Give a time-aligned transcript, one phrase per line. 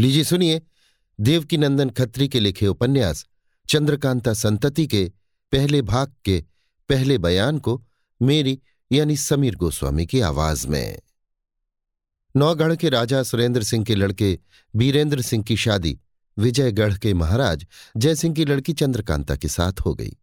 [0.00, 0.62] लीजिए सुनिए
[1.20, 3.26] देवकी नंदन खत्री के लिखे उपन्यास,
[3.68, 5.12] चंद्रकांता संतति के
[5.52, 6.44] पहले भाग के
[6.88, 7.86] पहले बयान को
[8.22, 8.60] मेरी
[8.92, 10.98] यानी समीर गोस्वामी की आवाज़ में।
[12.36, 14.38] नौगढ़ के राजा सुरेंद्र सिंह के लड़के
[14.76, 16.00] बीरेंद्र सिंह की शादी,
[16.38, 20.16] विजयगढ़ के महाराज जयसिंह की लड़की चंद्रकांता के साथ हो गई।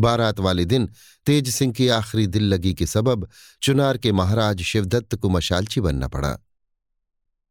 [0.00, 0.88] बारात वाले दिन
[1.26, 3.28] तेज सिंह की आखिरी दिल लगी के सबब
[3.62, 6.38] चुनार के महाराज शिवदत्त को मशालची बनना पड़ा।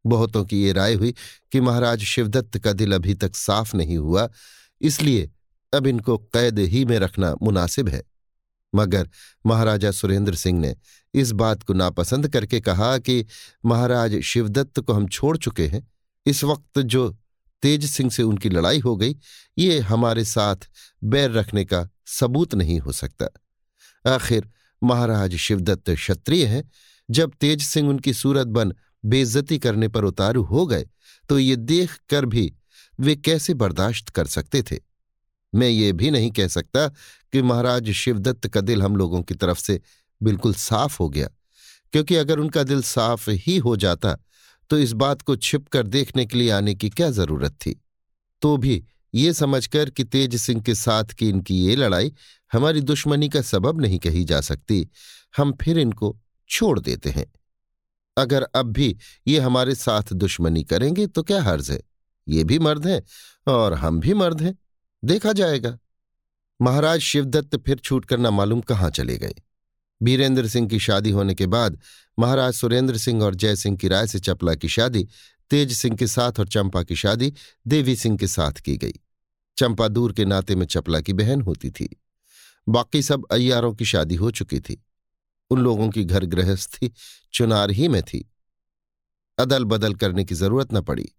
[0.05, 1.13] बहुतों की ये राय हुई
[1.51, 4.29] कि महाराज शिवदत्त का दिल अभी तक साफ़ नहीं हुआ,
[4.81, 5.29] इसलिए
[5.73, 8.03] अब इनको कैद ही में रखना मुनासिब है।
[8.73, 9.09] मगर
[9.45, 10.75] महाराजा सुरेंद्र सिंह ने
[11.13, 13.25] इस बात को नापसंद करके कहा कि
[13.65, 15.87] महाराज शिवदत्त को हम छोड़ चुके हैं।
[16.25, 17.09] इस वक्त जो
[17.63, 19.15] तेज सिंह से उनकी लड़ाई हो गई,
[19.57, 20.69] ये हमारे साथ
[21.03, 23.27] बैर रखने का सबूत नहीं हो सकता।
[24.05, 24.49] आखिर
[24.83, 26.63] महाराज शिवदत्त क्षत्रिय हैं।
[27.09, 30.85] जब तेज सिंह उनकी सूरत बन बेइज्जती करने पर उतारू हो गए
[31.29, 32.51] तो ये देख कर भी
[32.99, 34.77] वे कैसे बर्दाश्त कर सकते थे?
[35.53, 36.87] मैं ये भी नहीं कह सकता
[37.33, 39.79] कि महाराज शिवदत्त का दिल हम लोगों की तरफ़ से
[40.21, 41.27] बिल्कुल साफ़ हो गया,
[41.93, 44.17] क्योंकि अगर उनका दिल साफ़ ही हो जाता
[44.69, 47.81] तो इस बात को छिप कर देखने के लिए आने की क्या ज़रूरत थी?
[48.41, 52.13] तो भी ये समझकर कि तेज सिंह के साथ की इनकी ये लड़ाई
[52.51, 54.87] हमारी दुश्मनी का सबब नहीं कही जा सकती,
[55.37, 56.15] हम फिर इनको
[56.49, 57.25] छोड़ देते हैं।
[58.19, 58.95] अगर अब भी
[59.27, 61.81] ये हमारे साथ दुश्मनी करेंगे तो क्या हर्ज है?
[62.27, 63.03] ये भी मर्द हैं
[63.47, 64.57] और हम भी मर्द हैं।
[65.05, 65.77] देखा जाएगा।
[66.61, 69.33] महाराज शिवदत्त फिर छूट करना मालूम कहाँ चले गए।
[70.03, 71.79] बीरेंद्र सिंह की शादी होने के बाद
[72.19, 75.07] महाराज सुरेंद्र सिंह और जय सिंह की राय से चपला की शादी,
[75.49, 77.33] तेज सिंह के साथ और चंपा की शादी,
[77.67, 78.93] देवी सिंह के साथ की गई।
[79.57, 82.01] चंपा दूर के नाते में चपला की बहन होती थी।
[82.69, 84.85] बाकी सब अय्यारों की शादी हो चुकी थी।
[85.51, 86.91] उन लोगों की घर गृहस्थी
[87.33, 88.29] चुनार ही में थी।
[89.37, 91.09] अदल बदल करने की ज़रूरत न पड़ी,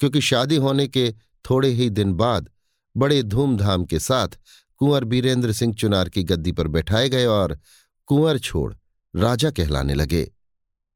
[0.00, 1.12] क्योंकि शादी होने के
[1.44, 2.50] थोड़े ही दिन बाद
[2.96, 4.28] बड़े धूमधाम के साथ
[4.76, 7.58] कुंवर बीरेंद्र सिंह चुनार की गद्दी पर बैठाए गए और
[8.06, 8.74] कुंवर छोड़
[9.14, 10.22] राजा कहलाने लगे।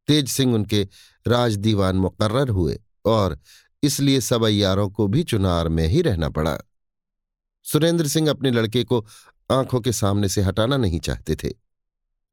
[0.09, 0.89] तेज सिंह उनके
[1.27, 3.39] राज दीवान मुकर्र हुए और
[3.83, 6.59] इसलिए सब अयारों को भी चुनार में ही रहना पड़ा।
[7.63, 9.07] सुरेंद्र सिंह अपने लड़के को
[9.51, 11.62] आँखों के सामने से हटाना नहीं चाहते थे।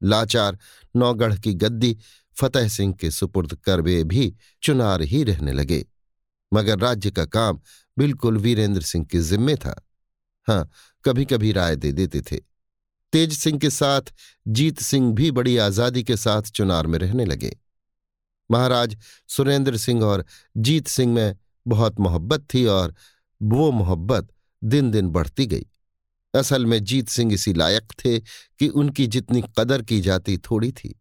[0.02, 0.58] लाचार
[0.94, 1.96] नौगढ़ की गद्दी
[2.36, 5.84] फतेह सिंह के सुपुर्द करवे भी चुनार ही रहने लगे।
[6.52, 7.60] मगर राज्य का काम
[7.96, 9.74] बिल्कुल वीरेंद्र सिंह के जिम्मे था।
[10.48, 10.70] हाँ
[11.04, 12.36] कभी कभी राय दे देते थे।
[13.12, 14.12] तेज सिंह के साथ
[14.48, 17.56] जीत सिंह भी बड़ी आज़ादी के साथ चुनार में रहने लगे।
[18.50, 18.96] महाराज
[19.28, 20.24] सुरेंद्र सिंह और
[20.56, 22.94] जीत सिंह में बहुत मोहब्बत थी और
[23.42, 24.28] वो मोहब्बत
[24.64, 25.66] दिन दिन बढ़ती गई।
[26.34, 31.00] असल में जीत सिंह इसी लायक थे कि उनकी जितनी कदर की जाती थोड़ी थी।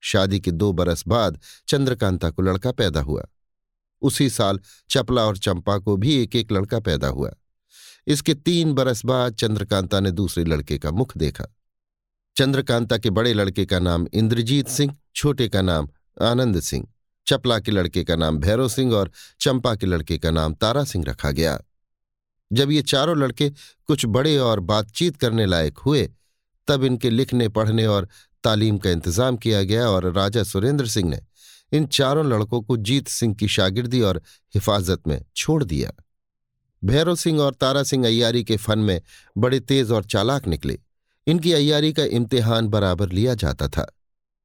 [0.00, 3.24] शादी के दो बरस बाद चंद्रकांता को लड़का पैदा हुआ।
[4.02, 4.60] उसी साल
[4.90, 7.30] चपला और चंपा को भी एक एक लड़का पैदा हुआ।
[8.06, 11.44] इसके तीन बरस बाद चंद्रकांता ने दूसरे लड़के का मुख देखा।
[12.36, 15.88] चंद्रकांता के बड़े लड़के का नाम इंद्रजीत सिंह, छोटे का नाम
[16.22, 16.86] आनंद सिंह,
[17.26, 19.10] चपला के लड़के का नाम भैरव सिंह और
[19.40, 21.60] चंपा के लड़के का नाम तारा सिंह रखा गया।
[22.52, 23.50] जब ये चारों लड़के
[23.86, 26.10] कुछ बड़े और बातचीत करने लायक हुए,
[26.68, 28.08] तब इनके लिखने, पढ़ने और
[28.44, 31.20] तालीम का इंतज़ाम किया गया और राजा सुरेंद्र सिंह ने
[31.72, 34.22] इन चारों लड़कों को जीत सिंह की शागिर्दी और
[34.54, 35.92] हिफाजत में छोड़ दिया।
[36.84, 39.00] भैरव सिंह और तारा सिंह अय्यारी के फन में
[39.38, 40.78] बड़े तेज और चालाक निकले।
[41.26, 43.92] इनकी अय्यारी का इम्तिहान बराबर लिया जाता था।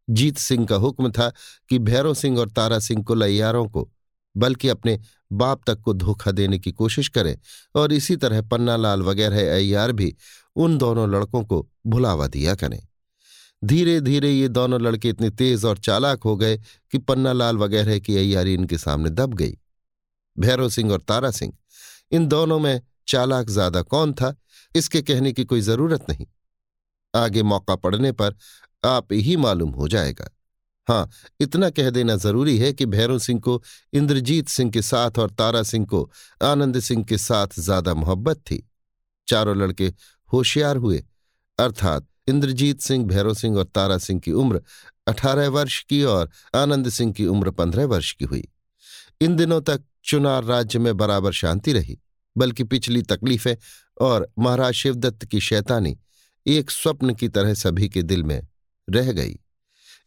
[0.10, 1.32] जीत सिंह का हुक्म था
[1.70, 3.92] कि भैरव सिंह और तारा सिंह को अय्यारों को,
[4.38, 5.00] बल्कि अपने
[5.32, 7.36] बाप तक को धोखा देने की कोशिश करें
[7.76, 10.16] और इसी तरह पन्नालाल वगैरह अय्यार भी
[10.56, 12.80] उन दोनों लड़कों को भुलावा दिया करें।
[13.62, 18.18] धीरे धीरे ये दोनों लड़के इतने तेज और चालाक हो गए कि पन्नालाल वगैरह की
[18.18, 19.58] अय्यारी इनके सामने दब गई।
[20.36, 21.54] भैरव सिंह और तारा सिंह,
[22.12, 24.36] इन दोनों में चालाक ज़्यादा कौन था,
[24.76, 26.26] इसके कहने की कोई ज़रूरत नहीं।
[27.14, 28.36] आगे मौका पड़ने पर
[28.86, 30.30] आप ही मालूम हो जाएगा।
[30.92, 31.10] हाँ
[31.42, 33.62] इतना कह देना ज़रूरी है कि भैरव सिंह को,
[33.94, 36.10] इंद्रजीत सिंह के साथ और तारा सिंह को
[36.44, 38.64] आनंद सिंह के साथ ज़्यादा मोहब्बत थी।
[39.28, 39.88] चारों लड़के
[40.30, 41.04] होशियार हुए।
[41.60, 44.62] अर्थात इंद्रजीत सिंह, भैरव सिंह और तारा सिंह की उम्र
[45.08, 48.44] अठारह वर्ष की और आनंद सिंह की उम्र पंद्रह वर्ष की हुई।
[49.22, 51.98] इन दिनों तक चुनार राज्य में बराबर शांति रही,
[52.36, 53.56] बल्कि पिछली तकलीफें
[54.02, 55.96] और महाराज शिवदत्त की शैतानी
[56.46, 58.42] एक स्वप्न की तरह सभी के दिल में
[58.88, 59.40] रह गई।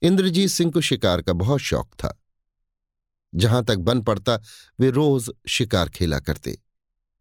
[0.03, 2.23] इंद्रजीत सिंह को शिकार का बहुत शौक था।
[3.35, 4.43] जहाँ तक बन पड़ता,
[4.81, 6.59] वे रोज शिकार खेला करते।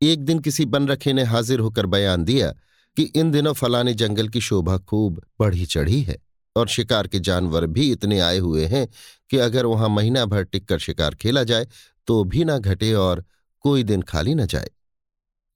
[0.02, 2.52] एक दिन किसी बन रखे ने हाजिर होकर बयान दिया
[2.98, 6.18] कि इन दिनों फलाने जंगल की शोभा खूब बढ़ी चढ़ी है
[6.56, 8.88] और शिकार के जानवर भी इतने आए हुए हैं
[9.30, 11.68] कि अगर वहाँ महीना भर टिककर शिकार खेला जाए
[12.08, 13.26] तो भी ना घटे और
[13.60, 14.70] कोई दिन खाली न जाए।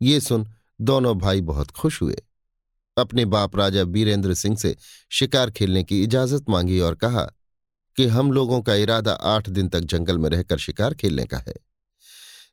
[0.02, 0.48] ये सुन
[0.82, 2.18] दोनों भाई बहुत खुश हुए।
[2.98, 4.76] अपने बाप राजा बीरेंद्र सिंह से
[5.12, 7.24] शिकार खेलने की इजाज़त मांगी और कहा
[7.98, 11.54] कि हम लोगों का इरादा आठ दिन तक जंगल में रहकर शिकार खेलने का है।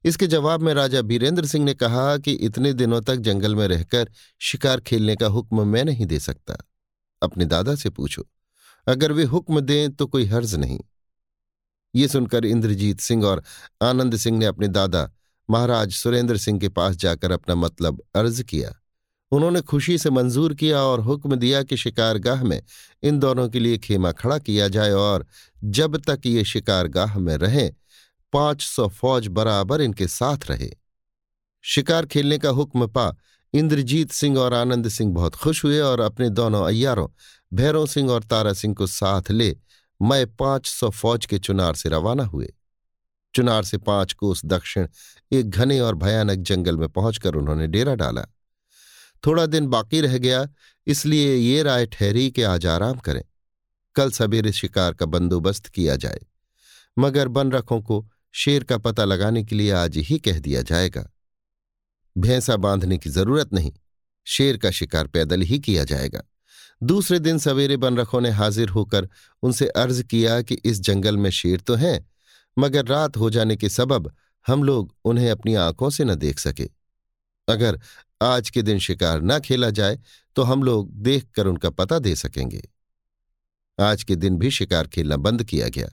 [0.05, 4.11] इसके जवाब में राजा बीरेंद्र सिंह ने कहा कि इतने दिनों तक जंगल में रहकर
[4.41, 6.57] शिकार खेलने का हुक्म मैं नहीं दे सकता।
[7.23, 8.27] अपने दादा से पूछो,
[8.87, 10.79] अगर वे हुक्म दें तो कोई हर्ज नहीं।
[11.95, 13.43] ये सुनकर इंद्रजीत सिंह और
[13.83, 15.11] आनंद सिंह ने अपने दादा
[15.49, 18.75] महाराज सुरेंद्र सिंह के पास जाकर अपना मतलब अर्ज़ किया।
[19.35, 22.63] उन्होंने खुशी से मंजूर किया और हुक्म दिया कि शिकारगाह में
[23.03, 25.27] इन दोनों के लिए खेमा खड़ा किया जाए और
[25.65, 27.73] जब तक ये शिकारगाह में रहें,
[28.33, 30.71] पाँच सौ फौज बराबर इनके साथ रहे।
[31.65, 33.15] शिकार खेलने का हुक्म पा
[33.55, 37.09] इंद्रजीत सिंह और आनंद सिंह बहुत खुश हुए और अपने दोनों अयारों
[37.55, 39.57] भैरव सिंह और तारा सिंह को साथ ले
[40.03, 42.53] मैं पाँच सौ फौज के चुनार से रवाना हुए।
[43.35, 44.89] चुनार से पाँच कोस दक्षिण,
[45.33, 48.27] एक घने और भयानक जंगल में पहुंचकर उन्होंने डेरा डाला।
[49.25, 50.47] थोड़ा दिन बाकी रह गया,
[50.87, 53.23] इसलिए ये राय ठहरी कि आज आराम करें।
[53.97, 56.21] कल सवेरे शिकार का बंदोबस्त किया जाए,
[56.97, 61.09] मगर बन रखों को शेर का पता लगाने के लिए आज ही कह दिया जाएगा।
[62.17, 63.73] भैंसा बांधने की ज़रूरत नहीं,
[64.27, 66.23] शेर का शिकार पैदल ही किया जाएगा।
[66.83, 69.09] दूसरे दिन सवेरे बनरखों ने हाजिर होकर
[69.43, 72.07] उनसे अर्ज़ किया कि इस जंगल में शेर तो हैं,
[72.57, 74.13] मगर रात हो जाने के सबब
[74.47, 76.69] हम लोग उन्हें अपनी आँखों से न देख सके।
[77.49, 77.79] अगर
[78.25, 79.99] आज के दिन शिकार ना खेला जाए
[80.37, 82.63] तो हम लोग देखकर उनका पता दे सकेंगे।
[83.79, 85.89] आज के दिन भी शिकार खेलना बंद किया गया।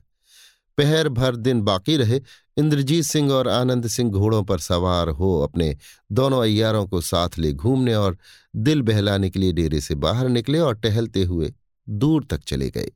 [0.77, 2.21] पहर भर दिन बाकी रहे,
[2.57, 5.75] इंद्रजीत सिंह और आनंद सिंह घोड़ों पर सवार हो अपने
[6.11, 8.17] दोनों अयारों को साथ ले घूमने और
[8.55, 11.53] दिल बहलाने के लिए डेरे से बाहर निकले और टहलते हुए
[11.89, 12.91] दूर तक चले गए।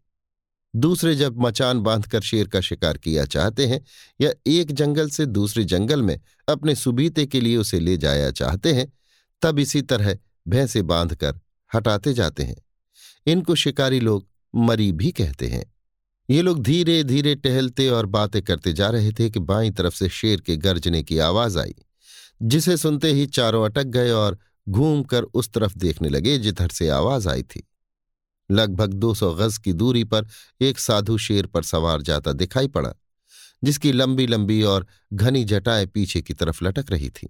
[0.74, 3.82] दूसरे जब मचान बांधकर शेर का शिकार किया चाहते हैं,
[4.22, 8.74] या एक जंगल से दूसरे जंगल में अपने सुबीते के लिए उसे ले जाया चाहते
[8.74, 8.92] हैं
[9.42, 10.18] तब इसी तरह
[10.48, 11.40] भैंसे बांधकर
[11.72, 12.56] हटाते जाते हैं।
[13.28, 15.66] इनको शिकारी लोग मरी भी कहते हैं।
[16.30, 20.10] ये लोग धीरे धीरे टहलते और बातें करते जा रहे थे कि बाई तरफ़ से
[20.10, 21.76] शेर के गर्जने की आवाज़ आई,
[22.42, 24.38] जिसे सुनते ही चारों अटक गए और
[24.70, 27.68] घूमकर उस तरफ़ देखने लगे जिधर से आवाज़ आई थी।
[28.50, 30.28] लगभग दो सौ गज की दूरी पर
[30.62, 32.94] एक साधु शेर पर सवार जाता दिखाई पड़ा,
[33.64, 37.30] जिसकी लंबी लंबी और घनी जटाएँ पीछे की तरफ़ लटक रही थी।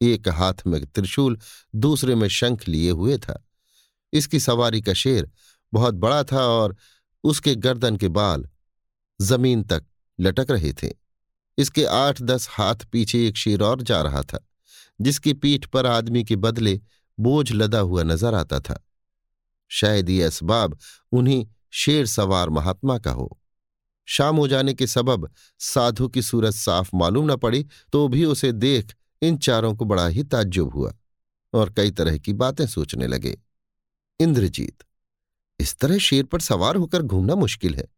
[0.00, 1.38] एक हाथ में त्रिशूल,
[1.74, 3.42] दूसरे में शंख लिए हुए था।
[4.12, 5.30] इसकी सवारी का शेर
[5.72, 6.76] बहुत बड़ा था और
[7.24, 8.48] उसके गर्दन के बाल
[9.20, 9.84] ज़मीन तक
[10.18, 10.90] लटक रहे थे।
[11.58, 14.38] इसके आठ दस हाथ पीछे एक शेर और जा रहा था,
[15.00, 16.80] जिसकी पीठ पर आदमी के बदले
[17.18, 18.80] बोझ लदा हुआ नज़र आता था।
[19.70, 20.78] शायद ये असबाब
[21.12, 23.38] उन्हीं शेर सवार महात्मा का हो।
[24.08, 25.28] शाम हो जाने के सबब
[25.60, 28.94] साधु की सूरत साफ़ मालूम न पड़ी तो भी उसे देख
[29.24, 30.94] इन चारों को बड़ा ही ताज्जुब हुआ
[31.52, 33.40] और कई तरह की बातें सोचने लगे।
[34.20, 34.84] इंद्रजीत,
[35.60, 37.88] इस तरह शेर पर सवार होकर घूमना मुश्किल है।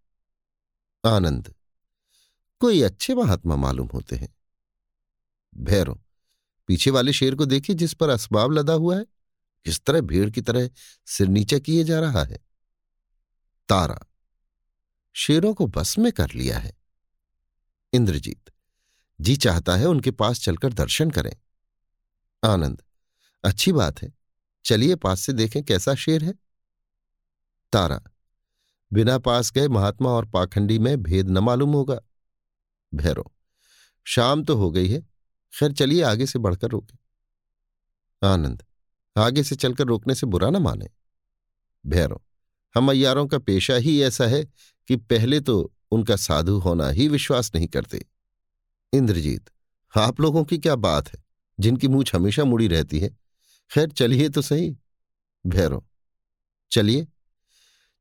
[1.07, 1.55] आनंद,
[2.61, 4.35] कोई अच्छे महात्मा मालूम होते हैं।
[5.57, 6.01] भैरव
[6.67, 9.05] पीछे वाले शेर को देखिए जिस पर असबाब लदा हुआ है,
[9.65, 10.71] किस तरह भीड़ की तरह
[11.07, 12.39] सिर नीचे किए जा रहा है।
[13.69, 14.01] तारा,
[15.13, 16.73] शेरों को बस में कर लिया है।
[17.93, 18.51] इंद्रजीत
[19.21, 21.33] जी चाहता है उनके पास चलकर दर्शन करें।
[22.45, 22.83] आनंद,
[23.45, 24.13] अच्छी बात है।
[24.65, 26.35] चलिए पास से देखें कैसा शेर है।
[27.73, 28.03] तारा,
[28.93, 32.01] बिना पास गए महात्मा और पाखंडी में भेद न मालूम होगा।
[32.95, 33.25] भैरव,
[34.05, 35.01] शाम तो हो गई है,
[35.53, 36.99] खैर चलिए आगे से बढ़कर रोके।
[38.27, 38.65] आनंद,
[39.17, 40.89] आगे से चलकर रोकने से बुरा न माने।
[41.87, 42.21] भैरव,
[42.75, 44.45] हम अयारों का पेशा ही ऐसा है
[44.89, 48.05] कि पहले तो उनका साधु होना ही विश्वास नहीं करते।
[48.97, 49.51] इंद्रजीत,
[49.95, 51.25] आप लोगों की क्या बात है?
[51.61, 53.17] जिनकी मूछ हमेशा मुड़ी रहती है।
[53.71, 54.77] खैर, चलिए तो सही।
[55.47, 55.85] भैरव,
[56.73, 57.07] चलिए।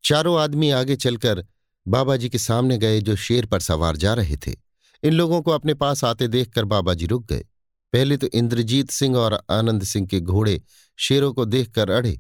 [0.04, 1.46] चारों आदमी आगे चलकर
[1.88, 4.56] बाबा जी के सामने गए जो शेर पर सवार जा रहे थे।
[5.04, 7.46] इन लोगों को अपने पास आते देखकर बाबा जी रुक गए।
[7.94, 10.62] पहले तो इंद्रजीत सिंह और आनंद सिंह के घोड़े
[10.98, 12.20] शेरों को देखकर अड़े,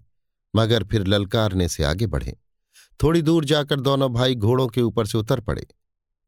[0.55, 2.37] मगर फिर ललकारने से आगे बढ़े।
[3.03, 5.67] थोड़ी दूर जाकर दोनों भाई घोड़ों के ऊपर से उतर पड़े।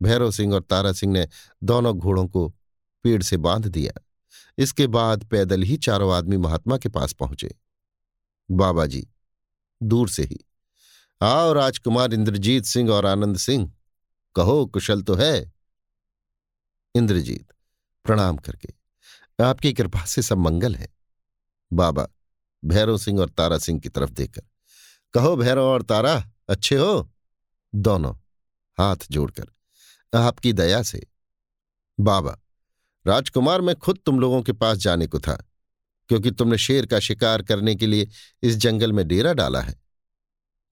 [0.01, 1.27] भैरव सिंह और तारा सिंह ने
[1.63, 2.49] दोनों घोड़ों को
[3.03, 4.01] पेड़ से बाँध दिया।
[4.57, 7.55] इसके बाद पैदल ही चारों आदमी महात्मा के पास पहुँचे।
[8.51, 9.07] बाबा जी,
[9.83, 10.45] दूर से ही।
[11.21, 13.73] आओ राजकुमार इंद्रजीत सिंह और आनंद सिंह,
[14.35, 15.53] कहो कुशल तो है।
[16.95, 17.53] इंद्रजीत,
[18.05, 18.73] प्रणाम करके।
[19.43, 20.87] आपकी कृपा से सब मंगल है।
[21.73, 22.07] बाबा,
[22.65, 24.41] भैरव सिंह और तारा सिंह की तरफ़ देखकर,
[25.13, 27.11] कहो भैरव और तारा, अच्छे हो?
[27.75, 28.15] दोनों
[28.77, 29.47] हाथ जोड़कर
[30.13, 31.05] आपकी दया से।
[31.97, 32.37] बाबा,
[33.05, 35.35] राजकुमार, मैं खुद तुम लोगों के पास जाने को था,
[36.09, 38.07] क्योंकि तुमने शेर का शिकार करने के लिए
[38.43, 39.75] इस जंगल में डेरा डाला है।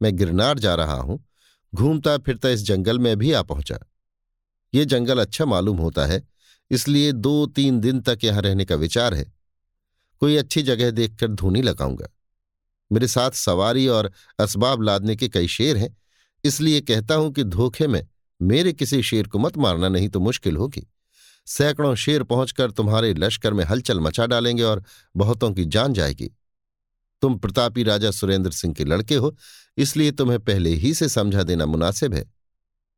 [0.01, 1.23] मैं गिरनार जा रहा हूँ,
[1.73, 3.77] घूमता फिरता इस जंगल में भी आ पहुँचा।
[4.73, 6.21] ये जंगल अच्छा मालूम होता है,
[6.71, 9.31] इसलिए दो तीन दिन तक यहाँ रहने का विचार है।
[10.21, 12.07] कोई अच्छी जगह देखकर धूनी लगाऊँगा।
[12.91, 15.95] मेरे साथ सवारी और असबाब लादने के कई शेर हैं,
[16.43, 18.05] इसलिए कहता हूँ कि धोखे में
[18.41, 20.87] मेरे किसी शेर को मत मारना, नहीं तो मुश्किल होगी।
[21.47, 24.83] सैकड़ों शेर पहुंचकर तुम्हारे लश्कर में हलचल मचा डालेंगे और
[25.15, 26.31] बहुतों की जान जाएगी।
[27.21, 29.35] तुम प्रतापी राजा सुरेंद्र सिंह के लड़के हो,
[29.77, 32.25] इसलिए तुम्हें पहले ही से समझा देना मुनासिब है,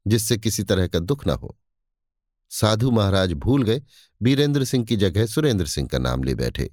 [0.06, 1.58] जिससे किसी तरह का दुख न हो।
[2.52, 3.82] साधु महाराज भूल गए,
[4.22, 6.70] बीरेंद्र सिंह की जगह सुरेंद्र सिंह का नाम ले बैठे।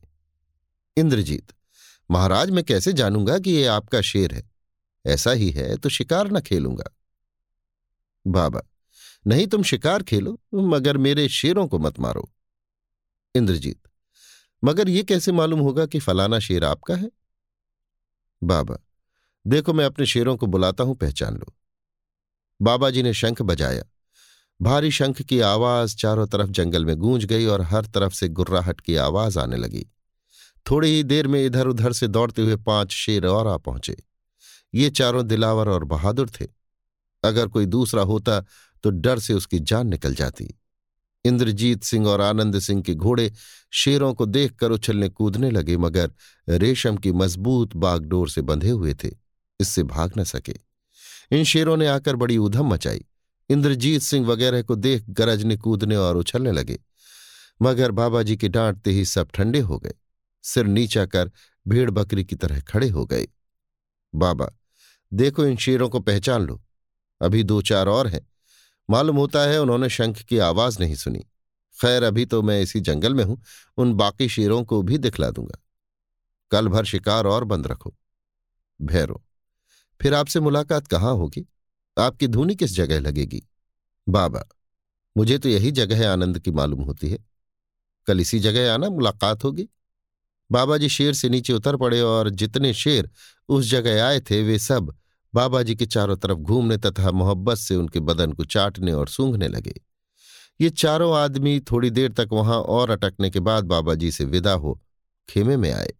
[0.97, 1.53] इंद्रजीत,
[2.11, 4.51] महाराज मैं कैसे जानूँगा कि ये आपका शेर है?
[5.05, 6.91] ऐसा ही है तो शिकार न खेलूँगा।
[8.27, 8.61] बाबा,
[9.27, 12.33] नहीं तुम शिकार खेलो, मगर मेरे शेरों को मत मारो।
[13.35, 13.83] इंद्रजीत,
[14.65, 17.11] मगर ये कैसे मालूम होगा कि फलाना शेर आपका है?
[18.43, 18.77] बाबा,
[19.47, 21.57] देखो मैं अपने शेरों को बुलाता हूँ, पहचान लो।
[22.63, 23.85] बाबा जी ने शंख बजाया।
[24.63, 28.81] भारी शंख की आवाज़ चारों तरफ़ जंगल में गूंज गई और हर तरफ़ से गुर्राहट
[28.81, 29.87] की आवाज़ आने लगी।
[30.71, 33.97] थोड़ी ही देर में इधर उधर से दौड़ते हुए पाँच शेर और आ पहुँचे।
[34.75, 36.64] ये चारों दिलावर और बहादुर थे।
[37.25, 38.41] अगर कोई दूसरा होता
[38.85, 40.49] तो डर से उसकी जान निकल जाती।
[41.25, 43.33] इंद्रजीत सिंह और आनंद सिंह के घोड़े
[43.73, 46.13] शेरों को देखकर उछलने कूदने लगे, मगर
[46.49, 49.11] रेशम की मज़बूत बागडोर से बंधे हुए थे।
[49.61, 50.55] इससे भाग न सके।
[51.33, 53.05] इन शेरों ने आकर बड़ी उधम मचाई।
[53.51, 56.79] इंद्रजीत सिंह वगैरह को देख गरजने कूदने और उछलने लगे,
[57.63, 59.95] मगर बाबा जी के डांटते ही सब ठंडे हो गए।
[60.45, 61.31] सिर नीचा कर
[61.67, 63.27] भेड़ बकरी की तरह खड़े हो गए।
[64.15, 64.51] बाबा,
[65.13, 66.61] देखो इन शेरों को पहचान लो।
[67.25, 68.27] अभी दो चार और हैं।
[68.91, 71.19] मालूम होता है उन्होंने शंख की आवाज़ नहीं सुनी।
[71.83, 73.43] खैर, अभी तो मैं इसी जंगल में हूँ,
[73.77, 75.63] उन बाकी शेरों को भी दिखला दूँगा।
[76.51, 77.95] कल भर शिकार और बंद रखो।
[78.83, 79.25] भैरो,
[80.03, 81.47] फिर आपसे मुलाकात कहाँ होगी?
[81.99, 83.43] आपकी धुनी किस जगह लगेगी?
[84.09, 84.45] बाबा,
[85.17, 87.19] मुझे तो यही जगह आनंद की मालूम होती है।
[88.07, 89.69] कल इसी जगह आना मुलाकात होगी।
[90.53, 93.11] बाबा जी शेर से नीचे उतर पड़े और जितने शेर
[93.49, 94.95] उस जगह आए थे, वे सब
[95.35, 99.49] बाबा जी के चारों तरफ़ घूमने तथा मोहब्बत से उनके बदन को चाटने और सूंघने
[99.49, 99.75] लगे।
[100.61, 104.53] ये चारों आदमी थोड़ी देर तक वहाँ और अटकने के बाद बाबा जी से विदा
[104.53, 104.79] हो
[105.29, 105.93] खेमे में आए।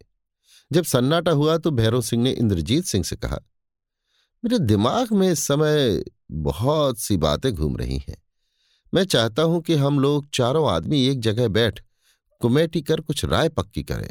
[0.71, 3.39] जब सन्नाटा हुआ तो भैरव सिंह ने इंद्रजीत सिंह से कहा,
[4.43, 8.17] मेरे दिमाग में इस समय बहुत सी बातें घूम रही हैं।
[8.93, 11.79] मैं चाहता हूँ कि हम लोग चारों आदमी एक जगह बैठ
[12.41, 14.09] कुमेटी कर कुछ राय पक्की करें।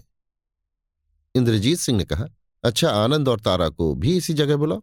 [1.35, 2.27] इंद्रजीत सिंह ने कहा
[2.65, 4.83] अच्छा आनंद और तारा को भी इसी जगह बुलाओ।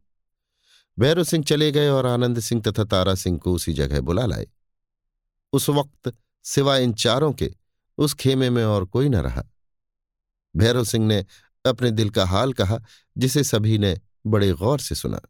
[1.00, 4.48] भैरव सिंह चले गए और आनंद सिंह तथा तारा सिंह को उसी जगह बुला लाए।
[5.54, 7.54] उस वक्त सिवाय इन चारों के
[7.98, 9.44] उस खेमे में और कोई न रहा।
[10.56, 11.26] भैरव सिंह ने
[11.66, 12.80] अपने दिल का हाल कहा,
[13.18, 15.22] जिसे सभी ने बड़े गौर से सुना।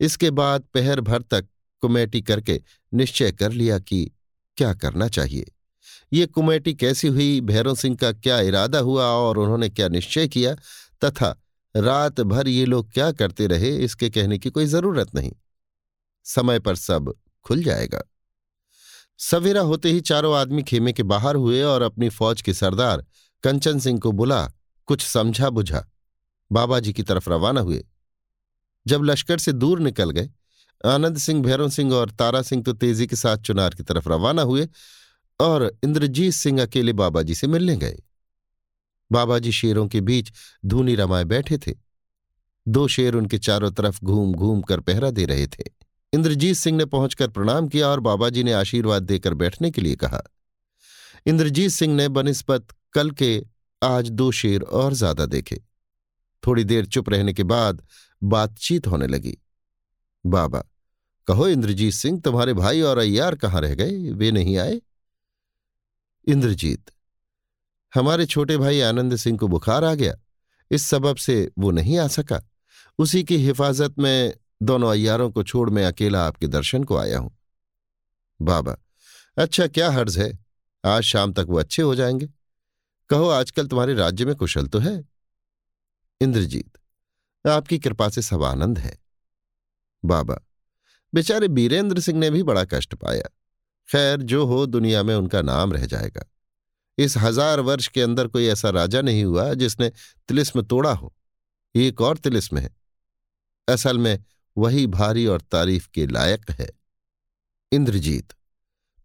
[0.00, 1.46] इसके बाद पहर भर तक
[1.80, 2.62] कुमेटी करके
[2.94, 4.10] निश्चय कर लिया कि
[4.56, 5.52] क्या करना चाहिए।
[6.12, 10.54] ये कुमेटी कैसी हुई, भैरव सिंह का क्या इरादा हुआ और उन्होंने क्या निश्चय किया,
[11.04, 11.41] तथा
[11.74, 15.32] रात भर ये लोग क्या करते रहे, इसके कहने की कोई ज़रूरत नहीं।
[16.24, 17.14] समय पर सब
[17.44, 18.02] खुल जाएगा।
[19.18, 23.04] सवेरा होते ही चारों आदमी खेमे के बाहर हुए और अपनी फौज के सरदार
[23.42, 24.46] कंचन सिंह को बुला,
[24.86, 25.84] कुछ समझा बुझा।
[26.52, 27.84] बाबा जी की तरफ़ रवाना हुए।
[28.86, 30.30] जब लश्कर से दूर निकल गए,
[30.86, 34.42] आनंद सिंह, भैरव सिंह और तारा सिंह तो तेज़ी के साथ चुनार की तरफ़ रवाना
[34.42, 34.68] हुए
[35.40, 37.98] और इंद्रजीत सिंह अकेले बाबा जी से मिलने गए।
[39.12, 40.32] बाबा जी शेरों के बीच
[40.64, 41.74] धूनी रमाए बैठे थे।
[42.66, 45.64] दो शेर उनके चारों तरफ़ घूम घूम कर पहरा दे रहे थे।
[46.12, 49.96] इंद्रजीत सिंह ने पहुंचकर प्रणाम किया और बाबा जी ने आशीर्वाद देकर बैठने के लिए
[49.96, 50.22] कहा।
[51.26, 53.42] इंद्रजीत सिंह ने बनस्पत कल के
[53.82, 55.60] आज दो शेर और ज़्यादा देखे।
[56.42, 57.82] थोड़ी देर चुप रहने के बाद
[58.22, 59.36] बातचीत होने लगी।
[60.24, 60.62] बाबा,
[61.28, 64.10] कहो इंद्रजीत सिंह, तुम्हारे भाई और अय्यार कहाँ रह गए?
[64.10, 64.80] वे नहीं आए?
[66.26, 66.90] इंद्रजीत
[67.94, 70.14] हमारे छोटे भाई आनंद सिंह को बुखार आ गया।
[70.70, 72.50] इस सबब से वो नहीं आ सका।
[72.98, 77.38] उसी की हिफाजत में दोनों अयारों को छोड़ मैं अकेला आपके दर्शन को आया हूँ।
[78.42, 78.76] बाबा
[79.36, 80.38] अच्छा क्या हर्ज है?
[80.84, 82.28] आज शाम तक वो अच्छे हो जाएँगे।
[83.10, 85.04] कहो, आजकल तुम्हारे राज्य में कुशल तो है?
[86.20, 86.78] इंद्रजीत,
[87.48, 88.98] आपकी कृपा से सब आनंद है।
[90.04, 90.38] बाबा,
[91.14, 93.22] बेचारे बीरेंद्र सिंह ने भी बड़ा कष्ट पाया।
[93.92, 96.31] खैर, जो हो दुनिया में उनका नाम रह जाएगा।
[96.98, 99.88] इस हज़ार वर्ष के अंदर कोई ऐसा राजा नहीं हुआ जिसने
[100.28, 101.12] तिलिस्म तोड़ा हो।
[101.74, 102.70] एक और तिलिस्म है।
[103.68, 104.24] असल में
[104.56, 106.68] वही भारी और तारीफ़ के लायक है।
[107.72, 108.32] इंद्रजीत,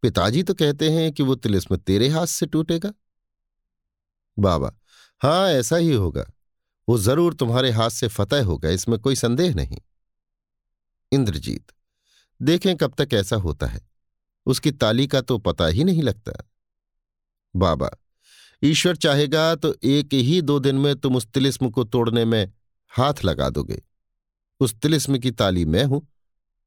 [0.03, 2.91] पिताजी तो कहते हैं कि वो तिलिस्म तेरे हाथ से टूटेगा।
[4.37, 4.71] बाबा,
[5.21, 6.25] हाँ, ऐसा ही होगा।
[6.87, 9.77] वो ज़रूर तुम्हारे हाथ से फतेह होगा, इसमें कोई संदेह नहीं।
[11.11, 11.71] इंद्रजीत,
[12.39, 13.79] देखें कब तक ऐसा होता है।
[14.45, 16.31] उसकी ताली का तो पता ही नहीं लगता।
[17.55, 17.89] बाबा,
[18.63, 22.51] ईश्वर चाहेगा तो एक ही दो दिन में तुम उस तिलिस्म को तोड़ने में
[22.91, 23.81] हाथ लगा दोगे।
[24.59, 26.07] उस तिलिस्म की ताली मैं हूँ।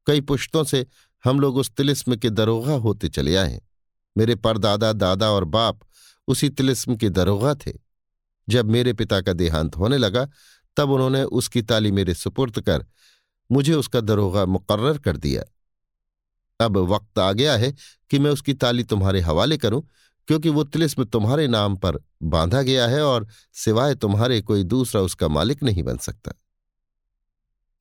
[0.07, 0.87] कई पुश्तों से
[1.25, 3.61] हम लोग उस तिलिस्म के दरोगा होते चले आए हैं।
[4.17, 5.81] मेरे परदादा, दादा और बाप
[6.29, 7.73] उसी तिलिस्म के दरोगा थे।
[8.49, 10.29] जब मेरे पिता का देहांत होने लगा,
[10.77, 12.87] तब उन्होंने उसकी ताली मेरे सुपुर्द कर
[13.51, 15.45] मुझे उसका दरोगा मुकर्र कर दिया।
[16.61, 17.73] अब वक्त आ गया है
[18.11, 19.83] कि मैं उसकी ताली तुम्हारे हवाले करूँ।
[20.31, 25.29] क्योंकि वो तिलिस्म तुम्हारे नाम पर बांधा गया है और सिवाय तुम्हारे कोई दूसरा उसका
[25.29, 26.33] मालिक नहीं बन सकता।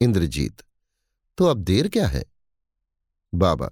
[0.02, 0.62] इंद्रजीत
[1.38, 2.24] तो अब देर क्या है?
[3.34, 3.70] बाबा,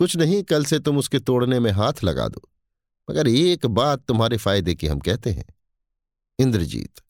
[0.00, 2.48] कुछ नहीं, कल से तुम उसके तोड़ने में हाथ लगा दो,
[3.08, 5.44] मगर एक बात तुम्हारे फ़ायदे की हम कहते हैं।
[6.38, 7.00] इंद्रजीत,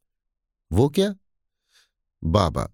[0.71, 1.15] वो क्या?
[2.23, 2.69] बाबा,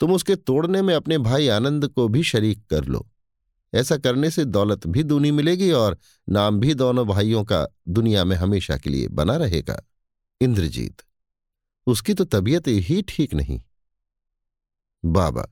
[0.00, 3.06] तुम उसके तोड़ने में अपने भाई आनंद को भी शरीक कर लो।
[3.76, 8.36] ऐसा करने से दौलत भी दूनी मिलेगी और नाम भी दोनों भाइयों का दुनिया में
[8.36, 9.82] हमेशा के लिए बना रहेगा।
[10.40, 11.02] इंद्रजीत,
[11.86, 13.62] उसकी तो तबीयत ही ठीक नहीं।
[15.04, 15.42] बाबा,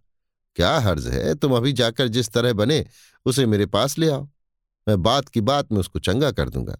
[0.56, 1.34] क्या हर्ज है?
[1.34, 2.86] तुम अभी जाकर जिस तरह बने,
[3.24, 4.28] उसे मेरे पास ले आओ।
[4.88, 6.76] मैं बात की बात में उसको चंगा कर दूँगा।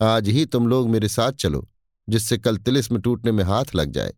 [0.00, 1.68] आज ही तुम लोग मेरे साथ चलो,
[2.08, 4.14] जिससे कल तिलिस्म टूटने में हाथ लग जाए।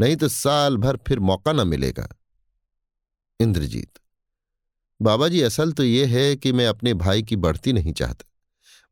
[0.00, 2.08] नहीं तो साल भर फिर मौका न मिलेगा।
[3.40, 3.98] इंद्रजीत
[5.00, 8.24] बाबा जी, असल तो ये है कि मैं अपने भाई की बढ़ती नहीं चाहता।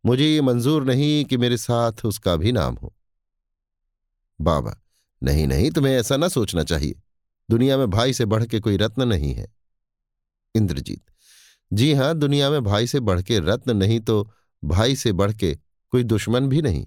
[0.04, 2.94] मुझे ये मंजूर नहीं कि मेरे साथ उसका भी नाम हो।
[4.40, 4.74] बाबा,
[5.22, 7.00] नहीं नहीं, तुम्हें ऐसा ना सोचना चाहिए।
[7.48, 9.46] दुनिया में भाई से बढ़ के कोई रत्न नहीं है।
[10.54, 11.02] इंद्रजीत,
[11.72, 14.30] जी हाँ, दुनिया में भाई से बढ़ के रत्न नहीं तो
[14.62, 15.54] भाई से बढ़ के
[15.92, 16.86] कोई दुश्मन भी नहीं।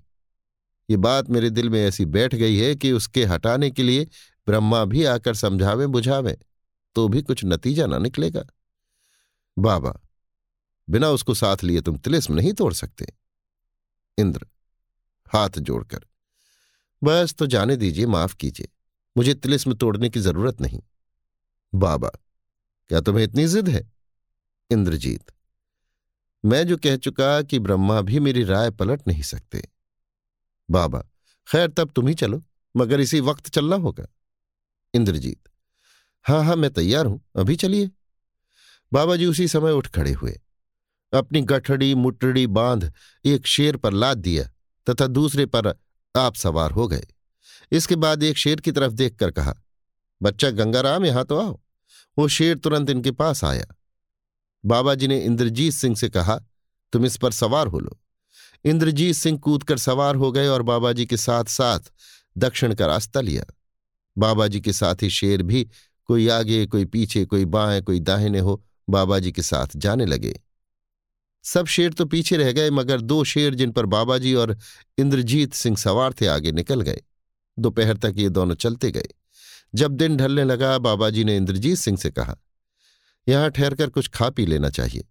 [0.90, 4.06] ये बात मेरे दिल में ऐसी बैठ गई है कि उसके हटाने के लिए
[4.48, 6.38] ब्रह्मा भी आकर समझावे बुझावे
[6.96, 8.46] तो भी कुछ नतीजा ना निकलेगा।
[9.58, 9.94] बाबा,
[10.88, 13.06] बिना उसको साथ लिए तुम तिलिस्म नहीं तोड़ सकते।
[14.18, 14.48] इंद्र,
[15.28, 16.06] हाथ जोड़कर,
[17.02, 18.70] बस तो जाने दीजिए, माफ़ कीजिए,
[19.16, 20.82] मुझे तिलिस्म तोड़ने की ज़रूरत नहीं।
[21.74, 22.10] बाबा,
[22.90, 23.90] क्या तुम्हें इतनी जिद है?
[24.70, 25.32] इंद्रजीत,
[26.44, 29.62] मैं जो कह चुका कि ब्रह्मा भी मेरी राय पलट नहीं सकते।
[30.70, 31.00] बाबा,
[31.48, 32.44] खैर तब तुम ही चलो,
[32.76, 34.08] मगर इसी वक्त चलना होगा।
[34.94, 35.50] इंद्रजीत
[36.26, 37.90] हाँ हाँ मैं तैयार हूँ, अभी चलिए।
[38.94, 40.40] बाबा जी उसी समय उठ खड़े हुए।
[41.14, 42.94] अपनी गठड़ी, मुटड़ी बाँध
[43.26, 44.44] एक शेर पर लाद दिया
[44.90, 45.68] तथा दूसरे पर
[46.16, 47.08] आप सवार हो गए।
[47.72, 49.56] इसके बाद एक शेर की तरफ़ देखकर कहा,
[50.22, 51.60] बच्चा गंगाराम, यहाँ तो आओ।
[52.18, 53.66] वो शेर तुरंत इनके पास आया।
[54.66, 56.40] बाबा जी ने इंद्रजीत सिंह से कहा,
[56.94, 58.00] तुम इस पर सवार हो लो।
[58.66, 61.80] इंद्रजीत सिंह कूदकर सवार हो गए और बाबा जी के साथ साथ
[62.38, 63.44] दक्षिण का रास्ता लिया।
[64.18, 65.70] बाबा जी के साथ ही शेर भी,
[66.06, 70.40] कोई आगे, कोई पीछे, कोई बाएँ, कोई दाहिने हो बाबा जी के साथ जाने लगे।
[71.44, 74.58] सब शेर तो पीछे रह गए, मगर दो शेर जिन पर बाबा जी और
[74.98, 77.02] इंद्रजीत सिंह सवार थे, आगे निकल गए।
[77.60, 79.08] दोपहर तक ये दोनों चलते गए।
[79.76, 82.38] जब दिन ढलने लगा, बाबा जी ने इंद्रजीत सिंह से कहा,
[83.28, 85.06] यहाँ ठहरकर कुछ खा पी लेना चाहिए।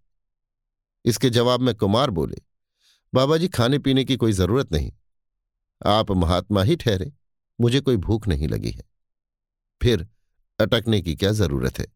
[1.05, 2.37] इसके जवाब में कुमार बोले,
[3.13, 4.91] बाबा जी, खाने पीने की कोई ज़रूरत नहीं।
[5.85, 7.11] आप महात्मा ही ठहरे,
[7.61, 8.83] मुझे कोई भूख नहीं लगी है।
[9.81, 10.07] फिर
[10.59, 11.87] अटकने की क्या ज़रूरत है?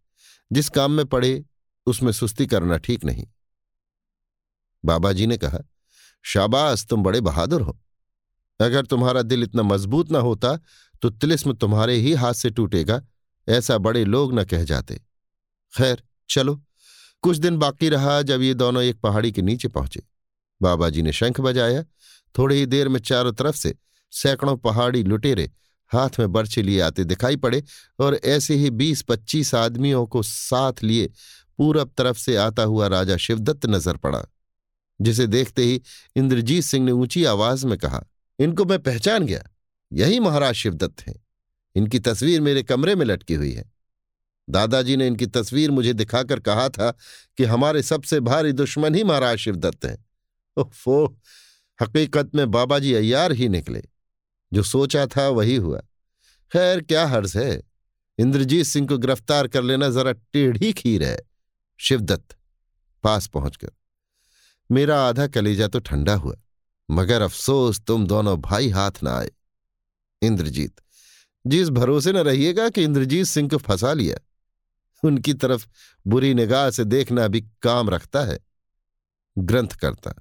[0.52, 1.44] जिस काम में पड़े
[1.86, 3.26] उसमें सुस्ती करना ठीक नहीं।
[4.86, 5.60] बाबा जी ने कहा,
[6.24, 7.80] शाबाश, तुम बड़े बहादुर हो।
[8.60, 10.58] अगर तुम्हारा दिल इतना मज़बूत ना होता
[11.02, 13.02] तो तिलिस्म तुम्हारे ही हाथ से टूटेगा,
[13.48, 15.02] ऐसा बड़े लोग न कह जाते।
[15.74, 16.64] खैर, चलो।
[17.22, 20.02] कुछ दिन बाकी रहा जब ये दोनों एक पहाड़ी के नीचे पहुँचे।
[20.62, 21.84] बाबा जी ने शंख बजाया।
[22.38, 23.76] थोड़ी ही देर में चारों तरफ़ से
[24.12, 25.52] सैकड़ों पहाड़ी लुटेरे
[25.92, 27.64] हाथ में बर्छे लिए आते दिखाई पड़े
[28.00, 31.10] और ऐसे ही बीस पच्चीस आदमियों को साथ लिए
[31.58, 34.24] पूरब तरफ़ से आता हुआ राजा शिवदत्त नज़र पड़ा,
[35.02, 35.82] जिसे देखते ही
[36.16, 38.04] इंद्रजीत सिंह ने ऊँची आवाज़ में कहा,
[38.40, 39.44] इनको मैं पहचान गया,
[39.92, 41.16] यही महाराज शिवदत्त हैं।
[41.76, 43.72] इनकी तस्वीर मेरे कमरे में लटकी हुई है।
[44.50, 46.92] दादाजी ने इनकी तस्वीर मुझे दिखाकर कहा था
[47.38, 50.06] कि हमारे सबसे भारी दुश्मन ही महाराज शिवदत्त हैं।
[50.58, 51.06] ओफो,
[51.82, 53.84] हकीकत में बाबा जी अय्यार ही निकले।
[54.54, 55.80] जो सोचा था वही हुआ।
[56.52, 57.62] खैर, क्या हर्ज है?
[58.20, 61.31] इंद्रजीत सिंह को गिरफ़्तार कर लेना जरा टेढ़ी खीर है।
[61.82, 62.36] शिवदत्त
[63.04, 63.72] पास पहुंचकर।
[64.72, 66.36] मेरा आधा कलेजा तो ठंडा हुआ,
[66.90, 69.32] मगर अफसोस तुम दोनों भाई हाथ ना आए।
[70.22, 70.82] इंद्रजीत,
[71.48, 74.18] जिस भरोसे न रहिएगा कि इंद्रजीत सिंह को फंसा लिया,
[75.04, 75.68] उनकी तरफ़
[76.08, 78.40] बुरी निगाह से देखना भी काम रखता है,
[79.38, 80.14] ग्रंथ करता।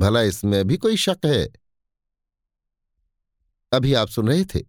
[0.00, 1.48] भला इसमें भी कोई शक है?
[3.72, 4.60] अभी आप सुन रहे थे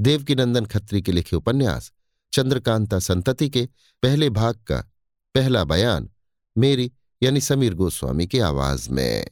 [0.00, 1.92] देवकीनंदन खत्री के लिखे उपन्यास,
[2.32, 3.68] चंद्रकांता संतति के
[4.02, 4.84] पहले भाग का
[5.36, 6.08] पहला बयान
[6.58, 9.30] मेरी यानी समीर गोस्वामी की आवाज़ में।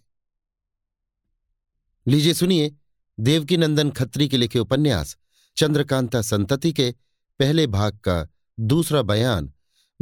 [2.06, 2.76] लीजिए सुनिए
[3.20, 5.16] देवकी नंदन खत्री के लिखे उपन्यास
[5.56, 6.94] चंद्रकांता संतति के
[7.38, 8.28] पहले भाग का
[8.60, 9.52] दूसरा बयान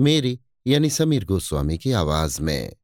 [0.00, 2.76] मेरी यानी समीर गोस्वामी की आवाज़ में।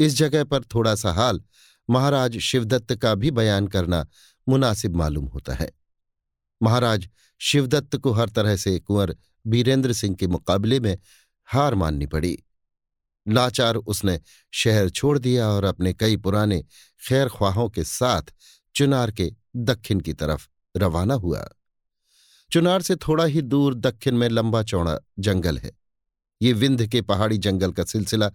[0.00, 1.42] इस जगह पर थोड़ा सा हाल
[1.90, 4.06] महाराज शिवदत्त का भी बयान करना
[4.48, 5.70] मुनासिब मालूम होता है।
[6.62, 10.96] महाराज शिवदत्त को हर तरह से कुंवर बीरेंद्र सिंह के मुकाबले में
[11.48, 12.38] हार माननी पड़ी।
[13.26, 14.20] लाचार उसने
[14.52, 16.62] शहर छोड़ दिया और अपने कई पुराने
[17.08, 18.32] खैर ख्वाहों के साथ
[18.74, 21.48] चुनार के दक्षिण की तरफ़ रवाना हुआ।
[22.50, 25.72] चुनार से थोड़ा ही दूर दक्षिण में लंबा चौड़ा जंगल है।
[26.42, 28.30] ये विंध्य के पहाड़ी जंगल का सिलसिला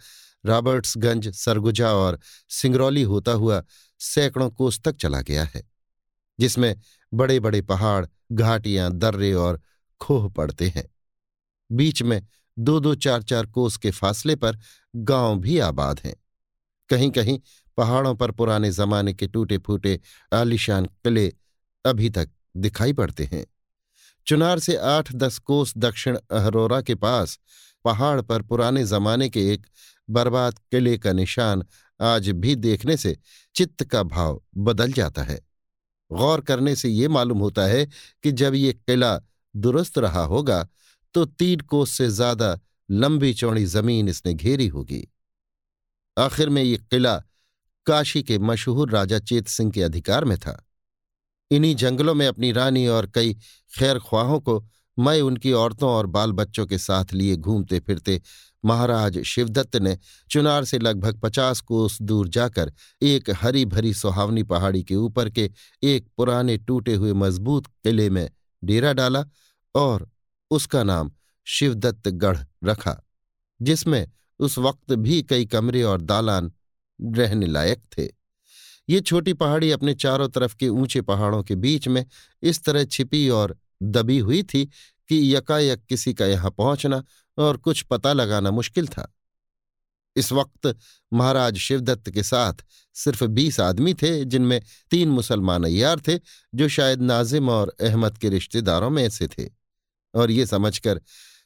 [0.45, 3.63] रॉबर्ट्सगंज, सरगुजा और सिंगरौली होता हुआ
[3.99, 5.63] सैकड़ों कोस तक चला गया है,
[6.39, 6.75] जिसमें
[7.13, 9.61] बड़े बड़े पहाड़, घाटियाँ, दर्रे और
[10.01, 10.94] खोह पड़ते हैं।
[11.71, 12.21] बीच में
[12.59, 14.59] दो दो चार चार कोस के फासले पर
[14.95, 16.15] गाँव भी आबाद हैं।
[16.89, 17.39] कहीं कहीं
[17.77, 19.99] पहाड़ों पर पुराने जमाने के टूटे फूटे
[20.33, 21.33] आलिशान किले
[21.85, 23.45] अभी तक दिखाई पड़ते हैं।
[24.27, 27.39] चुनार से आठ दस कोस दक्षिण अहरोरा के पास
[27.85, 29.67] पहाड़ पर पुराने जमाने के एक
[30.09, 31.63] बर्बाद किले का निशान
[32.01, 33.17] आज भी देखने से
[33.55, 35.39] चित्त का भाव बदल जाता है।
[36.11, 37.85] गौर करने से ये मालूम होता है
[38.23, 39.19] कि जब ये किला
[39.55, 40.67] दुरुस्त रहा होगा
[41.15, 42.57] तो तीन कोस से ज़्यादा
[42.89, 45.07] लंबी चौड़ी ज़मीन इसने घेरी होगी।
[46.17, 47.15] आखिर में ये किला
[47.87, 50.61] काशी के मशहूर राजा चेत सिंह के अधिकार में था।
[51.51, 53.33] इन्हीं जंगलों में अपनी रानी और कई
[53.73, 54.63] खैर ख्वाहों को
[54.97, 58.21] मैं उनकी औरतों और बाल बच्चों के साथ लिए घूमते फिरते
[58.63, 59.97] महाराज शिवदत्त ने
[60.31, 65.49] चुनार से लगभग पचास कोस दूर जाकर एक हरी भरी सुहावनी पहाड़ी के ऊपर के
[65.83, 68.29] एक पुराने टूटे हुए मज़बूत किले में
[68.63, 69.23] डेरा डाला
[69.75, 70.09] और
[70.51, 71.11] उसका नाम
[71.47, 73.01] शिवदत्त गढ़ रखा,
[73.61, 74.07] जिसमें
[74.39, 76.51] उस वक्त भी कई कमरे और दालान
[76.99, 78.09] रहने लायक थे।
[78.89, 82.05] ये छोटी पहाड़ी अपने चारों तरफ़ के ऊँचे पहाड़ों के बीच में
[82.43, 84.65] इस तरह छिपी और दबी हुई थी
[85.09, 87.03] कि यकायक किसी का यहाँ पहुँचना
[87.37, 89.11] और कुछ पता लगाना मुश्किल था।
[90.15, 90.75] इस वक्त
[91.13, 92.63] महाराज शिवदत्त के साथ
[92.95, 96.19] सिर्फ़ बीस आदमी थे, जिनमें तीन मुसलमान अयार थे,
[96.55, 99.64] जो शायद नाजिम और अहमद के रिश्तेदारों में से थे।
[100.15, 101.01] और ये समझकर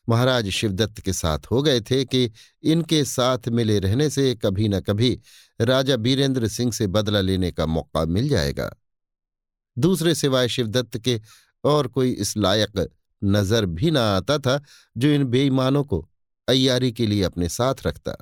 [0.10, 2.30] महाराज शिवदत्त के साथ हो गए थे कि
[2.64, 5.20] इनके साथ मिले रहने से कभी न कभी
[5.62, 8.70] राजा बीरेंद्र सिंह से बदला लेने का मौका मिल जाएगा।
[9.78, 11.20] दूसरे सिवाय शिवदत्त के
[11.64, 12.88] और कोई इस लायक
[13.22, 14.60] नज़र भी ना आता था
[14.98, 16.08] जो इन बेईमानों को
[16.48, 18.16] अय्यारी के लिए अपने साथ रखता।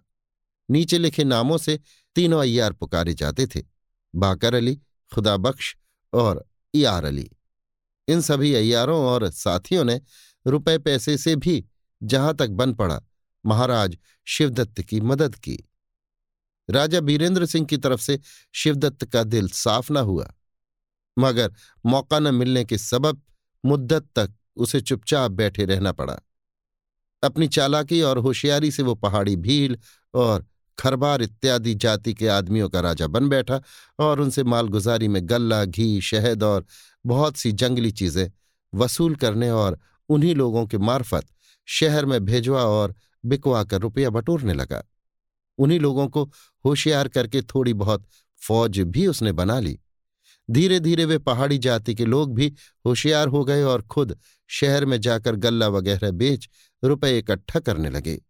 [0.70, 1.80] नीचे लिखे नामों से
[2.16, 3.64] तीनों अय्यार पुकारे जाते थे,
[4.14, 4.76] बाकर अली,
[5.12, 5.76] खुदा बख्श
[6.14, 7.30] और यार अली।
[8.08, 10.00] इन सभी अय्यारों और साथियों ने
[10.48, 11.64] रुपए पैसे से भी
[12.02, 13.02] जहाँ तक बन पड़ा,
[13.46, 15.58] महाराज शिवदत्त की मदद की।
[16.70, 18.20] राजा बीरेंद्र सिंह की तरफ़ से
[18.54, 20.34] शिवदत्त का दिल साफ़ न हुआ,
[21.18, 21.54] मगर
[21.86, 23.22] मौका न मिलने के सबब
[23.64, 26.20] मुद्दत तक उसे चुपचाप बैठे रहना पड़ा।
[27.24, 29.78] अपनी चालाकी और होशियारी से वो पहाड़ी भील
[30.14, 30.46] और
[30.78, 33.62] खरबार इत्यादि जाति के आदमियों का राजा बन बैठा
[34.00, 36.66] और उनसे मालगुजारी में गल्ला, घी, शहद और
[37.06, 38.32] बहुत सी जंगली चीज़ें
[38.74, 39.80] वसूल करने और
[40.10, 41.28] उन्हीं लोगों के मार्फत
[41.66, 44.84] शहर में भेजवा और बिकवा कर रुपया बटोरने लगा।
[45.58, 46.32] उन्हीं लोगों को
[46.66, 49.80] होशियार करके थोड़ी बहुत फौज भी उसने बना ली।
[50.52, 52.54] धीरे धीरे वे पहाड़ी जाति के लोग भी
[52.86, 56.50] होशियार हो गए और खुद शहर में जाकर गल्ला वगैरह बेच
[56.84, 58.22] रुपए इकट्ठा करने लगे।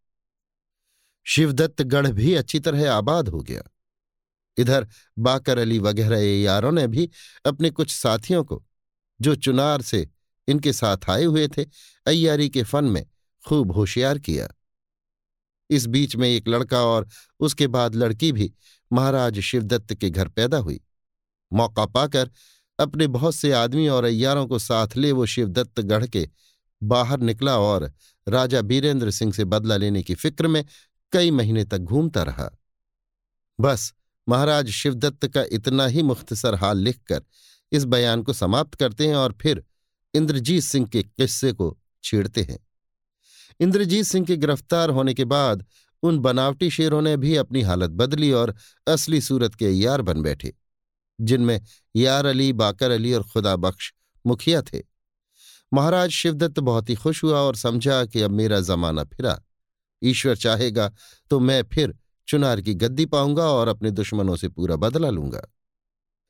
[1.24, 3.64] शिवदत्त गढ़ भी अच्छी तरह आबाद हो गया।
[4.58, 4.88] इधर
[5.18, 7.10] बाकर अली वगैरह यारों ने भी
[7.46, 8.66] अपने कुछ साथियों को,
[9.22, 10.10] जो चुनार से
[10.48, 11.66] इनके साथ आए हुए थे,
[12.08, 13.06] अय्यारी के फन में
[13.48, 14.48] खूब होशियार किया।
[15.70, 17.08] इस बीच में एक लड़का और
[17.40, 18.54] उसके बाद लड़की भी
[18.94, 20.80] महाराज शिवदत्त के घर पैदा हुई।
[21.54, 22.30] मौका पाकर
[22.80, 26.30] अपने बहुत से आदमी और अय्यारों को साथ ले वो शिवदत्त गढ़ के
[26.84, 27.92] बाहर निकला और
[28.28, 30.66] राजा बीरेंद्र सिंह से बदला लेने की फ़िक्र में
[31.12, 32.50] कई महीने तक घूमता रहा।
[33.60, 33.94] बस,
[34.30, 37.24] महाराज शिवदत्त का इतना ही मुख्तसर हाल लिखकर
[37.72, 39.64] इस बयान को समाप्त करते हैं और फिर
[40.14, 42.60] इंद्रजीत सिंह के किस्से को छेड़ते हैं।
[43.60, 45.66] इंद्रजीत सिंह के गिरफ़्तार होने के बाद
[46.04, 48.56] उन बनावटी शेरों ने भी अपनी हालत बदली और
[48.88, 50.54] असली सूरत के यार बन बैठे,
[51.20, 51.62] जिनमें
[51.96, 53.94] यार अली, बाकर अली और खुदा बख्श
[54.26, 54.82] मुखिया थे।
[55.72, 59.40] महाराज शिवदत्त बहुत ही खुश हुआ और समझा कि अब मेरा जमाना फिरा।
[60.02, 60.92] ईश्वर चाहेगा
[61.32, 61.96] तो मैं फिर
[62.28, 65.42] चुनार की गद्दी पाऊँगा और अपने दुश्मनों से पूरा बदला लूँगा।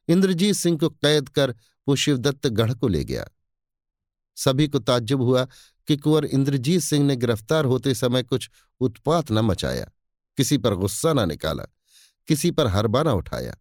[0.08, 1.54] इंद्रजीत सिंह को कैद कर
[1.88, 3.28] वो शिवदत्त गढ़ को ले गया।
[4.38, 5.46] सभी को ताज्जुब हुआ
[5.88, 8.50] कि कुंवर इंद्रजीत सिंह ने गिरफ़्तार होते समय कुछ
[8.82, 9.86] उत्पात न मचाया,
[10.38, 11.64] किसी पर गुस्सा न निकाला,
[12.28, 13.56] किसी पर हरबा न उठाया।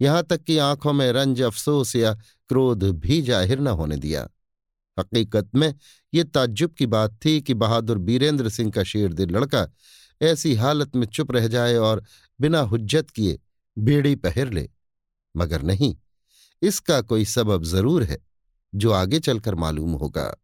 [0.00, 2.12] यहाँ तक कि आँखों में रंज अफसोस या
[2.50, 4.28] क्रोध भी ज़ाहिर न होने दिया।
[4.96, 5.74] हकीकत में
[6.12, 9.66] ये ताज्जुब की बात थी कि बहादुर बीरेंद्र सिंह का शेर दिल लड़का
[10.20, 12.02] ऐसी हालत में चुप रह जाए और
[12.40, 13.38] बिना हुज्जत किए
[13.76, 14.68] बेड़ी पहर ले।
[15.34, 15.94] मगर नहीं,
[16.62, 18.18] इसका कोई सबब ज़रूर है।
[18.74, 20.36] जो आगे चलकर मालूम होगा।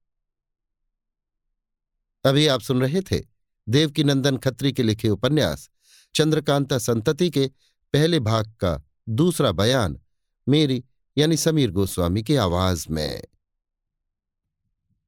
[2.24, 3.24] अभी आप सुन रहे थे
[3.68, 5.70] देवकी नंदन खत्री के लिखे उपन्यास,
[6.14, 7.50] चंद्रकांता संतति के
[7.92, 10.00] पहले भाग का दूसरा बयान,
[10.48, 10.84] मेरी
[11.18, 13.24] यानी समीर गोस्वामी की आवाज़ में।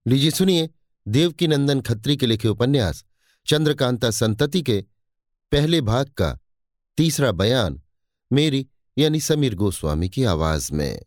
[0.06, 0.70] लीजिए सुनिए
[1.08, 3.04] देवकी नंदन खत्री के लिखे उपन्यास,
[3.46, 4.84] चंद्रकांता संतति के
[5.52, 6.38] पहले भाग का
[6.96, 7.82] तीसरा बयान,
[8.32, 11.02] मेरी यानी समीर गोस्वामी की आवाज़ में।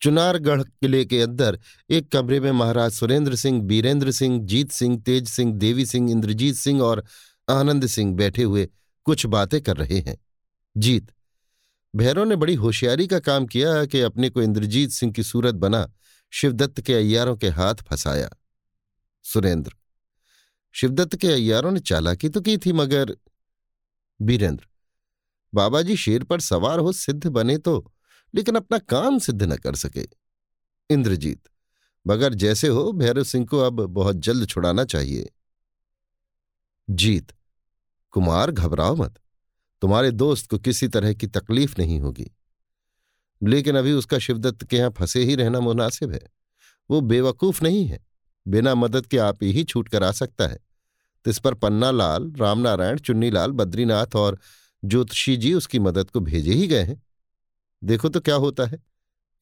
[0.00, 1.58] चुनारगढ़ किले के अंदर
[1.90, 6.54] एक कमरे में महाराज सुरेंद्र सिंह, बीरेंद्र सिंह, जीत सिंह, तेज सिंह, देवी सिंह, इंद्रजीत
[6.54, 7.04] सिंह और
[7.50, 8.68] आनंद सिंह बैठे हुए
[9.04, 10.18] कुछ बातें कर रहे हैं।
[10.76, 11.12] जीत।
[11.96, 15.92] भैरव ने बड़ी होशियारी का काम किया कि अपने को इंद्रजीत सिंह की सूरत बना,
[16.30, 18.30] शिवदत्त के अय्यारों के हाथ फंसाया।
[19.22, 19.72] सुरेंद्र।
[20.72, 23.16] शिवदत्त के अय्यारों ने चालाकी तो की थी, मगर
[24.22, 24.66] बीरेंद्र।
[25.54, 27.93] बाबा जी शेर पर सवार हो सिद्ध बने तो
[28.34, 30.08] लेकिन अपना काम सिद्ध न कर सके।
[30.90, 31.48] इंद्रजीत,
[32.06, 35.30] मगर जैसे हो भैरव सिंह को अब बहुत जल्द छुड़ाना चाहिए।
[36.90, 37.32] जीत,
[38.10, 39.18] कुमार घबराओ मत।
[39.80, 42.30] तुम्हारे दोस्त को किसी तरह की तकलीफ़ नहीं होगी।
[43.42, 46.30] लेकिन अभी उसका शिवदत्त के यहाँ फंसे ही रहना मुनासिब है।
[46.90, 48.06] वो बेवकूफ़ नहीं है।
[48.48, 50.58] बिना मदद के आप ही छूट कर आ सकता है।
[51.26, 54.38] इस पर पन्ना लाल रामनारायण, चुन्नीलाल, बद्रीनाथ और
[54.84, 57.02] ज्योतिषी जी उसकी मदद को भेजे ही गए हैं।
[57.84, 58.78] देखो तो क्या होता है।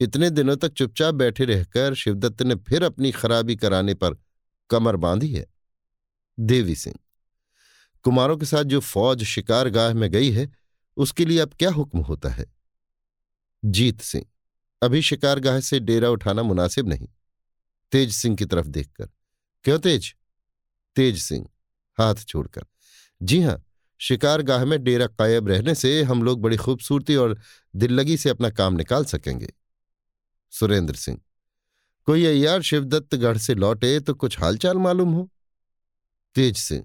[0.01, 4.17] इतने दिनों तक चुपचाप बैठे रहकर शिवदत्त ने फिर अपनी खराबी कराने पर
[4.71, 5.47] कमर बांधी है।
[6.39, 6.97] देवी सिंह,
[8.05, 10.51] कुमारों के साथ जो फौज शिकारगाह में गई है,
[10.97, 12.47] उसके लिए अब क्या हुक्म होता है?
[13.63, 14.25] जीत सिंह,
[14.83, 17.09] अभी शिकारगाह से डेरा उठाना मुनासिब नहीं।
[17.93, 19.09] तेज सिंह की तरफ़ देखकर,
[19.65, 20.15] क्यों तेज?
[20.97, 21.49] तेज सिंह,
[21.99, 22.67] हाथ छोड़कर
[23.23, 23.63] जी हाँ
[24.03, 27.38] शिकारगाह में डेरा कायब रहने से हम लोग बड़ी खूबसूरती और
[27.75, 29.53] दिल्लगी से अपना काम निकाल सकेंगे।
[30.53, 31.19] सुरेंद्र सिंह,
[32.09, 35.29] कोई अय्यार शिवदत्तगढ़ से लौटे तो कुछ हालचाल मालूम हो?
[36.37, 36.85] तेज सिंह,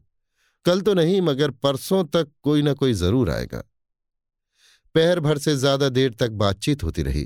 [0.65, 3.63] कल तो नहीं, मगर परसों तक कोई ना कोई ज़रूर आएगा।
[4.95, 7.23] पहर भर से ज़्यादा देर तक बातचीत होती रही।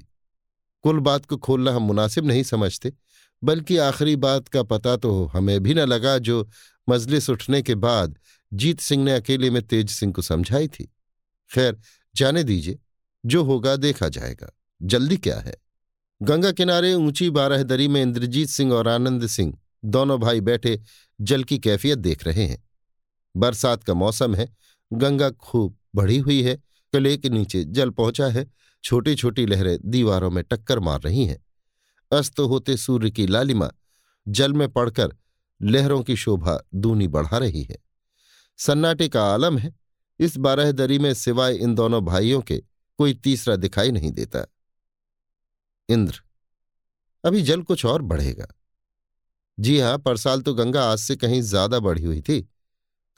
[0.83, 2.93] कुल बात को खोलना हम मुनासिब नहीं समझते,
[3.41, 6.47] बल्कि आखिरी बात का पता तो हमें भी न लगा जो
[6.87, 8.17] मजलिस उठने के बाद
[8.53, 10.95] जीत सिंह ने अकेले में तेज सिंह को समझाई थी।
[11.53, 11.79] खैर,
[12.15, 12.79] जाने दीजिए,
[13.25, 15.55] जो होगा देखा जाएगा। जल्दी क्या है?
[16.21, 20.81] गंगा किनारे ऊँची बारहदरी में इंद्रजीत सिंह और आनंद सिंह दोनों भाई बैठे
[21.21, 22.69] जल की कैफियत देख रहे हैं।
[23.37, 24.55] बरसात का मौसम है,
[24.93, 26.55] गंगा खूब बढ़ी हुई है,
[26.91, 28.51] किले के नीचे जल पहुँचा है
[28.83, 31.45] छोटी छोटी लहरें दीवारों में टक्कर मार रही हैं।
[32.11, 33.71] अस्त होते सूर्य की लालिमा
[34.27, 35.15] जल में पड़कर
[35.61, 37.90] लहरों की शोभा दूनी बढ़ा रही है।
[38.61, 39.73] सन्नाटे का आलम है।
[40.19, 42.57] इस बारहदरी में सिवाय इन दोनों भाइयों के
[42.99, 44.45] कोई तीसरा दिखाई नहीं देता।
[45.89, 46.21] इंद्र,
[47.23, 48.47] अभी जल कुछ और बढ़ेगा।
[49.57, 52.39] जी हाँ परसाल तो गंगा आज से कहीं ज़्यादा बढ़ी हुई थी।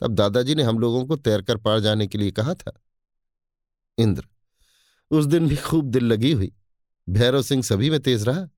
[0.00, 2.72] तब दादाजी ने हम लोगों को तैरकर पार जाने के लिए कहा था।
[3.98, 4.26] इंद्र,
[5.10, 6.52] उस दिन भी खूब दिल लगी हुई।
[7.06, 8.48] भैरव सिंह सभी में तेज रहा।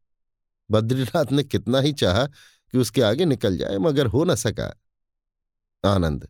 [0.71, 4.73] बद्रीनाथ ने कितना ही चाहा कि उसके आगे निकल जाए, मगर हो न सका।
[5.85, 6.29] आनंद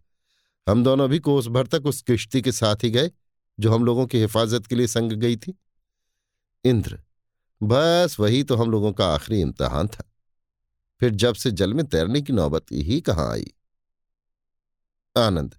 [0.69, 3.11] हम दोनों भी कोस भर तक उस किश्ती के साथ ही गए,
[3.61, 5.55] जो हम लोगों की हिफाजत के लिए संग गई थी।
[6.65, 7.03] इंद्र,
[7.63, 10.11] बस वही तो हम लोगों का आखिरी इम्तहान था।
[11.01, 13.53] फिर जब से जल में तैरने की नौबत ही कहाँ आई?
[15.17, 15.55] आनंद,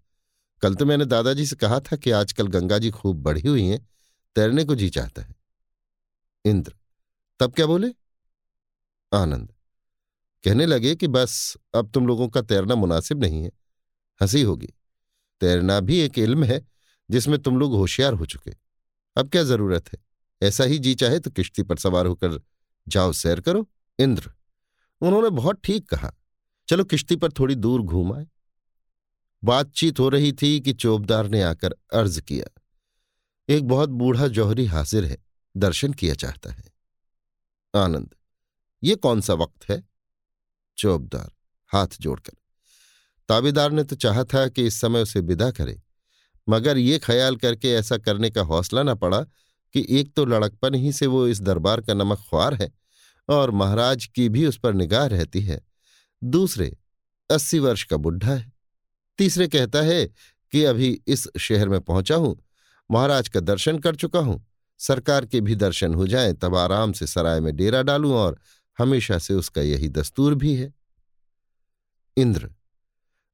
[0.62, 3.88] कल तो मैंने दादाजी से कहा था कि आजकल गंगा जी खूब बढ़ी हुई हैं,
[4.36, 5.36] तैरने को जी चाहता है।
[6.46, 6.74] इंद्र,
[7.39, 7.88] तब क्या बोले?
[9.12, 9.54] आनंद,
[10.43, 13.52] कहने लगे कि बस अब तुम लोगों का तैरना मुनासिब नहीं है,
[14.22, 14.74] हँसी होगी।
[15.41, 16.65] तैरना भी एक इल्म है,
[17.12, 18.52] जिसमें तुम लोग होशियार हो चुके।
[19.17, 20.00] अब क्या ज़रूरत है?
[20.41, 22.41] ऐसा ही जी चाहे तो किश्ती पर सवार होकर
[22.88, 23.69] जाओ, सैर करो।
[24.00, 24.32] इंद्र,
[25.02, 26.13] उन्होंने बहुत ठीक कहा।
[26.67, 28.28] चलो किश्ती पर थोड़ी दूर घूम आए।
[29.43, 32.62] बातचीत हो रही थी कि चौबदार ने आकर अर्ज़ किया।
[33.50, 35.17] एक बहुत बूढ़ा जौहरी हाजिर है,
[35.58, 36.63] दर्शन किया चाहता है।
[37.76, 38.15] आनंद,
[38.84, 39.84] ये कौन सा वक्त है?
[40.78, 41.32] चौबदार
[41.67, 42.34] हाथ जोड़कर।
[43.30, 45.82] ताबेदार ने तो चाहा था कि इस समय उसे विदा करे,
[46.48, 49.22] मगर ये ख्याल करके ऐसा करने का हौसला न पड़ा
[49.76, 52.72] कि एक तो लड़कपन ही से वो इस दरबार का नमक ख्वार है
[53.30, 55.62] और महाराज की भी उस पर निगाह रहती है।
[56.22, 56.76] दूसरे,
[57.30, 58.52] अस्सी वर्ष का बुढ़ा है।
[59.20, 60.06] तीसरे कहता है
[60.54, 62.36] कि अभी इस शहर में पहुँचा हूँ,
[62.90, 64.44] महाराज का दर्शन कर चुका हूँ,
[64.80, 68.40] सरकार के भी दर्शन हो जाएँ, तब आराम से सराय में डेरा डालूं और
[68.78, 70.74] हमेशा से उसका यही दस्तूर भी है।
[72.18, 72.50] इंद्र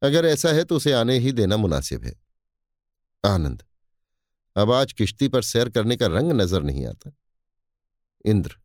[0.04, 2.14] अगर ऐसा है तो उसे आने ही देना मुनासिब है।
[3.24, 3.64] आनंद,
[4.56, 7.12] अब आज किश्ती पर सैर करने का रंग नज़र नहीं आता।
[8.26, 8.56] इंद्र,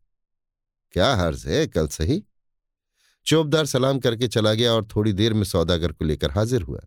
[0.93, 2.23] क्या हर्ज है कल सही?
[3.27, 6.79] चौबदार सलाम करके चला गया और थोड़ी देर में सौदागर को लेकर हाजिर हुआ।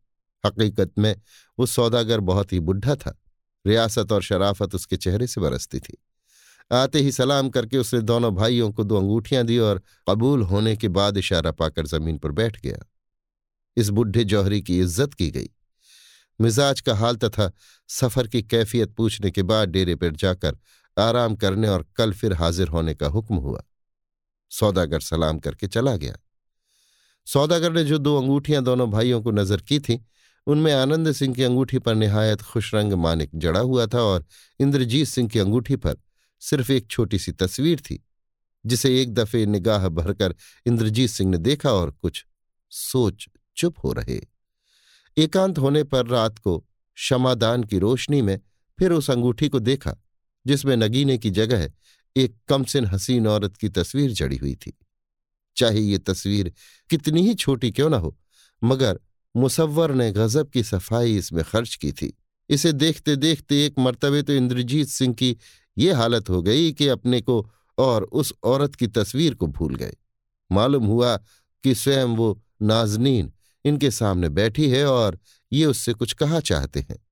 [0.45, 1.15] हकीकत में
[1.59, 3.19] वो सौदागर बहुत ही बुढ़ा था।
[3.65, 5.97] रियासत और शराफत उसके चेहरे से बरसती थी।
[6.71, 10.89] आते ही सलाम करके उसने दोनों भाइयों को दो अंगूठियाँ दी और कबूल होने के
[10.91, 12.85] बाद इशारा पाकर ज़मीन पर बैठ गया।
[13.77, 15.51] इस बुढ़े जौहरी की इज़्ज़त की गई।
[16.41, 17.51] मिजाज का हाल तथा
[17.91, 20.59] सफ़र की कैफियत पूछने के बाद डेरे पर जाकर
[20.97, 23.63] आराम करने और कल फिर हाजिर होने का हुक्म हुआ।
[24.53, 26.17] सौदागर सलाम करके चला गया।
[27.27, 29.99] सौदागर ने जो दो अंगूठियाँ दोनों भाइयों को नज़र की थीं,
[30.47, 34.25] उनमें आनंद सिंह की अंगूठी पर निहायत खुश रंग मानिक जड़ा हुआ था और
[34.61, 35.97] इंद्रजीत सिंह की अंगूठी पर
[36.43, 38.03] सिर्फ़ एक छोटी सी तस्वीर थी,
[38.65, 40.35] जिसे एक दफे निगाह भरकर
[40.67, 42.25] इंद्रजीत सिंह ने देखा और कुछ
[42.73, 44.21] सोच चुप हो रहे।
[45.17, 48.39] एकांत होने पर रात को क्षमादान की रोशनी में
[48.79, 49.97] फिर उस अंगूठी को देखा,
[50.47, 51.71] जिसमें नगीने की जगह
[52.17, 54.73] एक कमसिन हसीन औरत की तस्वीर जड़ी हुई थी।
[55.57, 56.53] चाहे ये तस्वीर
[56.91, 58.17] कितनी ही छोटी क्यों ना हो,
[58.63, 59.01] मगर
[59.35, 62.13] मुसव्वर ने गजब की सफ़ाई इसमें खर्च की थी।
[62.51, 65.37] इसे देखते देखते एक मर्तबे तो इंद्रजीत सिंह की
[65.77, 69.97] ये हालत हो गई कि अपने को और उस औरत की तस्वीर को भूल गए।
[70.51, 71.17] मालूम हुआ
[71.65, 73.33] कि स्वयं वो नाजनीन
[73.65, 75.19] इनके सामने बैठी है और
[75.53, 77.07] ये उससे कुछ कहा चाहते हैं।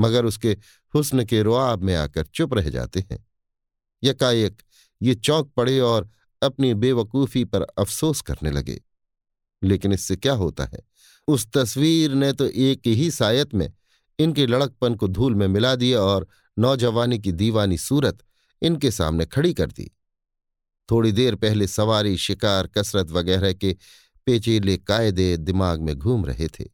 [0.00, 0.56] मगर उसके
[0.94, 3.26] हुस्न के रुआब में आकर चुप रह जाते हैं।
[4.04, 4.62] यकाएक
[5.02, 6.10] ये चौंक पड़े और
[6.42, 8.82] अपनी बेवकूफ़ी पर अफसोस करने लगे।
[9.64, 10.80] लेकिन इससे क्या होता है?
[11.28, 13.72] उस तस्वीर ने तो एक ही सायत में
[14.18, 18.18] इनके लड़कपन को धूल में मिला दिया और नौजवानी की दीवानी सूरत
[18.62, 19.96] इनके सामने खड़ी कर दी।
[20.90, 23.76] थोड़ी देर पहले सवारी, शिकार, कसरत वगैरह के
[24.30, 26.64] पेचीले कायदे दिमाग में घूम रहे थे।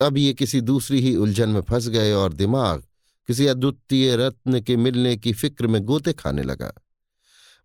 [0.00, 2.84] अब ये किसी दूसरी ही उलझन में फंस गए और दिमाग
[3.26, 6.72] किसी अद्वितीय रत्न के मिलने की फ़िक्र में गोते खाने लगा।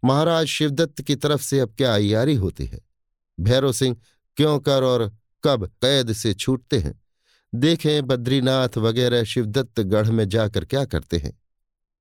[0.06, 2.80] महाराज शिवदत्त की तरफ़ से अब क्या अयारी होती है?
[3.40, 3.98] भैरव सिंह
[4.38, 7.04] क्यों कर और कब कैद से छूटते हैं?
[7.56, 11.42] देखें बद्रीनाथ वगैरह शिवदत्त गढ़ में जाकर क्या करते हैं।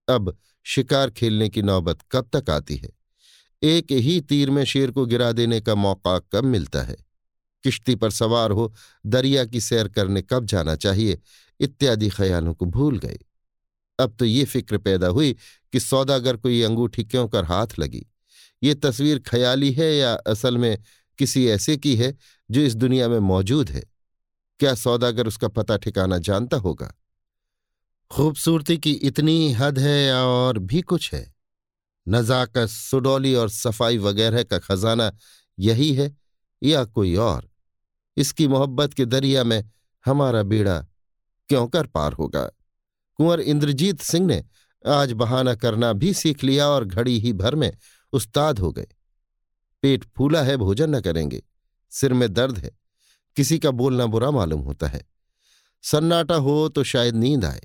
[0.08, 2.90] अब शिकार खेलने की नौबत कब तक आती है?
[3.62, 7.05] एक ही तीर में शेर को गिरा देने का मौका कब मिलता है?
[7.66, 8.72] किश्ती पर सवार हो
[9.06, 11.18] दरिया की सैर करने कब जाना चाहिए,
[11.60, 13.18] इत्यादि ख्यालों को भूल गए।
[13.98, 15.32] अब तो ये फ़िक्र पैदा हुई
[15.72, 18.06] कि सौदागर को ये अंगूठी क्यों कर हाथ लगी?
[18.62, 20.78] ये तस्वीर ख्याली है या असल में
[21.18, 22.14] किसी ऐसे की है
[22.50, 23.82] जो इस दुनिया में मौजूद है?
[24.60, 26.92] क्या सौदागर उसका पता ठिकाना जानता होगा?
[28.10, 31.34] खूबसूरती की इतनी हद है या और भी कुछ है?
[32.08, 35.12] नजाकत, सुडौली और सफ़ाई वगैरह का खजाना
[35.58, 36.16] यही है
[36.62, 37.48] या कोई और?
[38.16, 39.70] इसकी मोहब्बत के दरिया में
[40.06, 40.86] हमारा बेड़ा
[41.48, 42.50] क्यों कर पार होगा?
[43.14, 44.44] कुंवर इंद्रजीत सिंह ने
[44.86, 47.72] आज बहाना करना भी सीख लिया और घड़ी ही भर में
[48.12, 48.86] उस्ताद हो गए।
[49.82, 51.42] पेट फूला है, भोजन न करेंगे।
[51.90, 52.70] सिर में दर्द है।
[53.36, 55.04] किसी का बोलना बुरा मालूम होता है।
[55.82, 57.60] सन्नाटा हो तो शायद नींद आए।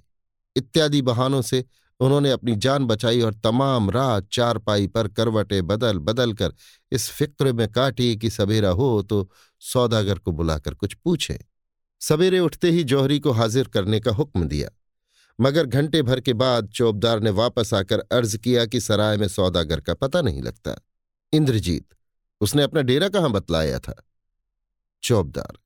[0.56, 1.66] इत्यादि बहानों से
[2.02, 6.54] उन्होंने अपनी जान बचाई और तमाम रात चारपाई पर करवटें बदल बदल कर
[6.92, 9.30] इस फ़िक्र में काटी कि सवेरा हो तो
[9.62, 11.40] सौदागर को बुलाकर कुछ पूछे।
[12.02, 14.70] सवेरे उठते ही जौहरी को हाजिर करने का हुक्म दिया।
[15.40, 19.80] मगर घंटे भर के बाद चौबदार ने वापस आकर अर्ज़ किया कि सराय में सौदागर
[19.80, 20.76] का पता नहीं लगता।
[21.34, 21.86] इंद्रजीत,
[22.42, 23.94] उसने अपना डेरा कहाँ बतलाया था?
[25.04, 25.58] चौबदार,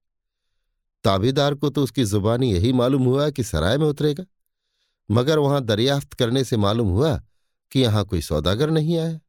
[1.06, 4.24] ताबेदार को तो उसकी जुबानी यही मालूम हुआ कि सराय में उतरेगा।
[5.10, 7.18] मगर वहाँ दरियाफ्त करने से मालूम हुआ
[7.72, 9.20] कि यहाँ कोई सौदागर नहीं आया।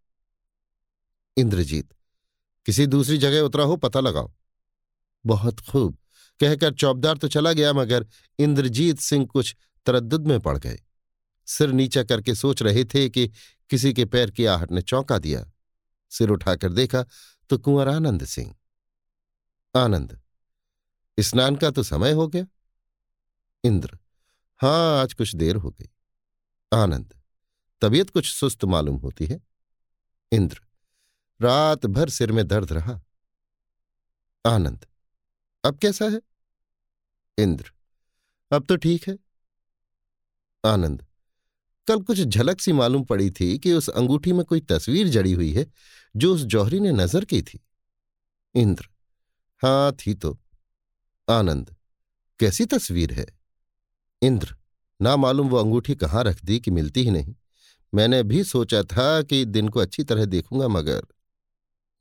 [1.37, 1.93] इंद्रजीत,
[2.67, 4.33] किसी दूसरी जगह उतरा हो पता लगाओ।
[5.25, 5.99] बहुत खूब।
[6.41, 8.07] कहकर चौबदार तो चला गया, मगर
[8.39, 9.55] इंद्रजीत सिंह कुछ
[9.87, 10.79] तरद्दुद में पड़ गए।
[11.49, 13.31] सिर नीचा करके सोच रहे थे कि
[13.71, 15.45] किसी के पैर की आहट ने चौंका दिया।
[16.13, 17.05] सिर उठाकर देखा
[17.51, 18.55] तो कुंवर आनंद सिंह।
[19.75, 20.21] आनंद,
[21.19, 22.47] स्नान का तो समय हो गया।
[23.65, 23.99] इंद्र
[24.61, 25.91] हाँ आज कुछ देर हो गई।
[26.75, 27.15] आनंद।
[27.81, 29.41] तबीयत कुछ सुस्त मालूम होती है।
[30.33, 30.61] इंद्र।
[31.43, 33.01] रात भर सिर में दर्द रहा।
[34.47, 34.87] आनंद।
[35.65, 36.21] अब कैसा है?
[37.39, 37.73] इंद्र।
[38.53, 39.19] अब तो ठीक है।
[40.65, 41.07] आनंद।
[41.89, 45.53] कल कुछ झलक सी मालूम पड़ी थी कि उस अंगूठी में कोई तस्वीर जड़ी हुई
[45.53, 45.67] है,
[46.17, 47.61] जो उस जौहरी ने नज़र की थी।
[48.55, 48.89] इंद्र।
[49.63, 50.39] हाँ थी तो।
[51.31, 51.77] आनंद।
[52.41, 53.46] कैसी तस्वीर है?
[54.23, 54.55] इंद्र,
[55.01, 57.35] ना मालूम वो अंगूठी कहाँ रख दी कि मिलती ही नहीं।
[57.93, 61.03] मैंने भी सोचा था कि दिन को अच्छी तरह देखूँगा, मगर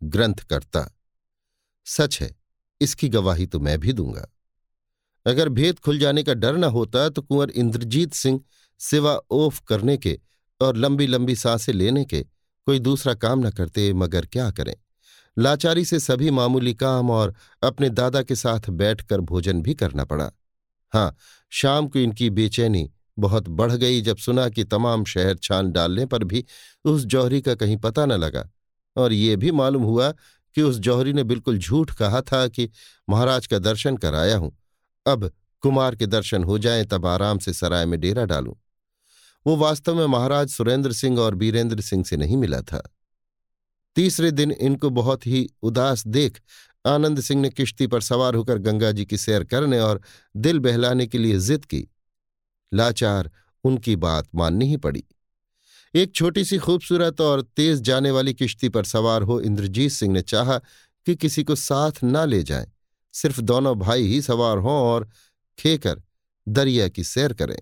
[0.01, 0.89] ग्रंथ करता,
[1.88, 2.36] सच है,
[2.82, 4.28] इसकी गवाही तो मैं भी दूँगा।
[5.26, 8.39] अगर भेद खुल जाने का डर न होता तो कुंवर इंद्रजीत सिंह
[8.80, 10.20] सिवा ओफ करने के
[10.61, 12.22] और लंबी लंबी साँसें लेने के
[12.68, 14.76] कोई दूसरा काम न करते, मगर क्या करें?
[15.38, 20.32] लाचारी से सभी मामूली काम और अपने दादा के साथ बैठकर भोजन भी करना पड़ा।
[20.96, 21.16] हाँ
[21.52, 22.89] शाम को इनकी बेचैनी
[23.20, 26.46] बहुत बढ़ गई जब सुना कि तमाम शहर छान डालने पर भी
[26.86, 28.50] उस जौहरी का कहीं पता न लगा।
[28.96, 30.12] और ये भी मालूम हुआ
[30.56, 32.70] कि उस जौहरी ने बिल्कुल झूठ कहा था कि
[33.10, 34.58] महाराज का दर्शन कराया हूँ।
[35.06, 35.32] अब
[35.62, 38.54] कुमार के दर्शन हो जाएँ तब आराम से सराय में डेरा डालूं।
[39.46, 42.84] वो वास्तव में महाराज सुरेंद्र सिंह और बीरेंद्र सिंह से नहीं मिला था।
[43.96, 46.41] तीसरे दिन इनको बहुत ही उदास देख
[46.86, 50.02] आनंद सिंह ने किश्ती पर सवार होकर गंगा जी की सैर करने और
[50.36, 51.88] दिल बहलाने के लिए जिद की।
[52.74, 53.32] लाचार
[53.64, 55.04] उनकी बात माननी ही पड़ी।
[55.96, 60.22] एक छोटी सी खूबसूरत और तेज जाने वाली किश्ती पर सवार हो इंद्रजीत सिंह ने
[60.22, 60.58] चाहा
[61.06, 62.72] कि किसी को साथ ना ले जाएँ,
[63.14, 65.10] सिर्फ़ दोनों भाई ही सवार हों और
[65.58, 66.02] खेकर
[66.48, 67.60] दरिया की सैर करें।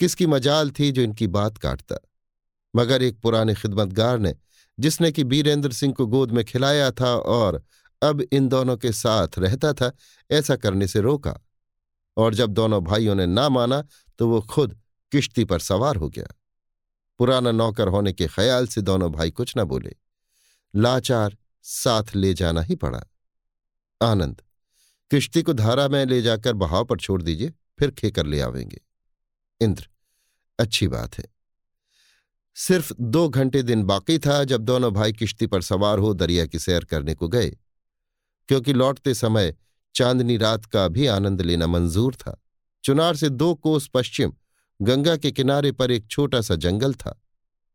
[0.00, 1.96] किसकी मजाल थी जो इनकी बात काटता।
[2.76, 4.34] मगर एक पुराने खिदमतगार ने,
[4.80, 7.62] जिसने कि बीरेंद्र सिंह को गोद में खिलाया था और
[8.02, 9.92] अब इन दोनों के साथ रहता था,
[10.30, 11.40] ऐसा करने से रोका।
[12.16, 13.84] और जब दोनों भाइयों ने ना माना
[14.18, 14.80] तो वो खुद
[15.12, 16.26] किश्ती पर सवार हो गया।
[17.18, 19.96] पुराना नौकर होने के ख्याल से दोनों भाई कुछ न बोले।
[20.76, 23.02] लाचार साथ ले जाना ही पड़ा।
[24.02, 24.42] आनंद,
[25.10, 28.80] किश्ती को धारा में ले जाकर बहाव पर छोड़ दीजिए, फिर खेकर ले आवेंगे।
[29.60, 29.88] इंद्र,
[30.58, 31.24] अच्छी बात है।
[32.54, 36.58] सिर्फ़ दो घंटे दिन बाकी था जब दोनों भाई किश्ती पर सवार हो दरिया की
[36.58, 37.56] सैर करने को गए।
[38.48, 39.54] क्योंकि लौटते समय
[39.94, 42.42] चांदनी रात का भी आनंद लेना मंजूर था।
[42.84, 44.32] चुनार से दो कोस पश्चिम,
[44.82, 47.22] गंगा के किनारे पर एक छोटा सा जंगल था।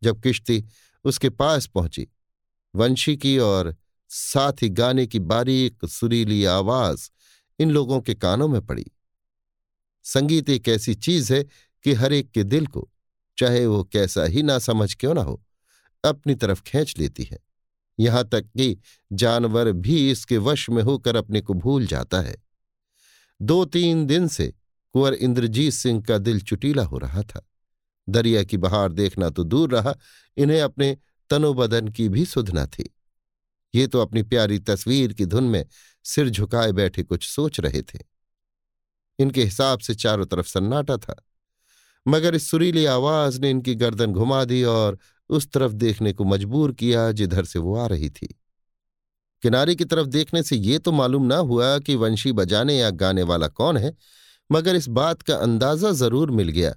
[0.03, 0.65] जब किश्ती
[1.05, 2.07] उसके पास पहुँची,
[2.75, 3.75] वंशी की और
[4.09, 7.09] साथ ही गाने की बारीक सुरीली आवाज़
[7.59, 8.85] इन लोगों के कानों में पड़ी।
[10.03, 11.43] संगीत एक ऐसी चीज़ है
[11.83, 12.91] कि हर एक के दिल को,
[13.37, 15.43] चाहे वो कैसा ही ना समझ क्यों ना हो,
[16.05, 17.37] अपनी तरफ़ खींच लेती है।
[17.99, 18.77] यहाँ तक कि
[19.13, 22.35] जानवर भी इसके वश में होकर अपने को भूल जाता है।
[23.41, 24.53] दो तीन दिन से
[24.93, 27.47] कुंवर इंद्रजीत सिंह का दिल चुटीला हो रहा था।
[28.09, 29.95] दरिया की बहार देखना तो दूर रहा,
[30.37, 30.97] इन्हें अपने
[31.29, 32.95] तनोबदन की भी सुधना थी।
[33.75, 35.65] ये तो अपनी प्यारी तस्वीर की धुन में
[36.03, 37.99] सिर झुकाए बैठे कुछ सोच रहे थे।
[39.19, 41.23] इनके हिसाब से चारों तरफ़ सन्नाटा था।
[42.07, 44.97] मगर इस सुरीली आवाज़ ने इनकी गर्दन घुमा दी और
[45.31, 48.27] उस तरफ़ देखने को मजबूर किया जिधर से वो आ रही थी।
[49.43, 53.23] किनारे की तरफ़ देखने से ये तो मालूम ना हुआ कि वंशी बजाने या गाने
[53.23, 53.95] वाला कौन है,
[54.49, 56.75] मगर इस बात का अंदाज़ा ज़रूर मिल गया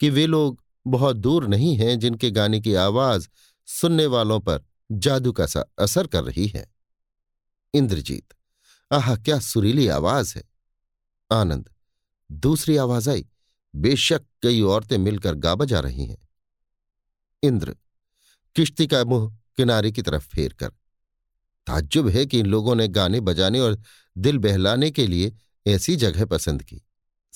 [0.00, 3.28] कि वे लोग बहुत दूर नहीं हैं जिनके गाने की आवाज़
[3.68, 6.66] सुनने वालों पर जादू का सा असर कर रही है।
[7.74, 8.34] इंद्रजीत,
[8.90, 10.42] आह, क्या सुरीली आवाज़ है।
[11.30, 11.70] आनंद,
[12.30, 13.26] दूसरी आवाज़ आई,
[13.74, 16.18] बेशक कई औरतें मिलकर गा बजा रही हैं।
[17.42, 17.74] इंद्र
[18.56, 20.68] किश्ती का मुँह किनारे की तरफ़ फेर कर।
[21.66, 23.80] ताज्जुब है कि इन लोगों ने गाने बजाने और
[24.18, 25.32] दिल बहलाने के लिए
[25.66, 26.82] ऐसी जगह पसंद की।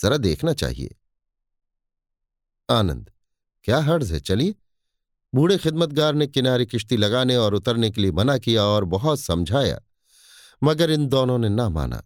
[0.02, 0.94] जरा देखना चाहिए।
[2.70, 3.10] आनंद,
[3.64, 4.20] क्या हर्ज है?
[4.20, 4.54] चलिए।
[5.34, 9.80] बूढ़े खिदमतगार ने किनारे किश्ती लगाने और उतरने के लिए मना किया और बहुत समझाया,
[10.62, 12.04] मगर इन दोनों ने ना माना।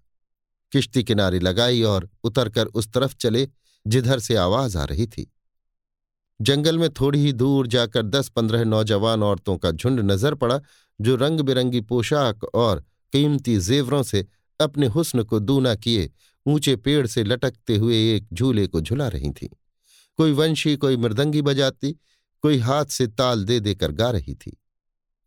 [0.73, 3.49] किश्ती किनारे लगाई और उतरकर उस तरफ़ चले,
[3.87, 5.33] जिधर से आवाज़ आ रही थी।
[6.43, 10.61] जंगल में थोड़ी ही दूर जाकर दस पंद्रह नौजवान औरतों का झुंड नज़र पड़ा,
[11.01, 14.27] जो रंग बिरंगी पोशाक और कीमती जेवरों से
[14.61, 16.11] अपने हुस्न को दूना किए,
[16.47, 19.49] ऊँचे पेड़ से लटकते हुए एक झूले को झुला रही थीं।
[20.17, 21.93] कोई वंशी, कोई मृदंगी बजाती,
[22.43, 24.57] कोई हाथ से ताल दे देकर गा रही थी।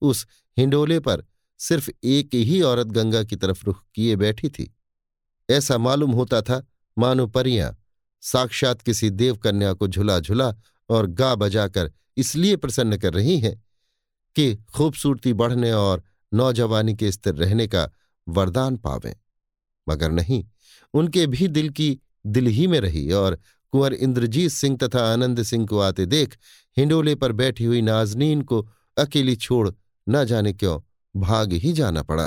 [0.02, 1.24] उस हिंडोले पर
[1.60, 4.76] सिर्फ़ एक ही औरत गंगा की तरफ़ रुख किए बैठी थी।
[5.50, 6.66] ऐसा मालूम होता था,
[6.98, 7.76] मानो परियाँ
[8.22, 10.54] साक्षात किसी देवकन्या को झुला झुला
[10.90, 13.56] और गा बजाकर इसलिए प्रसन्न कर रही हैं
[14.36, 17.90] कि खूबसूरती बढ़ने और नौजवानी के स्थिर रहने का
[18.28, 19.16] वरदान पावें।
[19.88, 20.44] मगर नहीं,
[20.94, 23.40] उनके भी दिल की दिल ही में रही और
[23.74, 26.38] कुंवर इंद्रजीत सिंह तथा आनंद सिंह को आते देख
[26.78, 28.62] हिंडोले पर बैठी हुई नाजनीन को
[28.98, 29.70] अकेली छोड़
[30.08, 30.80] न जाने क्यों
[31.16, 32.26] भाग ही जाना पड़ा।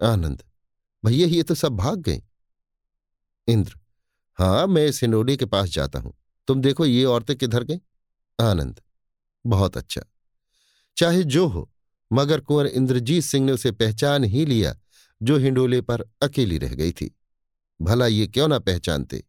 [0.00, 0.42] आनंद,
[1.04, 2.22] भैया ये तो सब भाग गए
[3.48, 3.78] इंद्र
[4.38, 6.12] हाँ मैं इस हिंडोले के पास जाता हूँ।
[6.46, 7.80] तुम देखो ये औरतें किधर गई?
[8.40, 8.80] आनंद।
[9.46, 10.02] बहुत अच्छा।
[10.96, 11.72] चाहे जो हो,
[12.12, 14.76] मगर कुंवर इंद्रजीत सिंह ने उसे पहचान ही लिया,
[15.22, 17.18] जो हिंडोले पर अकेली रह गई थी।
[17.82, 19.24] भला ये क्यों ना पहचानते?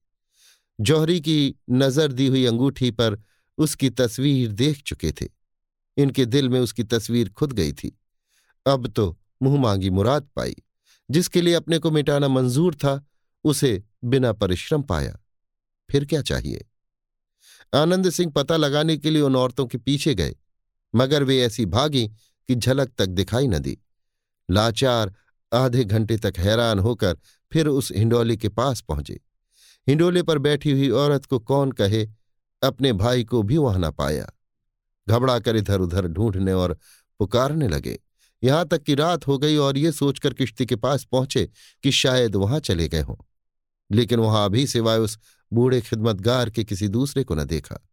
[0.80, 3.24] जौहरी की नज़र दी हुई अंगूठी पर
[3.58, 5.26] उसकी तस्वीर देख चुके थे।
[5.98, 8.00] इनके दिल में उसकी तस्वीर खुद गई थी।
[8.68, 10.56] अब तो मुँह मांगी मुराद पाई,
[11.12, 13.08] जिसके लिए अपने को मिटाना मंजूर था,
[13.44, 15.20] उसे बिना परिश्रम पाया।
[15.92, 16.66] फिर क्या चाहिए?
[17.74, 20.36] आनंद सिंह पता लगाने के लिए उन औरतों के पीछे गए,
[20.94, 22.08] मगर वे ऐसी भागी
[22.50, 23.78] कि झलक तक दिखाई न दी।
[24.50, 25.14] लाचार
[25.52, 27.18] आधे घंटे तक हैरान होकर
[27.52, 29.20] फिर उस हिंडोले के पास पहुँचे।
[29.88, 32.08] हिंडोले पर बैठी हुई औरत को कौन कहे,
[32.62, 34.28] अपने भाई को भी वहाँ न पाया।
[35.08, 36.78] घबरा कर इधर उधर ढूँढने और
[37.20, 38.00] पुकारने लगे।
[38.44, 41.50] यहाँ तक कि रात हो गई और ये सोचकर किश्ती के पास पहुँचे
[41.84, 43.16] कि शायद वहाँ चले गए हों।
[43.92, 45.18] लेकिन वहाँ अभी सिवाय उस
[45.54, 47.90] बूढ़े खिदमतगार के किसी दूसरे को न देखा।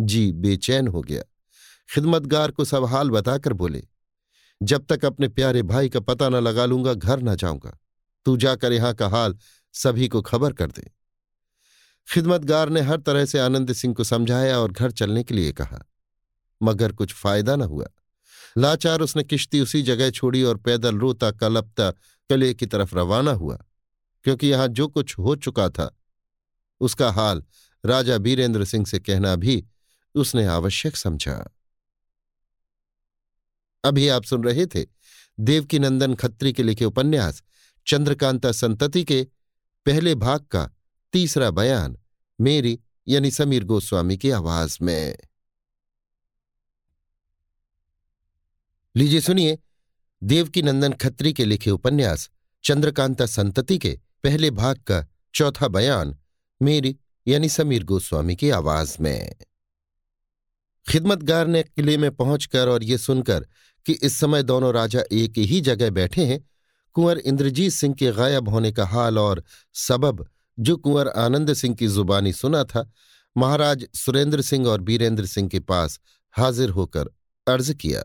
[0.00, 1.22] जी, बेचैन हो गया।
[1.94, 3.84] खिदमतगार को सब हाल बताकर बोले,
[4.62, 7.78] जब तक अपने प्यारे भाई का पता न लगा लूँगा, घर न जाऊँगा।
[8.24, 9.38] तू जाकर यहाँ का हाल
[9.72, 10.92] सभी को खबर कर दे।
[12.08, 15.90] खिदमतगार ने हर तरह से आनंद सिंह को समझाया और घर चलने के लिए कहा।
[16.62, 17.86] मगर कुछ फ़ायदा न हुआ।
[18.58, 21.90] लाचार उसने किश्ती उसी जगह छोड़ी और पैदल रोता कलपता,
[22.30, 23.58] कले की तरफ़ रवाना हुआ।
[24.24, 25.98] क्योंकि यहाँ जो कुछ हो चुका था
[26.82, 27.42] उसका हाल
[27.84, 29.64] राजा बीरेंद्र सिंह से कहना भी
[30.14, 31.34] उसने आवश्यक समझा।
[33.84, 34.86] अभी आप सुन रहे थे
[35.40, 37.42] देवकीनंदन खत्री के लिखे उपन्यास
[37.86, 39.26] चंद्रकांता संतति के
[39.86, 40.70] पहले भाग का
[41.12, 41.98] तीसरा बयान
[42.40, 42.78] मेरी
[43.08, 45.16] यानी समीर गोस्वामी की आवाज़ में।
[48.96, 49.58] लीजिए सुनिए
[50.22, 52.30] देवकीनंदन खत्री के लिखे उपन्यास
[52.64, 56.18] चंद्रकांता संतति के पहले भाग का चौथा बयान
[56.62, 56.96] मेरी,
[57.28, 59.34] यानी समीर गोस्वामी की आवाज़ में।
[60.88, 63.46] खिदमतगार ने किले में पहुंचकर और ये सुनकर
[63.86, 66.48] कि इस समय दोनों राजा एक ही जगह बैठे हैं,
[66.92, 69.44] कुंवर इंद्रजीत सिंह के गायब होने का हाल और
[69.74, 70.26] सबब
[70.58, 72.92] जो कुंवर आनंद सिंह की जुबानी सुना था,
[73.36, 76.00] महाराज सुरेंद्र सिंह और बीरेंद्र सिंह के पास
[76.32, 77.06] हाजिर होकर
[77.48, 78.04] अर्ज़ किया।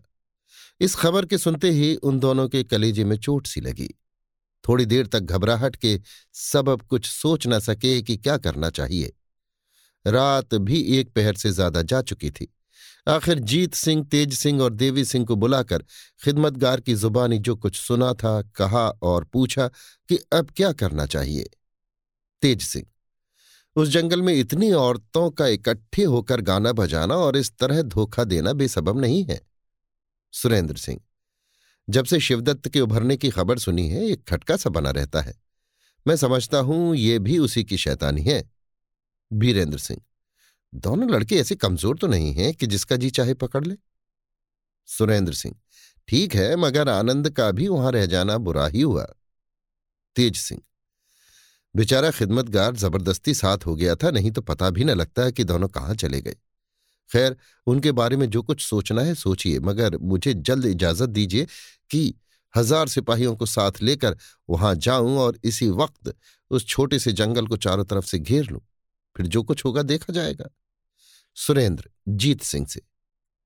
[0.79, 3.95] इस खबर के सुनते ही उन दोनों के कलेजे में चोट सी लगी।
[4.68, 5.99] थोड़ी देर तक घबराहट के
[6.36, 9.13] सब अब कुछ सोच न सके कि क्या करना चाहिए।
[10.05, 12.47] रात भी एक पहर से ज़्यादा जा चुकी थी।
[13.07, 15.84] आखिर जीत सिंह, तेज सिंह और देवी सिंह को बुलाकर
[16.22, 19.68] खिदमतगार की जुबानी जो कुछ सुना था, कहा और पूछा
[20.09, 21.49] कि अब क्या करना चाहिए।
[22.43, 22.86] तेज सिंह,
[23.76, 28.53] उस जंगल में इतनी औरतों का इकट्ठे होकर गाना बजाना और इस तरह धोखा देना
[28.53, 29.39] बेसबब नहीं है।
[30.34, 30.99] सुरेंद्र सिंह
[31.88, 35.33] जब से शिवदत्त के उभरने की खबर सुनी है, एक खटका सा बना रहता है।
[36.05, 38.43] मैं समझता हूँ, ये भी उसी की शैतानी है।
[39.31, 40.01] बीरेंद्र सिंह,
[40.73, 43.75] दोनों लड़के ऐसे कमज़ोर तो नहीं हैं कि जिसका जी चाहे पकड़ ले।
[44.89, 45.55] सुरेंद्र सिंह,
[46.07, 49.05] ठीक है, मगर आनंद का भी वहाँ रह जाना बुरा ही हुआ।
[50.15, 50.61] तेज सिंह,
[51.75, 55.67] बेचारा खिदमतगार ज़बरदस्ती साथ हो गया था, नहीं तो पता भी न लगता कि दोनों
[55.67, 56.35] कहाँ चले गए।
[57.09, 57.35] खैर,
[57.67, 61.47] उनके बारे में जो कुछ सोचना है, सोचिए। मगर मुझे जल्द इजाज़त दीजिए
[61.89, 62.13] कि
[62.55, 64.17] हज़ार सिपाहियों को साथ लेकर
[64.49, 66.15] वहाँ जाऊँ और इसी वक्त
[66.51, 68.61] उस छोटे से जंगल को चारों तरफ़ से घेर लूँ।
[69.15, 70.49] फिर जो कुछ होगा देखा जाएगा।
[71.35, 72.81] सुरेंद्र, जीत सिंह से।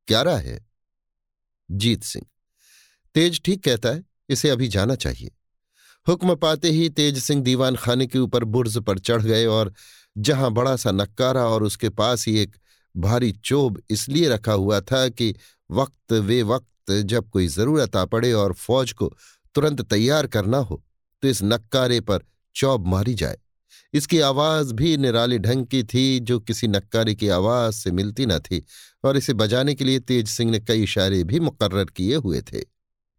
[0.07, 0.65] क्या रहा है?
[1.71, 2.25] जीत सिंह।
[3.15, 5.31] तेज ठीक कहता है, इसे अभी जाना चाहिए।
[6.07, 9.73] हुक्म पाते ही तेज सिंह दीवान खाने के ऊपर बुर्ज पर चढ़ गए और
[10.17, 12.55] जहाँ बड़ा सा नक्कारा और उसके पास ही एक
[12.95, 15.33] भारी चोब इसलिए रखा हुआ था कि
[15.69, 19.13] वक्त वे वक्त जब कोई ज़रूरत आ पड़े और फौज को
[19.55, 20.83] तुरंत तैयार करना हो
[21.23, 22.23] तो इस नक्कारे पर
[22.55, 23.37] चौब मारी जाए।
[23.93, 28.37] इसकी आवाज़ भी निराली ढंग की थी जो किसी नक्कारे की आवाज़ से मिलती न
[28.39, 28.63] थी,
[29.03, 32.61] और इसे बजाने के लिए तेज सिंह ने कई इशारे भी मुकर्र किए हुए थे।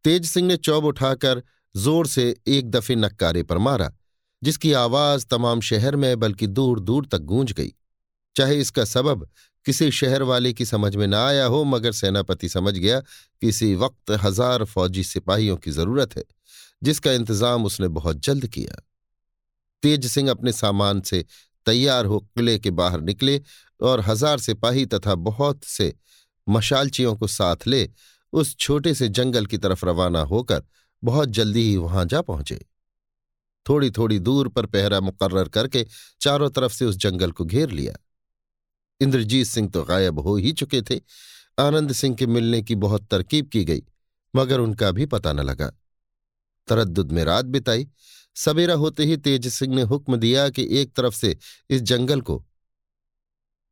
[0.05, 1.43] तेज सिंह ने चौब उठाकर
[1.75, 3.91] ज़ोर से एक दफे नक्कारे पर मारा,
[4.43, 7.73] जिसकी आवाज़ तमाम शहर में बल्कि दूर दूर तक गूंज गई।
[8.37, 9.27] चाहे इसका सबब
[9.67, 13.75] किसी शहर वाले की समझ में न आया हो, मगर सेनापति समझ गया कि इसी
[13.77, 16.25] वक्त हज़ार फौजी सिपाहियों की ज़रूरत है,
[16.83, 18.83] जिसका इंतज़ाम उसने बहुत जल्द किया।
[19.83, 21.25] तेज सिंह अपने सामान से
[21.67, 23.41] तैयार हो किले के बाहर निकले
[23.81, 25.93] और हज़ार सिपाही तथा बहुत से
[26.47, 27.89] मशालचियों को साथ ले
[28.33, 30.63] उस छोटे से जंगल की तरफ़ रवाना होकर
[31.03, 32.59] बहुत जल्दी ही वहाँ जा पहुँचे।
[33.67, 35.87] थोड़ी थोड़ी दूर पर पहरा मुकर्र करके
[36.21, 37.95] चारों तरफ़ से उस जंगल को घेर लिया।
[39.01, 41.01] इंद्रजीत सिंह तो गायब हो ही चुके थे।
[41.59, 43.82] आनंद सिंह के मिलने की बहुत तरकीब की गई,
[44.34, 45.72] मगर उनका भी पता न लगा।
[46.68, 47.88] तरद्दुद में रात बिताई।
[48.36, 51.36] सवेरा होते ही तेज सिंह ने हुक्म दिया कि एक तरफ़ से
[51.70, 52.45] इस जंगल को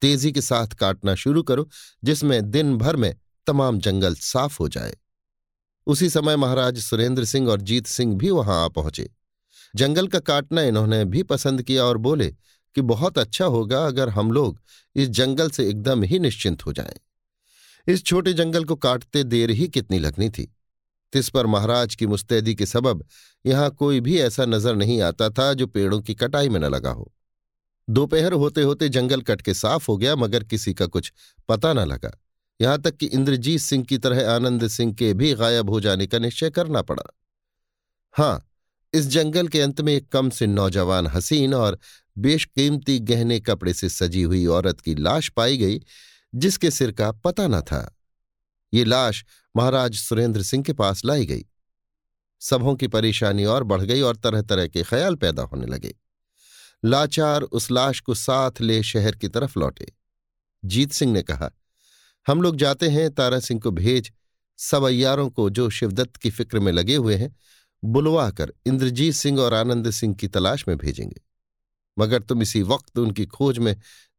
[0.02, 1.68] तेज़ी के साथ काटना शुरू करो,
[2.04, 3.14] जिसमें दिन भर में
[3.46, 4.96] तमाम जंगल साफ़ हो जाए।
[5.86, 9.08] उसी समय महाराज सुरेंद्र सिंह और जीत सिंह भी वहाँ आ पहुँचे।
[9.76, 12.34] जंगल का काटना इन्होंने भी पसंद किया और बोले
[12.76, 14.60] कि बहुत अच्छा होगा अगर हम लोग
[14.96, 16.98] इस जंगल से एकदम ही निश्चिंत हो जाएँ।
[17.86, 20.52] इस छोटे जंगल को काटते देर ही कितनी लगनी थी।
[21.12, 23.04] तिस पर महाराज की मुस्तैदी के सबब
[23.44, 26.90] यहाँ कोई भी ऐसा नज़र नहीं आता था जो पेड़ों की कटाई में न लगा
[26.90, 27.10] हो।
[27.88, 31.12] दोपहर होते होते जंगल कट के साफ़ हो गया, मगर किसी का कुछ
[31.48, 32.10] पता न लगा।
[32.60, 36.18] यहाँ तक कि इंद्रजीत सिंह की तरह आनंद सिंह के भी गायब हो जाने का
[36.18, 37.02] निश्चय करना पड़ा।
[38.14, 38.46] हाँ,
[38.94, 41.78] इस जंगल के अंत में एक कम से नौजवान हसीन और
[42.18, 45.82] बेशकीमती गहने कपड़े से सजी हुई औरत की लाश पाई गई,
[46.34, 47.98] जिसके सिर का पता न था।
[48.74, 49.24] ये लाश
[49.56, 51.44] महाराज सुरेंद्र सिंह के पास लाई गई।
[52.40, 55.94] सबों की परेशानी और बढ़ गई और तरह तरह के ख्याल पैदा होने लगे।
[56.84, 59.92] लाचार उस लाश को साथ ले शहर की तरफ़ लौटे।
[60.64, 61.50] जीत सिंह ने कहा,
[62.26, 64.12] हम लोग जाते हैं, तारा सिंह को भेज।
[64.56, 67.36] सब अयारों को जो शिवदत्त की फ़िक्र में लगे हुए हैं
[67.84, 71.20] बुलवा कर इंद्रजीत सिंह और आनंद सिंह की तलाश में भेजेंगे।
[71.98, 73.74] मगर तुम इसी वक्त उनकी खोज में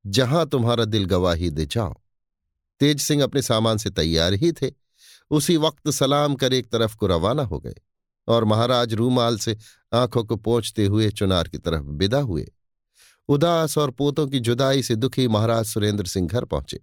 [0.05, 1.93] जहाँ तुम्हारा दिल गवाही दे जाओ।
[2.81, 4.71] तेज सिंह अपने सामान से तैयार ही थे।
[5.31, 7.75] उसी वक्त सलाम कर एक तरफ़ को रवाना हो गए
[8.27, 9.57] और महाराज रूमाल से
[9.93, 12.47] आँखों को पोंछते हुए चुनार की तरफ़ विदा हुए।
[13.29, 16.79] उदास और पोतों की जुदाई से दुखी महाराज सुरेंद्र सिंह घर पहुँचे।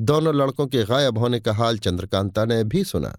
[0.00, 3.16] दोनों लड़कों के गायब होने का हाल चंद्रकांता ने भी सुना।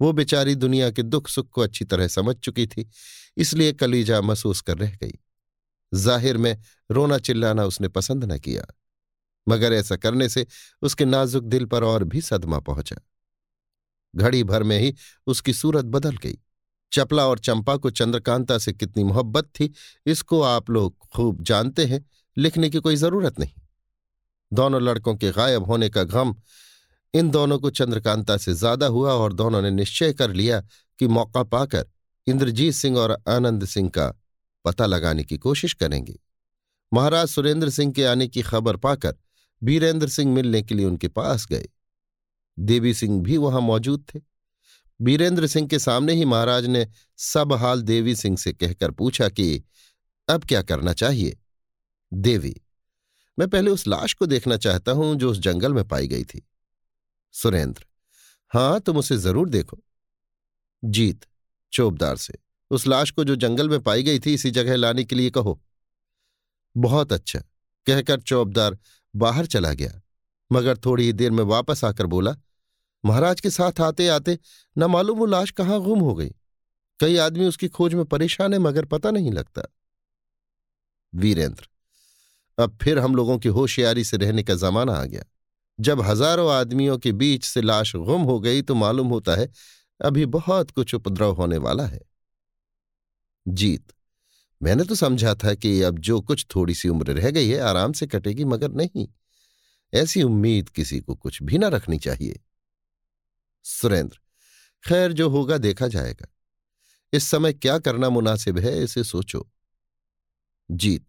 [0.00, 2.88] वो बेचारी दुनिया के दुख सुख को अच्छी तरह समझ चुकी थी,
[3.36, 5.18] इसलिए कलीजा महसूस कर रह गई।
[5.92, 6.56] ज़ाहिर में
[6.90, 8.66] रोना चिल्लाना उसने पसंद न किया।
[9.46, 10.46] मगर ऐसा करने से
[10.82, 12.96] उसके नाजुक दिल पर और भी सदमा पहुँचा।
[14.14, 14.94] घड़ी भर में ही
[15.26, 16.38] उसकी सूरत बदल गई।
[16.92, 19.72] चपला और चंपा को चंद्रकांता से कितनी मोहब्बत थी,
[20.06, 22.04] इसको आप लोग खूब जानते हैं,
[22.36, 23.52] लिखने की कोई ज़रूरत नहीं।
[24.52, 26.34] दोनों लड़कों के गायब होने का गम
[27.14, 30.60] इन दोनों को चंद्रकांता से ज़्यादा हुआ और दोनों ने निश्चय कर लिया
[30.98, 31.86] कि मौका पाकर
[32.26, 34.12] इंद्रजीत सिंह और आनंद सिंह का
[34.64, 36.18] पता लगाने की कोशिश करेंगे।
[36.92, 39.16] महाराज सुरेंद्र सिंह के आने की खबर पाकर
[39.62, 41.68] बीरेंद्र सिंह मिलने के लिए उनके पास गए।
[42.58, 44.20] देवी सिंह भी वहाँ मौजूद थे।
[45.00, 46.86] बीरेंद्र सिंह के सामने ही महाराज ने
[47.18, 49.62] सब हाल देवी सिंह से कहकर पूछा कि
[50.28, 51.36] अब क्या करना चाहिए?
[52.12, 52.54] देवी,
[53.38, 56.46] मैं पहले उस लाश को देखना चाहता हूँ जो उस जंगल में पाई गई थी।
[57.34, 57.84] सुरेंद्र,
[58.50, 59.78] हाँ, तुम उसे ज़रूर देखो।
[60.82, 61.24] जीत
[61.72, 62.38] चोबदार से।
[62.72, 65.60] उस लाश को जो जंगल में पाई गई थी, इसी जगह लाने के लिए कहो।
[66.74, 67.38] बहुत अच्छा
[67.86, 68.78] कहकर चौबदार
[69.14, 70.00] बाहर चला गया,
[70.50, 72.34] मगर थोड़ी ही देर में वापस आकर बोला,
[73.04, 74.38] महाराज के साथ आते आते
[74.76, 76.30] न मालूम वो लाश कहाँ गुम हो गई।
[77.00, 79.62] कई आदमी उसकी खोज में परेशान है, मगर पता नहीं लगता।
[81.12, 81.68] वीरेंद्र,
[82.58, 85.24] अब फिर हम लोगों की होशियारी से रहने का जमाना आ गया।
[85.78, 89.48] जब हज़ारों आदमियों के बीच से लाश गुम हो गई तो मालूम होता है,
[90.00, 92.00] अभी बहुत कुछ उपद्रव होने वाला है।
[93.48, 93.92] जीत।
[94.62, 97.92] मैंने तो समझा था कि अब जो कुछ थोड़ी सी उम्र रह गई है, आराम
[97.92, 99.08] से कटेगी, मगर नहीं।
[99.94, 102.40] ऐसी उम्मीद किसी को कुछ भी ना रखनी चाहिए।
[103.64, 104.18] सुरेंद्र,
[104.88, 106.28] खैर, जो होगा देखा जाएगा।
[107.12, 109.50] इस समय क्या करना मुनासिब है, इसे सोचो।
[110.70, 111.06] जीत।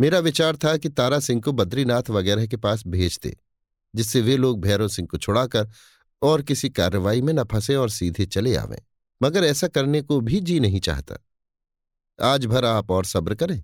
[0.00, 3.36] मेरा विचार था कि तारा सिंह को बद्रीनाथ वगैरह के पास भेज दे,
[3.94, 5.70] जिससे वे लोग भैरव सिंह को छुड़ाकर
[6.22, 8.78] और किसी कार्रवाई में न फंसे और सीधे चले आवें।
[9.22, 11.16] मगर ऐसा करने को भी जी नहीं चाहता।
[12.22, 13.62] आज भर आप और सब्र करें।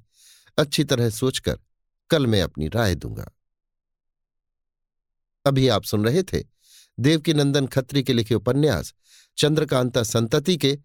[0.59, 1.59] अच्छी तरह सोचकर
[2.11, 3.31] कल मैं अपनी राय दूँगा।
[5.47, 6.45] अभी आप सुन रहे थे
[7.01, 8.95] देवकी नंदन खत्री के लिखे उपन्यास
[9.37, 10.79] चंद्रकांता संतति के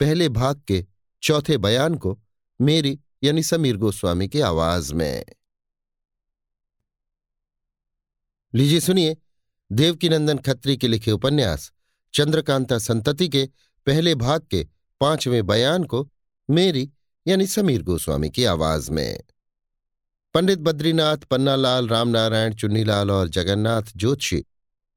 [0.00, 0.86] पहले भाग के
[1.22, 2.18] चौथे बयान को
[2.60, 5.24] मेरी यानी समीर गोस्वामी की आवाज़ में।
[8.54, 9.16] लीजिए सुनिए
[9.72, 11.72] देवकीनंदन खत्री के लिखे उपन्यास
[12.14, 13.48] चंद्रकांता संतति के
[13.86, 14.66] पहले भाग के
[15.00, 16.10] पाँचवें बयान को
[16.50, 16.90] मेरी
[17.26, 19.20] यानी समीर गोस्वामी की आवाज़ में।
[20.34, 24.44] पंडित बद्रीनाथ, पन्नालाल, रामनारायण, चुन्नीलाल और जगन्नाथ ज्योतिषी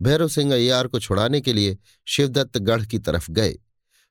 [0.02, 3.60] भैरव सिंह अय्यार को छुड़ाने के लिए शिवदत्त गढ़ की तरफ़ गए।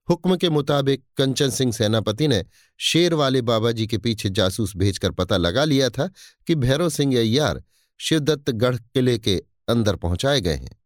[0.09, 2.45] हुक्म के मुताबिक कंचन सिंह सेनापति ने
[2.79, 6.11] शेर वाले बाबा जी के पीछे जासूस भेजकर पता लगा लिया था
[6.47, 7.63] कि भैरव सिंह अय्यार
[7.99, 10.81] शिवदत्त गढ़ किले के अंदर पहुँचाए गए हैं।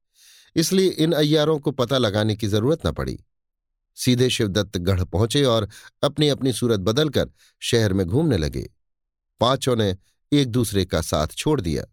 [0.57, 3.18] इसलिए इन अय्यारों को पता लगाने की ज़रूरत न पड़ी।
[3.97, 5.69] सीधे शिवदत्त गढ़ पहुँचे और
[6.03, 7.31] अपनी अपनी सूरत बदलकर
[7.61, 8.71] शहर में घूमने लगे।
[9.41, 9.97] पाँचों ने
[10.33, 11.85] एक दूसरे का साथ छोड़ दिया।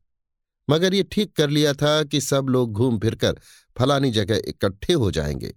[0.70, 3.40] मगर ये ठीक कर लिया था कि सब लोग घूम फिरकर
[3.78, 5.54] फलानी जगह इकट्ठे हो जाएँगे।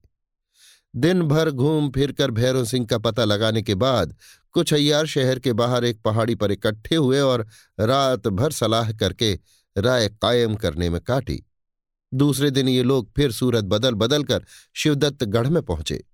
[0.97, 4.17] दिन भर घूम फिरकर भैरव सिंह का पता लगाने के बाद
[4.53, 7.47] कुछ अय्यार शहर के बाहर एक पहाड़ी पर इकट्ठे हुए और
[7.81, 9.39] रात भर सलाह करके
[9.79, 11.43] राय कायम करने में काटी।
[12.15, 14.45] दूसरे दिन ये लोग फिर सूरत बदल बदल कर
[14.75, 16.05] शिवदत्त गढ़ में पहुँचे।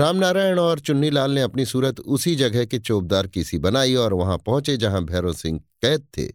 [0.00, 4.38] रामनारायण और चुन्नीलाल ने अपनी सूरत उसी जगह के चौबदार की सी बनाई और वहाँ
[4.38, 6.26] पहुँचे जहाँ भैरव सिंह कैद थे।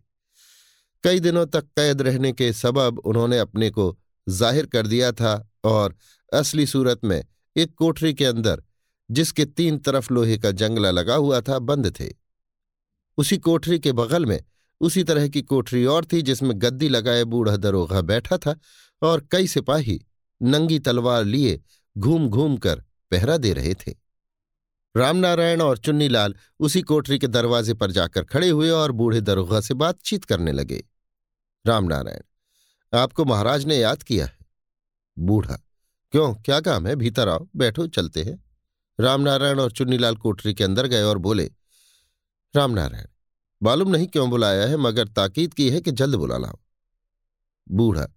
[1.04, 3.98] कई दिनों तक कैद रहने के सबब उन्होंने अपने को
[4.28, 5.96] ज़ाहिर कर दिया था और
[6.32, 7.24] असली सूरत में
[7.56, 8.64] एक कोठरी के अंदर,
[9.10, 12.12] जिसके तीन तरफ़ लोहे का जंगला लगा हुआ था, बंद थे।
[13.18, 14.40] उसी कोठरी के बगल में
[14.82, 18.60] उसी तरह की कोठरी और थी, जिसमें गद्दी लगाए बूढ़ा दरोगा बैठा था
[19.02, 20.02] और कई सिपाही
[20.42, 21.62] नंगी तलवार लिए
[21.98, 22.84] घूम घूम कर
[23.16, 23.94] पहरा दे रहे थे।
[24.98, 29.74] रामनारायण और चुन्नीलाल उसी कोठरी के दरवाजे पर जाकर खड़े हुए और बूढ़े दरोगा से
[29.74, 30.84] बातचीत करने लगे।
[31.66, 32.22] रामनारायण,
[32.98, 34.38] आपको महाराज ने याद किया है?
[35.20, 35.56] बूढ़ा,
[36.12, 36.34] क्यों?
[36.36, 36.96] क्या काम है?
[36.96, 38.44] भीतर आओ, बैठो, चलते हैं।
[39.00, 41.52] रामनारायण और चुन्नीलाल कोठरी के अंदर गए और बोले,
[42.56, 43.06] रामनारायण,
[43.64, 46.60] मालूम नहीं क्यों बुलाया है, मगर ताकीद की है कि जल्द बुला लाओ
[47.72, 48.08] बूढ़ा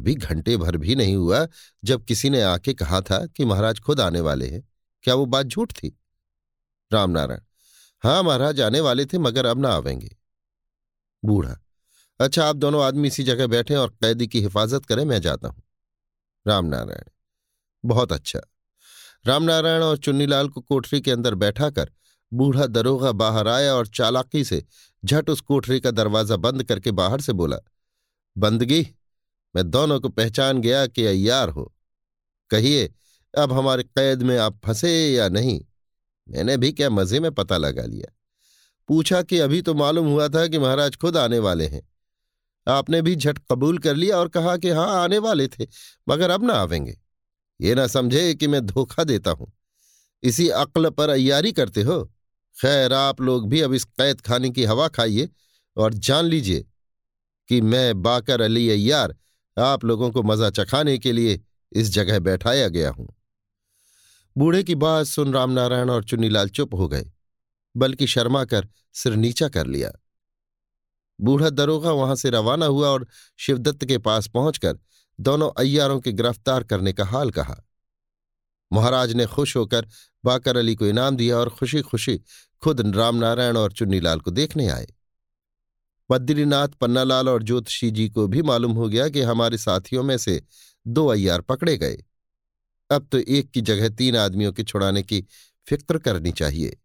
[0.00, 1.46] अभी घंटे भर भी नहीं हुआ
[1.82, 4.62] जब किसी ने आके कहा था कि महाराज खुद आने वाले हैं।
[5.04, 5.96] क्या वो बात झूठ थी?
[6.90, 7.40] रामनारायण,
[8.02, 10.16] हाँ महाराज आने वाले थे मगर अब ना आवेंगे।
[11.22, 11.56] बूढ़ा
[12.20, 15.62] अच्छा आप दोनों आदमी इसी जगह बैठे और कैदी की हिफाजत करें, मैं जाता हूँ।
[16.46, 17.10] रामनारायण,
[17.84, 18.40] बहुत अच्छा।
[19.26, 21.90] रामनारायण और चुन्नीलाल को कोठरी के अंदर बैठाकर
[22.32, 24.62] बूढ़ा दरोगा बाहर आया और चालाकी से
[25.02, 27.56] झट उस कोठरी का दरवाज़ा बंद करके बाहर से बोला,
[28.36, 28.82] बंदगी?
[29.56, 31.74] मैं दोनों को पहचान गया कि अय्यार हो।
[32.50, 32.94] कहिए,
[33.38, 35.60] अब हमारे कैद में आप फंसे या नहीं?
[36.28, 38.16] मैंने भी क्या मज़े में पता लगा लिया।
[38.88, 41.82] पूछा कि अभी तो मालूम हुआ था कि महाराज खुद आने वाले हैं।
[42.68, 45.66] आपने भी झट कबूल कर लिया और कहा कि हाँ आने वाले थे,
[46.08, 46.98] मगर अब ना आवेंगे।
[47.60, 49.52] ये ना समझे कि मैं धोखा देता हूँ।
[50.22, 52.04] इसी अक्ल पर अयारी करते हो?
[52.62, 55.28] खैर, आप लोग भी अब इस कैद खाने की हवा खाइए
[55.76, 56.66] और जान लीजिए
[57.48, 59.16] कि मैं बाकर अली अय्यार
[59.56, 61.40] आप लोगों को मज़ा चखाने के लिए
[61.72, 63.08] इस जगह बैठाया गया हूँ।
[64.36, 67.10] बूढ़े की बात सुन रामनारायण और चुन्नीलाल चुप हो गए,
[67.74, 69.90] बल्कि शर्मा कर सिर नीचा कर लिया।
[71.18, 73.06] बूढ़ा दरोगा वहाँ से रवाना हुआ और
[73.38, 74.78] शिवदत्त के पास पहुंचकर
[75.18, 77.56] दोनों अय्यारों के गिरफ़्तार करने का हाल कहा।
[78.70, 79.86] महाराज ने खुश होकर
[80.24, 82.16] बाकर अली को इनाम दिया और खुशी खुशी
[82.62, 84.86] खुद रामनारायण और चुन्नीलाल को देखने आए।
[86.10, 90.42] बद्रीनाथ पन्नालाल और ज्योतिषी जी को भी मालूम हो गया कि हमारे साथियों में से
[90.86, 91.98] दो अय्यार पकड़े गए।
[92.90, 95.26] अब तो एक की जगह तीन आदमियों के छुड़ाने की
[95.68, 96.76] फ़िक्र करनी चाहिए।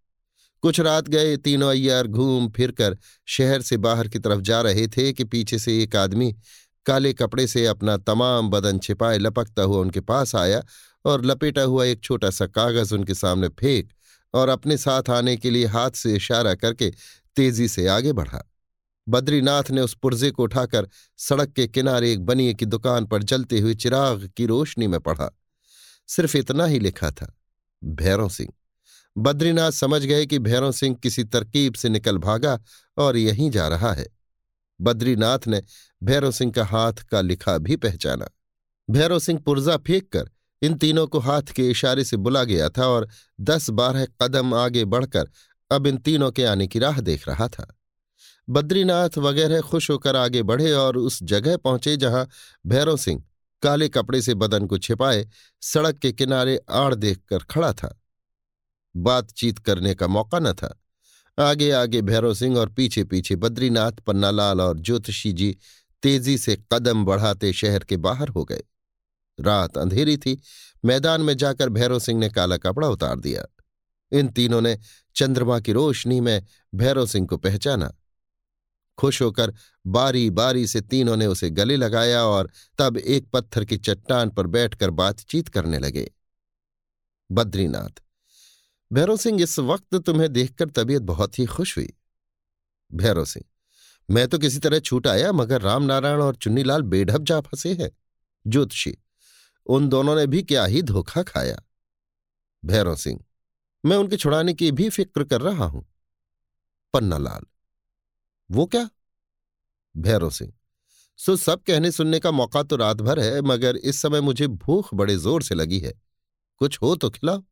[0.61, 2.97] कुछ रात गए, तीनों अय्यार घूम फिर कर
[3.27, 6.35] शहर से बाहर की तरफ़ जा रहे थे कि पीछे से एक आदमी
[6.85, 10.63] काले कपड़े से अपना तमाम बदन छिपाए लपकता हुआ उनके पास आया
[11.05, 13.89] और लपेटा हुआ एक छोटा सा कागज़ उनके सामने फेंक
[14.33, 16.91] और अपने साथ आने के लिए हाथ से इशारा करके
[17.35, 18.51] तेज़ी से आगे बढ़ा।
[19.09, 23.59] बद्रीनाथ ने उस पुर्जे को उठाकर सड़क के किनारे एक बनिए की दुकान पर जलते
[23.59, 25.37] हुए चिराग की रोशनी में पढ़ा।
[26.07, 27.39] सिर्फ़ इतना ही लिखा था
[27.83, 28.49] भैरव सिंह।
[29.17, 32.63] बद्रीनाथ समझ गए कि भैरव सिंह किसी तरकीब से निकल भागा
[32.97, 34.07] और यहीं जा रहा है।
[34.81, 35.63] बद्रीनाथ ने
[36.03, 38.29] भैरव सिंह का हाथ का लिखा भी पहचाना।
[38.89, 40.29] भैरव सिंह पुर्जा फेंक कर
[40.61, 43.09] इन तीनों को हाथ के इशारे से बुला गया था और
[43.41, 45.29] दस बारह कदम आगे बढ़कर
[45.71, 47.79] अब इन तीनों के आने की राह देख रहा था।
[48.49, 52.29] बद्रीनाथ वगैरह खुश होकर आगे बढ़े और उस जगह पहुँचे जहाँ
[52.65, 53.23] भैरव सिंह
[53.61, 55.27] काले कपड़े से बदन को छिपाए
[55.61, 58.01] सड़क के किनारे आड़ देखकर खड़ा था।
[58.95, 60.81] बातचीत करने का मौका न था।
[61.39, 65.57] आगे आगे भैरव सिंह और पीछे पीछे बद्रीनाथ, पन्नालाल और ज्योतिषी जी
[66.03, 68.63] तेज़ी से कदम बढ़ाते शहर के बाहर हो गए।
[69.39, 70.41] रात अंधेरी थी।
[70.85, 73.45] मैदान में जाकर भैरव सिंह ने काला कपड़ा उतार दिया।
[74.11, 74.79] इन तीनों ने
[75.15, 77.93] चंद्रमा की रोशनी में भैरव सिंह को पहचाना।
[78.97, 79.53] खुश होकर
[79.85, 84.47] बारी बारी से तीनों ने उसे गले लगाया और तब एक पत्थर की चट्टान पर
[84.47, 86.11] बैठकर बातचीत करने लगे।
[87.29, 88.01] बद्रीनाथ,
[88.91, 91.93] भैरव सिंह, इस वक्त तुम्हें देखकर तबीयत बहुत ही खुश हुई।
[92.91, 93.45] भैरव सिंह,
[94.09, 97.89] मैं तो किसी तरह छूट आया, मगर रामनारायण और चुन्नीलाल बेढब जा फंसे हैं।
[98.45, 98.97] ज्योतिषी,
[99.65, 101.57] उन दोनों ने भी क्या ही धोखा खाया।
[102.63, 103.19] भैरव सिंह,
[103.85, 105.85] मैं उनके छुड़ाने की भी फ़िक्र कर रहा हूँ।
[106.93, 107.45] पन्नालाल
[108.49, 108.89] वो क्या?
[109.95, 110.53] भैरव सिंह
[111.19, 114.93] सो, सब कहने सुनने का मौका तो रात भर है, मगर इस समय मुझे भूख
[114.93, 115.93] बड़े ज़ोर से लगी है।
[116.61, 117.43] कुछ हो तो खिलाओ।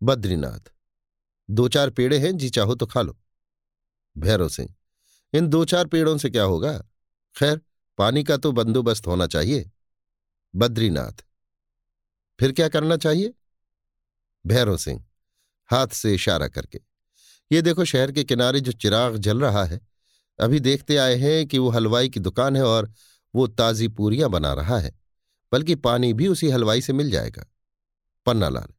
[0.00, 0.70] बद्रीनाथ,
[1.48, 3.16] दो चार पेड़े हैं, जी चाहो तो खा लो।
[4.16, 4.74] भैरव सिंह
[5.32, 6.72] इन दो चार पेड़ों से क्या होगा?
[7.36, 7.60] खैर,
[7.98, 9.70] पानी का तो बंदोबस्त होना चाहिए।
[10.54, 11.24] बद्रीनाथ,
[12.38, 13.34] फिर क्या करना चाहिए?
[14.44, 15.04] भैरव सिंह
[15.70, 16.80] हाथ से इशारा करके,
[17.50, 19.80] ये देखो शहर के किनारे जो चिराग जल रहा है
[20.40, 22.90] अभी देखते आए हैं कि वो हलवाई की दुकान है और
[23.34, 24.92] वो ताजी पूरियाँ बना रहा है,
[25.52, 27.44] बल्कि पानी भी उसी हलवाई से मिल जाएगा।
[28.26, 28.72] पन्नालाल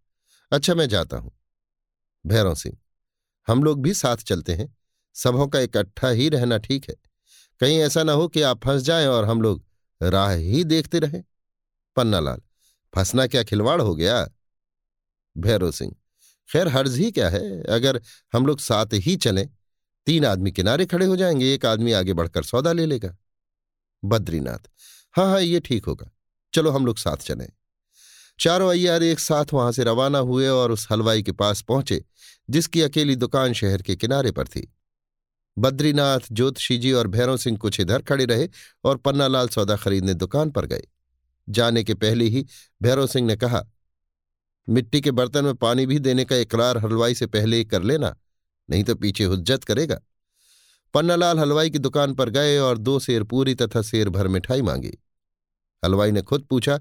[0.51, 1.31] अच्छा मैं जाता हूँ।
[2.25, 2.77] भैरव सिंह,
[3.47, 4.75] हम लोग भी साथ चलते हैं।
[5.15, 6.95] सबों का इकट्ठा ही रहना ठीक है।
[7.61, 9.63] कहीं ऐसा ना हो कि आप फंस जाएँ और हम लोग
[10.01, 11.23] राह ही देखते रहें।
[11.97, 12.41] पन्नालाल
[12.93, 14.27] फंसना क्या खिलवाड़ हो गया?
[15.35, 15.95] भैरव सिंह,
[16.49, 17.61] खैर हर्ज ही क्या है?
[17.63, 18.01] अगर
[18.33, 19.47] हम लोग साथ ही चलें।
[20.11, 23.17] तीन आदमी किनारे खड़े हो जाएँगे, एक आदमी आगे बढ़कर सौदा ले लेगा।
[24.03, 24.69] बद्रीनाथ
[25.13, 26.11] हाँ हाँ ये ठीक होगा।
[26.53, 27.49] चलो हम लोग साथ चलें।
[28.39, 32.05] चारों अय्यार एक साथ वहाँ से रवाना हुए और उस हलवाई के पास पहुँचे,
[32.49, 34.73] जिसकी अकेली दुकान शहर के किनारे पर थी।
[35.57, 38.47] बद्रीनाथ, ज्योतिषी जी और भैरव सिंह कुछ इधर खड़े रहे
[38.83, 40.83] और पन्नालाल सौदा खरीदने दुकान पर गए।
[41.49, 42.45] जाने के पहले ही
[42.81, 43.65] भैरव सिंह ने कहा,
[44.69, 48.15] मिट्टी के बर्तन में पानी भी देने का इकरार हलवाई से पहले ही कर लेना।
[48.71, 49.99] नहीं तो पीछे हुज्जत करेगा।
[50.93, 54.97] पन्नालाल हलवाई की दुकान पर गए और दो शेर पूरी तथा शेर भर मिठाई मांगी।
[55.83, 56.77] हलवाई ने खुद पूछा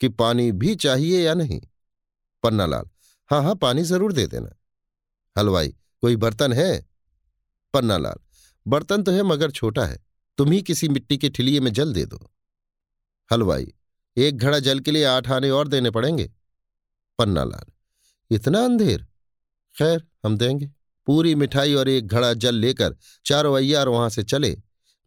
[0.00, 1.60] कि पानी भी चाहिए या नहीं?
[2.44, 2.88] पन्नालाल
[3.30, 4.56] हाँ हाँ पानी ज़रूर दे देना।
[5.36, 5.68] हलवाई,
[6.02, 6.86] कोई बर्तन है?
[7.74, 8.18] पन्नालाल,
[8.66, 9.98] बर्तन तो है मगर छोटा है,
[10.38, 12.18] तुम ही किसी मिट्टी के ठिलिए में जल दे दो।
[13.30, 13.72] हलवाई,
[14.16, 16.30] एक घड़ा जल के लिए आठ आने और देने पड़ेंगे?
[17.18, 17.72] पन्नालाल,
[18.30, 19.06] इतना अंधेर?
[19.74, 20.70] खैर, हम देंगे।
[21.06, 22.96] पूरी मिठाई और एक घड़ा जल लेकर
[23.26, 24.56] चारों अय्यार वहाँ से चले।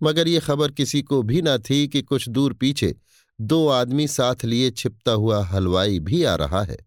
[0.03, 2.95] मगर ये खबर किसी को भी न थी कि कुछ दूर पीछे
[3.41, 6.77] दो आदमी साथ लिए छिपता हुआ हलवाई भी आ रहा है।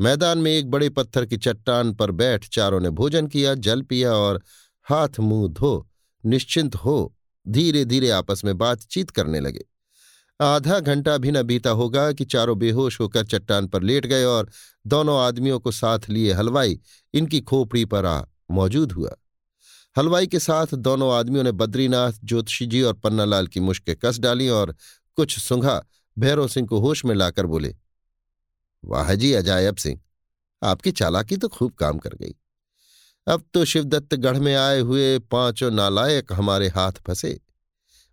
[0.00, 4.12] मैदान में एक बड़े पत्थर की चट्टान पर बैठ चारों ने भोजन किया, जल पिया
[4.12, 4.42] और
[4.84, 5.88] हाथ मुँह धो,
[6.26, 7.16] निश्चिंत हो
[7.48, 9.64] धीरे धीरे आपस में बातचीत करने लगे।
[10.40, 14.50] आधा घंटा भी न बीता होगा कि चारों बेहोश होकर चट्टान पर लेट गए और
[14.86, 16.80] दोनों आदमियों को साथ लिए हलवाई
[17.14, 19.14] इनकी खोपड़ी पर आ मौजूद हुआ।
[19.96, 24.48] हलवाई के साथ दोनों आदमियों ने बद्रीनाथ, ज्योतिषी जी और पन्नालाल की मुश्कें कस डाली
[24.48, 24.74] और
[25.16, 25.82] कुछ सुंघा
[26.16, 27.74] भैरव सिंह को होश में लाकर बोले,
[28.84, 30.00] वाह जी, अजायब सिंह,
[30.62, 32.34] आपकी चालाकी तो खूब काम कर गई।
[33.26, 37.38] अब तो शिवदत्त गढ़ में आए हुए पाँचों नालायक हमारे हाथ फंसे।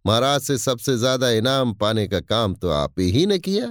[0.07, 3.67] महाराज से सबसे ज़्यादा इनाम पाने का काम तो आप ही ने किया।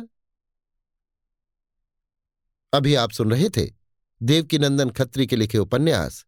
[2.73, 3.65] अभी आप सुन रहे थे
[4.21, 6.25] देवकीनंदन खत्री के लिखे उपन्यास,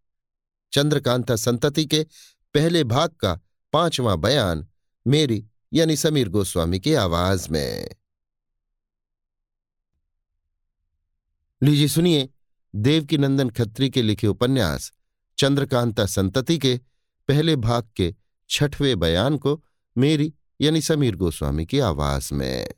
[0.73, 2.03] चंद्रकांता संतति के
[2.55, 3.35] पहले भाग का
[3.73, 4.67] पांचवां बयान,
[5.07, 7.89] मेरी यानी समीर गोस्वामी की आवाज़ में।
[11.63, 12.29] लीजिए सुनिए
[12.75, 14.93] देवकीनंदन खत्री के लिखे उपन्यास,
[15.39, 16.77] चंद्रकांता संतति के
[17.29, 18.15] पहले भाग के
[18.51, 19.63] छठवें बयान को
[19.99, 22.69] मेरी, यानी समीर गोस्वामी की आवाज़ में।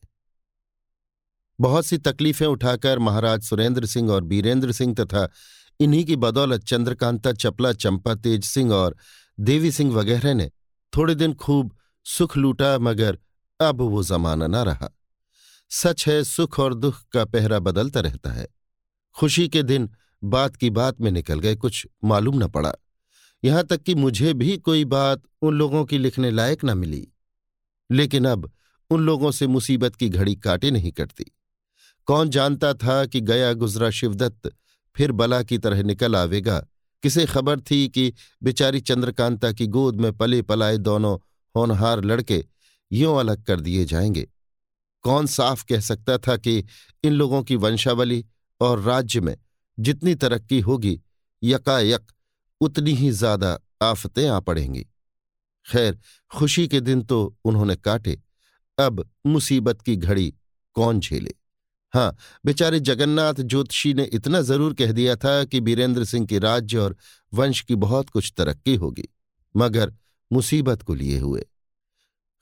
[1.60, 5.30] बहुत सी तकलीफें उठाकर महाराज सुरेंद्र सिंह और बीरेंद्र सिंह तथा
[5.80, 8.96] इन्हीं की बदौलत चंद्रकांता, चपला, चंपा, तेज सिंह और
[9.40, 10.50] देवी सिंह वगैरह ने
[10.96, 13.18] थोड़े दिन खूब सुख लूटा मगर
[13.60, 14.98] अब वो जमाना न रहा।
[15.70, 18.48] सच है, सुख और दुख का पहरा बदलता रहता है।
[19.14, 19.90] खुशी के दिन
[20.24, 22.74] बात की बात में निकल गए, कुछ मालूम न पड़ा।
[23.44, 27.09] यहाँ तक कि मुझे भी कोई बात उन लोगों की लिखने लायक न मिली।
[27.91, 28.51] लेकिन अब
[28.91, 31.24] उन लोगों से मुसीबत की घड़ी काटे नहीं कटती।
[32.07, 34.53] कौन जानता था कि गया गुजरा शिवदत्त
[34.97, 36.59] फिर बला की तरह निकल आवेगा?
[37.03, 38.12] किसे खबर थी कि
[38.43, 41.18] बेचारी चंद्रकांता की गोद में पले पलाए दोनों
[41.57, 42.45] होनहार लड़के
[42.93, 44.28] यों अलग कर दिए जाएँगे?
[45.03, 46.64] कौन साफ़ कह सकता था कि
[47.05, 48.24] इन लोगों की वंशावली
[48.61, 49.36] और राज्य में
[49.78, 51.01] जितनी तरक्की होगी,
[51.43, 52.12] यकायक
[52.61, 54.86] उतनी ही ज़्यादा आफतें आ पड़ेंगी।
[55.70, 55.98] खैर,
[56.30, 58.20] खुशी के दिन तो उन्होंने काटे,
[58.78, 60.32] अब मुसीबत की घड़ी
[60.76, 61.34] कौन झेले?
[61.94, 66.78] हाँ बेचारे जगन्नाथ ज्योतिषी ने इतना ज़रूर कह दिया था कि बीरेंद्र सिंह के राज्य
[66.78, 66.96] और
[67.32, 69.08] वंश की बहुत कुछ तरक्की होगी,
[69.54, 69.94] मगर
[70.30, 71.44] मुसीबत को लिए हुए।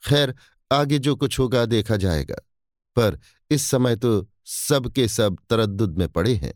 [0.03, 0.35] खैर,
[0.71, 2.35] आगे जो कुछ होगा देखा जाएगा,
[2.95, 3.19] पर
[3.51, 6.53] इस समय तो सबके सब तरद्दुद में पड़े हैं।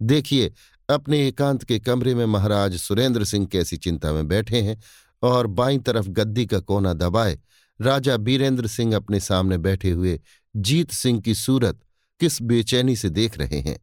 [0.00, 0.52] देखिए,
[0.88, 4.80] अपने एकांत के कमरे में महाराज सुरेंद्र सिंह कैसी चिंता में बैठे हैं
[5.22, 7.38] और बाई तरफ़ गद्दी का कोना दबाए,
[7.80, 10.20] राजा बीरेंद्र सिंह अपने सामने बैठे हुए
[10.56, 11.80] जीत सिंह की सूरत
[12.20, 13.78] किस बेचैनी से देख रहे हैं।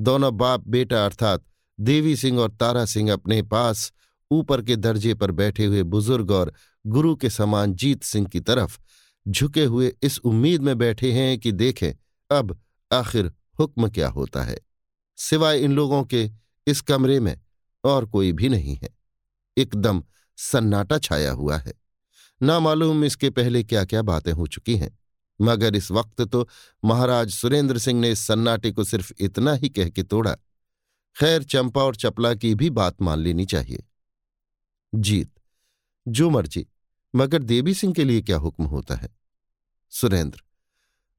[0.00, 1.44] दोनों बाप बेटा अर्थात
[1.80, 3.92] देवी सिंह और तारा सिंह अपने पास
[4.30, 6.52] ऊपर के दर्जे पर बैठे हुए बुज़ुर्ग और
[6.86, 8.78] गुरु के समान जीत सिंह की तरफ़
[9.28, 11.92] झुके हुए इस उम्मीद में बैठे हैं कि देखें,
[12.30, 12.60] अब
[12.92, 14.58] आखिर हुक्म क्या होता है।
[15.16, 16.30] सिवाय इन लोगों के
[16.66, 17.40] इस कमरे में
[17.84, 18.88] और कोई भी नहीं है।
[19.56, 20.02] एकदम
[20.38, 21.72] सन्नाटा छाया हुआ है।
[22.40, 24.98] ना मालूम इसके पहले क्या क्या बातें हो चुकी हैं,
[25.40, 26.48] मगर इस वक्त तो
[26.84, 30.34] महाराज सुरेंद्र सिंह ने इस सन्नाटे को सिर्फ़ इतना ही कह के तोड़ा।
[31.16, 33.84] खैर, चंपा और चपला की भी बात मान लेनी चाहिए।
[34.92, 35.30] जीत,
[36.06, 36.66] जो मर्ज़ी,
[37.14, 39.08] मगर देवी सिंह के लिए क्या हुक्म होता है?
[39.92, 40.42] सुरेंद्र,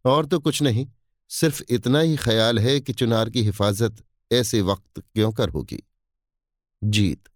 [0.05, 0.87] और तो कुछ नहीं,
[1.31, 5.79] सिर्फ़ इतना ही ख्याल है कि चुनार की हिफाजत ऐसे वक्त क्यों कर होगी?
[6.83, 7.29] जीत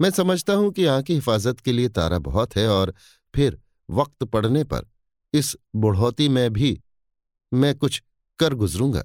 [0.00, 2.94] मैं समझता हूँ कि यहाँ की हिफाजत के लिए तारा बहुत है और
[3.34, 4.86] फिर वक्त पड़ने पर
[5.32, 6.82] इस बुढ़ौती में भी
[7.54, 8.02] मैं कुछ
[8.38, 9.04] कर गुजरूँगा।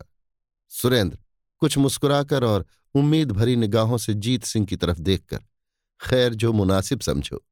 [0.70, 1.18] सुरेंद्र,
[1.60, 2.66] कुछ मुस्कुराकर और
[2.96, 5.38] उम्मीद भरी निगाहों से जीत सिंह की तरफ़ देखकर,
[6.02, 7.46] खैर जो मुनासिब समझो।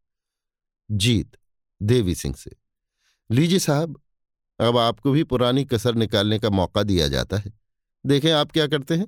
[0.91, 1.37] जीत,
[1.81, 2.51] देवी सिंह से।
[3.31, 4.01] लीजिए साहब,
[4.59, 7.53] अब आपको भी पुरानी कसर निकालने का मौका दिया जाता है।
[8.05, 9.07] देखें आप क्या करते हैं।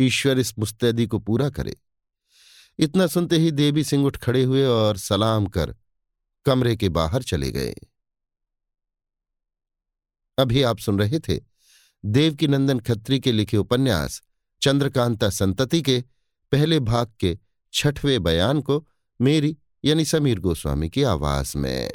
[0.00, 1.76] ईश्वर इस मुस्तैदी को पूरा करे।
[2.78, 5.74] इतना सुनते ही देवी सिंह उठ खड़े हुए और सलाम कर
[6.44, 7.74] कमरे के बाहर चले गए।
[10.38, 11.40] अभी आप सुन रहे थे
[12.04, 14.22] देवकी नंदन खत्री के लिखे उपन्यास
[14.62, 16.04] चंद्रकांता संतति के
[16.52, 17.38] पहले भाग के
[17.72, 18.88] छठवें बयान को
[19.20, 21.92] मेरी यानी समीर गोस्वामी की आवाज़ में।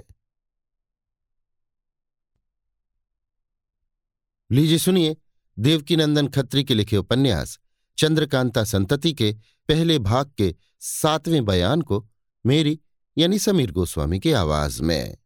[4.52, 5.18] लीजिए सुनिए
[5.60, 7.60] देवकीनंदन खत्री के लिखे उपन्यास
[7.98, 9.36] चंद्रकांता संतति के
[9.68, 12.10] पहले भाग के सातवें बयान को
[12.46, 12.80] मेरी,
[13.18, 15.18] यानी समीर गोस्वामी की आवाज़ में।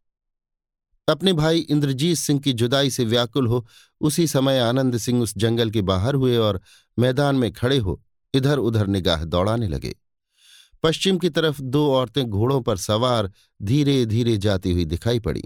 [1.08, 3.66] अपने भाई इंद्रजीत सिंह की जुदाई से व्याकुल हो,
[4.00, 6.60] उसी समय आनंद सिंह उस जंगल के बाहर हुए और
[6.98, 8.02] मैदान में खड़े हो
[8.34, 9.94] इधर उधर निगाह दौड़ाने लगे।
[10.82, 13.32] पश्चिम की तरफ़ दो औरतें घोड़ों पर सवार
[13.62, 15.44] धीरे धीरे जाती हुई दिखाई पड़ी।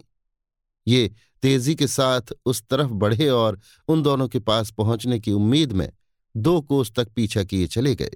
[0.86, 5.72] ये तेज़ी के साथ उस तरफ़ बढ़े और उन दोनों के पास पहुँचने की उम्मीद
[5.72, 5.92] में
[6.36, 8.10] दो कोस तक पीछा किए चले गए।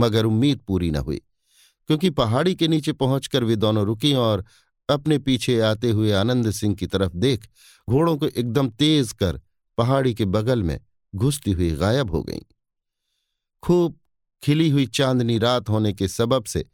[0.00, 1.20] मगर उम्मीद पूरी न हुई,
[1.88, 4.44] क्योंकि पहाड़ी के नीचे पहुंचकर वे दोनों रुकी और
[4.88, 7.48] अपने पीछे आते हुए आनंद सिंह की तरफ़ देख
[7.88, 9.40] घोड़ों को एकदम तेज कर
[9.78, 10.78] पहाड़ी के बगल में
[11.14, 12.42] घुसती हुई गायब हो गईं।
[13.62, 13.98] खूब
[14.42, 16.64] खिली हुई चांदनी रात होने के सबब से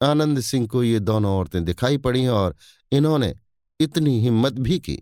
[0.00, 2.56] आनंद सिंह को ये दोनों औरतें दिखाई पड़ी और
[2.92, 3.34] इन्होंने
[3.80, 4.96] इतनी हिम्मत भी की,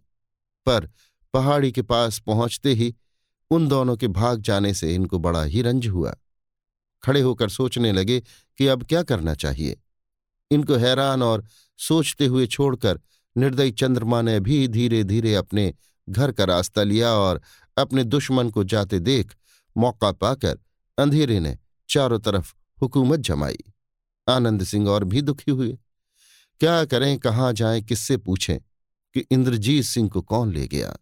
[0.66, 0.88] पर
[1.34, 2.94] पहाड़ी के पास पहुँचते ही
[3.50, 6.14] उन दोनों के भाग जाने से इनको बड़ा ही रंज हुआ।
[7.04, 8.20] खड़े होकर सोचने लगे
[8.58, 9.80] कि अब क्या करना चाहिए।
[10.50, 11.44] इनको हैरान और
[11.78, 13.00] सोचते हुए छोड़कर
[13.36, 15.74] निर्दयी चंद्रमा ने भी धीरे धीरे अपने
[16.08, 17.42] घर का रास्ता लिया और
[17.76, 19.36] अपने दुश्मन को जाते देख
[19.76, 20.58] मौका पाकर
[20.98, 23.58] अंधेरे ने चारों तरफ़ हुकूमत जमाई।
[24.28, 25.78] आनंद सिंह और भी दुखी हुए।
[26.60, 28.58] क्या करें, कहाँ जाएँ, किससे पूछें
[29.14, 30.96] कि इंद्रजीत सिंह को कौन ले गया?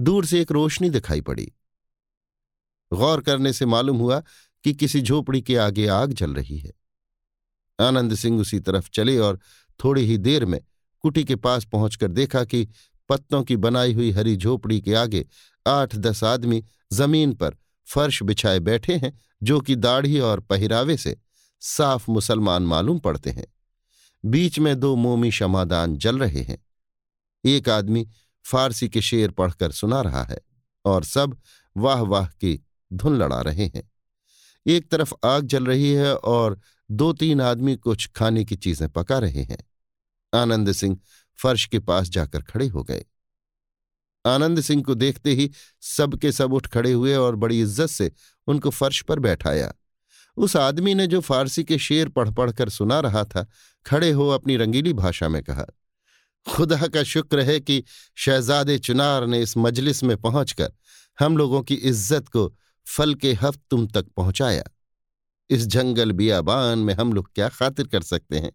[0.00, 1.52] दूर से एक रोशनी दिखाई पड़ी।
[2.92, 4.22] गौर करने से मालूम हुआ
[4.64, 6.72] कि किसी झोपड़ी के आगे आग जल रही है।
[7.80, 9.40] आनंद सिंह उसी तरफ़ चले और
[9.84, 10.60] थोड़ी ही देर में
[11.00, 12.68] कुटी के पास पहुंचकर देखा कि
[13.08, 15.26] पत्तों की बनाई हुई हरी झोपड़ी के आगे
[15.66, 17.56] आठ दस आदमी ज़मीन पर
[17.86, 21.16] फर्श बिछाए बैठे हैं, जो कि दाढ़ी और पहरावे से
[21.60, 23.46] साफ़ मुसलमान मालूम पड़ते हैं।
[24.24, 26.66] बीच में दो मोमी शमादान जल रहे हैं।
[27.44, 28.08] एक आदमी
[28.44, 30.38] फारसी के शेर पढ़कर सुना रहा है
[30.84, 31.36] और सब
[31.76, 33.90] वाह वाह की धुन लड़ा रहे हैं।
[34.68, 36.60] एक तरफ़ आग जल रही है और
[36.90, 39.58] दो तीन आदमी कुछ खाने की चीज़ें पका रहे हैं।
[40.32, 40.98] आनंद सिंह
[41.38, 43.04] फर्श के पास जाकर खड़े हो गए।
[44.24, 45.50] आनंद सिंह को देखते ही
[45.82, 48.10] सबके सब उठ खड़े हुए और बड़ी इज़्ज़त से
[48.48, 49.72] उनको फर्श पर बैठाया।
[50.36, 53.46] उस आदमी ने जो फारसी के शेर पढ़ पढ़कर सुना रहा था,
[53.86, 55.64] खड़े हो अपनी रंगीली भाषा में कहा,
[56.46, 57.82] खुदा का शुक्र है कि
[58.16, 60.72] शहजादे चुनार ने इस मजलिस में पहुंचकर
[61.18, 62.52] हम लोगों की इज़्ज़त को
[62.88, 64.64] फल के हफ्त तुम तक पहुँचाया।
[65.50, 68.52] इस जंगल बियाबान में हम लोग क्या खातिर कर सकते हैं?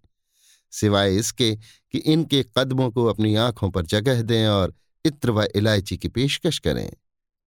[0.72, 1.56] सिवाय इसके
[1.92, 4.74] कि इनके कदमों को अपनी आँखों पर जगह दें और
[5.06, 6.94] इत्र व इलायची की पेशकश करें।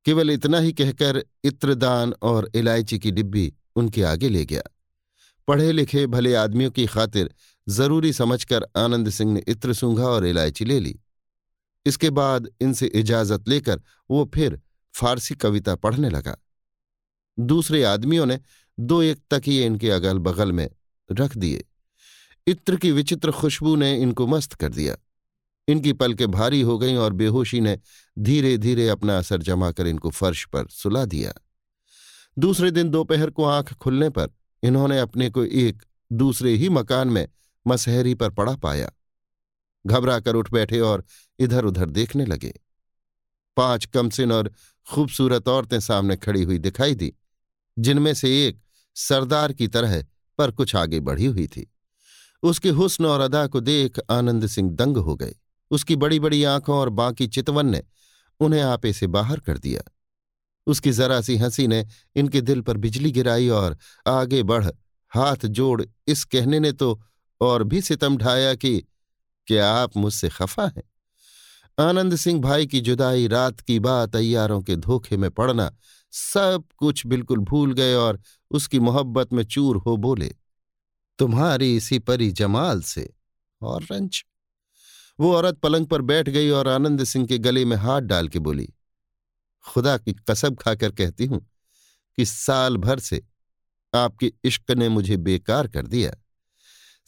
[0.05, 4.62] केवल इतना ही कहकर इत्रदान और इलायची की डिब्बी उनके आगे ले गया।
[5.49, 7.30] पढ़े लिखे भले आदमियों की खातिर
[7.68, 11.01] ज़रूरी समझकर आनंद सिंह ने इत्र सूंघा और इलायची ले ली।
[11.87, 14.61] इसके बाद इनसे इजाज़त लेकर वो फिर
[14.95, 16.37] फारसी कविता पढ़ने लगा।
[17.39, 18.41] दूसरे आदमियों ने
[18.80, 20.70] दो एक तकिए इनके अगल बगल में
[21.12, 21.64] रख दिए।
[22.47, 24.97] इत्र की विचित्र खुशबू ने इनको मस्त कर दिया।
[25.68, 27.78] इनकी पलकें भारी हो गईं और बेहोशी ने
[28.18, 31.32] धीरे धीरे अपना असर जमा कर इनको फर्श पर सुला दिया।
[32.39, 34.28] दूसरे दिन दोपहर को आँख खुलने पर
[34.62, 35.82] इन्होंने अपने को एक
[36.12, 37.28] दूसरे ही मकान में
[37.66, 38.91] मसहरी पर पड़ा पाया।
[39.87, 41.05] घबरा कर उठ बैठे और
[41.39, 42.61] इधर उधर देखने लगे।
[43.57, 44.53] पाँच कमसिन और
[44.91, 47.14] खूबसूरत औरतें सामने खड़ी हुई दिखाई दी।
[47.79, 48.61] जिनमें से एक
[48.95, 50.05] सरदार की तरह
[50.39, 51.72] पर कुछ आगे बढ़ी हुई थी।
[52.43, 55.35] उसके हुस्न और अदा को देख आनंद सिंह दंग हो गए।
[55.70, 57.83] उसकी बड़ी बड़ी आँखों और बाकी चितवन ने
[58.41, 59.93] उन्हें आपे से बाहर कर दिया।
[60.66, 64.66] उसकी जरा सी हँसी ने इनके दिल पर बिजली गिराई और आगे बढ़
[65.14, 67.03] हाथ जोड़ इस कहने ने तो
[67.41, 68.85] और भी सितम ढाया कि,
[69.47, 70.83] क्या आप मुझसे खफा हैं?
[71.79, 75.77] आनंद सिंह भाई की जुदाई, रात की बात अयारों के धोखे में पड़ना
[76.16, 80.34] सब कुछ बिल्कुल भूल गए और उसकी मोहब्बत में चूर हो बोले,
[81.18, 83.12] तुम्हारी इसी परी जमाल से।
[83.60, 84.24] और रंच
[85.18, 88.38] वो औरत पलंग पर बैठ गई और आनंद सिंह के गले में हाथ डाल के
[88.38, 88.68] बोली,
[89.64, 91.40] खुदा की कसब खाकर कहती हूँ
[92.18, 93.22] कि साल भर से
[93.92, 96.12] आपके इश्क ने मुझे बेकार कर दिया।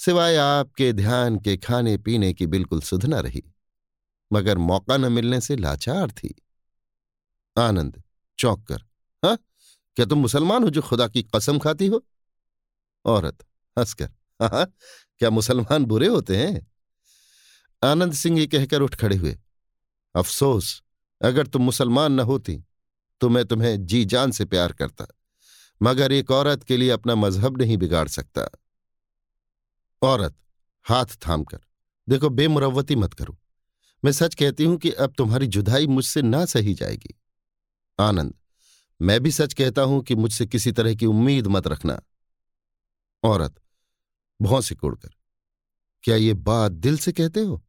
[0.00, 3.42] सिवाय आपके ध्यान के खाने पीने की बिल्कुल सुध न रही,
[4.30, 6.34] मगर मौका न मिलने से लाचार थी।
[7.56, 8.02] आनंद
[8.38, 8.84] चौंक कर
[9.98, 12.02] क्या तुम मुसलमान हो जो खुदा की कसम खाती हो?
[13.04, 13.42] औरत,
[13.76, 14.08] हंसकर।
[14.40, 16.66] क्या मुसलमान बुरे होते हैं?
[17.82, 19.36] आनंद सिंह ये कहकर उठ खड़े हुए।
[20.14, 20.82] अफसोस,
[21.20, 22.62] अगर तुम मुसलमान न होती
[23.20, 25.06] तो मैं तुम्हें जी जान से प्यार करता,
[25.80, 28.48] मगर एक औरत के लिए अपना मज़हब नहीं बिगाड़ सकता।
[30.02, 30.36] औरत,
[30.86, 31.60] हाथ थामकर,
[32.08, 33.38] देखो बेमुरवती मत करो।
[34.02, 37.14] मैं सच कहती हूँ कि अब तुम्हारी जुदाई मुझसे ना सही जाएगी।
[37.98, 38.34] आनंद
[39.00, 41.98] मैं भी सच कहता हूँ कि मुझसे किसी तरह की उम्मीद मत रखना।
[43.24, 43.60] औरत
[44.40, 45.10] भौं कोड़कर,
[46.04, 47.62] क्या ये बात दिल से कहते हो?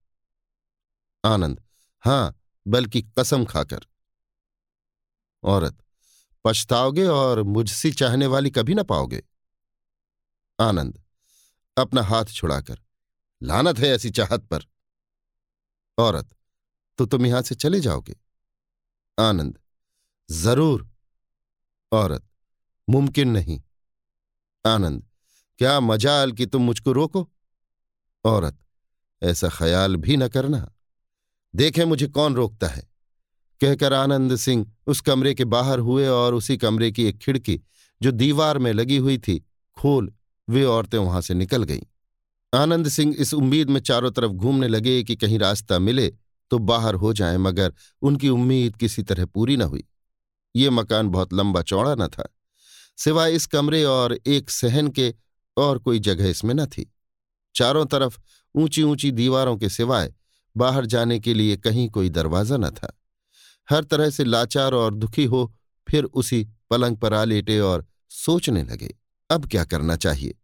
[1.24, 1.62] आनंद,
[2.04, 3.86] हाँ, बल्कि कसम खाकर।
[5.44, 5.78] औरत,
[6.46, 9.22] पछताओगे और मुझसे चाहने वाली कभी ना पाओगे।
[10.60, 11.00] आनंद,
[11.78, 12.80] अपना हाथ छुड़ाकर,
[13.42, 14.66] लानत है ऐसी चाहत पर।
[15.98, 16.36] औरत
[17.00, 18.16] तो तुम यहाँ से चले जाओगे।
[19.18, 19.60] आनंद,
[20.30, 20.88] ज़रूर।
[21.92, 22.24] औरत।
[22.90, 23.62] मुमकिन नहीं।
[24.66, 25.04] आनंद,
[25.58, 27.30] क्या मजाल कि तुम मुझको रोको?
[28.26, 28.58] औरत,
[29.24, 30.72] ऐसा ख्याल भी न करना।
[31.56, 32.88] देखें मुझे कौन रोकता है।
[33.62, 37.62] कहकर आनंद सिंह उस कमरे के बाहर हुए और उसी कमरे की एक खिड़की,
[38.02, 39.46] जो दीवार में लगी हुई थी,
[39.78, 40.14] खोल,
[40.50, 41.82] वे औरतें वहाँ से निकल गईं।
[42.54, 46.14] आनंद सिंह इस उम्मीद में चारों तरफ़ घूमने लगे कि कहीं रास्ता मिले
[46.52, 49.84] तो बाहर हो जाए, मगर उनकी उम्मीद किसी तरह पूरी न हुई।
[50.56, 52.24] ये मकान बहुत लंबा चौड़ा न था,
[52.98, 55.14] सिवाय इस कमरे और एक सहन के
[55.58, 56.92] और कोई जगह इसमें न थी।
[57.56, 58.18] चारों तरफ़
[58.56, 60.14] ऊँची ऊँची दीवारों के सिवाय
[60.56, 62.96] बाहर जाने के लिए कहीं कोई दरवाज़ा न था।
[63.68, 65.52] हर तरह से लाचार और दुखी हो
[65.88, 68.94] फिर उसी पलंग पर आ लेटे और सोचने लगे,
[69.30, 70.36] अब क्या करना चाहिए?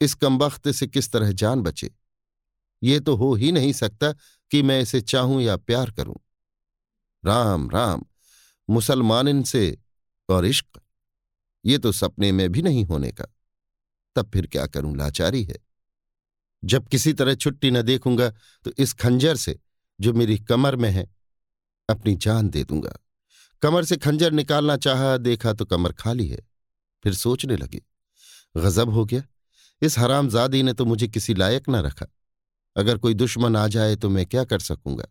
[0.00, 1.90] इस कमबख्त से किस तरह जान बचे?
[2.82, 4.12] ये तो हो ही नहीं सकता
[4.50, 6.16] कि मैं इसे चाहूँ या प्यार करूँ।
[7.24, 8.02] राम राम
[8.68, 9.78] मुसलमान से
[10.28, 10.80] और इश्क,
[11.64, 13.24] ये तो सपने में भी नहीं होने का।
[14.16, 15.56] तब फिर क्या करूँ, लाचारी है।
[16.62, 18.30] जब किसी तरह छुट्टी न देखूँगा
[18.64, 19.58] तो इस खंजर से
[20.00, 21.06] जो मेरी कमर में है,
[21.88, 22.96] अपनी जान दे दूँगा।
[23.62, 26.40] कमर से खंजर निकालना चाहा, देखा तो कमर खाली है।
[27.04, 27.82] फिर सोचने लगे,
[28.54, 29.22] गजब हो गया।
[29.82, 32.06] इस हरामजादी ने तो मुझे किसी लायक ना रखा।
[32.76, 35.04] अगर कोई दुश्मन आ जाए तो मैं क्या कर सकूँगा?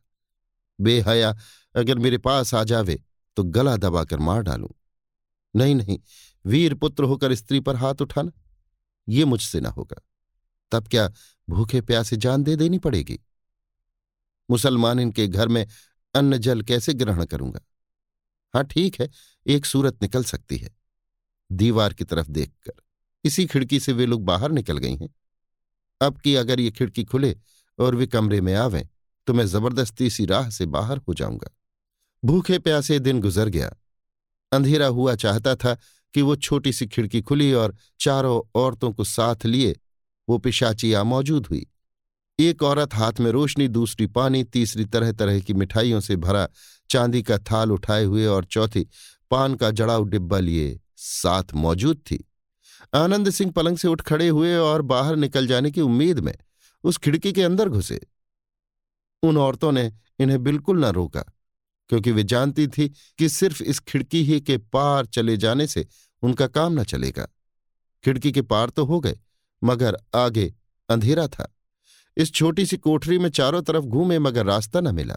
[0.79, 1.35] बेहया,
[1.75, 3.01] अगर मेरे पास आ जावे
[3.37, 4.67] तो गला दबाकर मार डालूं।
[5.55, 5.99] नहीं नहीं,
[6.45, 8.31] वीर पुत्र होकर स्त्री पर हाथ उठाना,
[9.07, 10.01] ये मुझसे ना होगा।
[10.71, 11.07] तब क्या
[11.47, 13.19] भूखे प्यासे जान दे देनी पड़ेगी?
[14.49, 15.65] मुसलमान इनके घर में
[16.15, 17.59] अन्न जल कैसे ग्रहण करूँगा?
[18.53, 19.09] हाँ ठीक है,
[19.45, 20.75] एक सूरत निकल सकती है।
[21.49, 22.73] दीवार की तरफ़ देखकर,
[23.23, 25.13] इसी खिड़की से वे लोग बाहर निकल गई हैं।
[26.01, 27.35] अब कि अगर ये खिड़की खुले
[27.79, 28.87] और वे कमरे में आवें
[29.27, 31.49] तो मैं ज़बरदस्ती इसी राह से बाहर हो जाऊँगा।
[32.25, 33.71] भूखे प्यासे दिन गुजर गया।
[34.51, 35.77] अंधेरा हुआ चाहता था
[36.13, 39.79] कि वो छोटी सी खिड़की खुली और चारों औरतों को साथ लिए,
[40.29, 41.67] वो पिशाचिया मौजूद हुई।
[42.39, 46.49] एक औरत हाथ में रोशनी, दूसरी पानी, तीसरी तरह तरह की मिठाइयों से भरा
[46.89, 48.87] चांदी का थाल उठाए हुए और चौथी
[49.31, 52.31] पान का जड़ाऊ डिब्बा लिए साथ मौजूद थी।
[52.93, 56.35] आनंद सिंह पलंग से उठ खड़े हुए और बाहर निकल जाने की उम्मीद में
[56.83, 58.07] उस खिड़की के अंदर घुसे।
[59.23, 61.25] उन औरतों ने इन्हें बिल्कुल न रोका।
[61.89, 65.87] क्योंकि वे जानती थी कि सिर्फ़ इस खिड़की ही के पार चले जाने से
[66.21, 67.27] उनका काम न चलेगा।
[68.03, 69.19] खिड़की के पार तो हो गए,
[69.63, 70.53] मगर आगे
[70.89, 71.55] अंधेरा था।
[72.17, 75.15] इस छोटी सी कोठरी में चारों तरफ़ घूमे मगर रास्ता न मिला।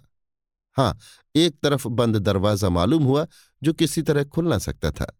[0.76, 0.98] हाँ,
[1.36, 3.26] एक तरफ़ बंद दरवाज़ा मालूम हुआ
[3.62, 5.18] जो किसी तरह खुल ना सकता था।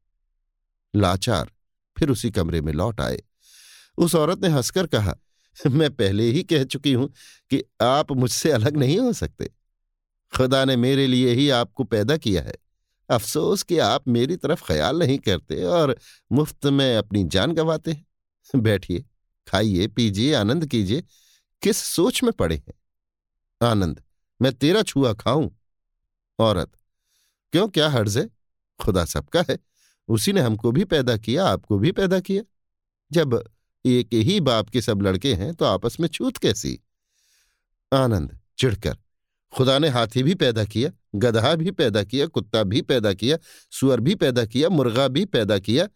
[0.97, 1.51] लाचार,
[1.99, 3.23] फिर उसी कमरे में लौट आए।
[3.99, 5.15] उस औरत ने हंसकर कहा,
[5.71, 7.13] मैं पहले ही कह चुकी हूँ
[7.51, 9.51] कि आप मुझसे अलग नहीं हो सकते।
[10.37, 12.55] खुदा ने मेरे लिए ही आपको पैदा किया है।
[13.11, 15.97] अफसोस कि आप मेरी तरफ़ ख्याल नहीं करते और
[16.33, 18.07] मुफ़्त में अपनी जान गंवाते हैं।
[18.57, 19.05] बैठिए,
[19.49, 21.05] खाइए, पीजिए, आनंद कीजिए।
[21.63, 22.75] किस सोच में पड़े हैं?
[23.69, 24.03] आनंद,
[24.43, 25.51] मैं तेरा छुआ खाऊं?
[26.39, 26.73] औरत,
[27.53, 28.31] क्यों, क्या हर्ज है?
[28.85, 29.59] खुदा सबका है।
[30.09, 32.43] उसी ने हमको भी पैदा किया, आपको भी पैदा किया।
[33.13, 33.51] जब
[33.85, 36.81] एक ही बाप के सब लड़के हैं तो आपस में छूत कैसी?
[37.93, 38.99] आनंद, चिढ़कर
[39.57, 43.39] खुदा ने हाथी भी पैदा किया गधा भी पैदा किया, कुत्ता भी पैदा किया,
[43.71, 45.89] सुअर भी पैदा किया, मुर्गा भी पैदा किया।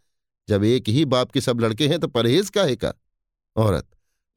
[0.48, 2.92] जब एक ही बाप के सब लड़के हैं तो परहेज काहे का?
[3.56, 3.88] औरत,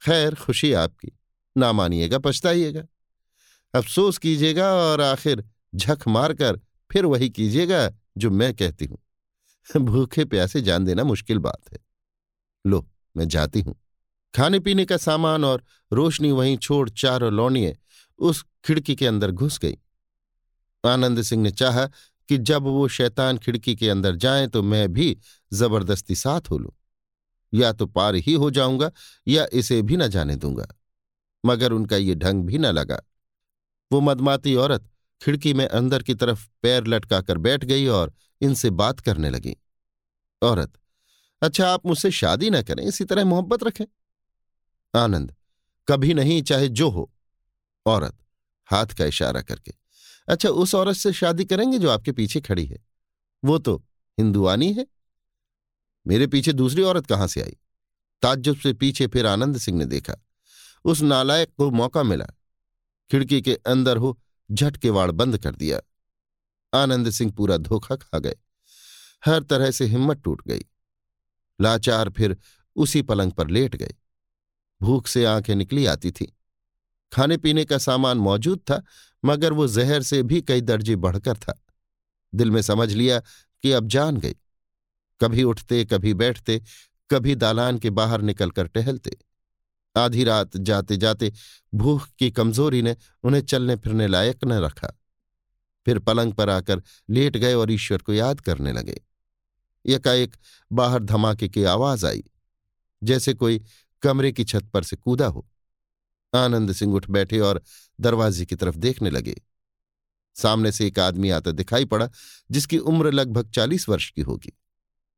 [0.02, 1.12] खैर, खुशी आपकी,
[1.58, 2.84] ना मानिएगा, पछताइएगा।
[3.74, 5.44] अफसोस कीजिएगा और आखिर
[5.76, 6.60] झक मारकर
[6.92, 8.98] फिर वही कीजिएगा जो मैं कहती हूँ।
[9.78, 11.80] भूखे प्यासे जान देना मुश्किल बात है।
[12.68, 13.76] लो, मैं जाती हूँ।
[14.36, 15.64] खाने पीने का सामान और
[15.94, 17.78] रोशनी वहीं छोड़ चारों लौनिए
[18.20, 19.78] उस खिड़की के अंदर घुस गई।
[20.84, 21.86] आनंद सिंह ने चाहा
[22.30, 25.18] कि जब वो शैतान खिड़की के अंदर जाए तो मैं भी
[25.54, 26.72] ज़बरदस्ती साथ हो लूँ।
[27.54, 28.92] या तो पार ही हो जाऊँगा
[29.28, 30.68] या इसे भी न जाने दूँगा।
[31.46, 33.00] मगर उनका ये ढंग भी न लगा।
[33.92, 34.90] वो मदमाती औरत
[35.22, 39.56] खिड़की में अंदर की तरफ़ पैर लटकाकर बैठ गई और इनसे बात करने लगी।
[40.42, 40.74] औरत
[41.42, 43.86] अच्छा आप मुझसे शादी ना करें, इसी तरह मोहब्बत रखें।
[44.94, 45.36] आनंद,
[45.88, 47.12] कभी नहीं, चाहे जो हो।
[47.86, 48.18] औरत,
[48.66, 49.74] हाथ का इशारा करके।
[50.28, 52.86] अच्छा उस औरत से शादी करेंगे जो आपके पीछे खड़ी है।
[53.46, 53.86] वो तो
[54.20, 54.88] हिंदुआनी है।
[56.08, 57.58] मेरे पीछे दूसरी औरत कहाँ से आई?
[58.22, 60.16] ताज्जुब से पीछे फिर आनंद सिंह ने देखा।
[60.86, 62.26] उस नालायक को मौका मिला।
[63.12, 64.22] खिड़की के अंदर हो
[64.52, 65.82] झट के वाड़ बंद कर दिया।
[66.74, 68.36] आनंद सिंह पूरा धोखा खा गए।
[69.26, 70.62] हर तरह से हिम्मत टूट गई।
[71.62, 72.38] लाचार फिर
[72.76, 73.94] उसी पलंग पर लेट गए।
[74.82, 76.38] भूख से आँखें निकली आती थी।
[77.16, 78.84] खाने पीने का सामान मौजूद था,
[79.26, 81.66] मगर वो जहर से भी कई दर्जे बढ़कर था।
[82.36, 83.20] दिल में समझ लिया
[83.64, 84.36] कि अब जान गई।
[85.22, 86.62] कभी उठते, कभी बैठते,
[87.12, 89.18] कभी दालान के बाहर निकलकर टहलते।
[89.98, 91.34] आधी रात जाते जाते
[91.74, 94.88] भूख की कमज़ोरी ने उन्हें चलने फिरने लायक न रखा।
[95.86, 99.02] फिर पलंग पर आकर लेट गए और ईश्वर को याद करने लगे।
[99.86, 100.36] एकाएक
[100.72, 102.24] बाहर धमाके की आवाज़ आई,
[103.04, 103.62] जैसे कोई
[104.02, 105.48] कमरे की छत पर से कूदा हो।
[106.36, 107.62] आनंद सिंह उठ बैठे और
[108.00, 109.42] दरवाजे की तरफ़ देखने लगे।
[110.36, 112.10] सामने से एक आदमी आता दिखाई पड़ा,
[112.52, 114.54] जिसकी उम्र लगभग चालीस वर्ष की होगी।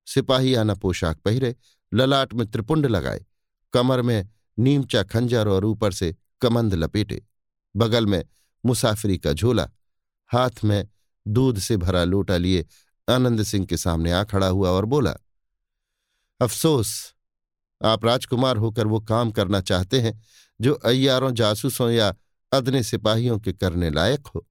[0.08, 1.56] सिपाही आना पोशाक पहरे,
[1.94, 3.26] ललाट में त्रिपुंड लगाए,
[3.74, 4.30] कमर में
[4.60, 7.26] नीमचा खंजर और ऊपर से कमंद लपेटे,
[7.76, 8.24] बगल में
[8.66, 9.70] मुसाफिरी का झोला,
[10.28, 10.88] हाथ में
[11.28, 12.66] दूध से भरा लोटा लिए
[13.10, 15.16] आनंद सिंह के सामने आ खड़ा हुआ और बोला,
[16.42, 17.14] अफसोस,
[17.82, 20.22] आप राजकुमार होकर वो काम करना चाहते हैं
[20.62, 22.16] जो अय्यारों जासूसों या
[22.52, 24.48] अदने सिपाहियों के करने लायक हो।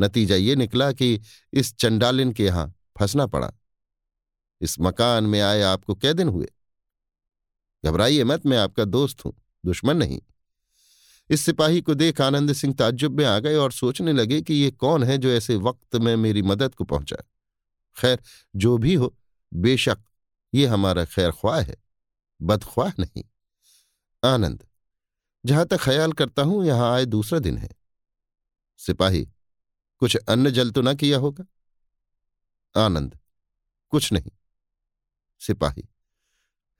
[0.00, 1.20] नतीजा ये निकला कि
[1.52, 3.52] इस चंडालिन के यहाँ फंसना पड़ा।
[4.60, 6.52] इस मकान में आए आपको कै दिन हुए?
[7.84, 10.20] घबराइए मत, मैं आपका दोस्त हूँ, दुश्मन नहीं।
[11.30, 14.70] इस सिपाही को देख आनंद सिंह ताज्जुब में आ गए और सोचने लगे कि ये
[14.70, 17.16] कौन है जो ऐसे वक्त में मेरी मदद को पहुँचा
[17.96, 18.18] खैर,
[18.56, 19.16] जो भी हो,
[19.54, 19.98] बेशक
[20.54, 21.76] ये हमारा खैर ख्वाह है,
[22.42, 23.24] बदख्वाह नहीं।
[24.24, 24.64] आनंद
[25.46, 27.68] जहाँ तक ख्याल करता हूँ, यहाँ आए दूसरा दिन है।
[28.76, 29.28] सिपाही,
[29.98, 31.44] कुछ अन्न जल तो ना किया होगा?
[32.76, 33.18] आनंद,
[33.90, 34.30] कुछ नहीं।
[35.40, 35.88] सिपाही,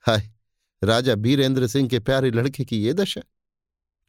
[0.00, 0.30] हाय,
[0.82, 3.20] राजा बीरेंद्र सिंह के प्यारे लड़के की ये दशा?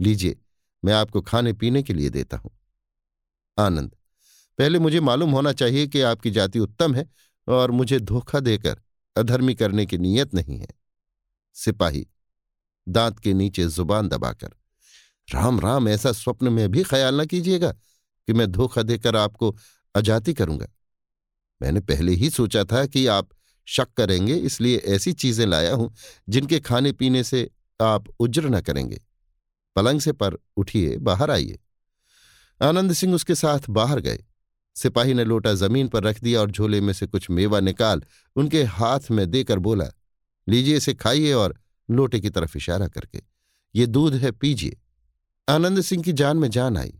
[0.02, 0.38] लीजिए,
[0.86, 2.52] मैं आपको खाने पीने के लिए देता हूँ।
[3.58, 3.96] आनंद,
[4.60, 7.10] पहले मुझे मालूम होना चाहिए कि आपकी जाति उत्तम है
[7.48, 8.82] और मुझे धोखा देकर,
[9.16, 10.68] अधर्मी करने की नीयत नहीं है।
[11.54, 12.08] सिपाही
[12.88, 14.50] दांत के नीचे ज़ुबान दबाकर।
[15.28, 19.56] राम राम, ऐसा स्वप्न में भी ख्याल न कीजिएगा कि मैं धोखा देकर आपको
[19.96, 20.68] अजाति करूँगा।
[21.62, 23.30] मैंने पहले ही सोचा था कि आप
[23.68, 25.94] शक करेंगे, इसलिए ऐसी चीज़ें लाया हूँ
[26.30, 27.50] जिनके खाने पीने से
[27.80, 29.02] आप उज्र न करेंगे।
[29.76, 31.60] पलंग से पर उठिए, बाहर आइए।
[32.62, 34.24] आनंद सिंह उसके साथ बाहर गए।
[34.76, 38.02] सिपाही ने लोटा ज़मीन पर रख दिया और झोले में से कुछ मेवा निकाल
[38.36, 39.86] उनके हाथ में देकर बोला,
[40.48, 41.58] लीजिए इसे खाइए और
[41.90, 43.22] लोटे की तरफ़ इशारा करके,
[43.76, 44.78] ये दूध है, पीजिए।
[45.48, 46.94] आनंद सिंह की जान में जान आई।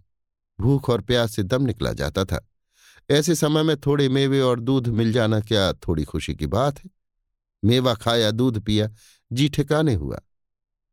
[0.60, 2.48] भूख और प्यास से दम निकला जाता था।
[3.10, 6.90] ऐसे समय में थोड़े मेवे और दूध मिल जाना क्या थोड़ी खुशी की बात है?
[7.64, 8.90] मेवा खाया, दूध पिया,
[9.32, 10.20] जी ठिकाने हुआ।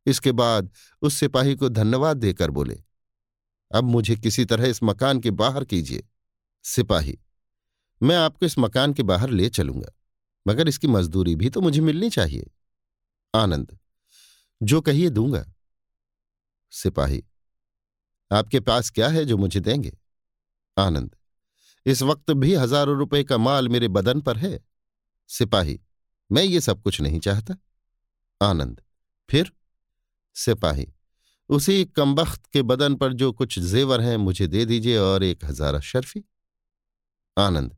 [0.05, 0.69] इसके बाद
[1.01, 2.79] उस सिपाही को धन्यवाद देकर बोले,
[3.71, 6.03] अब मुझे किसी तरह इस मकान के बाहर कीजिए।
[6.65, 7.17] सिपाही,
[8.01, 9.91] मैं आपको इस मकान के बाहर ले चलूँगा,
[10.45, 12.49] मगर इसकी मजदूरी भी तो मुझे मिलनी चाहिए।
[13.33, 13.77] आनंद
[14.63, 15.45] जो कहिए दूँगा।
[16.73, 17.23] सिपाही,
[18.31, 19.91] आपके पास क्या है जो मुझे देंगे?
[20.77, 21.15] आनंद,
[21.85, 24.59] इस वक्त भी हज़ारों रुपए का माल मेरे बदन पर है।
[25.29, 25.79] सिपाही,
[26.29, 27.55] मैं ये सब कुछ नहीं चाहता।
[28.41, 28.81] आनंद,
[29.29, 29.51] फिर?
[30.35, 30.87] सिपाही,
[31.49, 35.79] उसी कमबख्त के बदन पर जो कुछ जेवर हैं मुझे दे दीजिए और एक हज़ार
[35.81, 36.23] शर्फी।
[37.37, 37.75] आनंद,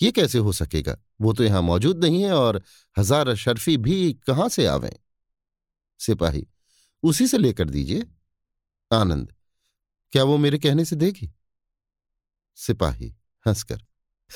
[0.00, 0.96] ये कैसे हो सकेगा?
[1.20, 2.62] वो तो यहाँ मौजूद नहीं है और
[2.96, 4.92] हज़ार शर्फी भी कहाँ से आवें?
[5.98, 6.46] सिपाही।
[7.02, 8.06] उसी से लेकर दीजिए।
[8.92, 9.34] आनंद,
[10.12, 11.32] क्या वो मेरे कहने से देगी?
[12.54, 13.16] सिपाही,
[13.46, 13.82] हंसकर,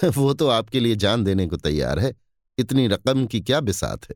[0.09, 2.15] वो तो आपके लिए जान देने को तैयार है।
[2.59, 4.15] इतनी रकम की क्या बिसात है?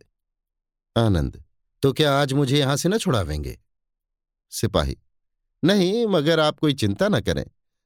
[0.97, 1.45] आनंद
[1.83, 3.59] तो क्या आज मुझे यहाँ से न छुड़ावेंगे?
[4.51, 4.99] सिपाही,
[5.65, 7.45] नहीं, मगर आप कोई चिंता न करें।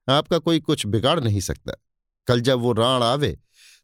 [0.08, 1.72] आपका कोई कुछ बिगाड़ नहीं सकता।
[2.26, 3.38] कल जब वो राण आवे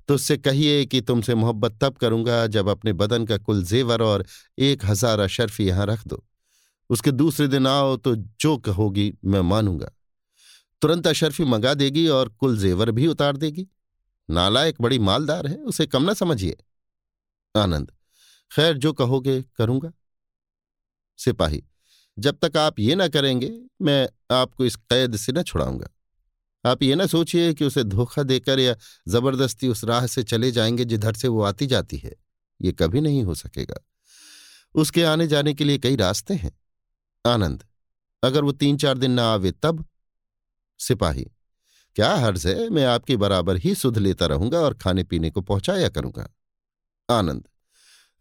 [0.08, 4.24] तो उससे कहिए कि तुमसे मोहब्बत तब करूँगा जब अपने बदन का कुल जेवर और
[4.58, 6.22] एक हज़ार अशरफी यहाँ रख दो।
[6.90, 9.90] उसके दूसरे दिन आओ तो जो कहोगी मैं मानूँगा।
[10.82, 13.66] तुरंत अशरफी मंगा देगी और कुल जेवर भी उतार देगी।
[14.28, 16.56] नालायक बड़ी मालदार है, उसे कम ना समझिए।
[17.54, 17.90] आनंद,
[18.52, 19.92] खैर जो कहोगे करूँगा।
[21.18, 21.62] सिपाही,
[22.18, 23.52] जब तक आप ये ना करेंगे,
[23.82, 25.88] मैं आपको इस कैद से न छुड़ाऊँगा।
[26.66, 28.74] आप ये ना सोचिए कि उसे धोखा देकर या
[29.08, 32.14] ज़बरदस्ती उस राह से चले जाएँगे जिधर से वो आती जाती है।
[32.62, 33.80] ये कभी नहीं हो सकेगा।
[34.74, 36.52] उसके आने जाने के लिए कई रास्ते हैं।
[37.26, 37.64] आनंद,
[38.22, 39.84] अगर वो तीन चार दिन ना आवे तब?
[40.78, 41.26] सिपाही,
[41.96, 45.88] क्या हर्ज है मैं आपके बराबर ही सुध लेता रहूँगा और खाने पीने को पहुँचाया
[45.88, 46.28] करूँगा?
[47.10, 47.48] आनंद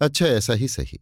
[0.01, 0.99] अच्छा ऐसा ही सही।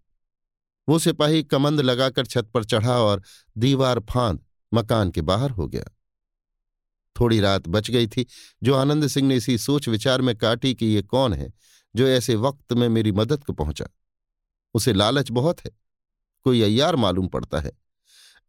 [0.90, 3.22] वो सिपाही कमंद लगाकर छत पर चढ़ा और
[3.57, 4.44] दीवार फांद
[4.74, 5.84] मकान के बाहर हो गया।
[7.24, 8.26] थोड़ी रात बच गई थी,
[8.64, 11.54] जो आनंद सिंह ने इसी सोच विचार में काटी कि ये कौन है,
[11.95, 13.86] जो ऐसे वक्त में मेरी मदद को पहुँचा।
[14.74, 15.72] उसे लालच बहुत है,
[16.44, 17.72] कोई अय्यार मालूम पड़ता है।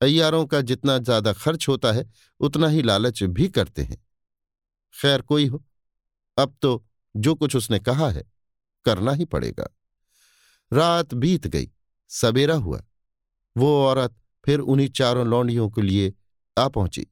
[0.03, 2.11] अय्यारों का जितना ज़्यादा खर्च होता है,
[2.41, 4.07] उतना ही लालच भी करते हैं।
[5.03, 5.65] खैर, कोई हो,
[6.39, 6.85] अब तो
[7.17, 8.25] जो कुछ उसने कहा है,
[8.85, 9.69] करना ही पड़ेगा।
[10.73, 11.71] रात बीत गई,
[12.09, 12.83] सवेरा हुआ।
[13.57, 16.15] वो औरत फिर उन्हीं चारों लौंडियों के लिए
[16.59, 17.07] आ पहुँची।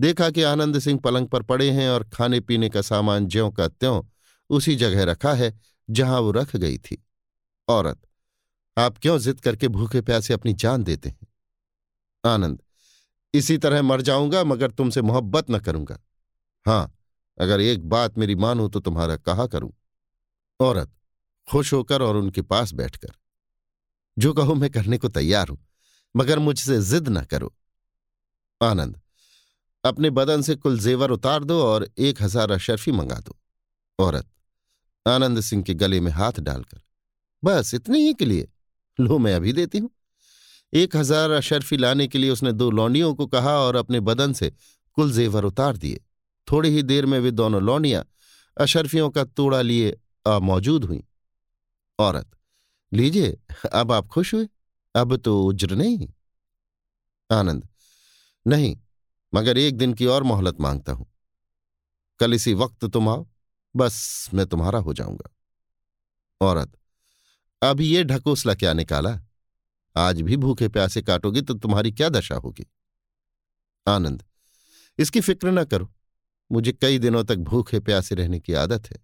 [0.00, 3.68] देखा कि आनंद सिंह पलंग पर पड़े हैं और खाने पीने का सामान ज्यों का
[3.68, 4.02] त्यों
[4.50, 5.60] उसी जगह रखा है
[5.90, 7.06] जहाँ वो रख गई थी।
[7.68, 8.00] औरत,
[8.78, 11.26] आप क्यों जिद करके भूखे प्यासे अपनी जान देते हैं?
[12.24, 12.62] आनंद,
[13.34, 15.98] इसी तरह मर जाऊँगा मगर तुमसे मोहब्बत न करूँगा।
[16.66, 16.98] हाँ,
[17.40, 19.72] अगर एक बात मेरी मानो तो तुम्हारा कहा करूँ?
[20.60, 20.92] औरत,
[21.50, 23.12] खुश होकर और उनके पास बैठकर।
[24.18, 25.66] जो कहो मैं करने को तैयार हूँ,
[26.16, 27.54] मगर मुझसे जिद न करो।
[28.62, 29.00] आनंद
[29.84, 33.36] अपने बदन से कुल जेवर उतार दो और एक हज़ार अशरफी मंगा दो।
[33.98, 34.26] औरत,
[35.06, 36.80] आनंद सिंह के गले में हाथ डालकर,
[37.42, 38.48] बस इतने ही के लिए?
[38.98, 39.90] लो, मैं अभी देती हूँ।
[40.72, 44.52] एक हज़ार अशरफी लाने के लिए उसने दो लौंडियों को कहा और अपने बदन से
[44.96, 46.00] कुल जेवर उतार दिए।
[46.48, 48.04] थोड़ी ही देर में वे दोनों लौंडियाँ
[48.56, 49.96] अशरफियों का तोड़ा लिए
[50.26, 51.02] मौजूद हुई।
[51.98, 52.26] औरत,
[52.92, 53.36] लीजिए,
[53.72, 54.48] अब आप खुश हुए?
[54.94, 56.08] अब तो उज्र नहीं।
[57.30, 57.68] आनंद,
[58.46, 58.76] नहीं
[59.34, 61.06] मगर एक दिन की और मोहलत माँगता हूँ।
[62.20, 63.26] कल इसी वक्त तुम आओ,
[63.74, 65.30] बस मैं तुम्हारा हो जाऊँगा।
[66.40, 66.72] औरत,
[67.62, 69.18] अब ये ढकोसला क्या निकाला?
[69.96, 72.66] आज भी भूखे प्यासे काटोगी तो तुम्हारी क्या दशा होगी?
[73.86, 74.22] आनंद,
[74.98, 75.92] इसकी फ़िक्र न करो,
[76.52, 78.98] मुझे कई दिनों तक भूखे प्यासे रहने की आदत है।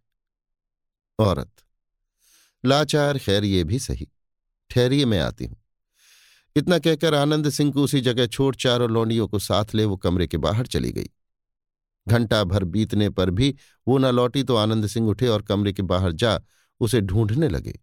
[1.18, 1.50] औरत,
[2.64, 4.08] लाचार खैर ये भी सही,
[4.70, 5.59] ठहरिए मैं आती हूँ।
[6.56, 10.26] इतना कहकर आनंद सिंह को उसी जगह छोड़ चारों लौंडियों को साथ ले वो कमरे
[10.26, 11.10] के बाहर चली गई।
[12.08, 13.54] घंटा भर बीतने पर भी
[13.88, 16.40] वो न लौटी तो आनंद सिंह उठे और कमरे के बाहर जा
[16.80, 17.78] उसे ढूँढने लगे।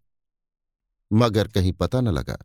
[1.12, 2.38] मगर कहीं पता न लगा।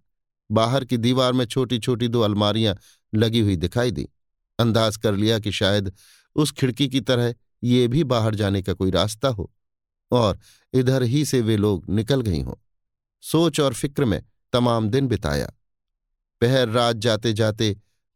[0.52, 2.76] बाहर की दीवार में छोटी छोटी दो अलमारियाँ
[3.14, 4.08] लगी हुई दिखाई दी।
[4.60, 5.94] अंदाज कर लिया कि शायद
[6.36, 7.34] उस खिड़की की तरह
[7.64, 9.52] ये भी बाहर जाने का कोई रास्ता हो
[10.12, 10.40] और
[10.74, 12.56] इधर ही से वे लोग निकल गई हों।
[13.24, 14.22] सोच और फ़िक्र में
[14.54, 15.52] तमाम दिन बिताया।
[16.44, 17.76] पहर रात जाते जाते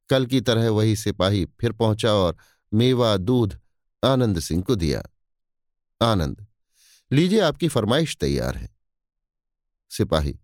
[0.10, 2.38] कल की तरह वही सिपाही फिर पहुँचा और
[2.72, 3.60] मेवा, दूध,
[4.04, 5.04] आनंद सिंह को दिया।
[6.02, 6.45] आनंद,
[7.12, 8.70] लीजिए आपकी फरमाइश तैयार है।
[9.91, 10.40] सिपाही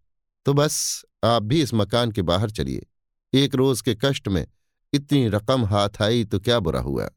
[0.46, 2.86] तो बस आप भी इस मकान के बाहर चलिए।
[3.34, 4.46] एक रोज के कष्ट में
[4.94, 7.10] इतनी रकम हाथ आई तो क्या बुरा हुआ।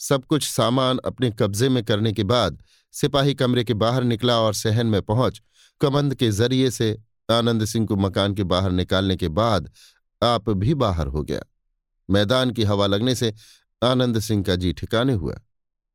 [0.00, 2.62] सब कुछ सामान अपने कब्जे में करने के बाद
[2.94, 5.42] सिपाही कमरे के बाहर निकला और सहन में पहुँच
[5.80, 6.96] कमंद के ज़रिए से
[7.30, 9.72] आनंद सिंह को मकान के बाहर निकालने के बाद
[10.22, 11.40] आप भी बाहर हो गया।
[12.10, 13.34] मैदान की हवा लगने से
[13.82, 15.40] आनंद सिंह का जी ठिकाने हुआ।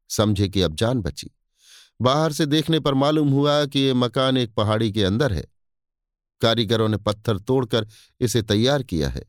[0.10, 1.32] समझे कि अब जान बची।
[2.02, 5.46] बाहर से देखने पर मालूम हुआ कि ये मकान एक पहाड़ी के अंदर है।
[6.42, 7.88] कारीगरों ने पत्थर तोड़कर
[8.20, 9.24] इसे तैयार किया है।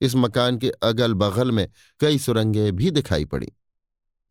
[0.00, 1.68] इस मकान के अगल बगल में
[2.00, 3.48] कई सुरंगें भी दिखाई पड़ी।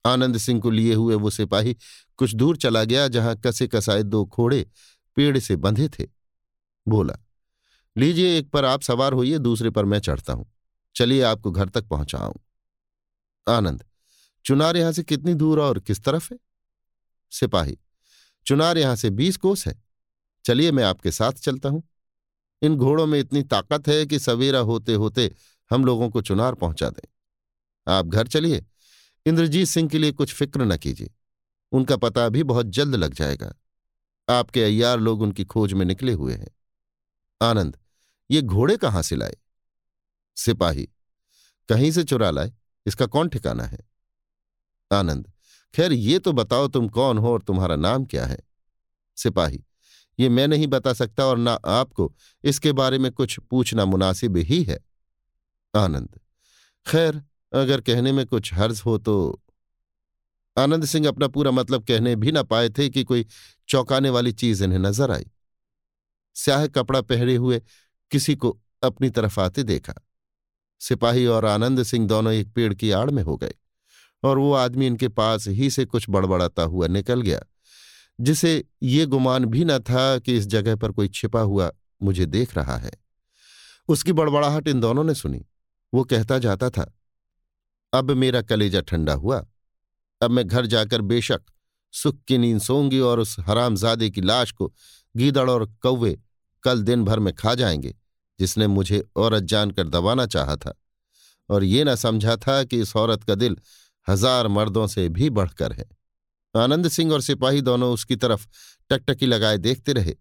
[0.05, 1.77] आनंद सिंह को लिए हुए वो सिपाही
[2.18, 4.69] कुछ दूर चला गया जहाँ कसे कसाए दो खोड़े
[5.15, 6.20] पेड़ से बंधे थे।
[6.88, 7.14] बोला,
[7.98, 10.52] लीजिए, एक पर आप सवार होइए, दूसरे पर मैं चढ़ता हूँ।
[10.95, 12.34] चलिए, आपको घर तक पहुंचाऊं।
[13.49, 13.84] आनंद,
[14.45, 16.40] चुनार यहाँ से कितनी दूर और किस तरफ़ है?
[17.32, 17.78] सिपाही,
[18.45, 19.84] चुनार यहाँ से बीस कोस है।
[20.45, 21.84] चलिए, मैं आपके साथ चलता हूँ।
[22.62, 25.36] इन घोड़ों में इतनी ताकत है कि सवेरा होते होते
[25.72, 27.08] हम लोगों को चुनार पहुँचा दें।
[27.88, 28.66] आप घर चलिए।
[29.26, 31.12] इंद्रजीत सिंह के लिए कुछ फ़िक्र न कीजिए।
[31.72, 33.53] उनका पता भी बहुत जल्द लग जाएगा।
[34.30, 36.48] आपके अय्यार लोग उनकी खोज में निकले हुए हैं।
[37.41, 37.77] आनंद,
[38.30, 39.38] ये घोड़े कहाँ से लाए?
[40.38, 40.88] सिपाही,
[41.69, 42.51] कहीं से चुरा लाए?
[42.85, 43.80] इसका कौन ठिकाना है?
[44.91, 45.31] आनंद,
[45.73, 48.38] खैर ये तो बताओ तुम कौन हो और तुम्हारा नाम क्या है?
[49.18, 49.63] सिपाही,
[50.19, 52.11] ये मैं नहीं बता सकता और ना आपको
[52.43, 54.80] इसके बारे में कुछ पूछना मुनासिब ही है।
[55.73, 56.19] आनंद,
[56.85, 57.22] खैर
[57.53, 59.41] अगर कहने में कुछ हर्ज हो तो
[60.57, 63.26] आनंद सिंह अपना पूरा मतलब कहने भी ना पाए थे कि कोई
[63.69, 65.26] चौंकाने वाली चीज़ इन्हें नज़र आई।
[66.36, 67.62] स्याह कपड़ा पहरे हुए
[68.12, 69.94] किसी को अपनी तरफ़ आते देखा।
[70.82, 73.53] सिपाही और आनंद सिंह दोनों एक पेड़ की आड़ में हो गए
[74.24, 77.41] और वो आदमी इनके पास ही से कुछ बड़बड़ाता हुआ निकल गया,
[78.20, 81.72] जिसे ये गुमान भी न था कि इस जगह पर कोई छिपा हुआ
[82.02, 82.91] मुझे देख रहा है।
[83.90, 85.45] उसकी बड़बड़ाहट इन दोनों ने सुनी।
[85.94, 86.91] वो कहता जाता था,
[87.94, 89.45] अब मेरा कलेजा ठंडा हुआ।
[90.22, 91.41] अब मैं घर जाकर बेशक
[91.94, 94.72] सुख की नींद सोंगी और उस हरामजादे की लाश को
[95.15, 96.19] गीदड़ और कौवे
[96.63, 97.95] कल दिन भर में खा जाएँगे,
[98.39, 100.73] जिसने मुझे औरत जानकर दबाना चाहा था।
[101.49, 103.57] और ये न समझा था कि इस औरत का दिल
[104.09, 105.89] हज़ार मर्दों से भी बढ़कर है।
[106.55, 108.47] आनंद सिंह और सिपाही दोनों उसकी तरफ़
[108.89, 110.15] टकटकी लगाए देखते रहे,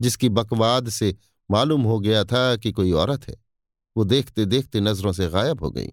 [0.00, 1.16] जिसकी बकवाद से
[1.50, 3.34] मालूम हो गया था कि कोई औरत है।
[3.96, 5.92] वो देखते देखते नज़रों से गायब हो गई।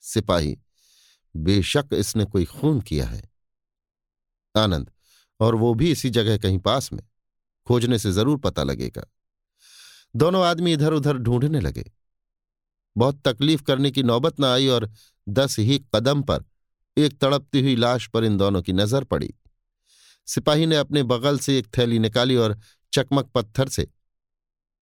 [0.00, 0.56] सिपाही,
[1.36, 3.22] बेशक इसने कोई खून किया है।
[4.54, 4.90] आनंद
[5.40, 7.02] और वो भी इसी जगह कहीं पास में।
[7.66, 9.06] खोजने से ज़रूर पता लगेगा।
[10.16, 11.84] दोनों आदमी इधर उधर ढूँढने लगे।
[12.96, 14.90] बहुत तकलीफ़ करने की नौबत न आई और
[15.26, 16.44] दस ही कदम पर
[16.96, 19.34] एक तड़पती हुई लाश पर इन दोनों की नज़र पड़ी।
[20.28, 22.58] सिपाही ने अपने बगल से एक थैली निकाली और
[22.92, 23.86] चकमक पत्थर से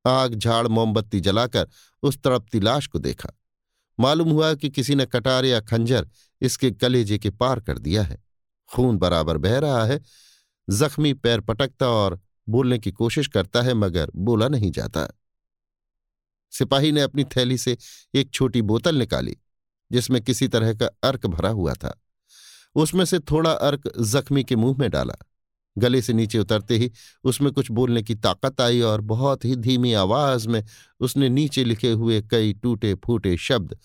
[0.05, 1.69] आग, झाड़, मोमबत्ती जलाकर
[2.03, 3.33] उस तड़पती लाश को देखा।
[3.99, 6.09] मालूम हुआ कि किसी ने कटार या खंजर
[6.41, 8.23] इसके कलेजे के पार कर दिया है।
[8.69, 10.01] खून बराबर बह रहा है
[10.71, 15.09] जख्मी पैर पटकता और बोलने की कोशिश करता है, मगर बोला नहीं जाता।
[16.51, 17.77] सिपाही ने अपनी थैली से
[18.15, 19.37] एक छोटी बोतल निकाली,
[19.93, 22.03] जिसमें किसी तरह का अर्क भरा हुआ था।
[22.75, 25.15] उसमें से थोड़ा अर्क जख्मी के मुँह में डाला।
[25.79, 26.93] गले से नीचे उतरते ही
[27.25, 30.65] उसमें कुछ बोलने की ताकत आई और बहुत ही धीमी आवाज़ में
[31.01, 33.79] उसने नीचे लिखे हुए कई टूटे फूटे शब्द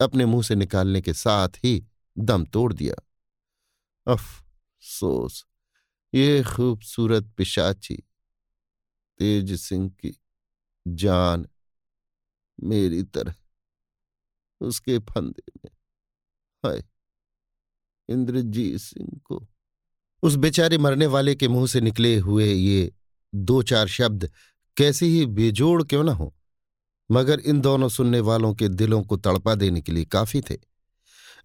[0.00, 1.84] अपने मुँह से निकालने के साथ ही
[2.18, 2.94] दम तोड़ दिया।
[4.12, 5.46] अफसोस
[6.14, 7.96] ये खूबसूरत पिशाची
[9.20, 10.14] तेज सिंह की
[10.86, 11.46] जान
[12.58, 13.34] मेरी तरह,
[14.60, 15.70] उसके फंदे में,
[16.64, 16.82] हाय,
[18.08, 19.46] इंद्रजीत सिंह को।
[20.22, 22.92] उस बेचारे मरने वाले के मुँह से निकले हुए ये
[23.32, 24.30] दो चार शब्द
[24.76, 26.34] कैसे ही बेजोड़ क्यों न हो,
[27.10, 30.56] मगर इन दोनों सुनने वालों के दिलों को तड़पा देने के लिए काफ़ी थे।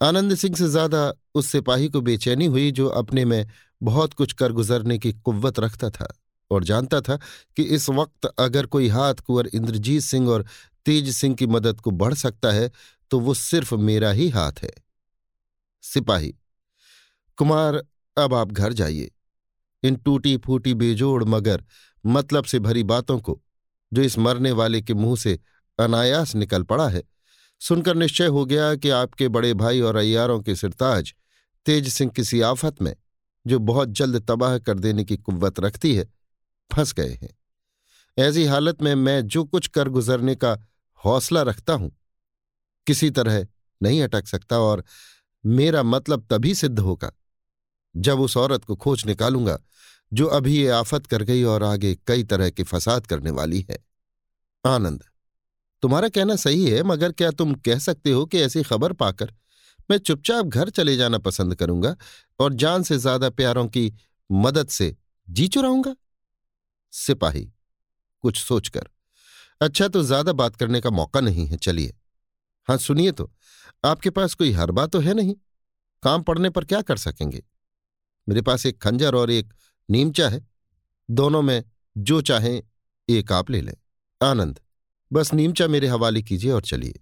[0.01, 3.45] आनंद सिंह से ज़्यादा उस सिपाही को बेचैनी हुई जो अपने में
[3.83, 6.13] बहुत कुछ कर गुजरने की कुव्वत रखता था
[6.51, 7.15] और जानता था
[7.57, 10.45] कि इस वक्त अगर कोई हाथ कुंवर इंद्रजीत सिंह और
[10.85, 12.71] तेज सिंह की मदद को बढ़ सकता है
[13.11, 14.71] तो वो सिर्फ़ मेरा ही हाथ है।
[15.83, 16.33] सिपाही,
[17.37, 17.75] कुमार,
[18.17, 19.11] अब आप घर जाइए।
[19.83, 21.63] इन टूटी फूटी बेजोड़ मगर
[22.05, 23.41] मतलब से भरी बातों को,
[23.91, 25.39] जो इस मरने वाले के मुँह से
[25.79, 27.03] अनायास निकल पड़ा है
[27.61, 31.13] सुनकर निश्चय हो गया कि आपके बड़े भाई और अयारों के सिरताज
[31.65, 32.95] तेज सिंह किसी आफत में,
[33.45, 36.05] जो बहुत जल्द तबाह कर देने की कुव्वत रखती है,
[36.71, 37.33] फंस गए हैं।
[38.17, 40.57] ऐसी हालत में मैं जो कुछ कर गुजरने का
[41.03, 41.91] हौसला रखता हूँ,
[42.87, 43.45] किसी तरह
[43.81, 44.83] नहीं अटक सकता और
[45.43, 47.11] मेरा मतलब तभी सिद्ध होगा,
[47.95, 49.57] जब उस औरत को खोज निकालूँगा,
[50.13, 53.77] जो अभी ये आफत कर गई और आगे कई तरह के फसाद करने वाली है।
[54.65, 55.03] आनंद।
[55.85, 59.33] तुम्हारा कहना सही है, मगर क्या तुम कह सकते हो कि ऐसी खबर पाकर
[59.89, 61.95] मैं चुपचाप घर चले जाना पसंद करूँगा
[62.39, 63.93] और जान से ज़्यादा प्यारों की
[64.29, 64.95] मदद से
[65.27, 65.93] जी चुराऊँगा?
[66.93, 67.43] सिपाही,
[68.23, 68.89] कुछ सोचकर।
[69.61, 71.93] अच्छा तो ज़्यादा बात करने का मौका नहीं है, चलिए।
[72.67, 73.31] हाँ सुनिए तो
[73.83, 75.35] आपके पास कोई हरबा तो है नहीं?
[76.03, 77.43] काम पड़ने पर क्या कर सकेंगे?
[78.27, 79.53] मेरे पास एक खंजर और एक
[79.89, 80.45] नीमचा है।
[81.09, 81.63] दोनों में
[81.95, 82.61] जो चाहें,
[83.09, 83.75] एक आप ले लें।
[84.21, 84.59] आनंद।
[85.13, 86.99] बस नीमचा मेरे हवाले कीजिए और चलिए।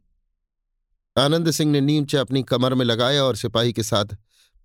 [1.18, 4.06] आनंद सिंह ने नीमचा अपनी कमर में लगाया और सिपाही के साथ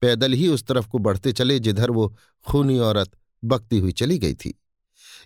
[0.00, 2.16] पैदल ही उस तरफ़ को बढ़ते चले, जिधर वो
[2.46, 3.10] खूनी औरत
[3.44, 4.58] बकती हुई चली गई थी।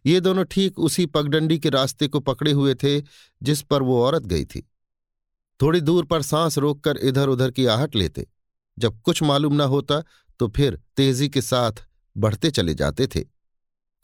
[0.07, 3.01] ये दोनों ठीक उसी पगडंडी के रास्ते को पकड़े हुए थे,
[3.43, 4.69] जिस पर वो औरत गई थी।
[5.63, 8.27] थोड़ी दूर पर सांस रोककर इधर उधर की आहट लेते।
[8.79, 10.03] जब कुछ मालूम न होता
[10.41, 11.73] तो फिर तेज़ी के साथ
[12.17, 13.21] बढ़ते चले जाते थे।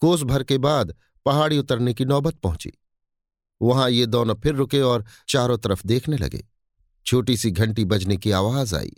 [0.03, 0.95] कोस भर के बाद
[1.27, 2.73] पहाड़ी उतरने की नौबत पहुँची।
[3.61, 6.45] वहाँ ये दोनों फिर रुके और चारों तरफ़ देखने लगे।
[7.07, 8.93] छोटी सी घंटी बजने की आवाज़ आई।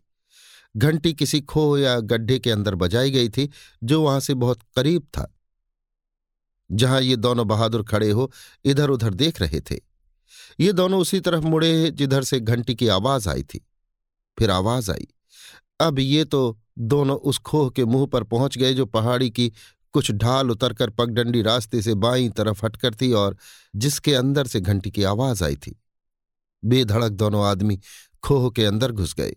[0.74, 3.48] घंटी किसी खो या गड्ढे के अंदर बजाई गई थी,
[3.84, 5.32] जो वहाँ से बहुत करीब था।
[6.70, 8.30] जहाँ ये दोनों बहादुर खड़े हो
[8.64, 9.78] इधर उधर देख रहे थे।
[10.60, 13.66] ये दोनों उसी तरफ़ मुड़े, जिधर से घंटी की आवाज़ आई थी।
[14.38, 15.08] फिर आवाज़ आई,
[15.80, 19.52] अब ये तो दोनों उस खोह के मुँह पर पहुँच गए, जो पहाड़ी की
[19.92, 23.36] कुछ ढाल उतरकर पगडंडी रास्ते से बाई तरफ़ हटकर थी और
[23.76, 25.80] जिसके अंदर से घंटी की आवाज़ आई थी।
[26.64, 27.80] बेधड़क दोनों आदमी
[28.22, 29.36] खोह के अंदर घुस गए।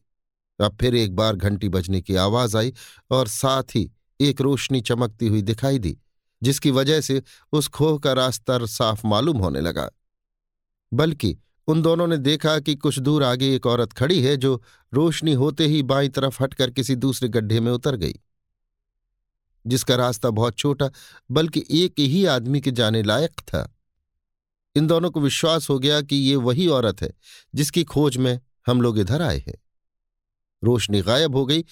[0.60, 2.74] अब फिर एक बार घंटी बजने की आवाज़ आई
[3.12, 5.98] और साथ ही एक रोशनी चमकती हुई दिखाई दी,
[6.44, 9.90] जिसकी वजह से उस खोह का रास्ता साफ़ मालूम होने लगा।
[10.94, 14.64] बल्कि उन दोनों ने देखा कि कुछ दूर आगे एक औरत खड़ी है जो
[14.94, 18.14] रोशनी होते ही बाई तरफ़ हटकर किसी दूसरे गड्ढे में उतर गई।
[19.66, 20.90] जिसका रास्ता बहुत छोटा,
[21.32, 23.70] बल्कि एक ही आदमी के जाने लायक था।
[24.76, 27.12] इन दोनों को विश्वास हो गया कि ये वही औरत है,
[27.56, 29.58] जिसकी खोज में हम लोग इधर आए हैं।
[30.64, 31.66] रोशनी गायब हो गई,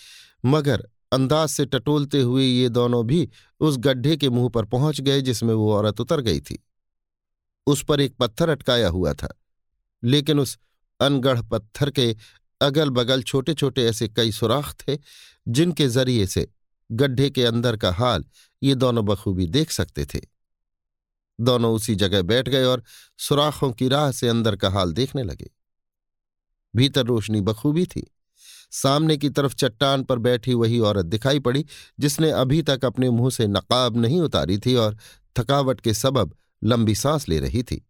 [0.43, 3.27] मगर अंदाज से टटोलते हुए ये दोनों भी
[3.61, 6.63] उस गड्ढे के मुँह पर पहुँच गए, जिसमें वो औरत उतर गई थी।
[7.67, 9.33] उस पर एक पत्थर अटकाया हुआ था,
[10.03, 10.57] लेकिन उस
[10.99, 12.15] अनगढ़ पत्थर के
[12.61, 14.97] अगल बगल छोटे छोटे ऐसे कई सुराख थे,
[15.47, 16.47] जिनके ज़रिए से
[16.91, 18.25] गड्ढे के अंदर का हाल
[18.63, 20.21] ये दोनों बखूबी देख सकते थे।
[21.39, 22.83] दोनों उसी जगह बैठ गए और
[23.17, 25.51] सुराखों की राह से अंदर का हाल देखने लगे।
[26.75, 28.15] भीतर रोशनी बखूबी थी।
[28.71, 31.65] सामने की तरफ़ चट्टान पर बैठी वही औरत दिखाई पड़ी,
[31.99, 34.97] जिसने अभी तक अपने मुँह से नकाब नहीं उतारी थी और
[35.39, 37.87] थकावट के सबब लंबी सांस ले रही थी।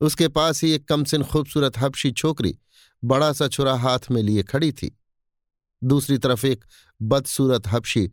[0.00, 2.58] उसके पास ही एक कमसिन खूबसूरत हबशी छोकरी
[3.04, 4.98] बड़ा सा छुरा हाथ में लिए खड़ी थी।
[5.84, 6.64] दूसरी तरफ़ एक
[7.02, 8.10] बदसूरत हबशी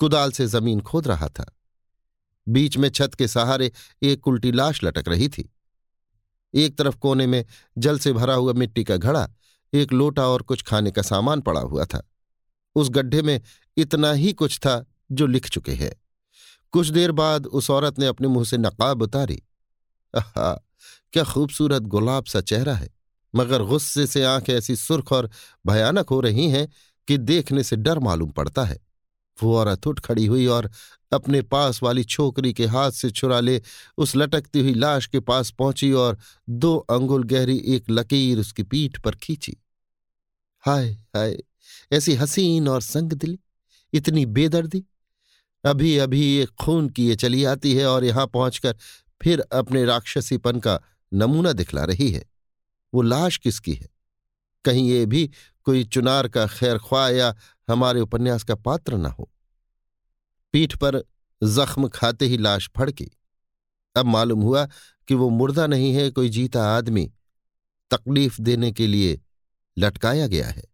[0.00, 1.56] कुदाल से ज़मीन खोद रहा था।
[2.46, 3.72] बीच में छत के सहारे
[4.02, 5.50] एक उल्टी लाश लटक रही थी।
[6.54, 7.44] एक तरफ़ कोने में
[7.78, 9.28] जल से भरा हुआ मिट्टी का घड़ा,
[9.72, 12.02] एक लोटा और कुछ खाने का सामान पड़ा हुआ था।
[12.76, 13.40] उस गड्ढे में
[13.76, 15.94] इतना ही कुछ था जो लिख चुके हैं।
[16.72, 19.42] कुछ देर बाद उस औरत ने अपने मुँह से नकाब उतारी।
[20.14, 20.52] आहा,
[21.12, 22.90] क्या खूबसूरत गुलाब सा चेहरा है,
[23.34, 25.30] मगर गुस्से से आँखें ऐसी सुर्ख और
[25.66, 26.68] भयानक हो रही हैं
[27.08, 28.78] कि देखने से डर मालूम पड़ता है।
[29.42, 30.70] वो औरत उठ खड़ी हुई और
[31.12, 33.60] अपने पास वाली छोकरी के हाथ से छुरा ले
[33.98, 36.18] उस लटकती हुई लाश के पास पहुँची और
[36.48, 39.56] दो अंगुल गहरी एक लकीर उसकी पीठ पर खींची।
[40.64, 41.36] हाय हाय,
[41.92, 43.38] ऐसी हसीन और संग दिली
[43.92, 44.84] इतनी बेदर्दी।
[45.64, 48.76] अभी अभी ये खून किए चली आती है और यहाँ पहुंचकर
[49.22, 50.80] फिर अपने राक्षसीपन का
[51.12, 52.24] नमूना दिखला रही है।
[52.94, 53.88] वो लाश किसकी है?
[54.64, 55.30] कहीं ये भी
[55.64, 57.36] कोई चुनार का खैर ख्वाह या
[57.70, 59.30] हमारे उपन्यास का पात्र न हो।
[60.52, 61.04] पीठ पर
[61.44, 63.08] जख्म खाते ही लाश फड़की।
[63.96, 64.66] अब मालूम हुआ
[65.08, 67.12] कि वो मुर्दा नहीं है, कोई जीता आदमी।
[67.90, 69.20] तकलीफ़ देने के लिए
[69.78, 70.64] लटकाया गया है।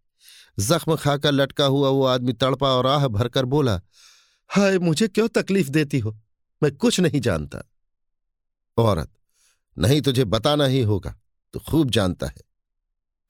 [0.59, 3.81] जख्म खाकर लटका हुआ वो आदमी तड़पा और आह भरकर बोला,
[4.49, 6.19] हाय, मुझे क्यों तकलीफ़ देती हो?
[6.63, 7.63] मैं कुछ नहीं जानता।
[8.79, 9.11] औरत,
[9.79, 11.17] नहीं, तुझे बताना ही होगा
[11.53, 12.46] तो खूब जानता है।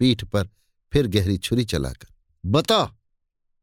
[0.01, 0.48] पीठ पर
[0.93, 2.09] फिर गहरी छुरी चलाकर,
[2.44, 2.97] बता,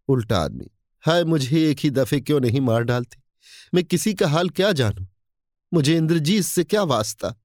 [0.10, 0.70] उल्टा आदमी,
[1.04, 3.22] हाय मुझे एक ही दफे क्यों नहीं मार डालती?
[3.74, 5.06] मैं किसी का हाल क्या जानू?
[5.72, 7.36] मुझे इंद्रजीत से क्या वास्ता?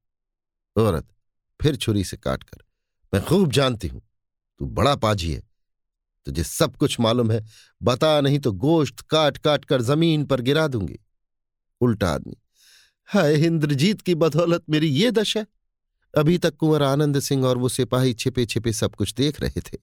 [0.75, 1.07] औरत
[1.59, 2.63] फिर छुरी से काटकर,
[3.13, 4.01] मैं खूब जानती हूँ,
[4.59, 5.41] तू बड़ा पाजी है,
[6.27, 7.43] तुझे सब कुछ मालूम है,
[7.81, 10.99] बता नहीं तो गोश्त काट काट कर ज़मीन पर गिरा दूँगी।
[11.81, 12.35] उल्टा आदमी,
[13.09, 15.45] हाय इंद्रजीत की बदौलत मेरी ये दशा
[16.17, 19.77] अभी तक कुंवर आनंद सिंह और वो सिपाही छिपे छिपे सब कुछ देख रहे थे।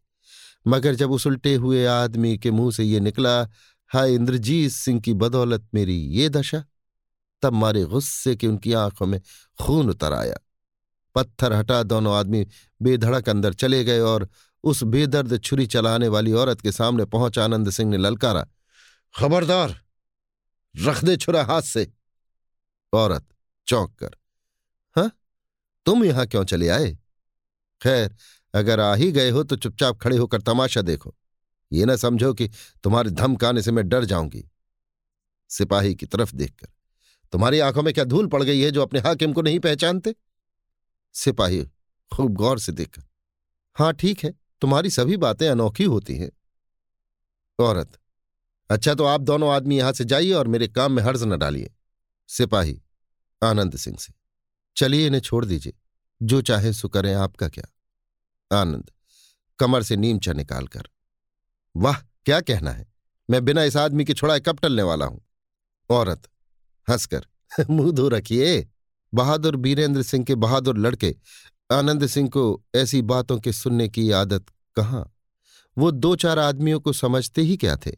[0.66, 3.48] मगर जब उस उल्टे हुए आदमी के मुँह से ये निकला,
[3.86, 6.64] हाय इंद्रजीत सिंह की बदौलत मेरी ये दशा?
[7.42, 9.20] तब मारे गुस्से की उनकी आँखों में
[9.62, 10.36] खून उतर आया।
[11.14, 12.46] पत्थर हटा दोनों आदमी
[12.82, 14.28] बेधड़क अंदर चले गए और
[14.64, 18.46] उस बेदर्द छुरी चलाने वाली औरत के सामने पहुँच आनंद सिंह ने ललकारा,
[19.18, 19.80] खबरदार,
[20.76, 21.92] रख दे छुरा हाथ से।
[22.92, 23.26] औरत
[23.66, 24.10] चौंक कर
[25.86, 26.90] तुम यहाँ क्यों चले आए?
[27.80, 28.14] खैर,
[28.54, 31.14] अगर आ ही गए हो तो चुपचाप खड़े होकर तमाशा देखो।
[31.72, 32.48] ये ना समझो कि
[32.84, 34.44] तुम्हारे धमकाने से मैं डर जाऊँगी।
[35.50, 36.68] सिपाही की तरफ़ देखकर,
[37.32, 40.14] तुम्हारी आँखों में क्या धूल पड़ गई है जो अपने हाकिम को नहीं पहचानते?
[41.14, 41.62] सिपाही
[42.12, 43.02] खूब गौर से देखकर,
[43.76, 44.32] हाँ, ठीक है,
[44.62, 46.30] तुम्हारी सभी बातें अनोखी होती हैं।
[47.58, 47.98] औरत
[48.70, 51.70] अच्छा तो आप दोनों आदमी यहाँ से जाइए और मेरे काम में हर्ज न डालिए।
[52.28, 52.80] सिपाही,
[53.42, 54.12] आनंद सिंह से।
[54.76, 55.72] चलिए इन्हें छोड़ दीजिए।
[56.22, 57.72] जो चाहे सो करें, आपका क्या?
[58.60, 58.90] आनंद,
[59.58, 60.82] कमर से नीमचा निकालकर।
[61.76, 62.92] वाह, क्या कहना है?
[63.30, 65.26] मैं बिना इस आदमी के छुड़ाए कब टलने वाला हूँ?
[65.90, 66.28] औरत,
[66.90, 67.26] हंसकर,
[67.70, 68.68] मुँह धो रखिए।
[69.14, 71.16] बहादुर बीरेंद्र सिंह के बहादुर लड़के,
[71.72, 74.46] आनंद सिंह को ऐसी बातों के सुनने की आदत
[74.76, 75.16] कहाँ?
[75.78, 77.92] वो दो चार आदमियों को समझते ही क्या थे?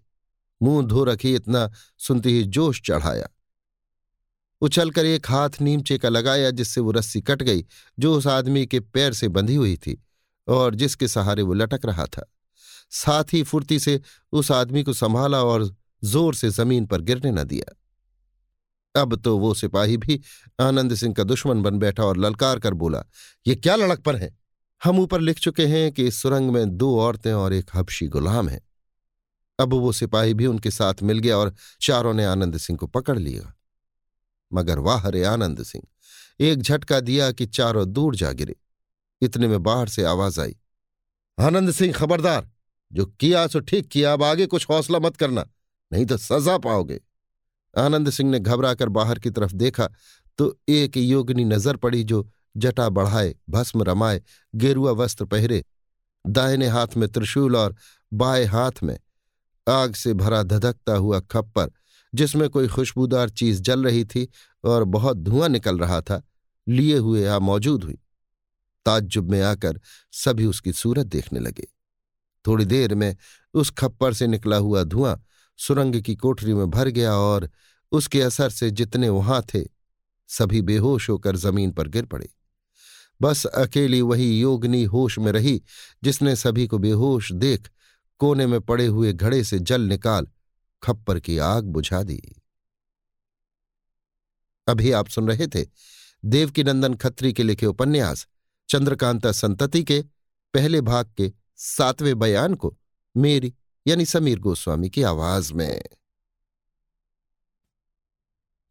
[0.62, 3.28] मुँह धो रखी, इतना सुनते ही जोश चढ़ाया।
[4.60, 7.64] उछलकर एक हाथ नीमचे का लगाया, जिससे वो रस्सी कट गई,
[7.98, 10.04] जो उस आदमी के पैर से बंधी हुई थी,
[10.48, 12.32] और जिसके सहारे वो लटक रहा था।
[12.90, 14.00] साथ ही फुर्ती से
[14.32, 17.74] उस आदमी को संभाला और ज़ोर से ज़मीन पर गिरने न दिया।
[18.94, 20.20] अब तो वो सिपाही भी
[20.60, 23.04] आनंद सिंह का दुश्मन बन बैठा और ललकार कर बोला,
[23.46, 24.38] ये क्या लड़क पर है?
[24.84, 28.48] हम ऊपर लिख चुके हैं कि इस सुरंग में दो औरतें और एक हबशी गुलाम
[28.48, 28.60] है।
[29.58, 33.18] अब वो सिपाही भी उनके साथ मिल गया और चारों ने आनंद सिंह को पकड़
[33.18, 33.54] लिया।
[34.52, 35.84] मगर वाह रे आनंद सिंह।
[36.40, 38.56] एक झटका दिया कि चारों दूर जा गिरे।
[39.22, 40.56] इतने में बाहर से आवाज़ आई,
[41.38, 42.48] आनंद सिंह, खबरदार,
[42.90, 45.46] जो किया सो ठीक किया, अब आगे कुछ हौसला मत करना,
[45.90, 47.00] नहीं तो सजा पाओगे।
[47.74, 49.88] आनंद सिंह ने घबराकर बाहर की तरफ़ देखा
[50.38, 54.22] तो एक योगनी नज़र पड़ी जो जटा बढ़ाए, भस्म रमाए,
[54.54, 55.64] गेरुआ वस्त्र पहरे,
[56.24, 57.74] दाहिने हाथ में त्रिशूल और
[58.12, 58.98] बाएँ हाथ में
[59.66, 61.70] आग से भरा धधकता हुआ खप्पर
[62.14, 64.28] जिसमें कोई खुशबूदार चीज़ जल रही थी
[64.64, 66.22] और बहुत धुआँ निकल रहा था,
[66.68, 67.98] लिए हुए आ मौजूद हुई।
[68.86, 69.80] ताज्जुब में आकर
[70.12, 71.66] सभी उसकी सूरत देखने लगे।
[72.46, 73.16] थोड़ी देर में
[73.54, 75.22] उस खप्पर से निकला हुआ धुआँ
[75.58, 77.50] सुरंग की कोठरी में भर गया और
[77.92, 79.64] उसके असर से जितने वहाँ थे,
[80.28, 82.28] सभी बेहोश होकर ज़मीन पर गिर पड़े।
[83.22, 85.62] बस अकेली वही योगनी होश में रही
[86.04, 87.68] जिसने सभी को बेहोश देख
[88.18, 90.26] कोने में पड़े हुए घड़े से जल निकाल
[90.82, 92.42] खप्पर की आग बुझा दी।
[94.68, 95.66] अभी आप सुन रहे थे
[96.24, 98.26] देवकीनंदन खत्री के लिखे उपन्यास
[98.68, 100.04] चंद्रकांता संतति के
[100.54, 102.78] पहले भाग के सातवें बयान को
[103.16, 103.54] मेरी
[103.86, 105.82] यानी समीर गोस्वामी की आवाज़ में।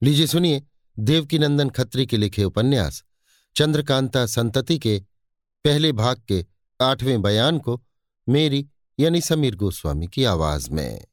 [0.04, 0.64] लीजिए सुनिए
[1.00, 3.04] देवकीनंदन खत्री के लिखे उपन्यास
[3.56, 5.04] चंद्रकांता संतति के
[5.64, 6.46] पहले भाग के
[6.82, 7.84] आठवें बयान को
[8.30, 8.70] मेरी
[9.00, 11.06] यानी समीर गोस्वामी की आवाज़ में।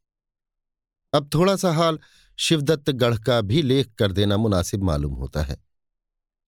[1.15, 1.99] अब थोड़ा सा हाल
[2.39, 5.57] शिवदत्त गढ़ का भी लेख कर देना मुनासिब मालूम होता है।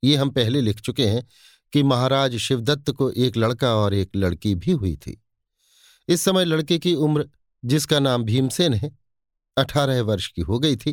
[0.02, 1.26] ये हम पहले लिख चुके हैं
[1.72, 5.20] कि महाराज शिवदत्त को एक लड़का और एक लड़की भी हुई थी।
[6.08, 7.28] इस समय लड़के की उम्र,
[7.62, 8.90] जिसका नाम भीमसेन है,
[9.56, 10.92] अठारह वर्ष की हो गई थी,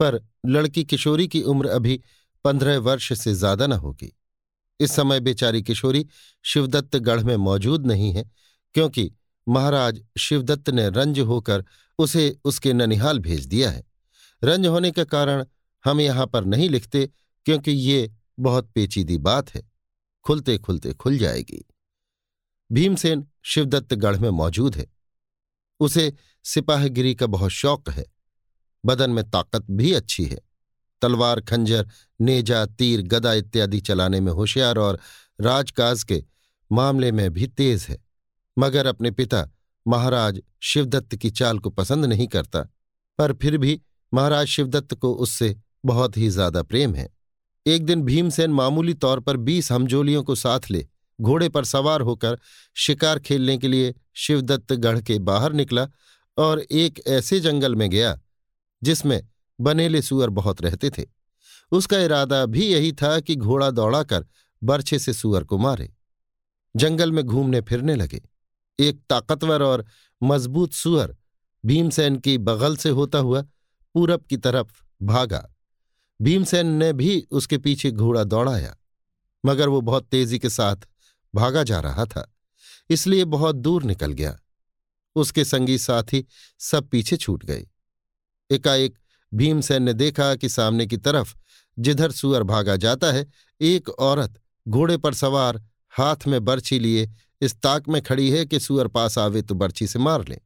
[0.00, 2.00] पर लड़की किशोरी की उम्र अभी
[2.44, 4.12] पंद्रह वर्ष से ज़्यादा न होगी।
[4.80, 6.06] इस समय बेचारी किशोरी
[6.44, 8.30] शिवदत्त गढ़ में मौजूद नहीं है,
[8.74, 9.10] क्योंकि
[9.46, 11.64] महाराज शिवदत्त ने रंज होकर
[11.98, 13.84] उसे उसके ननिहाल भेज दिया है।
[14.44, 15.44] रंज होने के कारण
[15.84, 17.06] हम यहाँ पर नहीं लिखते,
[17.44, 19.70] क्योंकि ये बहुत पेचीदी बात है।
[20.24, 21.64] खुलते खुलते खुल जाएगी।
[22.72, 24.86] भीमसेन शिवदत्तगढ़ में मौजूद है।
[25.80, 26.12] उसे
[26.44, 28.04] सिपाहगिरी का बहुत शौक है।
[28.84, 30.40] बदन में ताकत भी अच्छी है।
[31.02, 31.88] तलवार, खंजर,
[32.20, 34.98] नेजा, तीर, गदा इत्यादि चलाने में होशियार और
[35.40, 36.24] राजकाज के
[36.72, 38.04] मामले में भी तेज है।
[38.58, 39.48] मगर अपने पिता
[39.86, 42.60] महाराज शिवदत्त की चाल को पसंद नहीं करता,
[43.18, 43.80] पर फिर भी
[44.12, 45.54] महाराज शिवदत्त को उससे
[45.86, 47.08] बहुत ही ज़्यादा प्रेम है।
[47.66, 50.86] एक दिन भीमसेन मामूली तौर पर बीस हमजोलियों को साथ ले,
[51.18, 52.38] घोड़े पर सवार होकर
[52.76, 55.86] शिकार खेलने के लिए शिवदत्त गढ़ के बाहर निकला
[56.36, 58.18] और एक ऐसे जंगल में गया,
[58.82, 59.20] जिसमें
[59.58, 61.04] बनेले सुअर बहुत रहते थे।
[61.72, 64.26] उसका इरादा भी यही था कि घोड़ा दौड़ाकर
[64.62, 65.92] बर्छे से सुअर को मारे।
[66.74, 68.20] जंगल में घूमने फिरने लगे।
[68.78, 69.84] एक ताकतवर और
[70.22, 71.16] मज़बूत सुअर
[71.64, 73.42] भीमसेन की बगल से होता हुआ
[73.94, 75.44] पूरब की तरफ़ भागा।
[76.20, 78.76] भीमसेन ने भी उसके पीछे घोड़ा दौड़ाया,
[79.44, 80.86] मगर वो बहुत तेज़ी के साथ
[81.34, 82.30] भागा जा रहा था,
[82.90, 84.38] इसलिए बहुत दूर निकल गया।
[85.16, 86.24] उसके संगी साथी
[86.60, 87.66] सब पीछे छूट गए।
[88.50, 88.98] एकाएक
[89.32, 91.34] भीमसेन ने देखा कि सामने की तरफ़
[91.78, 93.26] जिधर सुअर भागा जाता है,
[93.60, 97.10] एक औरत घोड़े पर सवार हाथ में बर्छी लिए
[97.40, 100.38] इस ताक में खड़ी है कि सुअर पास आवे तो बर्छी से मार ले।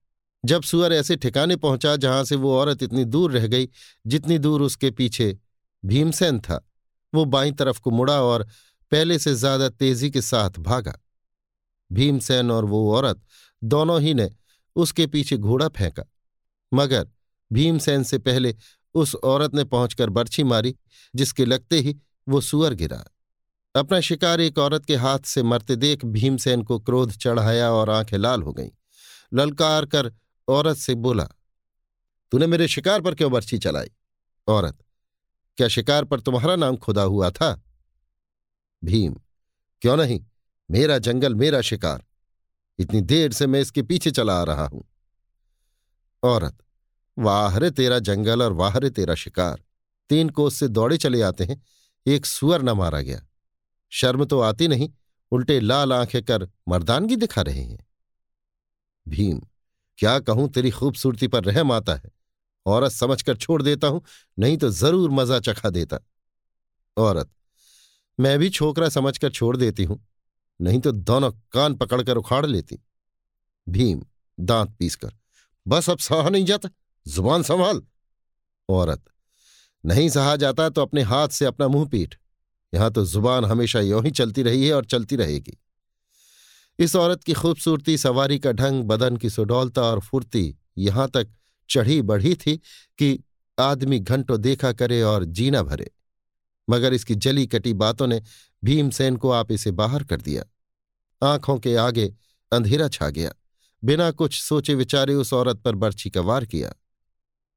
[0.44, 3.68] जब सुअर ऐसे ठिकाने पहुँचा जहाँ से वो औरत इतनी दूर रह गई,
[4.06, 5.36] जितनी दूर उसके पीछे
[5.82, 6.64] भीमसेन था,
[7.12, 8.46] वो बाई तरफ़ को मुड़ा और
[8.92, 10.98] पहले से ज़्यादा तेज़ी के साथ भागा।
[11.90, 13.20] भीमसेन और वो औरत
[13.62, 14.30] दोनों ही ने
[14.76, 16.04] उसके पीछे घोड़ा फेंका,
[16.72, 17.06] मगर
[17.50, 18.54] भीमसेन से पहले
[18.94, 20.74] उस औरत ने पहुंचकर बर्छी मारी,
[21.14, 21.96] जिसके लगते ही
[22.26, 23.04] वो सुअर गिरा।
[23.78, 28.18] अपना शिकार एक औरत के हाथ से मरते देख भीमसेन को क्रोध चढ़ाया और आँखें
[28.18, 28.70] लाल हो गईं।
[29.34, 30.12] ललकार कर
[30.48, 31.24] औरत से बोला,
[32.32, 33.90] तूने मेरे शिकार पर क्यों बर्छी चलाई?
[34.48, 34.78] औरत,
[35.56, 37.62] क्या शिकार पर तुम्हारा नाम खुदा हुआ था?
[38.84, 39.16] भीम,
[39.82, 40.24] क्यों नहीं?
[40.70, 42.04] मेरा जंगल, मेरा शिकार।
[42.78, 44.84] इतनी देर से मैं इसके पीछे चला आ रहा हूँ।
[46.22, 46.58] औरत,
[47.18, 49.62] वाहरे तेरा जंगल और वाहरे तेरा शिकार।
[50.08, 51.62] तीन कोस से दौड़े चले आते हैं,
[52.06, 53.24] एक सुअर न मारा गया।
[53.92, 54.88] शर्म तो आती नहीं,
[55.32, 57.86] उल्टे लाल आँखें कर मर्दानगी दिखा रहे हैं।
[59.06, 59.40] भीम,
[59.98, 62.10] क्या कहूँ तेरी खूबसूरती पर रहम आता है?
[62.66, 64.02] औरत समझकर छोड़ देता हूँ,
[64.38, 65.98] नहीं तो ज़रूर मज़ा चखा देता।
[66.96, 67.30] औरत,
[68.18, 70.00] मैं भी छोकरा समझकर छोड़ देती हूँ,
[70.60, 72.78] नहीं तो दोनों कान पकड़कर उखाड़ लेती।
[73.66, 74.02] भीम,
[74.38, 75.12] दांत पीसकर,
[75.66, 76.68] बस अब सहा नहीं जाता,
[77.06, 77.82] ज़ुबान संभाल।
[78.68, 79.04] औरत,
[79.84, 82.14] नहीं सहा जाता तो अपने हाथ से अपना मुँह पीट।
[82.74, 85.58] यहाँ तो ज़ुबान हमेशा यों ही चलती रही है और चलती रहेगी।
[86.78, 91.28] इस औरत की खूबसूरती, सवारी का ढंग, बदन की सुडौलता और फुर्ती यहाँ तक
[91.70, 92.56] चढ़ी बढ़ी थी
[92.98, 93.24] कि
[93.60, 95.90] आदमी घंटों देखा करे और जीना भरे।
[96.70, 98.22] मगर इसकी जली कटी बातों ने
[98.64, 100.44] भीमसेन को आप इसे बाहर कर दिया।
[101.22, 102.14] आँखों के आगे
[102.52, 103.32] अंधेरा छा गया।
[103.84, 106.72] बिना कुछ सोचे विचारे उस औरत पर बर्छी का वार किया।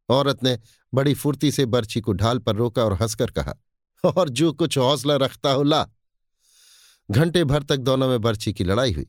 [0.09, 0.59] औरत ने
[0.93, 3.55] बड़ी फुर्ती से बर्छी को ढाल पर रोका और हंसकर कहा
[4.17, 5.87] और जो कुछ हौसला रखता हो, ला।
[7.11, 9.07] घंटे भर तक दोनों में बर्छी की लड़ाई हुई।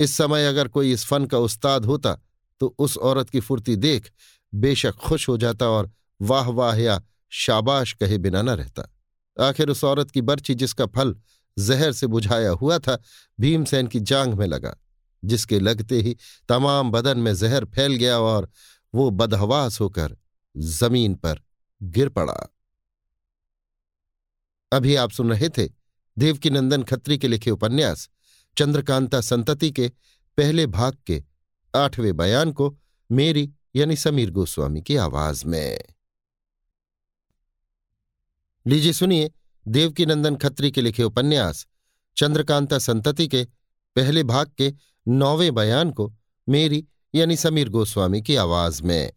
[0.00, 2.18] इस समय अगर कोई इस फन का उस्ताद होता
[2.60, 4.10] तो उस औरत की फुर्ती देख
[4.54, 5.90] बेशक खुश हो जाता और
[6.22, 8.94] वाह वाह या शाबाश कहे बिना न रहता।
[9.40, 11.16] आखिर उस औरत की बर्छी जिसका फल
[11.58, 12.98] जहर से बुझाया हुआ था,
[13.40, 14.76] भीमसेन की जांग में लगा,
[15.24, 16.16] जिसके लगते ही
[16.48, 18.50] तमाम बदन में जहर फैल गया और
[18.94, 20.16] वो बदहवास होकर
[20.56, 21.40] ज़मीन पर
[21.82, 22.54] गिर पड़ा।
[24.72, 25.68] अभी आप सुन रहे थे
[26.18, 28.10] देवकीनंदन खत्री के लिखे उपन्यास,
[28.58, 29.92] चंद्रकांता संतति के
[30.36, 31.24] पहले भाग के
[31.76, 32.78] आठवें बयान को
[33.12, 35.84] मेरी यानी समीर गोस्वामी की आवाज़ में।
[38.66, 39.30] लीजिए सुनिए
[39.68, 41.66] देवकीनंदन खत्री के लिखे उपन्यास,
[42.16, 43.44] चंद्रकांता संतति के
[43.96, 44.74] पहले भाग के
[45.08, 46.14] नौवें बयान को
[46.48, 49.12] मेरी यानी समीर गोस्वामी की आवाज़ में।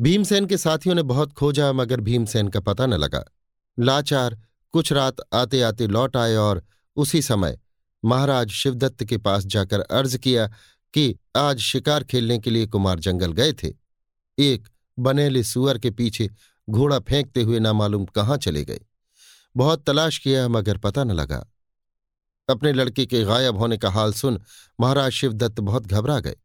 [0.00, 3.24] भीमसेन के साथियों ने बहुत खोजा, मगर भीमसेन का पता न लगा।
[3.78, 4.38] लाचार
[4.72, 6.62] कुछ रात आते आते लौट आए और
[6.96, 7.58] उसी समय
[8.04, 10.46] महाराज शिवदत्त के पास जाकर अर्ज़ किया
[10.94, 13.72] कि आज शिकार खेलने के लिए कुमार जंगल गए थे।
[14.38, 14.68] एक
[14.98, 16.30] बनेले सुअर के पीछे
[16.70, 18.80] घोड़ा फेंकते हुए ना मालूम कहाँ चले गए।
[19.56, 21.46] बहुत तलाश किया, मगर पता न लगा।
[22.48, 24.40] अपने लड़के के गायब होने का हाल सुन
[24.80, 26.36] महाराज शिवदत्त बहुत घबरा गए।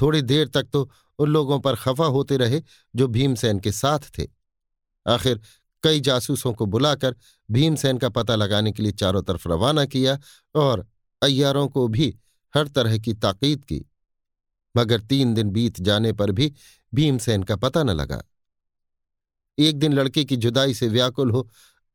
[0.00, 2.62] थोड़ी देर तक तो उन लोगों पर खफा होते रहे
[2.96, 4.26] जो भीमसेन के साथ थे।
[5.06, 5.40] आखिर
[5.84, 7.16] कई जासूसों को बुलाकर
[7.50, 10.18] भीमसेन का पता लगाने के लिए चारों तरफ़ रवाना किया
[10.54, 10.86] और
[11.22, 12.14] अय्यारों को भी
[12.54, 13.84] हर तरह की ताकीद की।
[14.76, 16.52] मगर तीन दिन बीत जाने पर भी
[16.94, 18.22] भीमसेन का पता न लगा।
[19.58, 21.48] एक दिन लड़के की जुदाई से व्याकुल हो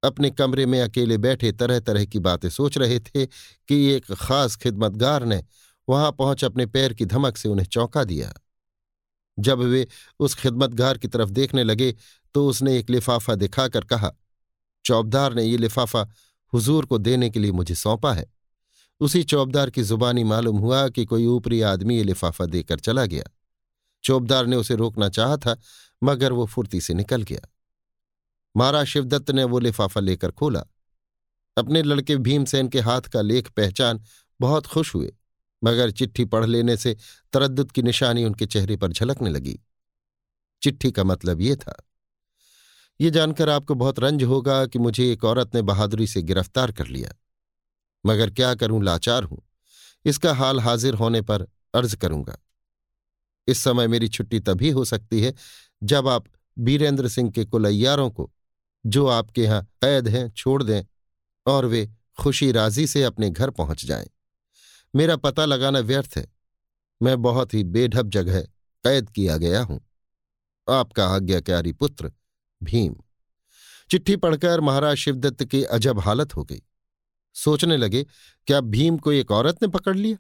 [0.03, 3.25] अपने कमरे में अकेले बैठे तरह तरह की बातें सोच रहे थे
[3.67, 5.43] कि एक खास खिदमतगार ने
[5.89, 8.33] वहाँ पहुँच अपने पैर की धमक से उन्हें चौंका दिया।
[9.39, 9.87] जब वे
[10.19, 11.95] उस खिदमतगार की तरफ़ देखने लगे
[12.33, 14.11] तो उसने एक लिफाफा दिखाकर कहा,
[14.85, 16.07] चौबदार ने ये लिफाफा
[16.53, 18.33] हुजूर को देने के लिए मुझे सौंपा है।
[18.99, 23.23] उसी चौबदार की जुबानी मालूम हुआ कि कोई ऊपरी आदमी ये लिफाफा देकर चला गया।
[24.03, 25.57] चौबदार ने उसे रोकना चाहा था,
[26.03, 27.41] मगर वो फुर्ती से निकल गया।
[28.57, 30.63] महाराज शिवदत्त ने वो लिफाफा लेकर खोला।
[31.57, 34.03] अपने लड़के भीमसेन के हाथ का लेख पहचान
[34.39, 35.13] बहुत खुश हुए,
[35.63, 36.97] मगर चिट्ठी पढ़ लेने से
[37.33, 39.59] तरद्दुत की निशानी उनके चेहरे पर झलकने लगी।
[40.61, 41.85] चिट्ठी का मतलब ये था
[43.01, 46.87] ये जानकर आपको बहुत रंज होगा कि मुझे एक औरत ने बहादुरी से गिरफ़्तार कर
[46.87, 47.15] लिया।
[48.05, 49.41] मगर क्या करूँ, लाचार हूँ।
[50.05, 51.41] इसका हाल हाजिर होने पर
[51.75, 52.37] अर्ज़ करूँगा।
[53.47, 55.33] इस समय मेरी छुट्टी तभी हो सकती है
[55.83, 56.25] जब आप
[56.59, 58.31] बीरेंद्र सिंह के कुलैयारों को,
[58.85, 60.83] जो आपके यहाँ कैद हैं, छोड़ दें
[61.45, 61.89] और वे
[62.19, 64.09] खुशी राज़ी से अपने घर पहुँच जाएँ।
[64.95, 66.27] मेरा पता लगाना व्यर्थ है।
[67.01, 68.41] मैं बहुत ही बेढब जगह
[68.83, 69.81] कैद किया गया हूँ।
[70.69, 72.11] आपका आज्ञाकारी पुत्र
[72.63, 72.95] भीम।
[73.89, 76.61] चिट्ठी पढ़कर महाराज शिवदत्त की अजब हालत हो गई।
[77.33, 78.03] सोचने लगे,
[78.47, 80.17] क्या भीम को एक औरत ने पकड़ लिया?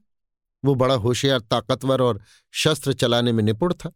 [0.65, 2.21] वो बड़ा होशियार, ताकतवर और
[2.51, 3.91] शस्त्र चलाने में निपुण था।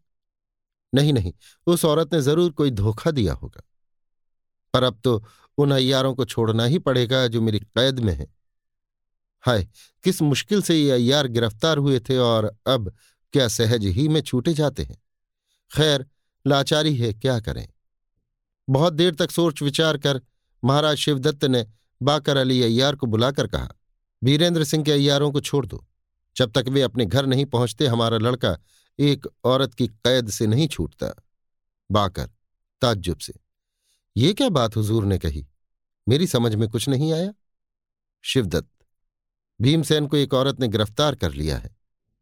[0.94, 1.32] नहीं नहीं,
[1.66, 3.62] उस औरत ने ज़रूर कोई धोखा दिया होगा।
[4.74, 5.24] पर अब तो
[5.58, 8.34] उन अय्यारों को छोड़ना ही पड़ेगा जो मेरी कैद में है।
[9.40, 9.68] हाय,
[10.04, 12.92] किस मुश्किल से ये अय्यार गिरफ़्तार हुए थे और अब
[13.32, 15.02] क्या सहज ही में छूटे जाते हैं।
[15.72, 16.06] खैर,
[16.46, 17.68] लाचारी है, क्या करें?
[18.70, 20.20] बहुत देर तक सोच विचार कर
[20.64, 21.66] महाराज शिवदत्त ने
[22.02, 23.68] बाकर अली अय्यार को बुलाकर कहा,
[24.22, 25.86] वीरेंद्र सिंह के अय्यारों को छोड़ दो।
[26.36, 28.58] जब तक वे अपने घर नहीं पहुँचते, हमारा लड़का
[28.98, 31.22] एक औरत की कैद से नहीं छूटता।
[31.90, 32.30] बाकर,
[32.80, 33.34] ताज्जुब से,
[34.16, 35.46] ये क्या बात हुजूर ने कही?
[36.08, 37.34] मेरी समझ में कुछ नहीं आया?
[38.24, 38.86] शिवदत्त,
[39.60, 41.76] भीमसेन को एक औरत ने गिरफ़्तार कर लिया है।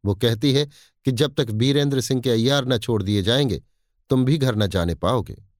[0.05, 0.65] वो कहती है
[1.05, 3.63] कि जब तक वीरेंद्र सिंह के अय्यार न छोड़ दिए जाएँगे,
[4.09, 5.52] तुम भी घर न जाने पाओगे।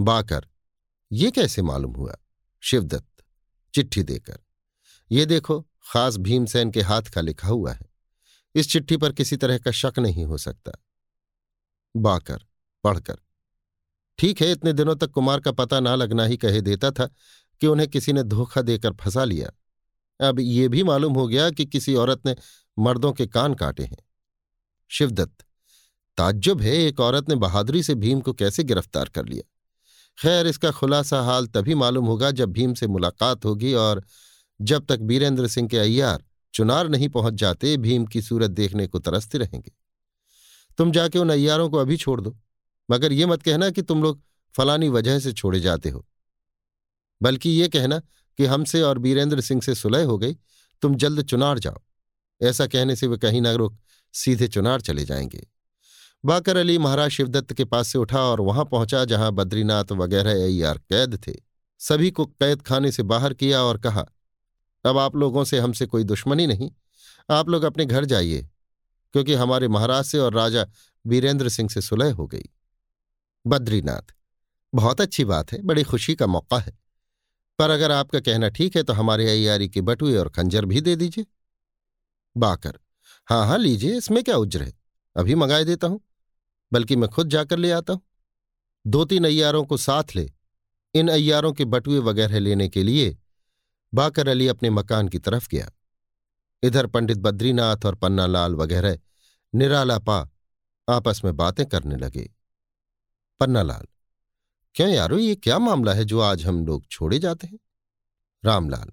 [0.00, 0.48] बाकर।
[1.12, 2.16] ये कैसे मालूम हुआ?
[2.60, 3.24] शिवदत्त,
[3.74, 4.38] चिट्ठी देकर।
[5.10, 7.86] ये देखो, खास भीमसेन के हाथ का लिखा हुआ है।
[8.54, 10.72] इस चिट्ठी पर किसी तरह का शक नहीं हो सकता।
[11.96, 12.44] बाकर,
[12.84, 13.16] पढ़कर।
[14.18, 17.06] ठीक है, इतने दिनों तक कुमार का पता ना लगना ही कहे देता था
[17.60, 19.50] कि उन्हें किसी ने धोखा देकर फंसा लिया।
[20.28, 22.36] अब ये भी मालूम हो गया कि किसी औरत ने
[22.78, 24.04] मर्दों के कान काटे हैं।
[24.88, 25.46] शिवदत्त,
[26.16, 29.50] ताज्जुब है, एक औरत ने बहादुरी से भीम को कैसे गिरफ़्तार कर लिया?
[30.18, 34.04] खैर, इसका खुलासा हाल तभी मालूम होगा जब भीम से मुलाकात होगी और
[34.60, 36.24] जब तक बीरेंद्र सिंह के अय्यार
[36.54, 39.72] चुनार नहीं पहुँच जाते, भीम की सूरत देखने को तरसते रहेंगे।
[40.78, 42.36] तुम जाके उन अय्यारों को अभी छोड़ दो,
[42.90, 44.22] मगर ये मत कहना कि तुम लोग
[44.56, 46.06] फलानी वजह से छोड़े जाते हो।
[47.22, 47.98] बल्कि ये कहना
[48.38, 50.36] कि हमसे और बीरेंद्र सिंह से सुलह हो गई,
[50.82, 51.82] तुम जल्द चुनार जाओ।
[52.42, 53.78] ऐसा कहने से वे कहीं ना रुक
[54.12, 55.46] सीधे चुनार चले जाएँगे।
[56.24, 60.78] बाकर अली महाराज शिवदत्त के पास से उठा और वहाँ पहुँचा जहाँ बद्रीनाथ वगैरह अय्यार
[60.90, 61.32] कैद थे।
[61.80, 64.04] सभी को कैद खाने से बाहर किया और कहा,
[64.84, 66.70] अब आप लोगों से हमसे कोई दुश्मनी नहीं।
[67.28, 68.40] आप लोग अपने घर जाइए,
[69.14, 70.66] क्योंकि हमारे महाराज से और राजा
[71.04, 72.48] वीरेंद्र सिंह से सुलह हो गई।
[73.44, 74.14] बद्रीनाथ,
[74.72, 76.72] बहुत अच्छी बात है, बड़ी खुशी का मौका है।
[77.58, 80.96] पर अगर आपका कहना ठीक है तो हमारे अयारी के बटुए और खंजर भी दे
[80.96, 81.26] दीजिए।
[82.36, 82.78] बाकर
[83.28, 84.72] हाँ हाँ लीजिए, इसमें क्या उज्र है?
[85.16, 86.00] अभी मंगाए देता हूँ।
[86.72, 88.02] बल्कि मैं खुद जाकर ले आता हूँ।
[88.86, 90.30] दो तीन अय्यारों को साथ ले,
[90.94, 93.16] इन अय्यारों के बटुए वगैरह लेने के लिए
[93.94, 95.70] बाकर अली अपने मकान की तरफ़ गया।
[96.62, 98.98] इधर पंडित बद्रीनाथ और पन्नालाल वगैरह
[99.54, 100.18] निराला पा
[100.88, 102.30] आपस में बातें करने लगे।
[103.40, 103.86] पन्नालाल,
[104.74, 107.58] क्यों यारो, ये क्या मामला है जो आज हम लोग छोड़े जाते हैं?
[108.44, 108.90] रामलाल,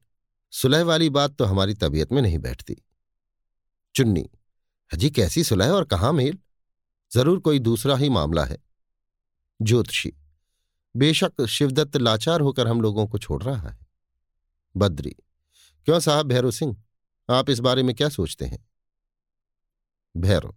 [0.54, 2.78] सुलह वाली बात तो हमारी तबीयत में नहीं बैठती।
[3.96, 4.30] चुन्नी
[4.92, 6.40] हजी कैसी सुलह और कहाँ मेल?
[7.12, 8.58] ज़रूर कोई दूसरा ही मामला है।
[9.60, 10.12] ज्योतिषी,
[10.96, 13.78] बेशक शिवदत्त लाचार होकर हम लोगों को छोड़ रहा है।
[14.76, 15.16] बद्री,
[15.88, 16.76] क्यों साहब भैरव सिंह,
[17.30, 18.66] आप इस बारे में क्या सोचते हैं?
[20.16, 20.56] भैरव,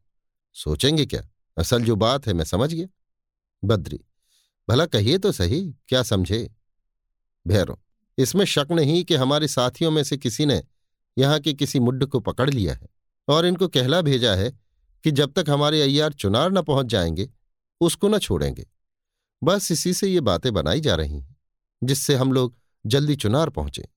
[0.56, 1.22] सोचेंगे क्या?
[1.56, 2.86] असल जो बात है मैं समझ गया
[3.62, 4.01] बद्री,
[4.68, 6.51] भला कहिए तो सही, क्या समझे?
[7.47, 7.78] भैरव,
[8.18, 10.62] इसमें शक नहीं कि हमारे साथियों में से किसी ने
[11.18, 12.89] यहाँ के किसी मुड्ढ को पकड़ लिया है
[13.28, 14.52] और इनको कहला भेजा है
[15.05, 17.31] कि जब तक हमारे अय्यार चुनार न पहुँच जाएँगे,
[17.81, 18.66] उसको न छोड़ेंगे।
[19.43, 21.36] बस इसी से ये बातें बनाई जा रही हैं,
[21.85, 22.56] जिससे हम लोग
[22.86, 23.89] जल्दी चुनार पहुँचे।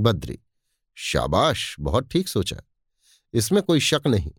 [0.00, 0.38] बद्री,
[0.94, 2.56] शाबाश, बहुत ठीक सोचा।
[3.32, 4.32] इसमें कोई शक नहीं।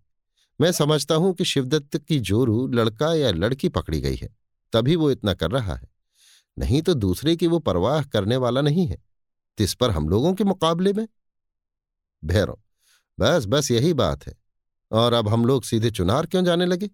[0.61, 4.35] मैं समझता हूँ कि शिवदत्त की जोरू लड़का या लड़की पकड़ी गई है,
[4.73, 5.89] तभी वो इतना कर रहा है।
[6.59, 9.03] नहीं तो दूसरे की वो परवाह करने वाला नहीं है।
[9.57, 11.07] तिस पर हम लोगों के मुकाबले में?
[12.25, 12.59] भैरव,
[13.19, 14.43] बस बस यही बात है।
[14.94, 16.90] और अब हम लोग सीधे चुनार क्यों जाने लगे?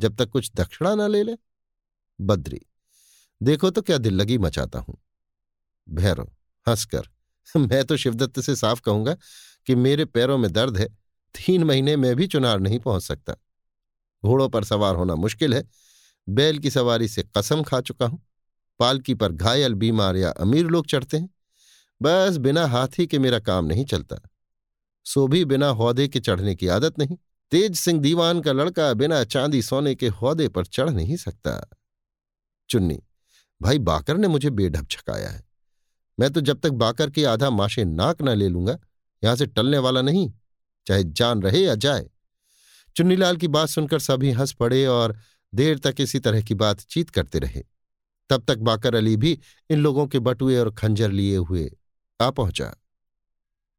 [0.00, 1.36] जब तक कुछ दक्षिणा ना ले ले।
[2.20, 2.60] बद्री,
[3.42, 4.98] देखो तो क्या दिल लगी मचाता हूँ।
[5.90, 6.32] भैरव,
[6.68, 7.02] हंसकर,
[7.56, 9.16] मैं तो शिवदत्त से साफ़ कहूँगा
[9.66, 10.86] कि मेरे पैरों में दर्द है।
[11.34, 13.34] तीन महीने में भी चुनार नहीं पहुँच सकता।
[14.24, 15.64] घोड़ों पर सवार होना मुश्किल है।
[16.28, 18.26] बैल की सवारी से कसम खा चुका हूँ।
[18.78, 21.30] पालकी पर घायल, बीमार या अमीर लोग चढ़ते हैं।
[22.02, 24.16] बस बिना हाथी के मेरा काम नहीं चलता।
[25.04, 27.16] सो भी बिना हौदे के चढ़ने की आदत नहीं।
[27.50, 31.70] तेज सिंह दीवान का लड़का बिना चांदी सोने के हौदे पर चढ़ नहीं सकता।
[32.68, 32.98] चुन्नी,
[33.60, 35.44] भाई बाकर ने मुझे बेढब छकाया है।
[36.18, 38.78] मैं तो जब तक बाकर की आधा माशे नाक न ले लूँगा,
[39.22, 40.32] यहाँ से टलने वाला नहीं,
[40.86, 42.10] चाहे जान रहे या जाए।
[42.96, 45.16] चुन्नीलाल की बात सुनकर सभी हंस पड़े और
[45.54, 47.62] देर तक इसी तरह की बातचीत करते रहे।
[48.30, 49.38] तब तक बाकर अली भी
[49.70, 51.70] इन लोगों के बटुए और खंजर लिए हुए
[52.20, 52.74] आ पहुँचा।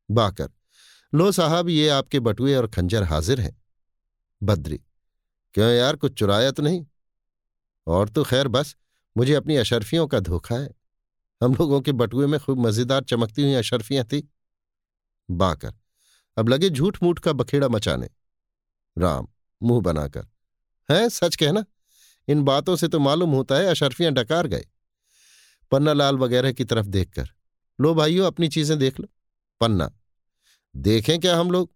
[0.10, 0.50] बाकर
[1.14, 3.62] लो साहब, ये आपके बटुए और खंजर हाजिर हैं।
[4.44, 4.78] बद्री,
[5.54, 6.86] क्यों यार, कुछ चुराया तो नहीं?
[7.88, 8.76] और तो खैर, बस,
[9.18, 10.70] मुझे अपनी अशरफियों का धोखा है।
[11.44, 14.32] हम लोगों के बटुए में खूब मज़ेदार चमकती हुई अशरफियाँ थी।
[15.32, 15.74] बाकर,
[16.38, 18.10] अब लगे झूठ मूठ का बखेड़ा मचाने।
[18.98, 19.28] राम,
[19.62, 20.28] मुँह बनाकर,
[20.90, 21.66] है, सच कहना?
[22.28, 24.66] इन बातों से तो मालूम होता है अशरफियाँ डकार गए।
[25.72, 27.30] पन्ना लाल वगैरह की तरफ़ देखकर,
[27.80, 29.08] लो भाइयों, अपनी चीज़ें देख लो।
[29.62, 29.92] पन्ना
[30.78, 31.70] देखें क्या हम लोग?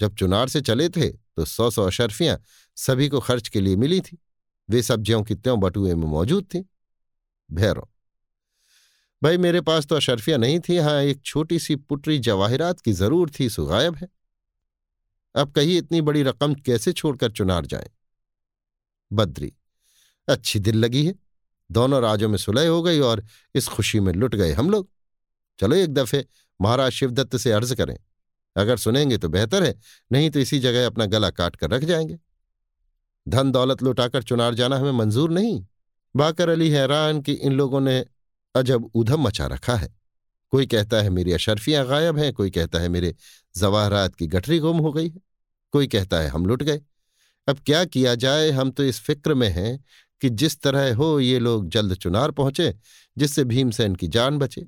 [0.00, 2.38] जब चुनार से चले थे तो सौ सौ अशरफियाँ
[2.76, 4.18] सभी को खर्च के लिए मिली थी।
[4.68, 6.64] वे सब्जियों की त्यों बटुए में मौजूद थी।
[7.50, 7.88] भैरव,
[9.22, 13.30] भाई मेरे पास तो अशरफिया नहीं थी हाँ एक छोटी सी पुटरी जवाहिरात की ज़रूर
[13.30, 14.08] थी, सो गायब है।
[15.34, 17.90] अब कही इतनी बड़ी रकम कैसे छोड़कर चुनार जाए?
[19.10, 19.52] बद्री,
[20.28, 21.14] अच्छी दिल लगी है।
[21.70, 24.88] दोनों राजों में सुलह हो गई और इस खुशी में लुट गए हम लोग।
[25.58, 26.24] चलो एक दफे
[26.60, 27.96] महाराज शिवदत्त से अर्ज़ करें।
[28.56, 29.74] अगर सुनेंगे तो बेहतर है,
[30.12, 32.18] नहीं तो इसी जगह अपना गला काट कर रख जाएँगे।
[33.28, 35.66] धन दौलत लुटाकर चुनार जाना हमें मंजूर नहीं।
[36.16, 38.06] बाकर अली हैरान कि इन लोगों ने
[38.56, 39.94] अजब उधम मचा रखा है।
[40.50, 43.14] कोई कहता है मेरी अशरफियाँ गायब हैं, कोई कहता है मेरे
[43.56, 45.20] जवाहरात की गठरी गुम हो गई है,
[45.72, 46.80] कोई कहता है हम लुट गए।
[47.48, 49.84] अब क्या किया जाए, हम तो इस फ़िक्र में हैं
[50.20, 52.74] कि जिस तरह हो ये लोग जल्द चुनार पहुँचे,
[53.18, 54.66] जिससे भीमसेन की जान बचे।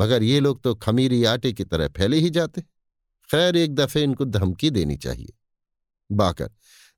[0.00, 2.62] मगर ये लोग तो खमीरी आटे की तरह फैले ही जाते।
[3.32, 5.32] खैर, एक दफे इनको धमकी देनी चाहिए।
[6.10, 6.50] बाकर,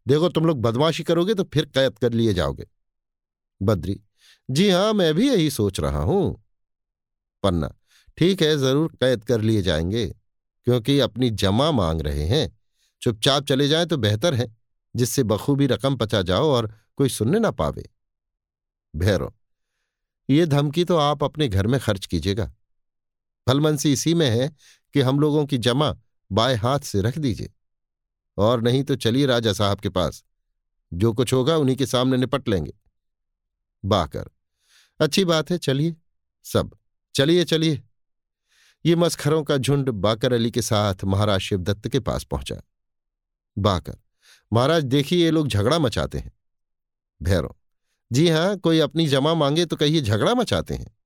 [0.06, 2.66] देखो तुम लोग बदमाशी करोगे तो फिर कैद कर लिए जाओगे।
[3.60, 4.00] बद्री,
[4.48, 6.42] जी हाँ, मैं भी यही सोच रहा हूँ।
[7.44, 7.74] पन्ना,
[8.18, 10.06] ठीक है, ज़रूर कैद कर लिए जाएँगे,
[10.66, 12.50] क्योंकि अपनी जमा मांग रहे हैं।
[13.02, 14.46] चुपचाप चले जाएँ तो बेहतर है,
[14.94, 17.88] जिससे बखूबी रकम पचा जाओ और कोई सुनने ना पावे।
[18.94, 19.32] भैरव,
[20.28, 22.52] ये धमकी तो आप अपने घर में खर्च कीजिएगा।
[23.46, 24.48] फलमनसी इसी में है
[24.94, 25.94] कि हम लोगों की जमा
[26.34, 27.52] बाएँ हाथ से रख दीजिए।
[28.36, 30.24] और नहीं तो चलिए राजा साहब के पास।
[30.92, 32.72] जो कुछ होगा उन्हीं के सामने निपट लेंगे।
[33.84, 34.24] बाकर,
[35.00, 35.96] अच्छी बात है, चलिए।
[36.44, 36.76] सब,
[37.14, 37.82] चलिए चलिए।
[38.84, 42.56] ये मस्खरों का झुंड बाकर अली के साथ महाराज शिवदत्त के पास पहुँचा।
[43.58, 43.98] बाकर,
[44.52, 46.32] महाराज देखिए ये लोग झगड़ा मचाते हैं।
[47.22, 47.54] भैरव,
[48.12, 50.96] जी हाँ, कोई अपनी जमा मांगे तो कहिए झगड़ा मचाते हैं।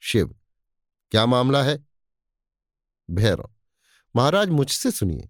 [0.00, 0.36] शिव,
[1.10, 1.86] क्या मामला है?
[3.10, 3.50] भैरव
[4.18, 5.28] महाराज मुझसे सुनिए।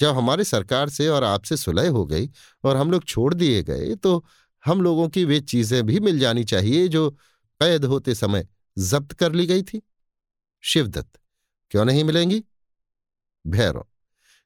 [0.00, 2.28] जब हमारे सरकार से और आपसे सुलह हो गई
[2.64, 4.24] और हम लोग छोड़ दिए गए तो
[4.64, 7.10] हम लोगों की वे चीज़ें भी मिल जानी चाहिए जो
[7.60, 8.46] कैद होते समय
[8.76, 9.82] जब्त कर ली गई थी।
[10.64, 11.18] शिवदत्त,
[11.70, 12.42] क्यों नहीं मिलेंगी?
[13.44, 13.84] भैरव,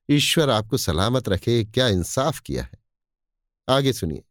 [0.08, 2.78] ईश्वर आपको सलामत रखे, क्या इंसाफ किया है?
[3.68, 4.24] आगे सुनिए।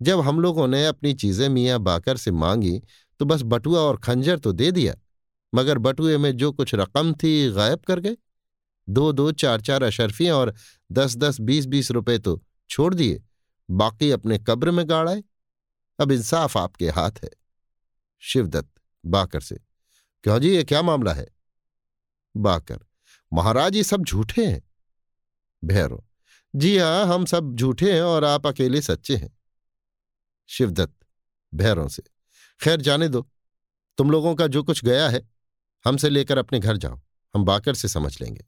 [0.00, 2.80] जब हम लोगों ने अपनी चीज़ें मियाँ बाकर से मांगी
[3.20, 4.94] तो बस बटुआ और खंजर तो दे दिया,
[5.52, 8.16] मगर बटुए में जो कुछ रकम थी, गायब कर गए।
[8.88, 10.54] दो दो चार चार अशरफियाँ और
[10.92, 12.40] दस दस बीस बीस रुपए तो
[12.70, 13.22] छोड़ दिए।
[13.68, 15.22] बाकी अपने कब्र में गाड़ाए
[15.98, 17.30] अब इंसाफ आपके हाथ है।
[18.22, 18.70] शिवदत्त
[19.04, 19.56] बाकर से,
[20.24, 21.26] क्यों जी, ये क्या मामला है?
[22.34, 22.78] बाकर,
[23.32, 24.62] महाराज ये सब झूठे हैं।
[25.62, 26.02] भैरव
[26.54, 29.36] जी हाँ हम सब झूठे हैं और आप अकेले सच्चे हैं।
[30.48, 30.94] शिवदत्त
[31.52, 32.02] भैरों से,
[32.60, 33.26] खैर जाने दो।
[33.98, 35.22] तुम लोगों का जो कुछ गया है,
[35.84, 37.00] हमसे लेकर अपने घर जाओ,
[37.34, 38.44] हम बाकर से समझ लेंगे।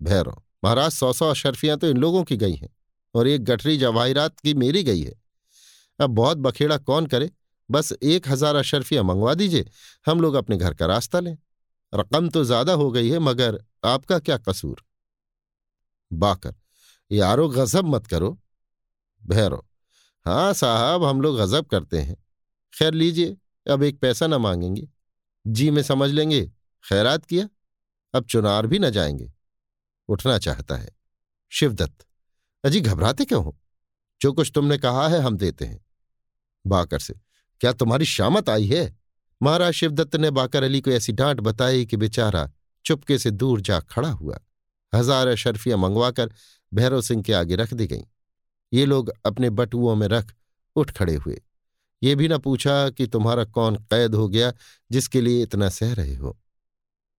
[0.00, 2.68] भैरव, महाराज सौ सौ अशरफियाँ तो इन लोगों की गई हैं
[3.14, 5.14] और एक गठरी जवाहिरात की मेरी गई है।
[5.98, 7.30] अब बहुत बखेड़ा कौन करे?
[7.68, 9.64] बस एक हज़ार अशरफियाँ मंगवा दीजिए,
[10.06, 11.36] हम लोग अपने घर का रास्ता लें।
[11.92, 14.82] रकम तो ज़्यादा हो गई है, मगर आपका क्या कसूर?
[16.10, 16.54] बाकर
[17.10, 18.38] यारो गजब मत करो।
[19.22, 19.64] भैरव
[20.26, 22.16] हाँ साहब, हम लोग गजब करते हैं।
[22.74, 24.88] खैर लीजिए, अब एक पैसा न मांगेंगे।
[25.44, 26.44] जी में समझ लेंगे।
[26.84, 27.48] खैरात किया?
[28.14, 29.30] अब चुनार भी न जाएँगे।
[30.08, 30.88] उठना चाहता है।
[31.52, 32.06] शिवदत्त,
[32.64, 33.58] अजी घबराते क्यों हो?
[34.20, 35.84] जो कुछ तुमने कहा है हम देते हैं।
[36.66, 37.14] बाकर से,
[37.60, 38.96] क्या तुम्हारी शामत आई है?
[39.42, 42.50] महाराज शिवदत्त ने बाकर अली को ऐसी डांट बताई कि बेचारा
[42.84, 44.38] चुपके से दूर जा खड़ा हुआ।
[44.94, 46.30] हज़ार अशरफियाँ मंगवाकर
[46.74, 48.04] भैरव सिंह के आगे रख दी गईं।
[48.72, 50.34] ये लोग अपने बटुओं में रख
[50.76, 51.42] उठ खड़े हुए।
[52.02, 54.52] ये भी न पूछा कि तुम्हारा कौन कैद हो गया
[54.90, 56.38] जिसके लिए इतना सह रहे हो।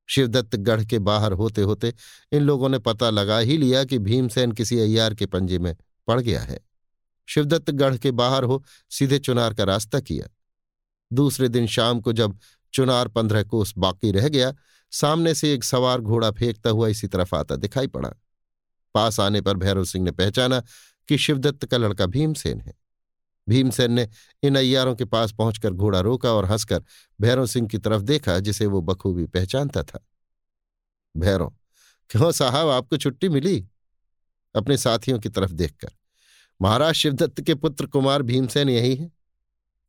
[0.07, 1.93] शिवदत्त गढ़ के बाहर होते होते
[2.31, 5.75] इन लोगों ने पता लगा ही लिया कि भीमसेन किसी अय्यार के पंजे में
[6.07, 6.59] पड़ गया है।
[7.25, 10.27] शिवदत्त गढ़ के बाहर हो, सीधे चुनार का रास्ता किया।
[11.13, 12.39] दूसरे दिन शाम को जब
[12.73, 14.53] चुनार पंद्रह कोस बाकी रह गया,
[14.91, 18.09] सामने से एक सवार घोड़ा फेंकता हुआ इसी तरफ़ आता दिखाई पड़ा।
[18.93, 20.63] पास आने पर भैरव सिंह ने पहचाना
[21.07, 22.73] कि शिवदत्त का लड़का भीमसेन है।
[23.49, 24.09] भीमसेन ने
[24.43, 26.83] इन अय्यारों के पास पहुंचकर घोड़ा रोका और हंसकर
[27.21, 30.07] भैरव सिंह की तरफ़ देखा, जिसे वो बखूबी पहचानता था।
[31.17, 31.55] भैरव
[32.09, 33.67] क्यों साहब, आपको छुट्टी मिली?
[34.55, 35.89] अपने साथियों की तरफ़ देखकर।
[36.61, 39.11] महाराज, शिवदत्त के पुत्र कुमार भीमसेन यही है।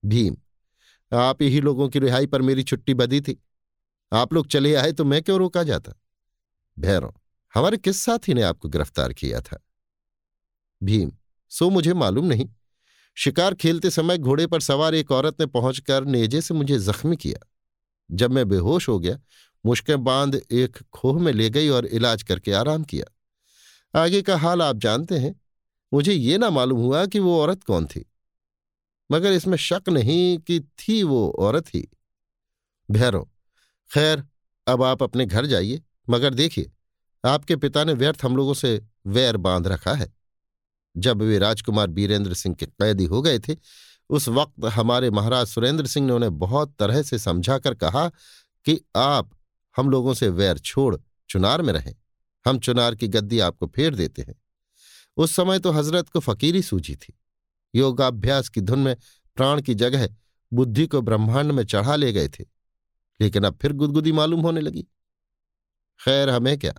[0.05, 0.37] भीम,
[1.13, 3.43] आप ही लोगों की रिहाई पर मेरी छुट्टी बदी थी।
[4.13, 5.93] आप लोग चले आए तो मैं क्यों रोका जाता?
[6.79, 7.15] भैरव
[7.55, 9.65] हमारे किस साथी ने आपको गिरफ़्तार किया था?
[10.83, 11.13] भीम,
[11.49, 12.49] सो मुझे मालूम नहीं।
[13.19, 17.47] शिकार खेलते समय घोड़े पर सवार एक औरत ने पहुंचकर नेजे से मुझे जख्मी किया।
[18.11, 19.19] जब मैं बेहोश हो गया,
[19.67, 23.13] मुश्कें बाँध एक खोह में ले गई और इलाज करके आराम किया।
[24.03, 25.41] आगे का हाल आप जानते हैं।
[25.95, 28.13] मुझे ये ना मालूम हुआ कि वो औरत कौन थी।
[29.13, 31.89] मगर इसमें शक नहीं कि थी वो औरत ही।
[32.91, 33.29] भैरव,
[33.95, 34.25] खैर,
[34.67, 36.73] अब आप अपने घर जाइए। मगर देखिए,
[37.25, 40.16] आपके पिता ने व्यर्थ हम लोगों से वैर बाँध रखा है।
[40.97, 43.57] जब वे राजकुमार बीरेंद्र सिंह के कैदी हो गए थे,
[44.11, 48.09] उस वक्त हमारे महाराज सुरेंद्र सिंह ने उन्हें बहुत तरह से समझाकर कहा
[48.67, 49.31] कि आप
[49.77, 50.97] हम लोगों से वैर छोड़
[51.29, 51.95] चुनार में रहें।
[52.47, 54.35] हम चुनार की गद्दी आपको फेर देते हैं।
[55.17, 57.13] उस समय तो हज़रत को फकीरी सूझी थी।
[57.75, 58.97] योगाभ्यास की धुन में
[59.37, 60.09] प्राण की जगह
[60.53, 62.45] बुद्धि को ब्रह्मांड में चढ़ा ले गए थे,
[63.21, 64.83] लेकिन अब फिर गुदगुदी मालूम होने लगी।
[66.01, 66.75] खैर, हमें क्या?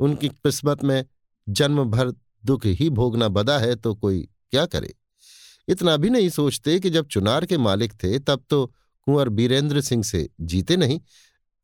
[0.00, 1.04] उनकी किस्मत में
[1.48, 2.10] जन्म भर
[2.44, 4.20] दुख ही भोगना बदा है तो कोई
[4.50, 4.94] क्या करे?
[5.68, 8.66] इतना भी नहीं सोचते कि जब चुनार के मालिक थे, तब तो
[9.06, 11.00] कुंवर बीरेंद्र सिंह से जीते नहीं।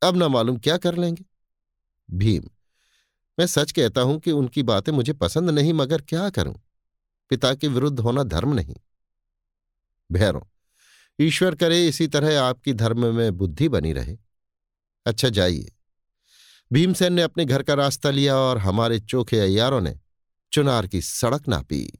[0.01, 1.25] अब ना मालूम क्या कर लेंगे।
[2.09, 2.43] भीम,
[3.37, 6.55] मैं सच कहता हूँ कि उनकी बातें मुझे पसंद नहीं, मगर क्या करूँ?
[7.31, 8.75] पिता के विरुद्ध होना धर्म नहीं।
[10.09, 10.41] भैरों,
[11.19, 14.17] ईश्वर करे इसी तरह आपकी धर्म में बुद्धि बनी रहे।
[15.05, 15.71] अच्छा जाइए।
[16.71, 19.95] भीमसेन ने अपने घर का रास्ता लिया और हमारे चोखे अयारों ने
[20.51, 21.99] चुनार की सड़क नापी।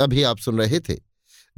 [0.00, 0.96] अभी आप सुन रहे थे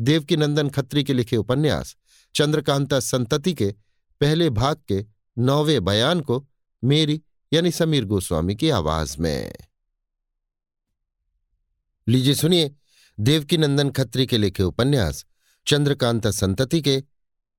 [0.01, 1.97] देवकी नंदन खत्री के लिखे उपन्यास,
[2.35, 3.75] चंद्रकांता संतति के
[4.21, 5.07] पहले भाग के
[5.39, 6.49] नौवे बयान को
[6.85, 7.23] मेरी
[7.53, 9.53] यानी समीर गोस्वामी की आवाज़ में।
[12.09, 12.75] लीजिए सुनिए
[13.21, 15.27] देवकी नंदन खत्री के लिखे उपन्यास,
[15.67, 17.05] चंद्रकांता संतति के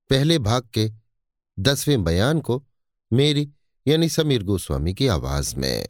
[0.10, 0.92] पहले भाग के
[1.60, 2.68] दसवें बयान को
[3.14, 3.52] मेरी
[3.88, 5.88] यानी समीर गोस्वामी की आवाज़ में।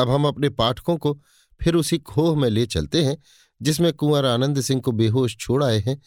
[0.00, 1.20] अब हम अपने पाठकों को
[1.62, 3.16] फिर उसी खोह में ले चलते हैं,
[3.62, 6.00] जिसमें कुंवर आनंद सिंह को बेहोश छोड़ आए हैं,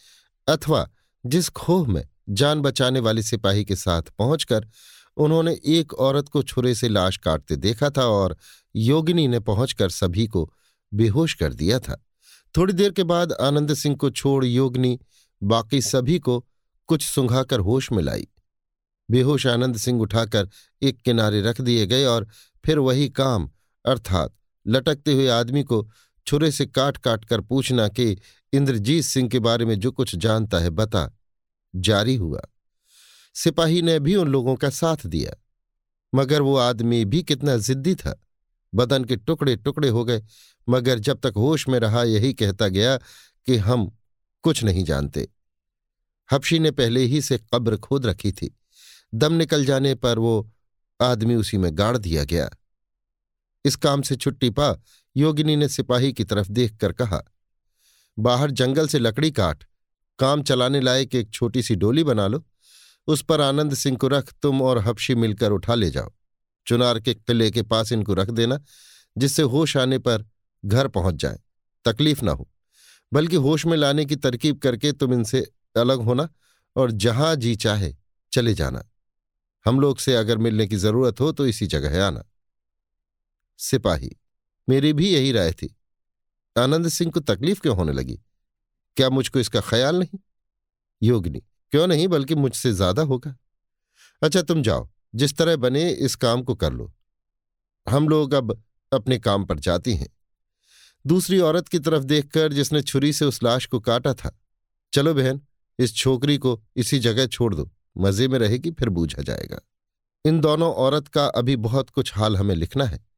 [0.48, 0.90] अथवा
[1.26, 4.68] जिस खोह में जान बचाने वाले सिपाही के साथ पहुंचकर
[5.16, 8.36] उन्होंने एक औरत को छुरे से लाश काटते देखा था और
[8.76, 10.52] योगिनी ने पहुंचकर सभी को
[10.94, 12.06] बेहोश कर दिया था।
[12.56, 14.98] थोड़ी देर के बाद आनंद सिंह को छोड़ योगिनी
[15.42, 16.46] बाकी सभी को
[16.86, 18.28] कुछ सुंघाकर होश में लाई।
[19.10, 20.48] बेहोश आनंद सिंह उठाकर
[20.82, 22.28] एक किनारे रख दिए गए और
[22.64, 23.50] फिर वही काम
[23.84, 24.34] अर्थात
[24.66, 25.90] लटकते हुए आदमी को
[26.26, 28.18] छुरे से काट काट कर पूछना कि
[28.52, 31.18] इंद्रजीत सिंह के बारे में जो कुछ जानता है बता।
[31.76, 32.42] जारी हुआ।
[33.34, 35.42] सिपाही ने भी उन लोगों का साथ दिया।
[36.14, 38.20] मगर वो आदमी भी कितना जिद्दी था।
[38.74, 40.22] बदन के टुकड़े टुकड़े हो गए।
[40.68, 42.96] मगर जब तक होश में रहा, यही कहता गया
[43.46, 43.96] कि हम
[44.42, 45.28] कुछ नहीं जानते।
[46.32, 48.58] हफ्शी ने पहले ही से कब्र खोद रखी थी।
[49.14, 50.50] दम निकल जाने पर वो
[51.02, 52.50] आदमी उसी में गाड़ दिया गया।
[53.64, 54.76] इस काम से छुट्टी पा,
[55.16, 57.22] योगिनी ने सिपाही की तरफ़ देखकर कहा,
[58.18, 59.64] बाहर जंगल से लकड़ी काट,
[60.18, 62.44] काम चलाने लायक एक छोटी सी डोली बना लो,
[63.06, 66.12] उस पर आनंद सिंह को रख, तुम और हफ्शी मिलकर उठा ले जाओ।
[66.66, 68.60] चुनार के किले के पास इनको रख देना,
[69.18, 70.24] जिससे होश आने पर
[70.64, 71.38] घर पहुँच जाए।
[71.84, 72.50] तकलीफ़ ना हो।
[73.12, 75.40] बल्कि होश में लाने की तरकीब करके तुम इनसे
[75.76, 76.28] अलग होना
[76.76, 77.94] और जहाँ जी चाहे,
[78.32, 78.84] चले जाना।
[79.66, 82.24] हम लोग से अगर मिलने की ज़रूरत हो तो इसी जगह आना।
[83.58, 84.16] सिपाही।
[84.68, 85.76] मेरी भी यही राय थी।
[86.58, 88.20] आनंद सिंह को तकलीफ़ क्यों होने लगी?
[88.96, 90.18] क्या मुझको इसका ख्याल नहीं?
[91.02, 91.38] योगिनी,
[91.72, 93.36] क्यों नहीं बल्कि मुझसे ज़्यादा होगा?
[94.22, 96.92] अच्छा तुम जाओ, जिस तरह बने इस काम को कर लो।
[97.88, 98.62] हम लोग अब
[98.92, 100.08] अपने काम पर जाती हैं।
[101.06, 104.40] दूसरी औरत की तरफ़ देखकर जिसने छुरी से उस लाश को काटा था।
[104.92, 105.40] चलो बहन,
[105.78, 109.60] इस छोकरी को इसी जगह छोड़ दो, मज़े में रहेगी, फिर बूझा जाएगा।
[110.24, 113.13] इन दोनों औरत का अभी बहुत कुछ हाल हमें लिखना है।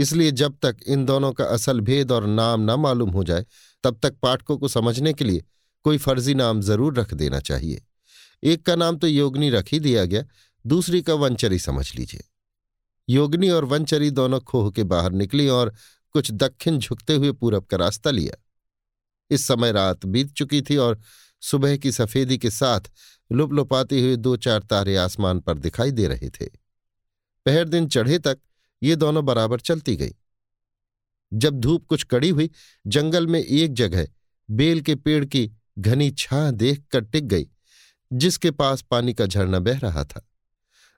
[0.00, 3.46] इसलिए जब तक इन दोनों का असल भेद और नाम न मालूम हो जाए,
[3.84, 5.44] तब तक पाठकों को समझने के लिए
[5.82, 7.82] कोई फर्जी नाम ज़रूर रख देना चाहिए।
[8.42, 10.24] एक का नाम तो योगनी रख ही दिया गया,
[10.66, 12.24] दूसरी का वंचरी समझ लीजिए।
[13.08, 15.74] योगनी और वंचरी दोनों खोह के बाहर निकली और
[16.12, 18.44] कुछ दक्षिण झुकते हुए पूरब का रास्ता लिया।
[19.30, 21.00] इस समय रात बीत चुकी थी और
[21.40, 22.90] सुबह की सफेदी के साथ लुप
[23.32, 26.46] लुपलुपाते हुए दो चार तारे आसमान पर दिखाई दे रहे थे।
[27.46, 28.38] पहर दिन चढ़े तक
[28.82, 30.14] ये दोनों बराबर चलती गई।
[31.32, 32.50] जब धूप कुछ कड़ी हुई,
[32.86, 34.08] जंगल में एक जगह
[34.50, 37.46] बेल के पेड़ की घनी छां देख कर टिक गई,
[38.12, 40.28] जिसके पास पानी का झरना बह रहा था।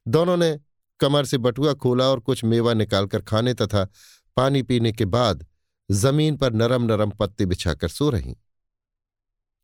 [0.09, 0.61] दोनों ने
[1.01, 3.89] कमर से बटुआ खोला और कुछ मेवा निकालकर खाने तथा
[4.37, 5.47] पानी पीने के बाद
[5.91, 8.37] ज़मीन पर नरम नरम पत्ते बिछाकर सो रहीं।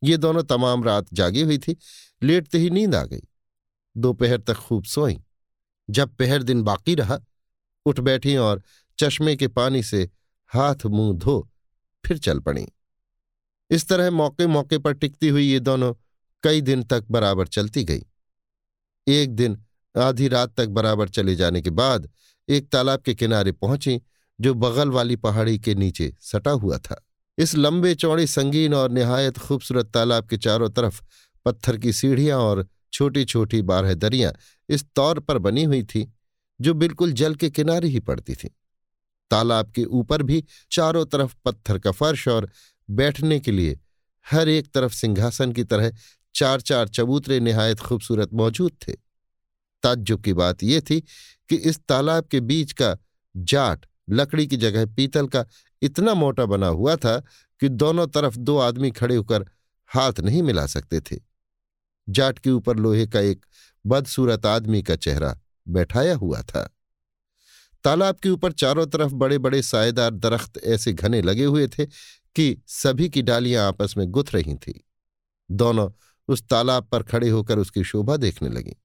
[0.03, 1.77] ये दोनों तमाम रात जागी हुई थी,
[2.23, 3.21] लेटते ही नींद आ गई।
[3.97, 5.19] दोपहर तक खूब सोई।
[5.89, 7.19] जब पहर दिन बाकी रहा
[7.85, 8.61] उठ बैठी और
[8.99, 10.09] चश्मे के पानी से
[10.47, 11.49] हाथ मुँह धो
[12.05, 12.67] फिर चल पड़ी।
[13.69, 15.93] इस तरह मौके मौके पर टिकती हुई ये दोनों
[16.43, 18.03] कई दिन तक बराबर चलती गई।
[19.07, 19.63] एक दिन
[19.97, 22.09] आधी रात तक बराबर चले जाने के बाद
[22.49, 24.01] एक तालाब के किनारे पहुँची,
[24.41, 27.05] जो बगल वाली पहाड़ी के नीचे सटा हुआ था।
[27.37, 31.01] इस लंबे चौड़े संगीन और निहायत खूबसूरत तालाब के चारों तरफ़
[31.45, 34.33] पत्थर की सीढ़ियाँ और छोटी छोटी बारह दरियाँ
[34.69, 36.13] इस तौर पर बनी हुई थी।
[36.61, 38.49] जो बिल्कुल जल के किनारे ही पड़ती थी।
[39.31, 42.49] तालाब के ऊपर भी चारों तरफ़ पत्थर का फर्श और
[42.89, 43.79] बैठने के लिए
[44.31, 45.91] हर एक तरफ़ सिंहासन की तरह
[46.35, 48.93] चार चार चबूतरे निहायत खूबसूरत मौजूद थे।
[49.83, 50.99] ताज्जुब की बात यह थी
[51.49, 52.97] कि इस तालाब के बीच का
[53.37, 55.45] जाट, लकड़ी की जगह पीतल का
[55.81, 57.19] इतना मोटा बना हुआ था
[57.59, 59.45] कि दोनों तरफ़ दो आदमी खड़े होकर
[59.87, 61.19] हाथ नहीं मिला सकते थे।
[62.09, 63.45] जाट के ऊपर लोहे का एक
[63.85, 66.75] बदसूरत आदमी का चेहरा बैठाया हुआ था।
[67.83, 71.85] तालाब के ऊपर चारों तरफ़ बड़े बड़े सायेदार दरख्त ऐसे घने लगे हुए थे
[72.35, 74.79] कि सभी की डालियाँ आपस में गुथ रही थीं।
[75.51, 75.91] दोनों
[76.27, 78.75] उस तालाब पर खड़े होकर उसकी शोभा देखने लगी।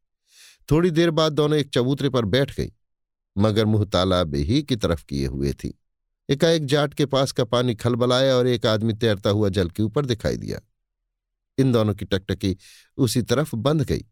[0.71, 2.73] थोड़ी देर बाद दोनों एक चबूतरे पर बैठ गई,
[3.39, 5.81] मगर मुँह तालाब ही की तरफ़ किए हुए थी।
[6.31, 10.07] एकाएक जाट के पास का पानी खलबलाया और एक आदमी तैरता हुआ जल के ऊपर
[10.07, 10.61] दिखाई दिया।
[11.59, 12.57] इन दोनों की टकटकी
[12.97, 14.05] उसी तरफ़ बंध गई।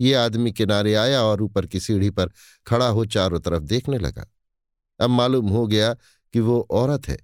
[0.00, 2.30] ये आदमी किनारे आया और ऊपर की सीढ़ी पर
[2.66, 4.26] खड़ा हो चारों तरफ़ देखने लगा।
[5.00, 5.94] अब मालूम हो गया
[6.34, 7.18] कि वो औरत है।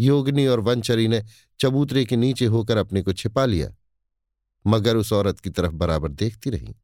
[0.00, 1.22] योगनी और वंचरी ने
[1.60, 3.74] चबूतरे के नीचे होकर अपने को छिपा लिया,
[4.66, 6.74] मगर उस औरत की तरफ़ बराबर देखती रही।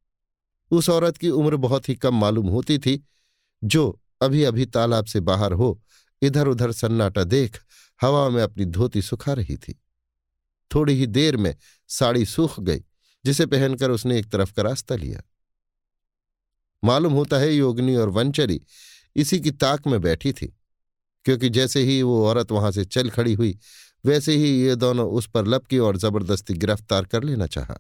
[0.70, 3.02] उस औरत की उम्र बहुत ही कम मालूम होती थी,
[3.64, 5.80] जो अभी अभी तालाब से बाहर हो
[6.22, 7.58] इधर उधर सन्नाटा देख
[8.02, 9.80] हवा में अपनी धोती सुखा रही थी।
[10.74, 11.54] थोड़ी ही देर में
[11.88, 12.84] साड़ी सूख गई
[13.28, 15.22] जिसे पहनकर उसने एक तरफ़ का रास्ता लिया।
[16.82, 18.60] मालूम होता है योगनी और वंचरी
[19.16, 20.46] इसी की ताक में बैठी थी,
[21.26, 23.58] क्योंकि जैसे ही वो औरत वहाँ से चल खड़ी हुई,
[24.04, 27.78] वैसे ही ये दोनों उस पर लपकी और ज़बरदस्ती गिरफ़्तार कर लेना चाहा।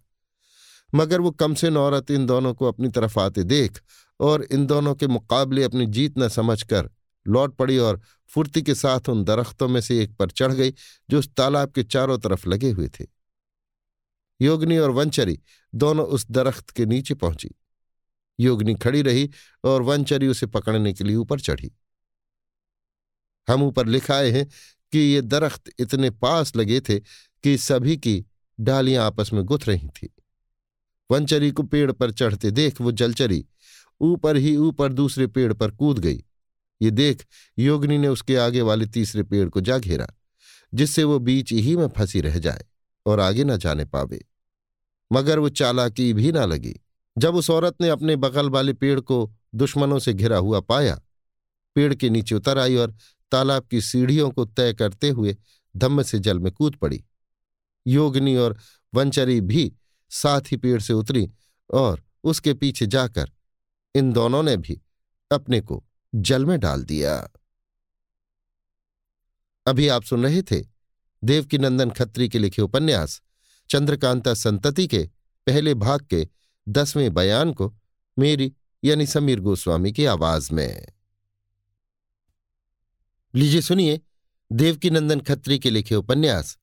[0.92, 3.80] मगर वो कमसिन औरत इन दोनों को अपनी तरफ़ आते देख
[4.20, 6.90] और इन दोनों के मुकाबले अपनी जीत न समझकर
[7.26, 8.00] लौट पड़ी और
[8.30, 10.74] फुर्ती के साथ उन दरख्तों में से एक पर चढ़ गई,
[11.08, 13.04] जो उस तालाब के चारों तरफ़ लगे हुए थे।
[14.40, 15.38] योगनी और वंचरी
[15.74, 17.50] दोनों उस दरख्त के नीचे पहुँची।
[18.40, 19.30] योगनी खड़ी रही
[19.64, 21.72] और वंचरी उसे पकड़ने के लिए ऊपर चढ़ी।
[23.48, 24.46] हम ऊपर लिखाए हैं
[24.92, 26.98] कि ये दरख्त इतने पास लगे थे
[27.44, 28.24] कि सभी की
[28.60, 30.14] डालियाँ आपस में गुथ रही थी।
[31.10, 33.44] वंचरी को पेड़ पर चढ़ते देख वो जलचरी
[34.00, 36.24] ऊपर ही ऊपर दूसरे पेड़ पर कूद गई।
[36.82, 37.26] ये देख
[37.58, 40.06] योगनी ने उसके आगे वाले तीसरे पेड़ को जा घेरा,
[40.74, 42.64] जिससे वो बीच ही में फंसी रह जाए।
[43.08, 44.24] और आगे न जाने पावे।
[45.12, 46.80] मगर वो चालाकी भी ना लगी।
[47.18, 51.00] जब उस औरत ने अपने बगल वाले पेड़ को दुश्मनों से घिरा हुआ पाया,
[51.74, 52.96] पेड़ के नीचे उतर आई और
[53.32, 55.36] तालाब की सीढ़ियों को तय करते हुए
[55.76, 57.04] धम्म से जल में कूद पड़ी।
[57.86, 58.58] योगनी और
[58.94, 59.72] वंचरी भी
[60.10, 61.30] साथ ही पेड़ से उतरी
[61.74, 63.30] और उसके पीछे जाकर
[63.94, 64.80] इन दोनों ने भी
[65.32, 67.30] अपने को जल में डाल दिया।
[69.66, 70.77] अभी आप सुन रहे थे
[71.24, 73.22] देवकीनंदन खत्री के लिखे उपन्यास,
[73.70, 75.10] चंद्रकांता संतति के
[75.46, 76.28] पहले भाग के
[76.68, 77.74] दसवें बयान को
[78.18, 78.52] मेरी
[78.84, 80.86] यानी समीर गोस्वामी की आवाज़ में।
[83.34, 84.00] लीजिए सुनिए
[84.52, 86.58] देवकीनंदन खत्री के लिखे उपन्यास,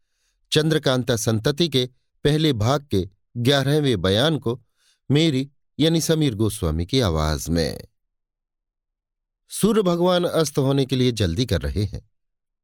[0.52, 1.90] चंद्रकांता संतति के
[2.24, 4.64] पहले भाग के ग्यारहवें बयान को
[5.12, 7.82] मेरी यानी समीर गोस्वामी की आवाज़ में।
[9.50, 12.10] सूर्य भगवान अस्त होने के लिए जल्दी कर रहे हैं।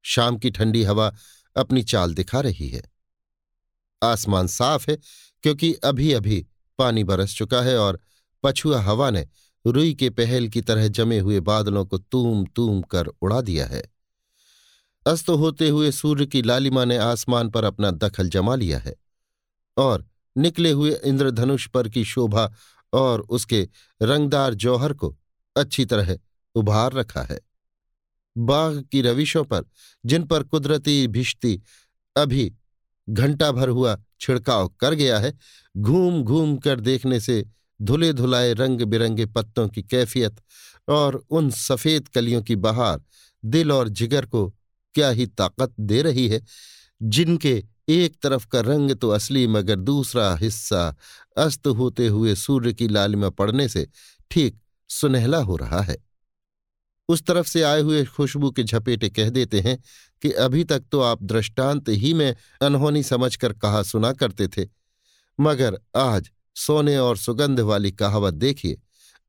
[0.03, 1.15] शाम की ठंडी हवा
[1.55, 2.83] अपनी चाल दिखा रही है।
[4.03, 4.97] आसमान साफ़ है,
[5.43, 6.47] क्योंकि अभी अभी
[6.79, 7.99] पानी बरस चुका है और
[8.43, 9.27] पछुआ हवा ने
[9.67, 13.83] रुई के पहल की तरह जमे हुए बादलों को तूम तूम कर उड़ा दिया है।
[15.07, 18.95] अस्त होते हुए सूर्य की लालिमा ने आसमान पर अपना दखल जमा लिया है
[19.77, 20.05] और
[20.37, 22.51] निकले हुए इंद्रधनुष पर की शोभा
[22.93, 23.69] और उसके
[24.01, 25.17] रंगदार जौहर को
[25.55, 26.19] अच्छी तरह
[26.55, 27.39] उभार रखा है।
[28.37, 29.63] बाघ की रविशों पर,
[30.05, 31.61] जिन पर कुदरती भिश्ती
[32.15, 32.51] अभी
[33.09, 35.33] घंटा भर हुआ छिड़काव कर गया है,
[35.77, 37.43] घूम घूम कर देखने से
[37.81, 40.41] धुले धुलाए रंग बिरंगे पत्तों की कैफियत
[40.89, 43.01] और उन सफ़ेद कलियों की बहार
[43.45, 44.47] दिल और जिगर को
[44.95, 46.41] क्या ही ताकत दे रही है,
[47.01, 50.95] जिनके एक तरफ़ का रंग तो असली मगर दूसरा हिस्सा
[51.37, 53.87] अस्त होते हुए सूर्य की लालिमा पड़ने से
[54.31, 54.59] ठीक
[54.89, 55.97] सुनहला हो रहा है।
[57.09, 59.77] उस तरफ़ से आए हुए खुशबू के झपेटे कह देते हैं
[60.21, 64.67] कि अभी तक तो आप दृष्टांत ही में अनहोनी समझकर कहा सुना करते थे।
[65.39, 68.77] मगर आज सोने और सुगंध वाली कहावत देखिए,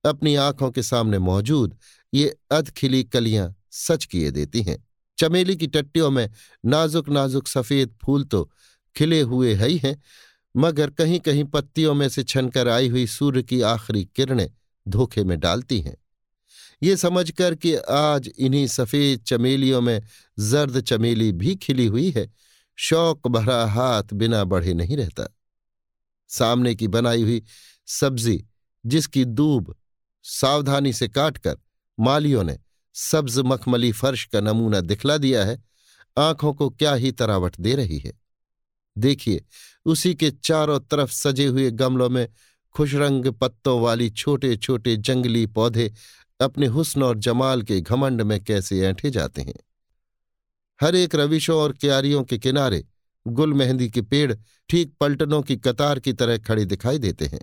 [0.05, 1.77] अपनी आँखों के सामने मौजूद
[2.15, 4.77] ये अधखिली कलियाँ सच किए देती हैं।
[5.19, 6.29] चमेली की टट्टियों में
[6.67, 8.51] नाजुक नाजुक सफ़ेद फूल तो
[8.97, 10.03] खिले हुए है ही हैं,
[10.57, 14.51] मगर कहीं कहीं पत्तियों में से छनकर आई हुई सूर्य की आखिरी किरणें
[14.89, 15.97] धोखे में डालती हैं।
[16.83, 20.03] ये समझकर कि आज इन्हीं सफ़ेद चमेलियों में
[20.39, 22.33] जर्द चमेली भी खिली हुई है।
[22.77, 25.37] शौक भरा हाथ बिना बढ़े नहीं रहता।
[26.29, 27.43] सामने की बनाई हुई
[27.87, 28.45] सब्ज़ी,
[28.87, 29.77] जिसकी दूब
[30.23, 31.57] सावधानी से काटकर
[32.01, 32.59] मालियों ने
[32.95, 35.65] सब्ज मखमली फर्श का नमूना दिखला दिया है,
[36.19, 38.13] आँखों को क्या ही तरावट दे रही है।
[38.99, 39.45] देखिए,
[39.85, 42.29] उसी के चारों तरफ़ सजे हुए गमलों में
[42.73, 45.93] खुशरंग पत्तों वाली छोटे छोटे जंगली पौधे
[46.43, 49.55] अपने हुस्न और जमाल के घमंड में कैसे ऐंठे जाते हैं।
[50.81, 52.85] हर एक रविशों और क्यारियों के किनारे
[53.27, 54.35] गुल मेहंदी के पेड़
[54.71, 57.41] ठीक पलटनों की कतार की तरह खड़े दिखाई देते हैं,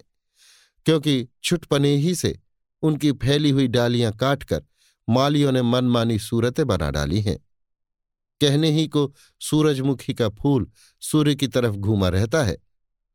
[0.86, 2.38] क्योंकि छुटपने ही से
[2.84, 4.64] उनकी फैली हुई डालियाँ काटकर
[5.08, 7.38] मालियों ने मनमानी सूरतें बना डाली हैं।
[8.42, 9.12] कहने ही को
[9.42, 10.68] सूरजमुखी का फूल
[11.02, 12.58] सूर्य की तरफ़ घूमा रहता है,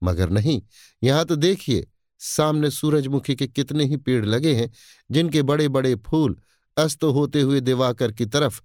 [0.02, 0.60] मगर नहीं,
[1.02, 1.86] यहाँ तो देखिए
[2.26, 4.70] सामने सूरजमुखी के कितने ही पेड़ लगे हैं,
[5.10, 6.36] जिनके बड़े बड़े फूल
[6.76, 8.60] अस्त होते हुए दिवाकर की तरफ़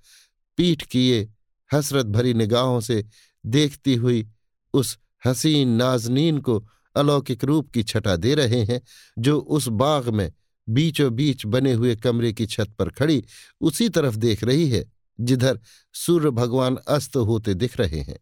[0.57, 1.29] पीठ किए
[1.73, 3.05] हसरत भरी निगाहों से
[3.45, 4.29] देखती हुई
[4.73, 8.81] उस हसीन नाजनीन को अलौकिक रूप की छटा दे रहे हैं,
[9.19, 10.31] जो उस बाग में
[10.69, 13.23] बीचों बीच बने हुए कमरे की छत पर खड़ी
[13.61, 14.85] उसी तरफ़ देख रही है,
[15.19, 15.59] जिधर
[15.93, 18.19] सूर्य भगवान अस्त होते दिख रहे हैं।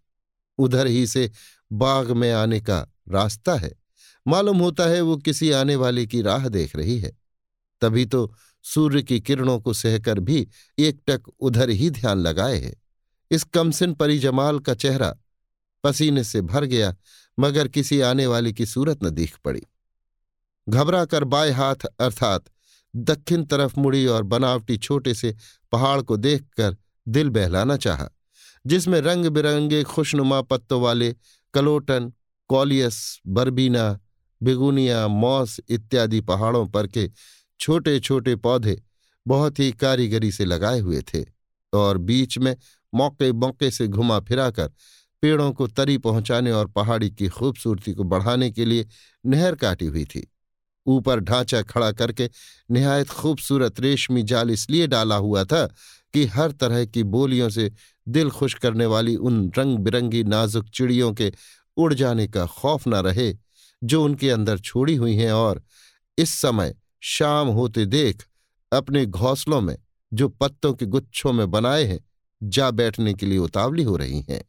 [0.58, 1.32] उधर ही से
[1.72, 3.87] बाग में आने का रास्ता है।
[4.28, 7.12] मालूम होता है वो किसी आने वाले की राह देख रही है।
[7.82, 8.34] तभी तो
[8.66, 10.48] सूर्य की किरणों को सहकर भी
[10.78, 12.76] एक टक उधर ही ध्यान लगाए है।
[13.32, 15.16] इस कमसिन परिजमाल का चेहरा
[15.84, 16.96] पसीने से भर गया,
[17.40, 19.62] मगर किसी आने वाले की सूरत न दिख पड़ी।
[20.70, 22.46] घबरा कर बाएँ हाथ अर्थात
[22.96, 25.36] दक्षिण तरफ़ मुड़ी और बनावटी छोटे से
[25.72, 26.76] पहाड़ को देखकर
[27.08, 28.10] दिल बहलाना चाहा,
[28.66, 31.16] जिसमें रंग बिरंगे खुशनुमा पत्तों वाले
[31.54, 32.14] कलोटन,
[32.50, 34.00] कॉलियस, बरबीना
[34.44, 37.10] बिगुनिया, मौस इत्यादि पहाड़ों पर के
[37.60, 38.82] छोटे छोटे पौधे
[39.28, 41.26] बहुत ही कारीगरी से लगाए हुए थे
[41.74, 42.56] और बीच में
[42.96, 44.72] मौके मौके से घुमा फिराकर
[45.22, 48.88] पेड़ों को तरी पहुँचाने और पहाड़ी की खूबसूरती को बढ़ाने के लिए
[49.26, 50.28] नहर काटी हुई थी।
[50.88, 52.30] ऊपर ढांचा खड़ा करके
[52.72, 55.66] निहायत खूबसूरत रेशमी जाल इसलिए डाला हुआ था
[56.14, 57.72] कि हर तरह की बोलियों से
[58.08, 61.34] दिल खुश करने वाली उन रंग बिरंगी नाजुक चिड़ियों के
[61.78, 63.34] उड़ जाने का खौफ न रहे
[63.84, 65.64] जो उनके अंदर छोड़ी हुई हैं और
[66.18, 68.28] इस समय शाम होते देख
[68.72, 69.78] अपने घोंसलों में,
[70.14, 72.00] जो पत्तों के गुच्छों में बनाए हैं,
[72.44, 74.44] जा बैठने के लिए उतावली हो रही हैं।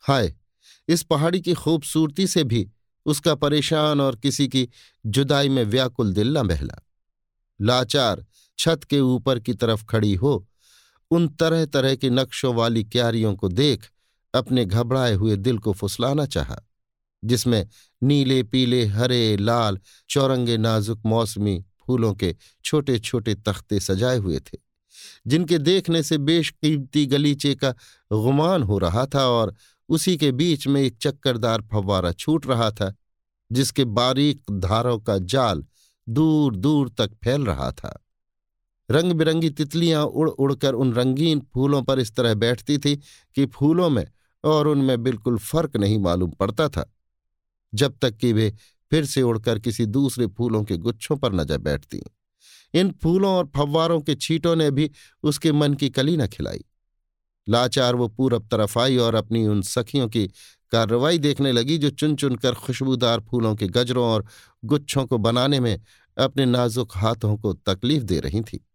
[0.00, 0.34] हाय,
[0.88, 2.70] इस पहाड़ी की खूबसूरती से भी
[3.06, 4.68] उसका परेशान और किसी की
[5.06, 6.86] जुदाई में व्याकुल दिल न बहला।
[7.60, 8.26] लाचार
[8.58, 10.48] छत के ऊपर की तरफ़ खड़ी हो,
[11.10, 13.90] उन तरह तरह के नक्शों वाली क्यारियों को देख
[14.34, 16.56] अपने घबराए हुए दिल को फुसलाना चाहा।
[17.24, 17.66] जिसमें
[18.02, 19.78] नीले, पीले, हरे, लाल,
[20.10, 22.34] चौरंगे नाजुक मौसमी फूलों के
[22.64, 24.58] छोटे छोटे तख्ते सजाए हुए थे,
[25.26, 27.70] जिनके देखने से बेशकीमती गलीचे का
[28.12, 29.54] गुमान हो रहा था और
[29.88, 32.94] उसी के बीच में एक चक्करदार फव्वारा छूट रहा था,
[33.50, 35.64] जिसके बारीक धारों का जाल
[36.06, 37.98] दूर दूर तक फैल रहा था।
[38.88, 42.96] रंग बिरंगी तितलियाँ उड़ उड़कर उन रंगीन फूलों पर इस तरह बैठती थी
[43.36, 44.06] कि फूलों में
[44.44, 46.90] और उनमें बिल्कुल फ़र्क नहीं मालूम पड़ता था।
[47.74, 48.54] जब तक कि वे
[48.90, 52.02] फिर से उड़कर किसी दूसरे फूलों के गुच्छों पर न जा बैठती।
[52.74, 54.90] इन फूलों और फव्वारों के छींटों ने भी
[55.22, 56.64] उसके मन की कली न खिलाई।
[57.48, 60.26] लाचार वो पूरब तरफ़ आई और अपनी उन सखियों की
[60.70, 64.26] कार्रवाई देखने लगी जो चुन चुनकर खुशबूदार फूलों के गजरों और
[64.64, 65.80] गुच्छों को बनाने में
[66.18, 68.66] अपने नाजुक हाथों को तकलीफ़ दे रही थी।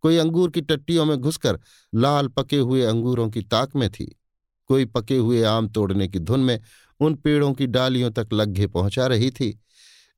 [0.00, 1.60] कोई अंगूर की टट्टियों में घुसकर
[1.94, 4.20] लाल पके हुए अंगूरों की ताक में थी।
[4.66, 6.60] कोई पके हुए आम तोड़ने की धुन में
[7.00, 9.58] उन पेड़ों की डालियों तक लग्घे पहुँचा रही थी,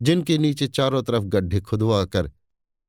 [0.00, 2.30] जिनके नीचे चारों तरफ़ गड्ढे खुदवा कर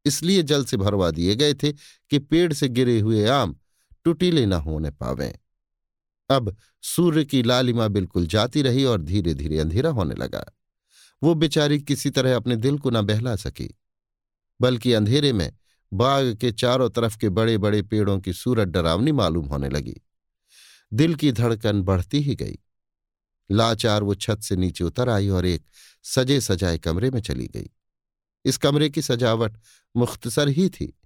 [0.06, 3.56] इसलिए जल से भरवा दिए गए थे कि पेड़ से गिरे हुए आम
[4.06, 5.34] टुटीले न होने पावे।
[6.30, 10.44] अब सूर्य की लालिमा बिल्कुल जाती रही और धीरे धीरे अंधेरा होने लगा।
[11.22, 13.70] वो बेचारी किसी तरह अपने दिल को न बहला सकी,
[14.60, 15.52] बल्कि अंधेरे में
[15.92, 19.96] बाग के चारों तरफ़ के बड़े बड़े पेड़ों की सूरत डरावनी मालूम होने लगी।
[20.92, 22.58] दिल की धड़कन बढ़ती ही गई।
[23.52, 25.66] लाचार वो छत से नीचे उतर आई और एक
[26.04, 27.70] सजे सजाए कमरे में चली गई।
[28.46, 29.58] इस कमरे की सजावट
[29.96, 31.00] मुख्तसर ही थी।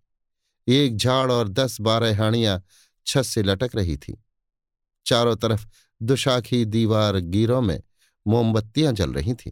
[0.68, 2.64] एक झाड़ और दस बारह हाणियाँ
[3.06, 4.24] छत से लटक रही थी।
[5.06, 5.68] चारों तरफ़
[6.02, 7.82] दुशाखी दीवार गिरों में
[8.28, 9.52] मोमबत्तियाँ जल रही थीं।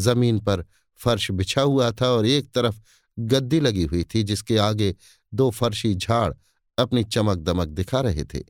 [0.00, 0.64] ज़मीन पर
[0.96, 2.80] फर्श बिछा हुआ था और एक तरफ़
[3.18, 4.96] गद्दी लगी हुई थी जिसके आगे
[5.34, 6.34] दो फर्शी झाड़
[6.78, 8.40] अपनी चमक दमक दिखा रहे थे।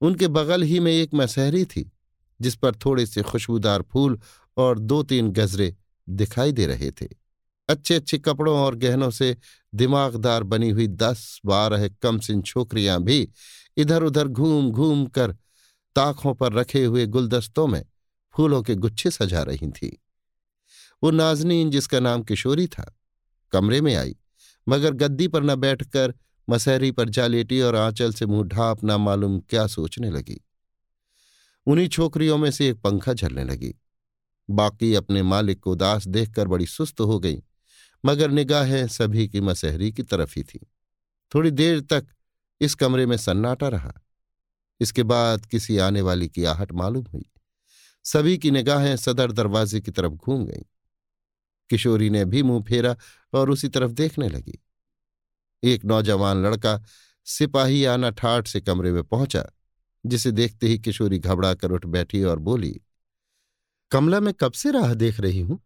[0.00, 1.92] उनके बगल ही में एक मसहरी थी।
[2.40, 4.20] जिस पर थोड़े से खुशबूदार फूल
[4.56, 5.76] और दो तीन गजरे
[6.08, 7.08] दिखाई दे रहे थे।
[7.68, 9.36] अच्छे अच्छे कपड़ों और गहनों से
[9.74, 13.30] दिमागदार बनी हुई दस बारह कमसिन छोकरियाँ भी
[13.76, 15.32] इधर उधर घूम घूम कर
[15.96, 17.84] ताखों पर रखे हुए गुलदस्तों में
[18.34, 19.90] फूलों के गुच्छे सजा रही थीं।
[21.02, 22.98] वो नाजनीन, जिसका नाम किशोरी था,
[23.52, 24.16] कमरे में आई,
[24.68, 26.14] मगर गद्दी पर न बैठकर,
[26.50, 30.40] मसहरी पर जा लेटी और आंचल से मुँह ढाप ना मालूम क्या सोचने लगी।
[31.66, 33.74] उन्हीं छोकरियों में से एक पंखा झलने लगी।
[34.50, 37.42] बाकी अपने मालिक को उदास देखकर बड़ी सुस्त हो गई,
[38.04, 40.66] मगर निगाहें सभी की मसहरी की तरफ़ ही थी।
[41.34, 42.06] थोड़ी देर तक
[42.60, 43.92] इस कमरे में सन्नाटा रहा।
[44.80, 47.30] इसके बाद किसी आने वाली की आहट मालूम हुई।
[48.04, 50.62] सभी की निगाहें सदर दरवाजे की तरफ़ घूम गईं।
[51.70, 52.96] किशोरी ने भी मुँह फेरा
[53.34, 54.64] और उसी तरफ़ देखने लगी।
[55.64, 56.82] एक नौजवान लड़का
[57.24, 59.50] सिपाही आना ठाठ से कमरे में पहुँचा।
[60.06, 62.80] जिसे देखते ही किशोरी घबरा कर उठ बैठी और बोली,
[63.90, 65.60] कमला, मैं कब से राह देख रही हूँ?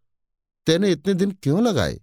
[0.65, 2.01] तेने इतने दिन क्यों लगाए?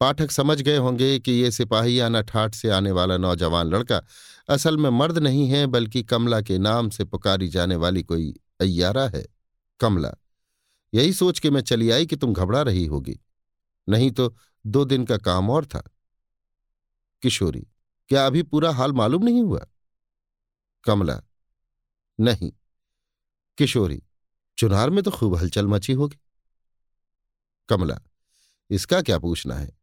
[0.00, 4.02] पाठक समझ गए होंगे कि ये सिपाही आना ठाठ से आने वाला नौजवान लड़का
[4.48, 9.08] असल में मर्द नहीं है, बल्कि कमला के नाम से पुकारी जाने वाली कोई अय्यारा
[9.08, 9.26] है।
[9.80, 10.14] कमला,
[10.94, 13.20] यही सोच के मैं चली आई कि तुम घबरा रही होगी।
[13.88, 14.34] नहीं तो
[14.66, 15.90] दो दिन का काम और था।
[17.22, 17.66] किशोरी,
[18.08, 19.66] क्या अभी पूरा हाल मालूम नहीं हुआ?
[20.84, 21.20] कमला
[22.20, 22.52] नहीं।
[23.58, 24.02] किशोरी,
[24.58, 26.18] चुनार में तो खूब हलचल मची होगी।
[27.68, 28.00] कमला,
[28.70, 29.76] इसका क्या पूछना है?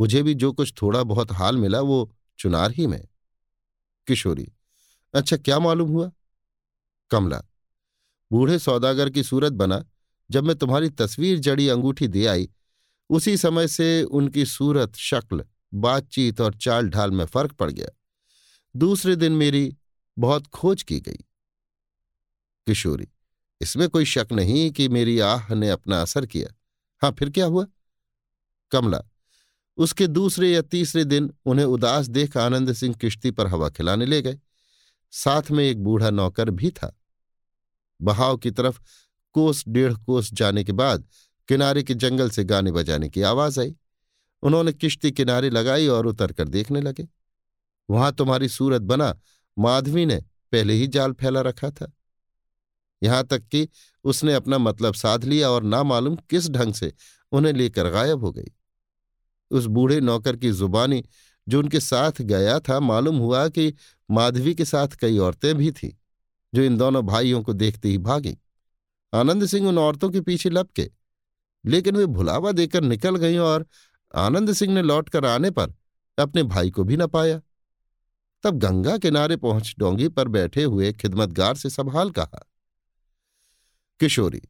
[0.00, 3.08] मुझे भी जो कुछ थोड़ा बहुत हाल मिला वो चुनार ही में।
[4.06, 4.52] किशोरी
[5.14, 6.10] अच्छा क्या मालूम हुआ?
[7.10, 7.42] कमला,
[8.32, 9.84] बूढ़े सौदागर की सूरत बना।
[10.30, 12.48] जब मैं तुम्हारी तस्वीर जड़ी अंगूठी दे आई,
[13.10, 15.44] उसी समय से उनकी सूरत, शक्ल,
[15.74, 17.88] बातचीत और चाल ढाल में फ़र्क पड़ गया।
[18.76, 19.76] दूसरे दिन मेरी
[20.18, 21.25] बहुत खोज की गई।
[22.66, 23.06] किशोरी,
[23.60, 26.48] इसमें कोई शक नहीं कि मेरी आह ने अपना असर किया।
[27.02, 27.66] हाँ फिर क्या हुआ?
[28.72, 29.02] कमला,
[29.78, 34.20] उसके दूसरे या तीसरे दिन उन्हें उदास देख आनंद सिंह किश्ती पर हवा खिलाने ले
[34.22, 34.38] गए।
[35.12, 36.94] साथ में एक बूढ़ा नौकर भी था।
[38.00, 38.80] बहाव की तरफ़
[39.34, 41.04] कोस डेढ़ कोस जाने के बाद
[41.48, 43.74] किनारे के जंगल से गाने बजाने की आवाज़ आई।
[44.42, 47.06] उन्होंने किश्ती किनारे लगाई और उतर कर देखने लगे।
[47.88, 49.14] वहाँ तुम्हारी सूरत बना
[49.56, 50.16] माधवी ने
[50.52, 51.92] पहले ही जाल फैला रखा था।
[53.02, 53.68] यहाँ तक कि
[54.04, 56.92] उसने अपना मतलब साध लिया और ना मालूम किस ढंग से
[57.32, 58.52] उन्हें लेकर गायब हो गई।
[59.50, 61.02] उस बूढ़े नौकर की जुबानी,
[61.48, 63.72] जो उनके साथ गया था, मालूम हुआ कि
[64.10, 65.90] माधवी के साथ कई औरतें भी थीं,
[66.54, 68.36] जो इन दोनों भाइयों को देखते ही भागी।
[69.12, 70.90] आनंद सिंह उन औरतों के पीछे लपके,
[71.64, 73.66] लेकिन वे भुलावा देकर निकल गईं और
[74.14, 75.74] आनंद सिंह ने लौटकर आने पर
[76.18, 77.40] अपने भाई को भी न पाया।
[78.44, 82.46] तब गंगा किनारे पहुँच डोंगी पर बैठे हुए खिदमतगार से संभाल कहा।
[84.00, 84.40] किशोरी,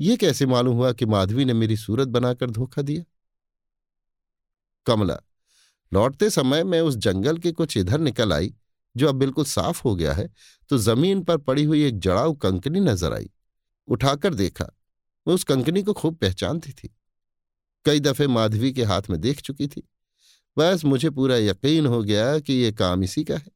[0.00, 3.04] ये कैसे मालूम हुआ कि माधवी ने मेरी सूरत बनाकर धोखा दिया?
[4.86, 5.18] कमला,
[5.92, 8.54] लौटते समय मैं उस जंगल के कुछ इधर निकल आई,
[8.94, 10.28] जो अब बिल्कुल साफ़ हो गया है
[10.70, 13.30] तो ज़मीन पर पड़ी हुई एक जड़ाऊ कंकनी नज़र आई।
[13.88, 14.64] उठाकर देखा
[15.26, 16.94] मैं उस कंकनी को खूब पहचानती थी।
[17.86, 19.88] कई दफे माधवी के हाथ में देख चुकी थी।
[20.56, 23.50] बस मुझे पूरा यकीन हो गया कि यह काम इसी का है।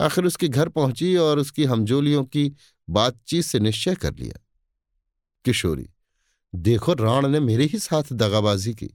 [0.00, 2.52] आखिर उसके घर पहुँची और उसकी हमजोलियों की
[2.88, 4.40] बातचीत से निश्चय कर लिया।
[5.44, 5.88] किशोरी,
[6.54, 8.90] देखो राण ने मेरे ही साथ दगाबाजी की।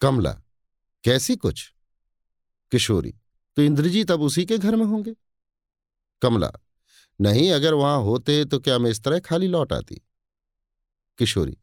[0.00, 0.32] कमला,
[1.04, 1.72] कैसी कुछ?
[2.72, 3.14] किशोरी
[3.56, 5.14] तो इंद्रजीत अब उसी के घर में होंगे?
[6.22, 6.52] कमला,
[7.20, 9.94] नहीं, अगर वहाँ होते तो क्या मैं इस तरह खाली लौट आती?
[11.18, 11.56] किशोरी,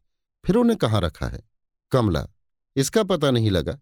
[0.44, 1.42] फिर उन्हें कहाँ रखा है?
[1.90, 2.28] कमला,
[2.76, 3.78] इसका पता नहीं लगा।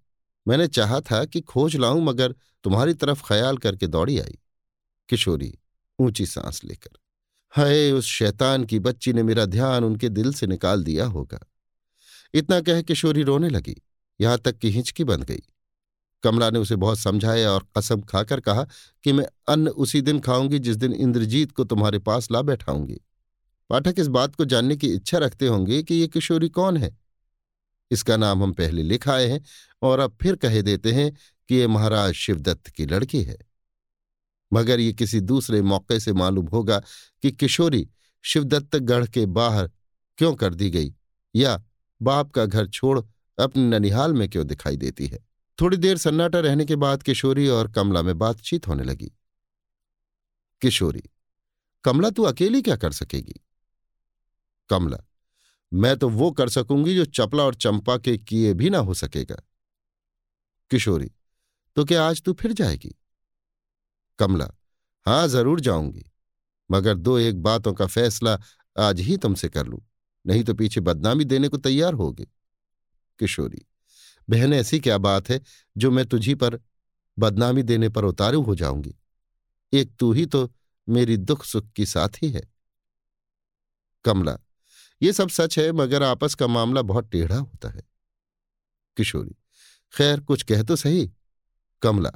[0.49, 2.35] मैंने चाहा था कि खोज लाऊं, मगर
[2.65, 4.39] तुम्हारी तरफ़ ख्याल करके दौड़ी आई।
[5.11, 5.53] किशोरी,
[5.99, 6.99] ऊँची सांस लेकर।
[7.51, 11.41] हाय, उस शैतान की बच्ची ने मेरा ध्यान उनके दिल से निकाल दिया होगा।
[12.35, 13.77] इतना कह किशोरी रोने लगी,
[14.21, 15.43] यहाँ तक कि हिंचकी बंध गई।
[16.23, 18.67] कमला ने उसे बहुत समझाया और कसम खाकर कहा
[19.05, 23.01] कि मैं अन्न उसी दिन खाऊँगी जिस दिन इंद्रजीत को तुम्हारे पास ला बैठाऊँगी।
[23.71, 26.97] पाठक इस बात को जानने की इच्छा रखते होंगे कि ये किशोरी कौन है?
[27.91, 29.45] इसका नाम हम पहले लिख आए हैं
[29.83, 31.13] और अब फिर कह देते हैं
[31.49, 33.50] कि ये महाराज शिवदत्त की लड़की है।
[34.53, 36.79] मगर ये किसी दूसरे मौके से मालूम होगा
[37.23, 37.89] कि किशोरी
[38.25, 39.71] शिवदत्तगढ़ के बाहर
[40.19, 40.95] क्यों कर दी गई,
[41.35, 41.63] या
[42.01, 43.01] बाप का घर छोड़
[43.39, 45.19] अपने ननिहाल में क्यों दिखाई देती है।
[45.59, 49.13] थोड़ी देर सन्नाटा रहने के बाद किशोरी और कमला में बातचीत होने लगी।
[50.63, 51.03] किशोरी,
[51.85, 53.41] कमला तू अकेली क्या कर सकेगी?
[54.71, 54.99] कमला,
[55.73, 59.37] मैं तो वो कर सकूँगी जो चपला और चंपा के किए भी ना हो सकेगा।
[60.71, 61.11] किशोरी
[61.77, 62.95] तो क्या आज तू फिर जाएगी?
[64.21, 64.51] कमला,
[65.07, 66.05] हाँ, ज़रूर जाऊँगी,
[66.71, 68.39] मगर दो एक बातों का फैसला
[68.77, 69.81] आज ही तुमसे कर लूँ,
[70.25, 72.27] नहीं तो पीछे बदनामी देने को तैयार होगे।
[73.19, 73.67] किशोरी,
[74.29, 75.41] बहन, ऐसी क्या बात है
[75.77, 76.59] जो मैं तुझी पर
[77.19, 78.95] बदनामी देने पर उतारू हो जाऊँगी?
[79.73, 80.51] एक तू ही तो
[80.89, 82.43] मेरी दुख सुख की साथी है।
[84.05, 84.37] कमला,
[85.03, 87.83] ये सब सच है, मगर आपस का मामला बहुत टेढ़ा होता है।
[88.97, 89.37] किशोरी,
[89.95, 91.11] खैर, कुछ कह तो सही।
[91.83, 92.13] कमला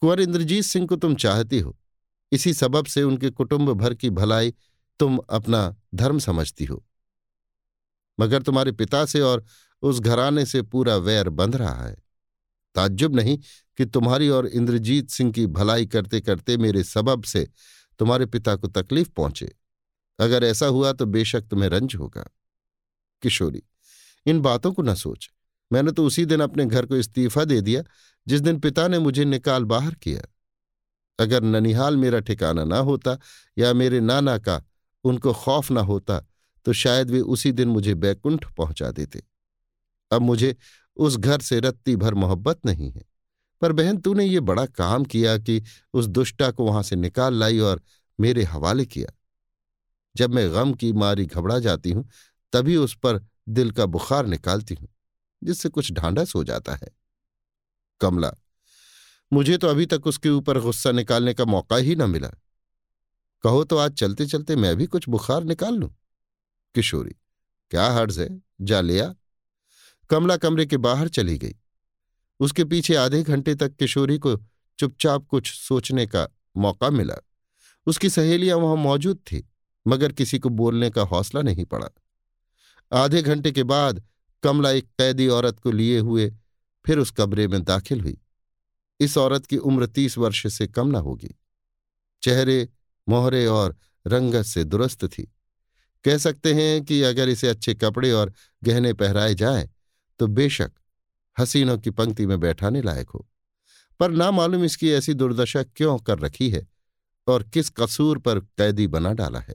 [0.00, 1.78] कुंवर इंद्रजीत सिंह को तुम चाहती हो।
[2.32, 4.54] इसी सबब से उनके कुटुंब भर की भलाई
[4.98, 6.86] तुम अपना धर्म समझती हो।
[8.20, 9.44] मगर तुम्हारे पिता से और
[9.82, 11.96] उस घराने से पूरा वैर बंध रहा है।
[12.74, 13.38] ताज्जुब नहीं
[13.76, 17.48] कि तुम्हारी और इंद्रजीत सिंह की भलाई करते करते मेरे सबब से
[17.98, 19.56] तुम्हारे पिता को तकलीफ़ पहुँचे।
[20.18, 22.28] अगर ऐसा हुआ तो बेशक तुम्हें रंज होगा।
[23.22, 23.62] किशोरी,
[24.26, 25.30] इन बातों को न सोच।
[25.72, 27.82] मैंने तो उसी दिन अपने घर को इस्तीफा दे दिया
[28.28, 30.22] जिस दिन पिता ने मुझे निकाल बाहर किया,
[31.18, 33.16] अगर ननिहाल मेरा ठिकाना ना होता
[33.56, 34.62] या मेरे नाना का
[35.04, 36.20] उनको खौफ ना होता
[36.66, 39.22] तो शायद वे उसी दिन मुझे बैकुंठ पहुँचा देते।
[40.10, 40.54] अब मुझे
[40.96, 43.04] उस घर से रत्ती भर मोहब्बत नहीं है।
[43.62, 45.62] पर बहन, तूने ये बड़ा काम किया कि
[45.94, 47.82] उस दुष्टा को वहाँ से निकाल लाई और
[48.18, 49.12] मेरे हवाले किया।
[50.16, 52.08] जब मैं गम की मारी घबरा जाती हूँ,
[52.52, 54.88] तभी उस पर दिल का बुखार निकालती हूँ,
[55.42, 56.88] जिससे कुछ ढांढस हो जाता है।
[58.00, 58.32] कमला
[59.32, 62.28] मुझे तो अभी तक उसके ऊपर गुस्सा निकालने का मौका ही न मिला।
[63.44, 65.90] कहो तो आज चलते चलते मैं भी कुछ बुखार निकाल लूँ?
[66.74, 67.14] किशोरी,
[67.70, 68.28] क्या हर्ज है?
[68.60, 69.14] जा लिया
[70.10, 71.54] कमला कमरे के बाहर चली गई।
[72.40, 74.36] उसके पीछे आधे घंटे तक किशोरी को
[74.78, 76.26] चुपचाप कुछ सोचने का
[76.56, 77.14] मौका मिला।
[77.86, 79.48] उसकी सहेलियाँ वहाँ मौजूद थी,
[79.86, 81.88] मगर किसी को बोलने का हौसला नहीं पड़ा।
[82.92, 84.02] आधे घंटे के बाद
[84.42, 86.32] कमला एक कैदी औरत को लिए हुए
[86.88, 88.20] फिर उस कमरे में दाखिल हुई।
[89.00, 91.34] इस औरत की उम्र तीस वर्ष से कम न होगी।
[92.22, 92.68] चेहरे,
[93.08, 95.34] मोहरे और रंगत से दुरुस्त थी।
[96.04, 98.32] कह सकते हैं कि अगर इसे अच्छे कपड़े और
[98.64, 99.70] गहने पहराए जाए
[100.18, 100.72] तो बेशक
[101.38, 103.28] हसीनों की पंक्ति में बैठाने लायक हो।
[104.00, 106.66] पर ना मालूम इसकी ऐसी दुर्दशा क्यों कर रखी है
[107.26, 109.54] और किस कसूर पर कैदी बना डाला है?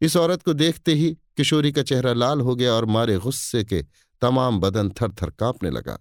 [0.00, 3.86] इस औरत को देखते ही किशोरी का चेहरा लाल हो गया और मारे गुस्से के
[4.20, 5.98] तमाम बदन थर थर कांपने लगा।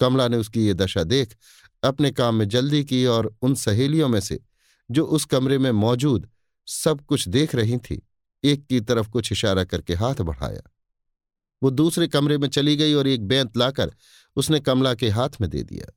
[0.00, 1.36] कमला ने उसकी ये दशा देख,
[1.82, 4.40] अपने काम में जल्दी की और उन सहेलियों में से,
[4.90, 6.28] जो उस कमरे में मौजूद
[6.66, 8.08] सब कुछ देख रही थी,
[8.44, 10.62] एक की तरफ़ कुछ इशारा करके हाथ बढ़ाया।
[11.62, 13.92] वो दूसरे कमरे में चली गई और एक बैंत लाकर
[14.36, 15.92] उसने कमला के हाथ में दे दिया।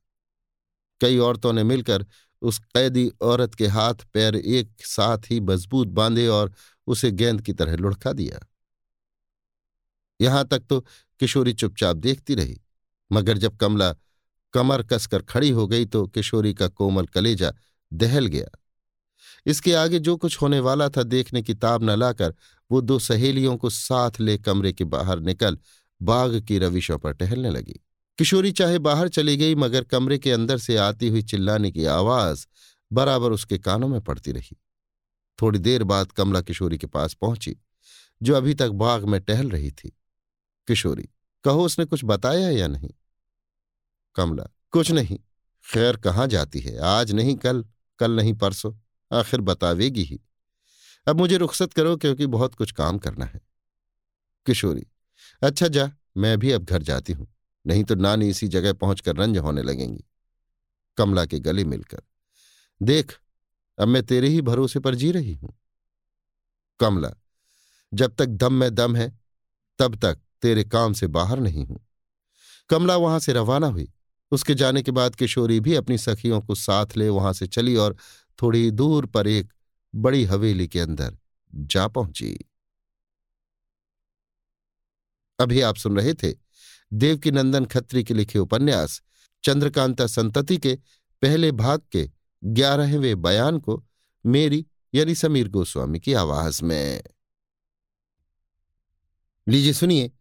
[1.02, 2.06] कई औरतों ने मिलकर
[2.42, 6.54] उस कैदी औरत के हाथ पैर एक साथ ही मज़बूत बांधे और
[6.88, 8.48] उसे गेंद की तरह लुढ़का दिया।
[10.22, 10.80] यहाँ तक तो
[11.20, 12.62] किशोरी चुपचाप देखती रही।
[13.12, 13.94] मगर जब कमला
[14.54, 17.54] कमर कसकर खड़ी हो गई तो किशोरी का कोमल कलेजा
[17.94, 18.48] दहल गया।
[19.46, 22.34] इसके आगे जो कुछ होने वाला था देखने की ताब न लाकर
[22.72, 25.58] वो दो सहेलियों को साथ ले कमरे के बाहर निकल
[26.02, 27.80] बाग की रविशों पर टहलने लगी।
[28.18, 32.46] किशोरी चाहे बाहर चली गई, मगर कमरे के अंदर से आती हुई चिल्लाने की आवाज़
[32.92, 34.58] बराबर उसके कानों में पड़ती रही।
[35.42, 37.56] थोड़ी देर बाद कमला किशोरी के पास पहुँची,
[38.22, 39.98] जो अभी तक बाग में टहल रही थी।
[40.68, 41.10] किशोरी
[41.46, 42.90] कहो उसने कुछ बताया या नहीं?
[44.16, 45.20] कमला, कुछ नहीं।
[45.66, 46.78] खैर, कहाँ जाती है?
[46.78, 47.66] आज नहीं, कल
[48.00, 48.74] कल नहीं, परसों।
[49.12, 50.20] आखिर बतावेगी ही।
[51.08, 53.42] अब मुझे रुखसत करो क्योंकि बहुत कुछ काम करना है।
[54.46, 54.86] किशोरी
[55.42, 57.28] अच्छा जा, मैं भी अब घर जाती हूँ।
[57.66, 60.04] नहीं तो नानी इसी जगह पहुंचकर रंज होने लगेंगी।
[60.98, 62.02] कमला के गले मिलकर,
[62.82, 63.14] देख,
[63.78, 65.54] अब मैं तेरे ही भरोसे पर जी रही हूँ।
[66.80, 67.12] कमला,
[67.94, 69.10] जब तक दम में दम है,
[69.80, 71.88] तब तक तेरे काम से बाहर नहीं हूँ।
[72.70, 73.92] कमला वहाँ से रवाना हुई।
[74.32, 77.98] उसके जाने के बाद किशोरी भी अपनी सखियों को साथ ले वहाँ से चली और
[78.42, 79.54] थोड़ी दूर पर एक
[79.96, 81.18] बड़ी हवेली के अंदर
[81.56, 82.46] जा पहुँची।
[85.40, 86.34] अभी आप सुन रहे थे
[86.94, 89.02] देवकीनंदन खत्री के लिखे उपन्यास
[89.44, 90.80] चंद्रकांता संतति के
[91.22, 92.12] पहले भाग के
[92.44, 93.86] ग्यारहवें बयान को
[94.26, 97.04] मेरी यानी समीर गोस्वामी की आवाज़ में।
[99.50, 100.12] लीजिए सुनिए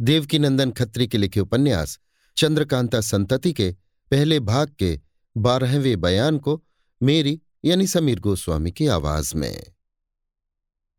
[0.00, 1.98] देवकीनंदन खत्री के लिखे उपन्यास,
[2.36, 3.76] चंद्रकांता संतति के
[4.10, 5.00] पहले भाग के
[5.36, 6.64] बारहवें बयान को
[7.02, 9.62] मेरी यानी समीर गोस्वामी की आवाज़ में।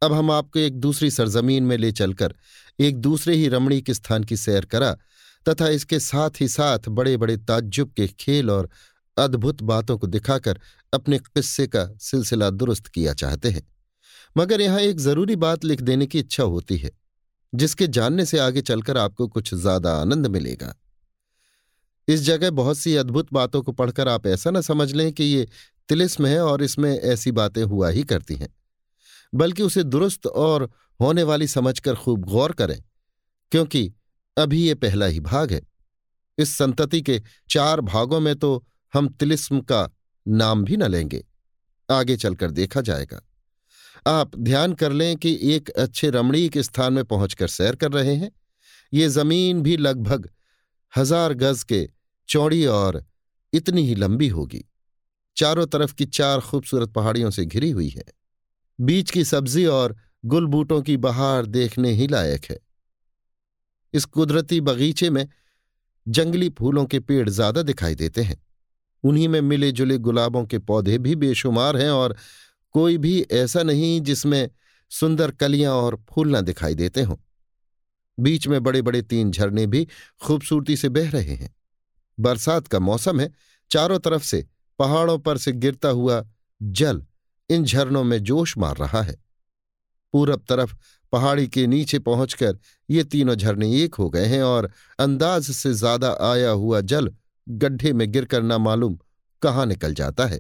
[0.01, 2.35] अब हम आपको एक दूसरी सरजमीन में ले चलकर
[2.80, 4.97] एक दूसरे ही रमणीक स्थान की सैर करा
[5.49, 8.69] तथा इसके साथ ही साथ बड़े बड़े ताज्जुब के खेल और
[9.17, 10.59] अद्भुत बातों को दिखाकर
[10.93, 13.67] अपने किस्से का सिलसिला दुरुस्त किया चाहते हैं।
[14.38, 16.91] मगर यहाँ एक ज़रूरी बात लिख देने की इच्छा होती है।
[17.56, 20.73] जिसके जानने से आगे चलकर आपको कुछ ज़्यादा आनंद मिलेगा।
[22.07, 25.48] इस जगह बहुत सी अद्भुत बातों को पढ़कर आप ऐसा न समझ लें कि ये
[25.90, 28.53] तिलिस्म है और इसमें ऐसी बातें हुआ ही करती हैं।
[29.34, 30.69] बल्कि उसे दुरुस्त और
[30.99, 32.82] होने वाली समझकर खूब गौर करें,
[33.52, 33.91] क्योंकि
[34.38, 35.61] अभी ये पहला ही भाग है।
[36.38, 38.64] इस संतति के चार भागों में तो
[38.94, 39.88] हम तिलिस्म का
[40.26, 41.23] नाम भी न लेंगे।
[41.90, 43.22] आगे चलकर देखा जाएगा।
[44.06, 48.32] आप ध्यान कर लें कि एक अच्छे रमणीक स्थान में पहुंचकर सैर कर रहे हैं।
[48.94, 50.30] ये ज़मीन भी लगभग
[50.94, 51.88] हज़ार गज के
[52.30, 53.03] चौड़ी और
[53.53, 54.64] इतनी ही लंबी होगी।
[55.38, 58.03] चारों तरफ़ की चार खूबसूरत पहाड़ियों से घिरी हुई है।
[58.80, 59.95] बीच की सब्ज़ी और
[60.26, 62.60] गुल बूटों की बहार देखने ही लायक है।
[63.94, 65.27] इस कुदरती बगीचे में
[66.07, 68.44] जंगली फूलों के पेड़ ज़्यादा दिखाई देते हैं।
[69.03, 72.15] उन्हीं में मिले जुले गुलाबों के पौधे भी बेशुमार हैं और
[72.76, 74.49] कोई भी ऐसा नहीं जिसमें
[74.91, 77.15] सुंदर कलियाँ और फूल न दिखाई देते हों।
[78.18, 79.88] बीच में बड़े बड़े तीन झरने भी
[80.22, 81.53] खूबसूरती से बह रहे हैं।
[82.18, 83.31] बरसात का मौसम है,
[83.72, 84.45] चारों तरफ़ से
[84.80, 86.23] पहाड़ों पर से गिरता हुआ
[86.61, 87.02] जल
[87.49, 89.15] इन झरनों में जोश मार रहा है।
[90.14, 90.73] पूरब तरफ़
[91.14, 92.57] पहाड़ी के नीचे पहुंचकर
[92.89, 94.69] ये तीनों झरने एक हो गए हैं और
[94.99, 97.10] अंदाज से ज़्यादा आया हुआ जल
[97.47, 98.97] गड्ढे में गिरकर न मालूम
[99.41, 100.39] कहाँ निकल जाता है।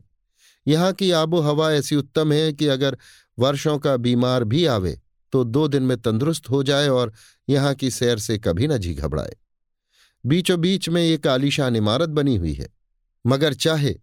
[0.65, 2.97] यहाँ की आबो हवा ऐसी उत्तम है कि अगर
[3.37, 4.99] वर्षों का बीमार भी आवे
[5.33, 7.11] तो दो दिन में तंदुरुस्त हो जाए और
[7.47, 9.35] यहाँ की सैर से कभी न जी घबराए।
[10.23, 12.67] बीचों बीच में एक आलीशान इमारत बनी हुई है,
[13.25, 13.95] मगर चाहे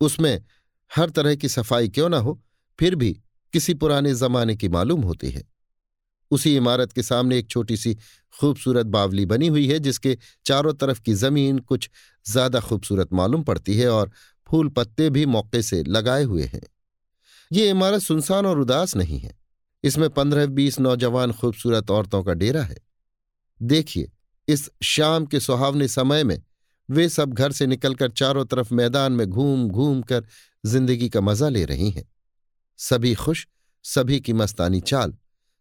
[0.00, 0.44] उसमें
[0.90, 2.40] हर तरह की सफ़ाई क्यों ना हो,
[2.78, 3.12] फिर भी
[3.54, 5.42] किसी पुराने जमाने की मालूम होती है।
[6.30, 7.94] उसी इमारत के सामने एक छोटी सी
[8.34, 10.16] खूबसूरत बावली बनी हुई है, जिसके
[10.46, 11.90] चारों तरफ़ की ज़मीन कुछ
[12.26, 14.10] ज़्यादा खूबसूरत मालूम पड़ती है और
[14.46, 16.62] फूल पत्ते भी मौके से लगाए हुए हैं।
[17.52, 19.38] ये इमारत सुनसान और उदास नहीं है।
[19.84, 22.76] इसमें पंद्रह बीस नौजवान खूबसूरत औरतों का डेरा है।
[23.62, 24.10] देखिए,
[24.48, 26.42] इस शाम के सुहावने समय में
[26.88, 30.24] वे सब घर से निकलकर चारों तरफ़ मैदान में घूम घूम कर
[30.66, 32.04] ज़िंदगी का मज़ा ले रही हैं।
[32.78, 33.46] सभी खुश,
[33.84, 35.14] सभी की मस्तानी चाल,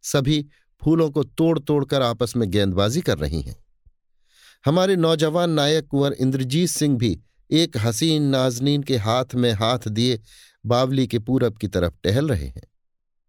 [0.04, 0.46] सभी
[0.82, 3.56] फूलों को तोड़ तोड़कर आपस में गेंदबाजी कर रही हैं।
[4.66, 7.20] हमारे नौजवान नायक कुंवर इंद्रजीत सिंह भी
[7.52, 10.22] एक हसीन नाजनीन के हाथ में हाथ दिए
[10.66, 12.68] बावली के पूरब की तरफ़ टहल रहे हैं।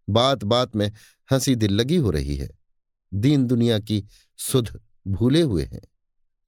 [0.09, 0.91] बात बात में
[1.31, 2.49] हँसी दिल लगी हो रही है।
[3.13, 4.05] दीन दुनिया की
[4.37, 5.81] सुध भूले हुए हैं।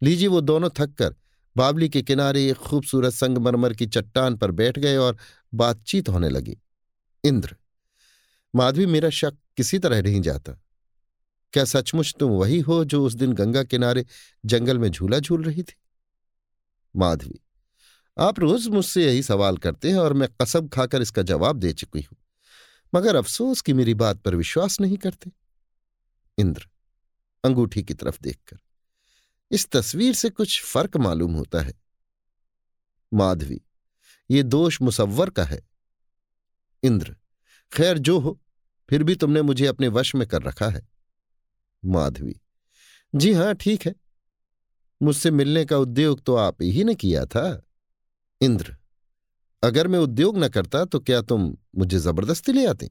[0.03, 1.15] लीजिए वो दोनों थककर
[1.57, 5.17] बावली के किनारे एक खूबसूरत संगमरमर की चट्टान पर बैठ गए और
[5.53, 6.57] बातचीत होने लगी।
[7.23, 7.55] इंद्र,
[8.55, 10.51] माधवी मेरा शक किसी तरह नहीं जाता।
[11.53, 14.05] क्या सचमुच तुम वही हो जो उस दिन गंगा किनारे
[14.45, 15.73] जंगल में झूला झूल रही थी?
[16.95, 17.39] माधवी
[18.19, 22.01] आप रोज मुझसे यही सवाल करते हैं और मैं कसब खाकर इसका जवाब दे चुकी
[22.01, 22.17] हूँ।
[22.95, 25.31] मगर अफसोस कि मेरी बात पर विश्वास नहीं करते।
[26.37, 26.67] इंद्र,
[27.43, 28.57] अंगूठी की तरफ़ देखकर,
[29.51, 31.73] इस तस्वीर से कुछ फ़र्क मालूम होता है।
[33.13, 33.61] माधवी,
[34.31, 35.61] ये दोष मुसव्वर का है।
[36.83, 37.15] इंद्र,
[37.73, 38.39] खैर जो हो,
[38.89, 40.87] फिर भी तुमने मुझे अपने वश में कर रखा है।
[41.85, 42.35] माधवी,
[43.15, 43.95] जी हाँ, ठीक है।
[45.01, 47.65] मुझसे मिलने का उद्योग तो आप ही ने किया था।
[48.41, 48.75] इंद्र,
[49.63, 52.89] अगर मैं उद्योग न करता तो क्या तुम मुझे ज़बरदस्ती ले आती?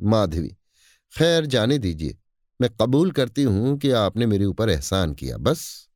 [0.00, 0.48] माधवी,
[1.14, 2.16] खैर जाने दीजिए,
[2.60, 5.88] मैं कबूल करती हूँ कि आपने मेरे ऊपर एहसान किया, बस।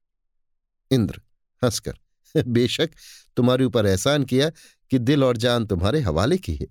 [0.91, 1.21] इंद्र,
[1.63, 1.95] हंसकर,
[2.47, 2.91] बेशक
[3.37, 4.51] तुम्हारे ऊपर एहसान किया
[4.91, 6.67] कि दिल और जान तुम्हारे हवाले की है।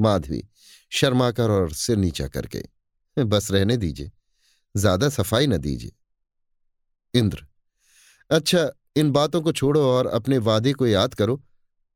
[0.00, 0.42] माधवी
[0.90, 2.62] शर्माकर और सिर नीचा करके,
[3.24, 4.10] बस रहने दीजिए,
[4.76, 5.92] ज़्यादा सफ़ाई न दीजिए।
[7.14, 7.46] इंद्र
[8.30, 11.42] अच्छा इन बातों को छोड़ो और अपने वादे को याद करो।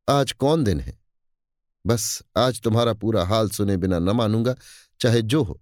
[0.09, 0.99] आज कौन दिन है?
[1.87, 4.55] बस आज तुम्हारा पूरा हाल सुने बिना न मानूँगा,
[5.01, 5.61] चाहे जो हो।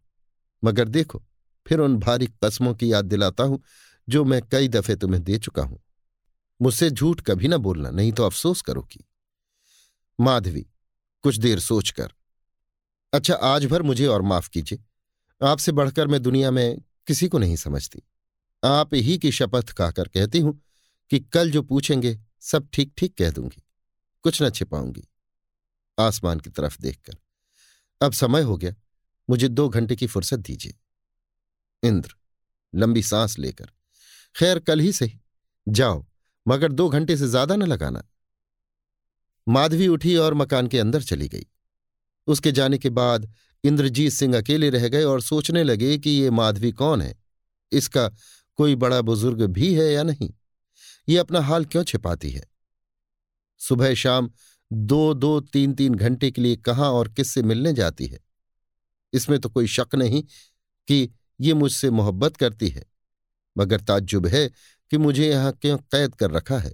[0.65, 1.23] मगर देखो,
[1.67, 3.63] फिर उन भारी कस्मों की याद दिलाता हूँ,
[4.09, 5.83] जो मैं कई दफे तुम्हें दे चुका हूँ।
[6.63, 9.05] मुझसे झूठ कभी ना बोलना, नहीं तो अफसोस करोगी
[10.21, 10.67] माधवी,
[11.23, 12.13] कुछ देर सोचकर।
[13.13, 14.85] अच्छा आज भर मुझे और माफ़ कीजिए।
[15.43, 18.03] आपसे बढ़कर मैं दुनिया में किसी को नहीं समझती।
[18.65, 20.63] आप ही की शपथ खाकर कहती हूँ
[21.13, 23.63] कि कल जो पूछेंगे, सब ठीक ठीक कह दूँगी।
[24.23, 25.09] कुछ न छिपाऊँगी।
[26.01, 27.17] आसमान की तरफ़ देखकर।
[28.01, 28.75] अब समय हो गया।
[29.31, 30.75] मुझे दो घंटे की फुर्सत दीजिए।
[31.89, 32.15] इंद्र,
[32.75, 33.71] लंबी सांस लेकर।
[34.37, 35.21] खैर, कल ही सही
[35.69, 36.07] जाओ,
[36.49, 38.03] मगर दो घंटे से ज़्यादा न लगाना।
[39.49, 41.47] माधवी उठी और मकान के अंदर चली गई।
[42.27, 43.35] उसके जाने के बाद
[43.65, 47.21] इंद्रजीत सिंह अकेले रह गए और सोचने लगे कि ये माधवी कौन है?
[47.73, 48.09] इसका
[48.57, 50.35] कोई बड़ा बुज़ुर्ग भी है या नहीं?
[51.09, 52.47] ये अपना हाल क्यों छिपाती है?
[53.61, 54.31] सुबह शाम
[54.71, 58.19] दो दो, तीन तीन घंटे के लिए कहाँ और किससे मिलने जाती है?
[59.13, 60.23] इसमें तो कोई शक नहीं
[60.89, 61.09] कि
[61.41, 62.85] ये मुझसे मोहब्बत करती है,
[63.57, 64.49] मगर ताज्जुब है
[64.91, 66.73] कि मुझे यहाँ क्यों कैद कर रखा है।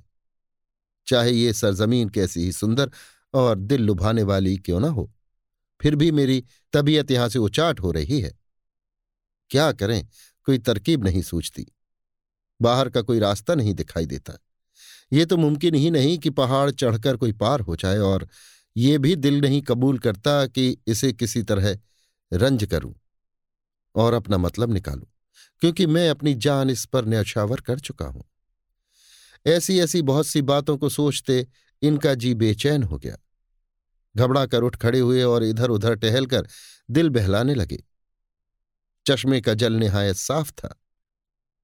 [1.06, 2.90] चाहे ये सरजमीन कैसी ही सुंदर
[3.34, 5.10] और दिल लुभाने वाली क्यों ना हो,
[5.80, 6.42] फिर भी मेरी
[6.72, 8.32] तबीयत यहाँ से उचाट हो रही है।
[9.50, 10.06] क्या करें,
[10.46, 11.66] कोई तरकीब नहीं सूझती।
[12.60, 14.38] बाहर का कोई रास्ता नहीं दिखाई देता।
[15.12, 18.28] ये तो मुमकिन ही नहीं कि पहाड़ चढ़कर कोई पार हो जाए और
[18.76, 21.78] ये भी दिल नहीं कबूल करता कि इसे किसी तरह
[22.32, 22.94] रंज करूँ
[23.94, 25.06] और अपना मतलब निकालूं,
[25.62, 28.24] क्योंकि मैं अपनी जान इस पर न्यौछावर कर चुका हूँ।
[29.46, 31.46] ऐसी ऐसी बहुत सी बातों को सोचते
[31.82, 33.16] इनका जी बेचैन हो गया।
[34.14, 36.48] घबरा कर उठ खड़े हुए और इधर उधर टहलकर
[36.90, 37.82] दिल बहलाने लगे।
[39.06, 40.74] चश्मे का जल निहायत साफ़ था।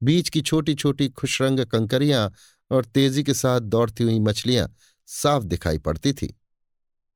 [0.05, 2.31] बीच की छोटी छोटी खुशरंग कंकरियाँ
[2.71, 4.69] और तेज़ी के साथ दौड़ती हुई मछलियाँ
[5.09, 6.35] साफ़ दिखाई पड़ती थी।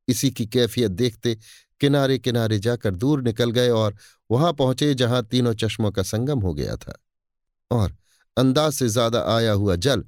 [0.08, 1.36] इसी की कैफियत देखते
[1.80, 3.96] किनारे किनारे जाकर दूर निकल गए और
[4.30, 6.98] वहाँ पहुँचे जहाँ तीनों चश्मों का संगम हो गया था
[7.70, 7.96] और
[8.36, 10.04] अंदाज से ज़्यादा आया हुआ जल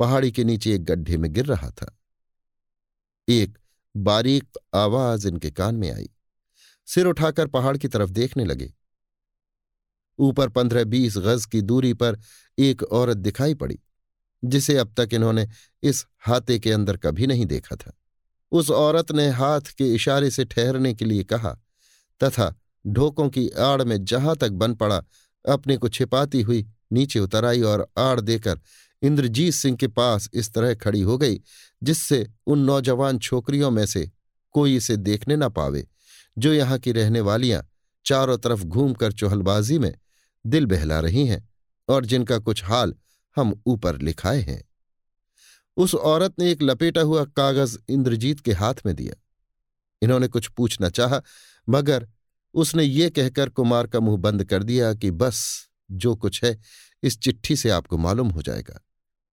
[0.00, 1.96] पहाड़ी के नीचे एक गड्ढे में गिर रहा था।
[3.28, 3.58] एक
[3.94, 6.08] बारीक आवाज़ इनके कान में आई।
[6.88, 8.72] सिर उठाकर पहाड़ की तरफ़ देखने लगे।
[10.18, 12.18] ऊपर पंद्रह बीस गज की दूरी पर
[12.58, 13.78] एक औरत दिखाई पड़ी,
[14.42, 15.46] जिसे अब तक इन्होंने
[15.82, 17.92] इस हाथे के अंदर कभी नहीं देखा था।
[18.52, 21.58] उस औरत ने हाथ के इशारे से ठहरने के लिए कहा
[22.20, 22.54] तथा
[22.86, 25.02] ढोकों की आड़ में जहाँ तक बन पड़ा
[25.44, 28.60] अपने को छिपाती हुई नीचे उतर आई और आड़ देकर
[29.02, 31.40] इंद्रजीत सिंह के पास इस तरह खड़ी हो गई,
[31.82, 34.10] जिससे उन नौजवान छोकरियों में से
[34.54, 35.86] कोई इसे देखने न पावे,
[36.38, 37.66] जो यहाँ की रहने वालियाँ
[38.06, 39.94] चारों तरफ़ घूमकर चोहलबाजी में
[40.46, 41.48] दिल बहला रही हैं
[41.88, 42.94] और जिनका कुछ हाल
[43.36, 44.64] हम ऊपर लिखाए हैं।
[45.76, 49.22] उस औरत ने एक लपेटा हुआ कागज़ इंद्रजीत के हाथ में दिया।
[50.02, 51.22] इन्होंने कुछ पूछना चाहा,
[51.68, 52.08] मगर
[52.54, 56.60] उसने ये कहकर कुमार का मुँह बंद कर दिया कि बस जो कुछ है,
[57.02, 58.80] इस चिट्ठी से आपको मालूम हो जाएगा।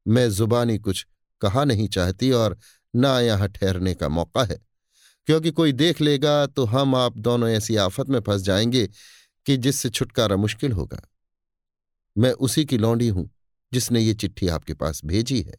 [0.07, 1.07] मैं जुबानी कुछ
[1.41, 2.57] कहा नहीं चाहती और
[2.95, 4.59] ना यहाँ ठहरने का मौका है।
[5.25, 8.90] क्योंकि कोई देख लेगा तो हम आप दोनों ऐसी आफत में फंस जाएँगे
[9.45, 11.02] कि जिससे छुटकारा मुश्किल होगा।
[12.16, 13.30] मैं उसी की लौंडी हूँ,
[13.72, 15.53] जिसने ये चिट्ठी आपके पास भेजी है।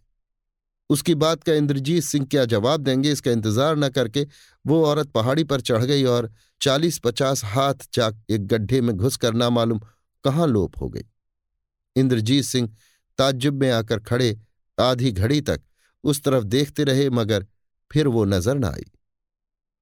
[0.91, 4.27] उसकी बात का इंद्रजीत सिंह क्या जवाब देंगे, इसका इंतज़ार न करके
[4.65, 6.31] वो औरत पहाड़ी पर चढ़ गई और
[6.61, 9.81] चालीस पचास हाथ चाक एक गड्ढे में घुस कर ना मालूम
[10.25, 11.05] कहाँ लोप हो गई।
[11.97, 12.69] इंद्रजीत सिंह
[13.19, 14.37] ताज्जुब में आकर खड़े
[14.79, 15.63] आधी घड़ी तक
[16.05, 17.47] उस तरफ़ देखते रहे, मगर
[17.91, 18.85] फिर वो नज़र न आई।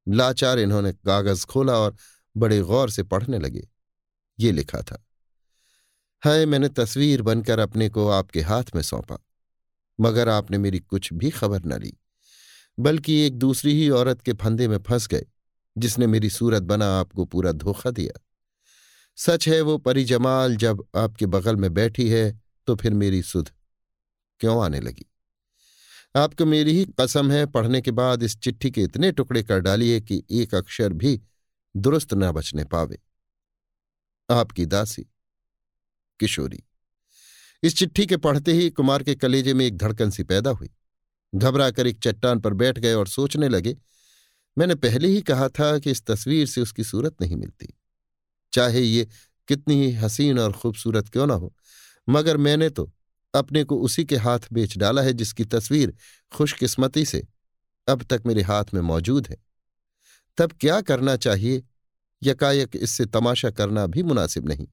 [0.06, 1.96] लाचार इन्होंने कागज़ खोला और
[2.36, 3.66] बड़े गौर से पढ़ने लगे।
[4.40, 5.04] ये लिखा था।
[6.22, 9.18] है मैंने तस्वीर बनकर अपने को आपके हाथ में सौंपा,
[9.98, 11.92] मगर आपने मेरी कुछ भी खबर न ली,
[12.78, 15.26] बल्कि एक दूसरी ही औरत के फंदे में फंस गए,
[15.76, 18.20] जिसने मेरी सूरत बना आपको पूरा धोखा दिया।
[19.18, 23.50] सच है, वो परिजमाल जब आपके बगल में बैठी है तो फिर मेरी सुध
[24.40, 25.06] क्यों आने लगी?
[26.16, 30.00] आपको मेरी ही कसम है, पढ़ने के बाद इस चिट्ठी के इतने टुकड़े कर डालिए
[30.00, 31.20] कि एक अक्षर भी
[31.74, 32.98] दुरुस्त न बचने पावे।
[34.30, 35.02] आपकी दासी,
[36.20, 36.62] किशोरी।
[37.62, 40.70] इस चिट्ठी के पढ़ते ही कुमार के कलेजे में एक धड़कन सी पैदा हुई।
[41.32, 43.76] घबरा कर एक चट्टान पर बैठ गए और सोचने लगे,
[44.56, 47.68] मैंने पहले ही कहा था कि इस तस्वीर से उसकी सूरत नहीं मिलती।
[48.52, 49.06] चाहे ये
[49.48, 51.54] कितनी ही हसीन और खूबसूरत क्यों ना हो,
[52.08, 52.90] मगर मैंने तो
[53.34, 55.94] अपने को उसी के हाथ बेच डाला है जिसकी तस्वीर
[56.32, 57.26] खुशकिस्मती से
[57.88, 59.36] अब तक मेरे हाथ में मौजूद है।
[60.38, 61.62] तब क्या करना चाहिए
[62.22, 64.66] यकायक इससे तमाशा करना भी मुनासिब नहीं।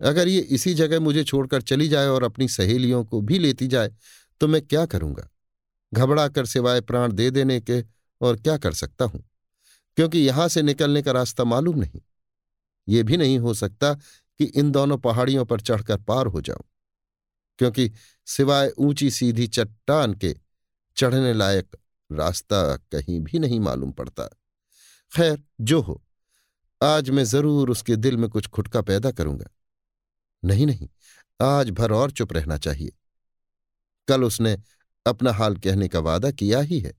[0.00, 3.90] अगर ये इसी जगह मुझे छोड़कर चली जाए और अपनी सहेलियों को भी लेती जाए
[4.40, 5.28] तो मैं क्या करूँगा?
[5.94, 7.82] घबरा कर सिवाय प्राण दे देने के
[8.20, 9.30] और क्या कर सकता हूँ?
[9.96, 12.00] क्योंकि यहाँ से निकलने का रास्ता मालूम नहीं।
[12.88, 13.94] ये भी नहीं हो सकता
[14.38, 16.64] कि इन दोनों पहाड़ियों पर चढ़कर पार हो जाऊँ।
[17.58, 17.90] क्योंकि
[18.26, 20.36] सिवाय ऊँची सीधी चट्टान के
[20.96, 21.76] चढ़ने लायक
[22.12, 24.24] रास्ता कहीं भी नहीं मालूम पड़ता।
[25.12, 26.02] खैर, जो हो।
[26.82, 29.50] आज मैं ज़रूर उसके दिल में कुछ खुटका पैदा करूँगा।
[30.44, 30.88] नहीं नहीं,
[31.42, 32.92] आज भर और चुप रहना चाहिए।
[34.08, 34.58] कल उसने
[35.06, 36.92] अपना हाल कहने का वादा किया ही है।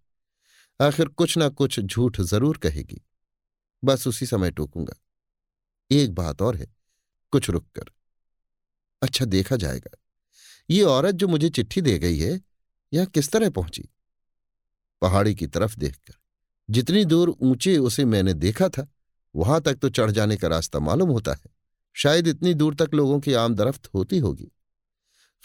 [0.81, 3.01] आखिर कुछ ना कुछ झूठ ज़रूर कहेगी।
[3.83, 4.93] बस उसी समय टोकूँगा।
[5.91, 6.67] एक बात और है,
[7.31, 7.91] कुछ रुक कर।
[9.01, 9.97] अच्छा देखा जाएगा।
[10.69, 12.41] ये औरत जो मुझे चिट्ठी दे गई है,
[12.93, 13.89] यह किस तरह पहुँची?
[15.01, 16.13] पहाड़ी की तरफ़ देखकर।
[16.69, 18.87] जितनी दूर ऊँचे उसे मैंने देखा था
[19.35, 21.49] वहाँ तक तो चढ़ जाने का रास्ता मालूम होता है।
[21.93, 24.51] शायद इतनी दूर तक लोगों की आमदरफ्त होती होगी।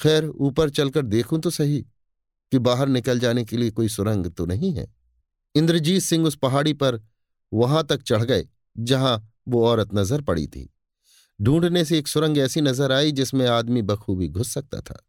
[0.00, 1.86] खैर, ऊपर चलकर देखूँ तो सही
[2.52, 4.94] कि बाहर निकल जाने के लिए कोई सुरंग तो नहीं है।
[5.54, 7.00] इंद्रजीत सिंह उस पहाड़ी पर
[7.52, 8.48] वहाँ तक चढ़ गए,
[8.78, 10.70] जहाँ वो औरत नज़र पड़ी थी।
[11.42, 15.02] ढूँढने से एक सुरंग ऐसी नज़र आई जिसमें आदमी बखूबी घुस सकता था।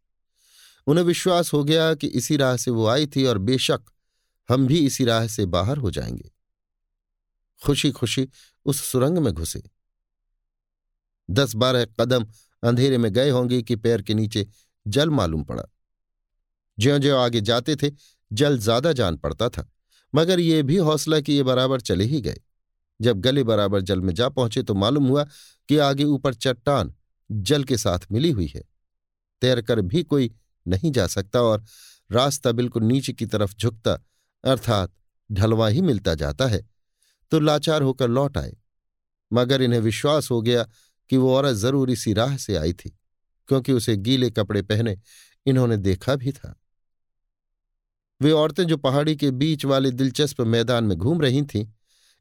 [0.88, 3.82] उन्हें विश्वास हो गया कि इसी राह से वो आई थी और बेशक
[4.50, 6.32] हम भी इसी राह से बाहर हो जाएँगे।
[7.62, 8.28] खुशी खुशी
[8.66, 9.62] उस सुरंग में घुसे।
[11.30, 12.26] दस बारह कदम
[12.64, 14.48] अंधेरे में गए होंगे कि पैर के नीचे
[14.86, 15.64] जल मालूम पड़ा।
[16.78, 17.92] ज्यो ज्यो आगे जाते थे,
[18.32, 19.70] जल ज़्यादा जान पड़ता था,
[20.14, 22.40] मगर ये भी हौसला कि ये बराबर चले ही गए।
[23.00, 25.24] जब गले बराबर जल में जा पहुँचे तो मालूम हुआ
[25.70, 26.94] कि आगे ऊपर चट्टान
[27.30, 28.64] जल के साथ मिली हुई है।
[29.42, 30.32] तैरकर भी कोई
[30.66, 31.64] नहीं जा सकता और
[32.10, 33.94] रास्ता बिल्कुल नीचे की तरफ़ झुकता,
[34.44, 34.94] अर्थात
[35.30, 36.66] ढलवा ही मिलता जाता है।
[37.32, 38.56] तो लाचार होकर लौट आए।
[39.32, 40.64] मगर इन्हें विश्वास हो गया
[41.10, 42.90] कि वो औरत ज़रूर इसी राह से आई थी,
[43.50, 44.98] क्योंकि उसे गीले कपड़े पहने
[45.46, 46.56] इन्होंने देखा भी था।
[48.22, 51.66] वे औरतें जो पहाड़ी के बीच वाले दिलचस्प मैदान में घूम रही थीं,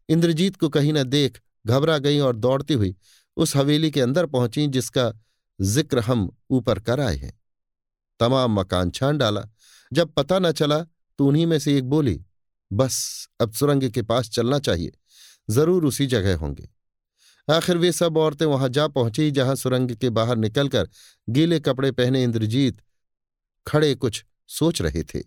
[0.09, 2.95] इंद्रजीत को कहीं न देख घबरा गईं और दौड़ती हुई
[3.37, 5.13] उस हवेली के अंदर पहुँची जिसका
[5.59, 7.33] ज़िक्र हम ऊपर कर आए हैं।
[8.21, 9.43] तमाम मकान छान डाला।
[9.93, 10.79] जब पता न चला
[11.19, 12.21] तो उन्हीं में से एक बोली
[12.71, 14.93] बस, अब सुरंग के पास चलना चाहिए।
[15.49, 16.69] ज़रूर उसी जगह होंगे।
[17.49, 20.89] आखिर वे सब औरतें वहाँ जा पहुँची जहाँ सुरंग के बाहर निकलकर
[21.29, 22.81] गीले कपड़े पहने इंद्रजीत
[23.67, 25.23] खड़े कुछ सोच रहे थे।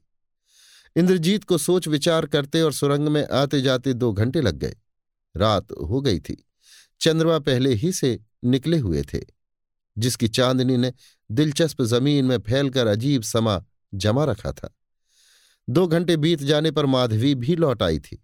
[0.96, 4.76] इंद्रजीत को सोच विचार करते और सुरंग में आते जाते दो घंटे लग गए।
[5.36, 6.44] रात हो गई थी।
[7.02, 9.20] चंद्रमा पहले ही से निकले हुए थे,
[9.98, 10.92] जिसकी चांदनी ने
[11.30, 14.74] दिलचस्प ज़मीन में फैलकर अजीब समा जमा रखा था।
[15.70, 18.24] दो घंटे बीत जाने पर माधवी भी लौट आई थी।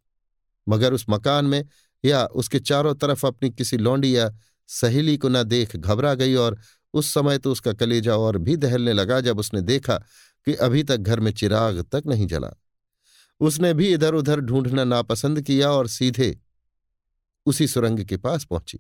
[0.70, 1.66] मगर उस मकान में
[2.06, 4.32] या उसके चारों तरफ़ अपनी किसी लौंडी या
[4.68, 6.58] सहेली को न देख घबरा गई और
[6.94, 9.98] उस समय तो उसका कलेजा और भी दहलने लगा जब उसने देखा
[10.46, 12.50] कि अभी तक घर में चिराग तक नहीं जला।
[13.40, 16.38] उसने भी इधर उधर ढूंढना नापसंद किया और सीधे
[17.46, 18.80] उसी सुरंग के पास पहुँची।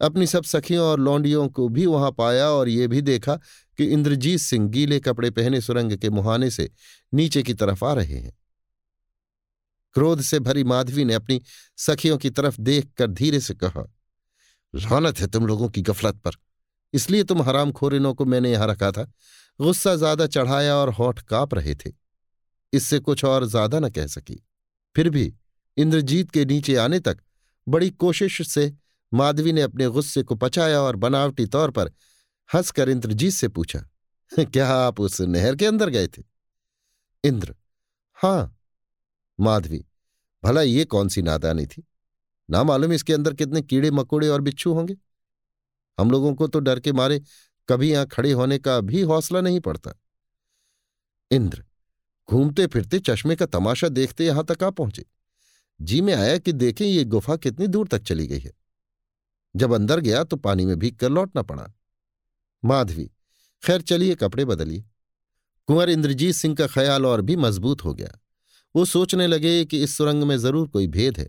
[0.00, 3.40] अपनी सब सखियों और लौंडियों को भी वहाँ पाया और ये भी देखा
[3.78, 6.70] कि इंद्रजीत सिंह गीले कपड़े पहने सुरंग के मुहाने से
[7.12, 8.32] नीचे की तरफ़ आ रहे हैं।
[9.96, 11.40] क्रोध से भरी माधवी ने अपनी
[11.78, 13.84] सखियों की तरफ़ देखकर धीरे से कहा
[14.74, 16.36] रौनत है तुम लोगों की गफलत पर।
[16.94, 19.02] इसलिए तुम हराम खोरिनों को मैंने यहाँ रखा था।
[19.60, 21.92] गुस्सा ज़्यादा चढ़ाया और होठ काँप रहे थे।
[22.72, 24.42] इससे कुछ और ज़्यादा न कह सकी।
[24.96, 25.32] फिर भी
[25.76, 27.18] इंद्रजीत के नीचे आने तक
[27.66, 28.72] बड़ी कोशिश से
[29.12, 31.90] माधवी ने अपने गुस्से को पचाया और बनावटी तौर पर
[32.54, 33.88] हंसकर इंद्रजीत से पूछा,
[34.44, 36.22] क्या आप उस नहर के अंदर गए थे?
[37.24, 37.54] इंद्र,
[38.14, 38.58] हाँ।
[39.40, 39.86] माधवी,
[40.44, 41.86] भला ये कौन सी नादानी थी?
[42.50, 44.96] ना मालूम इसके अंदर कितने कीड़े मकोड़े और बिच्छू होंगे।
[46.00, 47.22] हम लोगों को तो डर के मारे
[47.68, 49.92] कभी यहाँ खड़े होने का भी हौसला नहीं पड़ता।
[51.30, 51.64] इंद्र,
[52.30, 55.04] घूमते फिरते चश्मे का तमाशा देखते यहाँ तक आ पहुँचे।
[55.80, 58.52] जी में आया कि देखें ये गुफा कितनी दूर तक चली गई है।
[59.56, 61.72] जब अंदर गया तो पानी में भीग कर लौटना पड़ा।
[62.66, 63.10] माधवी,
[63.62, 64.84] खैर चलिए कपड़े बदलिए।
[65.68, 68.18] कुंवर इंद्रजीत सिंह का ख्याल और भी मज़बूत हो गया।
[68.74, 71.28] वो सोचने लगे कि इस सुरंग में ज़रूर कोई भेद है।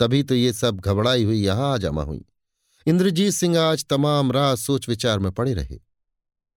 [0.00, 2.24] तभी तो ये सब घबराई हुई यहाँ आ जमा हुई।
[2.86, 5.78] इंद्रजीत सिंह आज तमाम रात सोच विचार में पड़े रहे।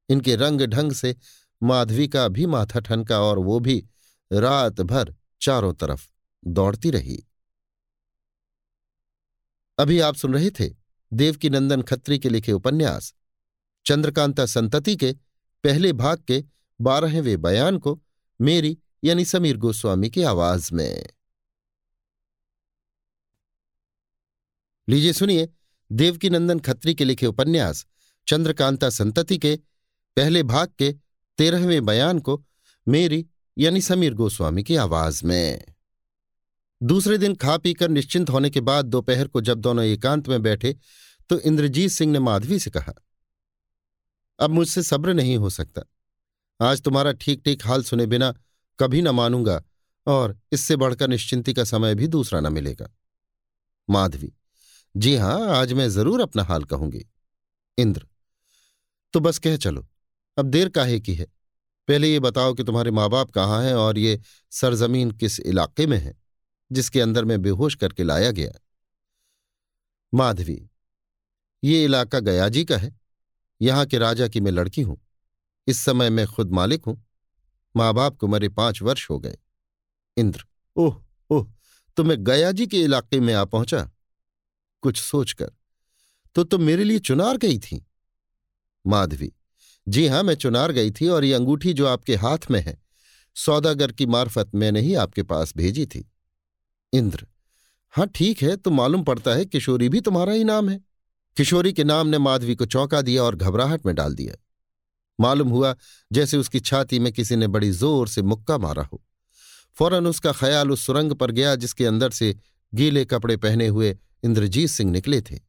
[0.09, 1.15] इनके रंग ढंग से
[1.61, 3.83] माधवी का भी माथा ठनका और वो भी
[4.31, 6.07] रात भर चारों तरफ़
[6.43, 7.23] दौड़ती रही।
[9.77, 10.69] अभी आप सुन रहे थे
[11.11, 13.13] देवकी नंदन खत्री के लिखे उपन्यास।
[13.85, 15.15] चंद्रकांता संतति के,
[15.63, 16.43] पहले भाग के,
[16.81, 18.01] बारहवें बयान को,
[18.41, 21.07] मेरी, यानी समीर गोस्वामी की आवाज़ में।
[24.89, 25.49] लीजिए सुनिए,
[25.91, 27.85] देवकीनंदन खत्री के लिखे उपन्यास,
[28.27, 29.59] चंद्रकांता संतति के,
[30.15, 30.95] पहले भाग के,
[31.37, 32.45] तेरहवें बयान को,
[32.87, 33.27] मेरी,
[33.57, 35.65] यानी समीर गोस्वामी की आवाज़ में।
[36.83, 40.77] दूसरे दिन खा पीकर निश्चिंत होने के बाद दोपहर को जब दोनों एकांत में बैठे
[41.29, 42.93] तो इंद्रजीत सिंह ने माधवी से कहा
[44.41, 45.81] अब मुझसे सब्र नहीं हो सकता।
[46.59, 48.33] आज तुम्हारा ठीक ठीक हाल सुने बिना
[48.79, 49.61] कभी न मानूँगा
[50.07, 52.89] और इससे बढ़कर निश्चिंती का समय भी दूसरा न मिलेगा।
[53.89, 54.31] माधवी,
[54.95, 57.05] जी हाँ, आज मैं ज़रूर अपना हाल कहूँगी।
[57.77, 58.05] इंद्र
[59.13, 59.85] तो बस कह चलो,
[60.37, 61.25] अब देर काहे की है?
[61.87, 64.19] पहले ये बताओ कि तुम्हारे माँ बाप कहाँ हैं और ये
[64.51, 66.15] सरजमीन किस इलाके में है,
[66.71, 68.51] जिसके अंदर मैं बेहोश करके लाया गया?
[70.13, 70.61] माधवी,
[71.63, 73.00] ये इलाका गया जी का है।
[73.61, 74.98] यहाँ के राजा की मैं लड़की हूँ।
[75.67, 77.01] इस समय मैं खुद मालिक हूँ।
[77.75, 79.38] माँ बाप को मरे पाँच वर्ष हो गए।
[80.17, 80.43] इंद्र,
[80.75, 81.45] ओह ओह
[81.98, 83.90] तो मैं गया जी के इलाके में आ पहुँचा।
[84.83, 85.51] कुछ सोचकर
[86.35, 87.85] तो तुम मेरे लिए चुनार गई थी।
[88.85, 89.31] माधवी,
[89.88, 92.77] जी हाँ, मैं चुनार गई थी और ये अंगूठी जो आपके हाथ में है,
[93.35, 96.09] सौदागर की मार्फत मैंने ही आपके पास भेजी थी।
[96.93, 97.27] इंद्र
[97.93, 100.80] हाँ ठीक है तो मालूम पड़ता है किशोरी भी तुम्हारा ही नाम है।
[101.37, 104.35] किशोरी के नाम ने माधवी को चौंका दिया और घबराहट में डाल दिया।
[105.19, 105.75] मालूम हुआ,
[106.11, 109.03] जैसे उसकी छाती में किसी ने बड़ी ज़ोर से मुक्का मारा हो।
[109.75, 112.35] फ़ौरन उसका ख्याल उस सुरंग पर गया जिसके अंदर से
[112.73, 115.39] गीले कपड़े पहने हुए इंद्रजीत सिंह निकले थे।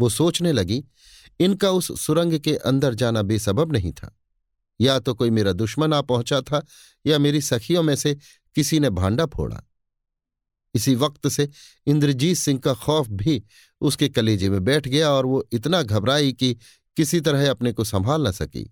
[0.00, 0.84] वो सोचने लगी,
[1.40, 4.18] इनका उस सुरंग के अंदर जाना बेसबब नहीं था।
[4.80, 6.66] या तो कोई मेरा दुश्मन आ पहुँचा था
[7.06, 8.14] या मेरी सखियों में से
[8.54, 9.67] किसी ने भांडा फोड़ा।
[10.78, 11.48] इसी वक्त से
[11.86, 13.42] इंद्रजीत सिंह का खौफ भी
[13.80, 16.54] उसके कलेजे में बैठ गया और वो इतना घबराई कि
[16.96, 18.70] किसी तरह अपने को संभाल न सकी।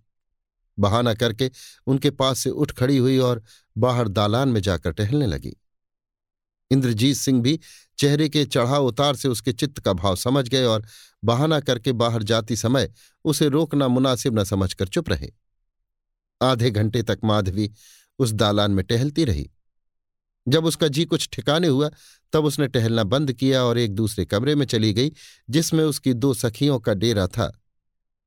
[0.78, 1.50] बहाना करके
[1.86, 3.42] उनके पास से उठ खड़ी हुई और
[3.78, 5.56] बाहर दालान में जाकर टहलने लगी।
[6.70, 7.58] इंद्रजीत सिंह भी
[7.98, 10.86] चेहरे के चढ़ाव उतार से उसके चित्त का भाव समझ गए और
[11.24, 12.92] बहाना करके बाहर जाती समय
[13.24, 15.30] उसे रोकना मुनासिब न समझकर चुप रहे।
[16.42, 17.70] आधे घंटे तक माधवी
[18.18, 19.50] उस दालान में टहलती रही।
[20.48, 21.90] जब उसका जी कुछ ठिकाने हुआ,
[22.32, 25.12] तब उसने टहलना बंद किया और एक दूसरे कमरे में चली गई,
[25.50, 27.52] जिसमें उसकी दो सखियों का डेरा था,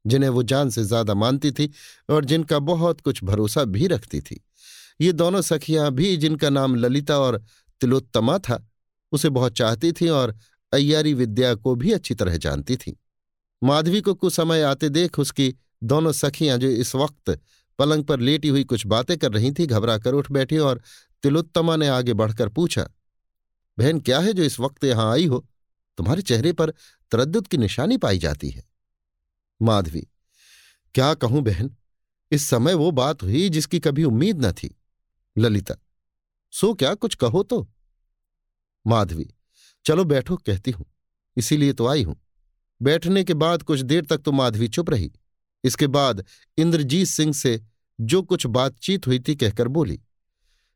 [0.05, 1.69] जिन्हें वो जान से ज़्यादा मानती थी
[2.09, 4.43] और जिनका बहुत कुछ भरोसा भी रखती थी।
[5.01, 7.43] ये दोनों सखियाँ भी, जिनका नाम ललिता और
[7.81, 8.67] तिलोत्तमा था,
[9.11, 10.35] उसे बहुत चाहती थीं और
[10.73, 12.93] अय्यारी विद्या को भी अच्छी तरह जानती थीं।
[13.61, 17.39] माधवी को कुछ समय आते देख उसकी दोनों सखियाँ जो इस वक्त
[17.79, 20.81] पलंग पर लेटी हुई कुछ बातें कर रही थी घबरा कर उठ बैठी और
[21.23, 22.89] तिलोत्तमा ने आगे बढ़कर पूछा,
[23.77, 25.45] बहन, क्या है जो इस वक्त यहाँ आई हो?
[25.97, 26.73] तुम्हारे चेहरे पर
[27.11, 28.63] तरद्दुत की निशानी पाई जाती है।
[29.59, 30.07] माधवी,
[30.95, 31.75] क्या कहूँ बहन,
[32.31, 34.75] इस समय वो बात हुई जिसकी कभी उम्मीद न थी।
[35.35, 35.75] ललिता,
[36.53, 37.67] सो क्या कुछ कहो तो?
[38.85, 39.29] माधवी,
[39.85, 40.85] चलो बैठो, कहती हूँ,
[41.37, 42.15] इसीलिए तो आई हूँ।
[42.81, 45.11] बैठने के बाद कुछ देर तक तो माधवी चुप रही।
[45.63, 46.23] इसके बाद
[46.57, 47.59] इंद्रजीत सिंह से
[47.99, 49.99] जो कुछ बातचीत हुई थी कहकर बोली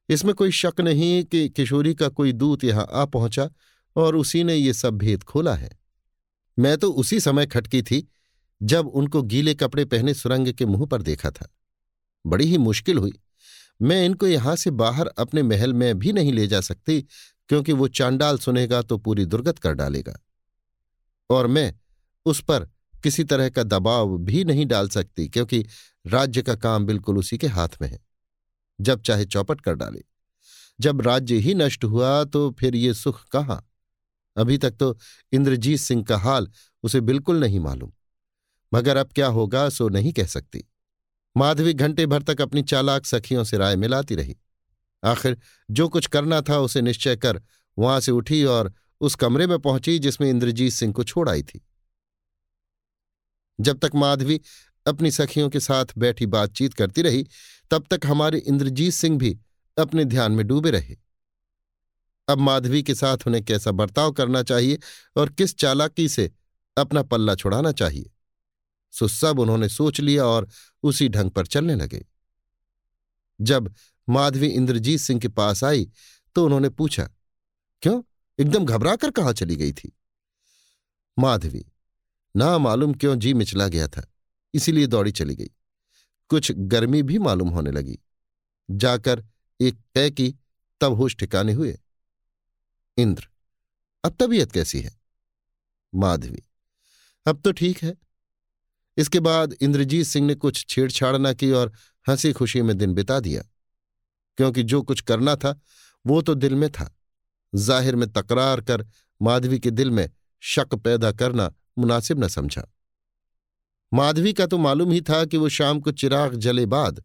[0.09, 3.49] इसमें कोई शक नहीं कि किशोरी का कोई दूत यहाँ आ पहुँचा
[3.95, 5.69] और उसी ने ये सब भेद खोला है।
[6.57, 8.07] मैं तो उसी समय खटकी थी
[8.61, 11.47] जब उनको गीले कपड़े पहने सुरंग के मुँह पर देखा था।
[12.25, 13.19] बड़ी ही मुश्किल हुई।
[13.81, 17.01] मैं इनको यहाँ से बाहर अपने महल में भी नहीं ले जा सकती
[17.49, 20.19] क्योंकि वो चांडाल सुनेगा तो पूरी दुर्गत कर डालेगा।
[21.29, 21.73] और मैं
[22.25, 22.69] उस पर
[23.03, 25.65] किसी तरह का दबाव भी नहीं डाल सकती क्योंकि
[26.07, 27.99] राज्य का काम बिल्कुल उसी के हाथ में है।
[28.81, 30.03] जब चाहे चौपट कर डाले।
[30.79, 33.69] जब राज्य ही नष्ट हुआ तो फिर ये सुख कहाँ?
[34.37, 34.97] अभी तक तो
[35.31, 36.51] इंद्रजीत सिंह का हाल
[36.83, 37.91] उसे बिल्कुल नहीं मालूम।
[38.73, 40.63] मगर अब क्या होगा सो नहीं कह सकती।
[41.37, 44.35] माधवी घंटे भर तक अपनी चालाक सखियों से राय मिलाती रही।
[45.03, 45.37] आखिर
[45.71, 47.41] जो कुछ करना था उसे निश्चय कर
[47.77, 51.61] वहाँ से उठी और उस कमरे में पहुँची जिसमें इंद्रजीत सिंह को छोड़ आई थी।
[53.59, 54.41] जब तक माधवी
[54.87, 57.27] अपनी सखियों के साथ बैठी बातचीत करती रही
[57.73, 59.37] तब तक हमारे इंद्रजीत सिंह भी
[59.77, 60.95] अपने ध्यान में डूबे रहे।
[62.27, 64.79] अब माधवी के साथ उन्हें कैसा बर्ताव करना चाहिए
[65.15, 66.29] और किस चालाकी से
[66.77, 68.11] अपना पल्ला छुड़ाना चाहिए,
[68.93, 70.47] सो सब उन्होंने सोच लिया और
[70.83, 72.05] उसी ढंग पर चलने लगे।
[73.39, 73.73] जब
[74.07, 75.89] माधवी इंद्रजीत सिंह के पास आई
[76.35, 77.09] तो उन्होंने पूछा,
[77.83, 78.01] क्यों?
[78.39, 79.91] एकदम घबरा कर कहाँ चली गई थी?
[81.17, 81.65] माधवी,
[82.35, 84.07] ना मालूम क्यों जी मिचला गया था,
[84.53, 85.51] इसीलिए दौड़ी चली गई।
[86.29, 87.99] कुछ गर्मी भी मालूम होने लगी।
[88.69, 89.23] जाकर
[89.59, 90.35] एक तय की,
[90.81, 91.77] तब होश ठिकाने हुए।
[92.97, 93.27] इंद्र,
[94.03, 94.91] अब तबीयत कैसी है?
[95.95, 96.43] माधवी,
[97.25, 97.95] अब तो ठीक है।
[98.97, 101.71] इसके बाद इंद्रजीत सिंह ने कुछ छेड़छाड़ न की और
[102.09, 103.43] हँसी खुशी में दिन बिता दिया।
[104.37, 105.59] क्योंकि जो कुछ करना था,
[106.07, 106.97] वो तो दिल में था।
[107.55, 108.85] ज़ाहिर में तकरार कर
[109.21, 110.09] माधवी के दिल में
[110.41, 112.65] शक पैदा करना मुनासिब न समझा।
[113.93, 117.03] माधवी का तो मालूम ही था कि वो शाम को चिराग जले बाद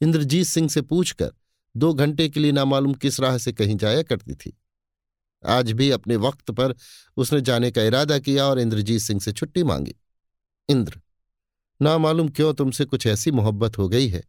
[0.00, 1.32] इंद्रजीत सिंह से पूछकर
[1.76, 4.58] दो घंटे के लिए नामालूम किस राह से कहीं जाया करती थी।
[5.46, 6.74] आज भी अपने वक्त पर
[7.16, 9.94] उसने जाने का इरादा किया और इंद्रजीत सिंह से छुट्टी मांगी।
[10.68, 11.00] इंद्र,
[11.82, 14.24] नामालूम क्यों तुमसे कुछ ऐसी मोहब्बत हो गई है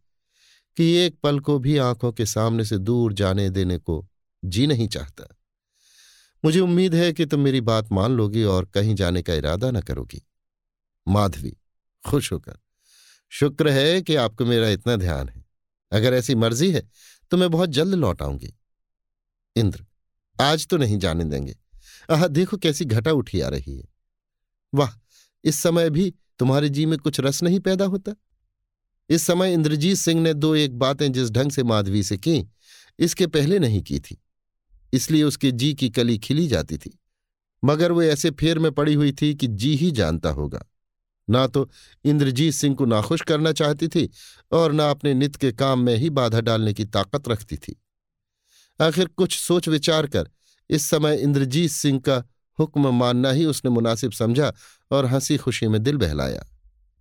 [0.76, 4.08] कि एक पल को भी आँखों के सामने से दूर जाने देने को
[4.44, 5.36] जी नहीं चाहता?
[6.44, 9.80] मुझे उम्मीद है कि तुम मेरी बात मान लोगी और कहीं जाने का इरादा न
[9.80, 10.22] करोगी।
[11.08, 11.56] माधवी
[12.04, 12.58] खुश होकर।
[13.32, 15.44] शुक्र है कि आपको मेरा इतना ध्यान है।
[15.92, 16.88] अगर ऐसी मर्ज़ी है
[17.30, 18.54] तो मैं बहुत जल्द लौट आऊँगी।
[19.56, 19.86] इंद्र,
[20.40, 21.56] आज तो नहीं जाने देंगे।
[22.10, 23.84] आह, देखो कैसी घटा उठी आ रही है।
[24.74, 24.90] वाह,
[25.44, 28.12] इस समय भी तुम्हारे जी में कुछ रस नहीं पैदा होता?
[29.08, 32.50] इस समय इंद्रजीत सिंह ने दो एक बातें जिस ढंग से माधवी से की,
[32.98, 34.22] इसके पहले नहीं की थी।
[34.92, 36.98] इसलिए उसके जी की कली खिली जाती थी।
[37.64, 40.64] मगर वो ऐसे फेर में पड़ी हुई थी कि जी ही जानता होगा।
[41.30, 41.68] ना तो
[42.04, 44.08] इंद्रजीत सिंह को नाखुश करना चाहती थी
[44.52, 47.80] और ना अपने नित्य के काम में ही बाधा डालने की ताकत रखती थी।
[48.80, 50.28] आखिर कुछ सोच विचार कर
[50.70, 52.22] इस समय इंद्रजीत सिंह का
[52.58, 54.52] हुक्म मानना ही उसने मुनासिब समझा
[54.90, 56.44] और हँसी खुशी में दिल बहलाया।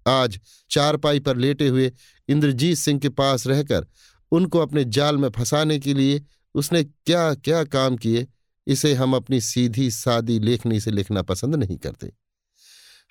[0.06, 1.92] आज चारपाई पर लेटे हुए
[2.30, 3.86] इंद्रजीत सिंह के पास रहकर
[4.32, 6.22] उनको अपने जाल में फंसाने के लिए
[6.56, 8.28] उसने क्या क्या काम किए,
[8.68, 12.12] इसे हम अपनी सीधी सादी लेखनी से लिखना पसंद नहीं करते।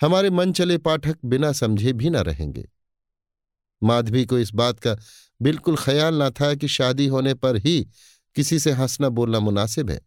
[0.00, 2.68] हमारे मन चले पाठक बिना समझे भी न रहेंगे।
[3.82, 4.96] माधवी को इस बात का
[5.40, 7.80] बिल्कुल ख्याल न था कि शादी होने पर ही
[8.36, 10.00] किसी से हंसना बोलना मुनासिब है।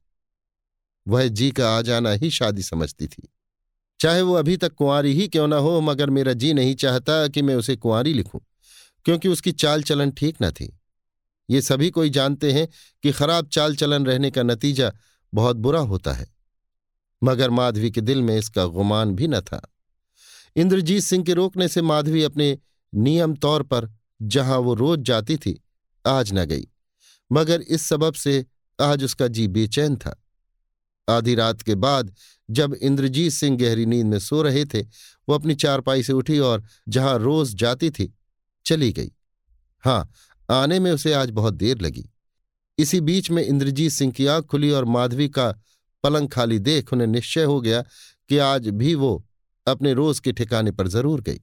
[1.08, 3.28] वह जी का आ जाना ही शादी समझती थी।
[4.00, 7.42] चाहे वो अभी तक कुंवारी ही क्यों ना हो, मगर मेरा जी नहीं चाहता कि
[7.42, 8.40] मैं उसे कुंवारी लिखूं,
[9.06, 10.78] क्योंकि उसकी चाल चलन ठीक न थी।
[11.50, 12.68] ये सभी कोई जानते हैं
[13.04, 14.92] कि खराब चाल चलन रहने का नतीजा
[15.34, 16.28] बहुत बुरा होता है,
[17.22, 19.62] मगर माधवी के दिल में इसका गुमान भी न था।
[20.56, 22.58] इंद्रजीत सिंह के रोकने से माधवी अपने
[22.96, 23.90] नियम तौर पर
[24.22, 25.64] जहाँ वो रोज जाती थी,
[26.06, 26.68] आज न गई।
[27.32, 28.46] मगर इस सबब से
[28.82, 30.24] आज उसका जी बेचैन था।
[31.10, 32.16] आधी रात के बाद
[32.50, 36.64] जब इंद्रजीत सिंह गहरी नींद में सो रहे थे, वो अपनी चारपाई से उठी और
[36.90, 38.14] जहाँ रोज जाती थी,
[38.66, 39.12] चली गई।
[39.80, 40.12] हाँ,
[40.52, 42.10] आने में उसे आज बहुत देर लगी।
[42.78, 45.52] इसी बीच में इंद्रजीत सिंह की आँख खुली और माधवी का
[46.04, 47.82] पलंग खाली देख उन्हें निश्चय हो गया
[48.30, 49.26] कि आज भी वो
[49.68, 51.42] अपने रोज के ठिकाने पर ज़रूर गई।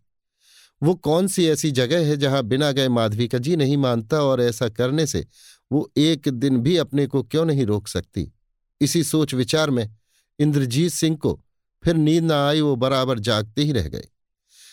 [0.83, 4.41] वो कौन सी ऐसी जगह है जहाँ बिना गए माधवी का जी नहीं मानता और
[4.41, 5.27] ऐसा करने से
[5.73, 8.33] वो एक दिन भी अपने को क्यों नहीं रोक सकती?
[8.81, 9.97] इसी सोच विचार में
[10.39, 11.41] इंद्रजीत सिंह को
[11.85, 14.05] फिर नींद न आई, वो बराबर जागते ही रह गए।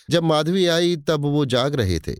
[0.09, 2.15] जब माधवी आई तब वो जाग रहे थे।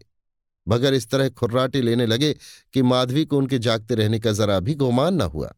[0.68, 2.36] मगर इस तरह खुर्राटे लेने लगे
[2.74, 5.54] कि माधवी को उनके जागते रहने का जरा भी गोमान न हुआ।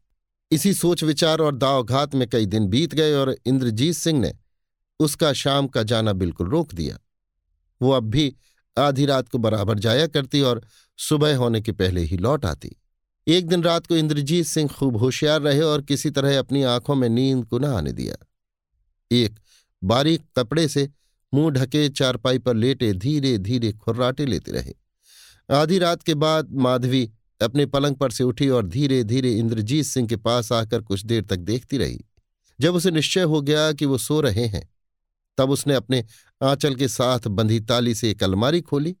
[0.50, 4.32] इसी सोच विचार और दावघात में कई दिन बीत गए और इंद्रजीत सिंह ने
[5.00, 6.98] उसका शाम का जाना बिल्कुल रोक दिया।
[7.82, 8.36] वो अब भी
[8.78, 10.66] आधी रात को बराबर जाया करती और
[10.98, 12.76] सुबह होने के पहले ही लौट आती।
[13.26, 17.08] एक दिन रात को इंद्रजीत सिंह खूब होशियार रहे और किसी तरह अपनी आँखों में
[17.08, 18.26] नींद को न आने दिया।
[19.12, 19.38] एक
[19.84, 20.88] बारीक कपड़े से
[21.34, 24.74] मुँह ढके चारपाई पर लेटे धीरे धीरे खुर्राटे लेते रहे।
[25.50, 27.10] आधी रात के बाद माधवी
[27.42, 31.22] अपने पलंग पर से उठी और धीरे धीरे इंद्रजीत सिंह के पास आकर कुछ देर
[31.22, 32.04] तक देखती रही।
[32.60, 34.68] जब उसे निश्चय हो गया कि वो सो रहे हैं
[35.38, 36.04] तब उसने अपने
[36.42, 38.96] आंचल के साथ बंधी ताली से एक अलमारी खोली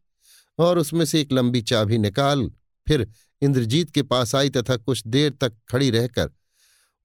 [0.58, 2.50] और उसमें से एक लंबी चाबी निकाल,
[2.88, 3.08] फिर
[3.42, 6.30] इंद्रजीत के पास आई तथा कुछ देर तक खड़ी रहकर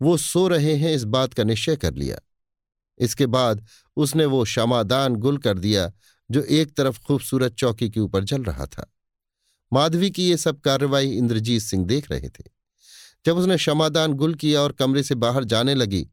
[0.01, 2.17] वो सो रहे हैं, इस बात का निश्चय कर लिया।
[2.99, 3.65] इसके बाद
[3.97, 5.91] उसने वो क्षमादान गुल कर दिया,
[6.31, 8.93] जो एक तरफ़ खूबसूरत चौकी के ऊपर जल रहा था।
[9.73, 12.43] माधवी की ये सब कार्रवाई इंद्रजीत सिंह देख रहे थे।
[13.25, 16.07] जब उसने क्षमादान गुल किया और कमरे से बाहर जाने लगी,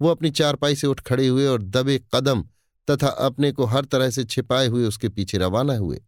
[0.00, 2.44] वो अपनी चारपाई से उठ खड़े हुए और दबे कदम
[2.90, 6.00] तथा अपने को हर तरह से छिपाए हुए उसके पीछे रवाना हुए।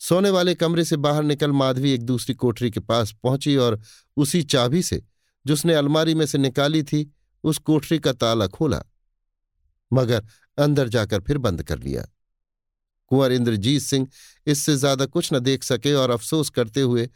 [0.00, 3.80] सोने वाले कमरे से बाहर निकल माधवी एक दूसरी कोठरी के पास पहुँची और
[4.16, 5.02] उसी चाबी से,
[5.46, 7.12] जिसने अलमारी में से निकाली थी,
[7.44, 8.82] उस कोठरी का ताला खोला,
[9.90, 10.26] मगर
[10.58, 12.06] अंदर जाकर फिर बंद कर लिया।
[13.10, 14.06] कुंवर इंद्रजीत सिंह
[14.46, 17.08] इससे ज़्यादा कुछ न देख सके और अफसोस करते हुए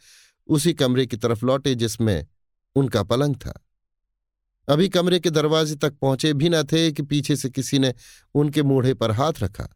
[0.49, 2.25] उसी कमरे की तरफ़ लौटे, जिसमें
[2.75, 3.53] उनका पलंग था।
[4.67, 7.93] अभी कमरे के दरवाजे तक पहुँचे भी न थे कि पीछे से किसी ने
[8.35, 9.67] उनके मूढ़े पर हाथ रखा।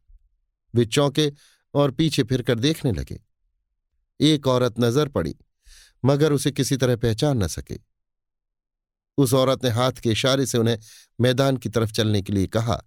[0.73, 1.31] वे चौंके
[1.73, 3.19] और पीछे फिरकर देखने लगे।
[4.19, 5.35] एक औरत नज़र पड़ी,
[6.03, 7.79] मगर उसे किसी तरह पहचान न सके।
[9.17, 10.77] उस औरत ने हाथ के इशारे से उन्हें
[11.19, 12.81] मैदान की तरफ़ चलने के लिए कहा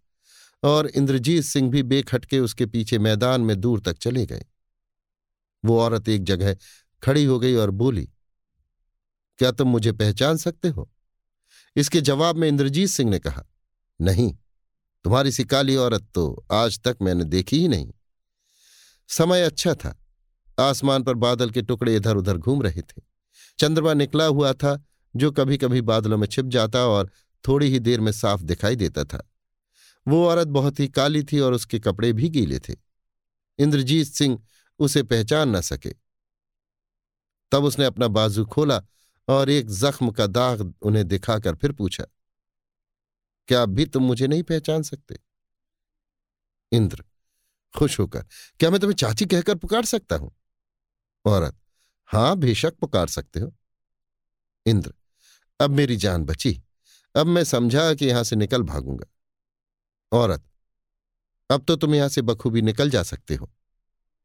[0.62, 4.44] और इंद्रजीत सिंह भी बेखटके उसके पीछे मैदान में दूर तक चले गए।
[5.64, 6.56] वो औरत एक जगह
[7.02, 8.08] खड़ी हो गई और बोली,
[9.38, 10.90] क्या तुम मुझे पहचान सकते हो?
[11.76, 13.44] इसके जवाब में इंद्रजीत सिंह ने कहा,
[14.00, 14.36] नहीं,
[15.04, 17.92] तुम्हारी सी काली औरत तो आज तक मैंने देखी ही नहीं।
[19.08, 19.98] समय अच्छा था।
[20.60, 23.02] आसमान पर बादल के टुकड़े इधर उधर घूम रहे थे।
[23.58, 24.84] चंद्रमा निकला हुआ था,
[25.16, 27.10] जो कभी कभी बादलों में छिप जाता और
[27.48, 29.30] थोड़ी ही देर में साफ़ दिखाई देता था।
[30.08, 32.74] वो औरत बहुत ही काली थी और उसके कपड़े भी गीले थे।
[33.58, 34.42] इंद्रजीत सिंह
[34.78, 35.94] उसे पहचान न सके।
[37.52, 38.82] तब उसने अपना बाजू खोला
[39.28, 42.04] और एक जख्म का दाग उन्हें दिखाकर फिर पूछा,
[43.48, 45.18] क्या अब भी तुम मुझे नहीं पहचान सकते?
[46.72, 47.04] इंद्र
[47.74, 48.24] खुश होकर,
[48.60, 50.32] क्या मैं तुम्हें चाची कहकर पुकार सकता हूँ?
[51.24, 51.56] औरत,
[52.10, 53.52] हाँ, बेशक पुकार सकते हो।
[54.66, 54.92] इंद्र,
[55.60, 56.60] अब मेरी जान बची।
[57.14, 59.06] अब मैं समझा कि यहाँ से निकल भागूँगा।
[60.12, 60.42] औरत,
[61.50, 63.50] अब तो तुम यहाँ से बखूबी निकल जा सकते हो,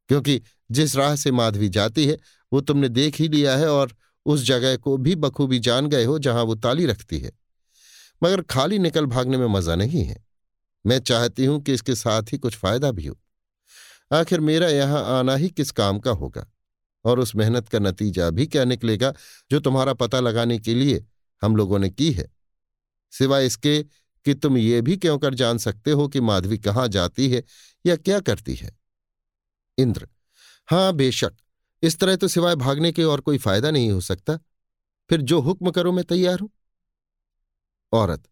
[0.10, 2.18] क्योंकि जिस राह से माधवी जाती है,
[2.52, 3.96] वो तुमने देख ही लिया है और
[4.28, 7.32] उस जगह को भी बखूबी जान गए हो जहाँ वो ताली रखती है।
[8.24, 10.26] मगर खाली निकल भागने में मज़ा नहीं है।
[10.86, 13.18] मैं चाहती हूँ कि इसके साथ ही कुछ फ़ायदा भी हो।
[14.12, 16.46] आखिर मेरा यहाँ आना ही किस काम का होगा?
[17.06, 19.14] और उस मेहनत का नतीजा भी क्या निकलेगा
[19.52, 21.06] जो तुम्हारा पता लगाने के लिए
[21.42, 22.32] हम लोगों ने की है?
[23.12, 23.84] सिवाय इसके
[24.26, 27.44] कि तुम ये भी क्यों कर जान सकते हो कि माधवी कहाँ जाती है
[27.86, 28.78] या क्या करती है?
[29.78, 30.08] इंद्र,
[30.68, 31.34] हाँ बेशक।
[31.84, 34.38] इस तरह तो सिवाय भागने के और कोई फ़ायदा नहीं हो सकता।
[35.10, 36.50] फिर जो हुक्म करो मैं तैयार हूँ?
[37.94, 38.24] औरत,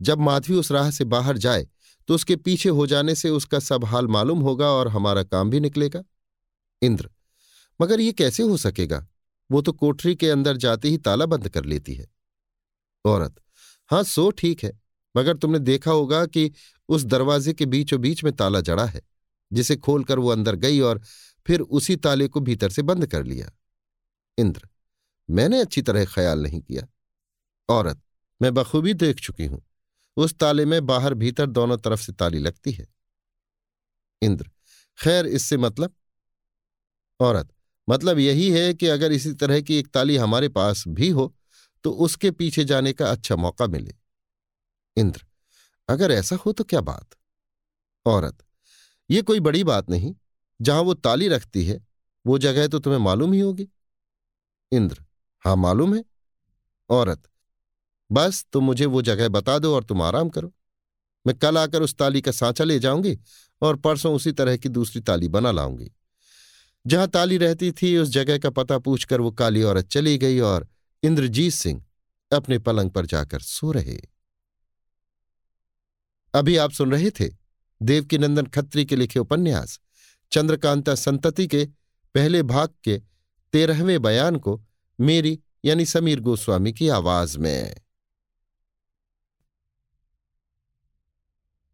[0.00, 1.66] जब माधवी उस राह से बाहर जाए
[2.08, 5.60] तो उसके पीछे हो जाने से उसका सब हाल मालूम होगा और हमारा काम भी
[5.60, 6.02] निकलेगा।
[6.82, 7.08] इंद्र,
[7.80, 9.06] मगर ये कैसे हो सकेगा?
[9.50, 12.06] वो तो कोठरी के अंदर जाते ही ताला बंद कर लेती है।
[13.04, 13.34] औरत,
[13.90, 14.72] हाँ, सो ठीक है,
[15.14, 16.50] मगर तुमने देखा होगा कि
[16.88, 19.02] उस दरवाजे के बीचों बीच में ताला जड़ा है,
[19.50, 21.00] जिसे खोलकर वो अंदर गई और
[21.48, 23.50] फिर उसी ताले को भीतर से बंद कर लिया।
[24.38, 24.68] इंद्र,
[25.30, 26.86] मैंने अच्छी तरह ख्याल नहीं किया।
[27.68, 28.02] औरत,
[28.40, 29.62] मैं बखूबी देख चुकी हूँ।
[30.16, 32.86] उस ताले में बाहर भीतर दोनों तरफ़ से ताली लगती है।
[34.22, 34.50] इंद्र,
[34.98, 35.94] खैर इससे मतलब?
[37.20, 37.52] औरत
[37.88, 41.34] मतलब यही है कि अगर इसी तरह की एक ताली हमारे पास भी हो
[41.84, 43.94] तो उसके पीछे जाने का अच्छा मौका मिले।
[44.96, 45.24] इंद्र,
[45.88, 47.08] अगर ऐसा हो तो क्या बात?
[48.06, 48.44] औरत,
[49.10, 50.14] ये कोई बड़ी बात नहीं।
[50.60, 51.80] जहाँ वो ताली रखती है,
[52.26, 53.68] वो जगह तो तुम्हें मालूम ही होगी।
[54.72, 55.04] इंद्र,
[55.44, 56.04] हाँ मालूम है।
[56.90, 57.22] औरत,
[58.12, 60.52] बस तुम मुझे वो जगह बता दो और तुम आराम करो।
[61.26, 63.18] मैं कल आकर उस ताली का सांचा ले जाऊँगी
[63.62, 65.90] और परसों उसी तरह की दूसरी ताली बना लाऊँगी।
[66.86, 70.68] जहाँ ताली रहती थी, उस जगह का पता पूछकर वो काली औरत चली गई और
[71.02, 71.84] इंद्रजीत सिंह
[72.32, 74.00] अपने पलंग पर जाकर सो रहे।
[76.34, 77.28] अभी आप सुन रहे थे
[77.82, 79.80] देवकीनंदन खत्री के लिखे उपन्यास।
[80.30, 81.68] चंद्रकांता संतति के
[82.14, 83.02] पहले भाग के
[83.52, 84.64] तेरहवें बयान को
[85.00, 87.76] मेरी यानी समीर गोस्वामी की आवाज़ में।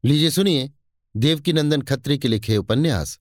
[0.04, 0.72] लीजिए सुनिए
[1.16, 3.20] देवकीनंदन खत्री के लिखे उपन्यास।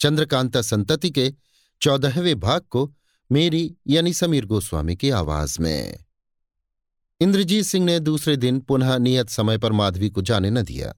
[0.00, 1.34] चंद्रकांता संतति के
[1.82, 2.94] चौदहवें भाग को
[3.32, 6.04] मेरी यानी समीर गोस्वामी की आवाज़ में।
[7.20, 10.94] इंद्रजीत सिंह ने दूसरे दिन पुनः नियत समय पर माधवी को जाने न दिया।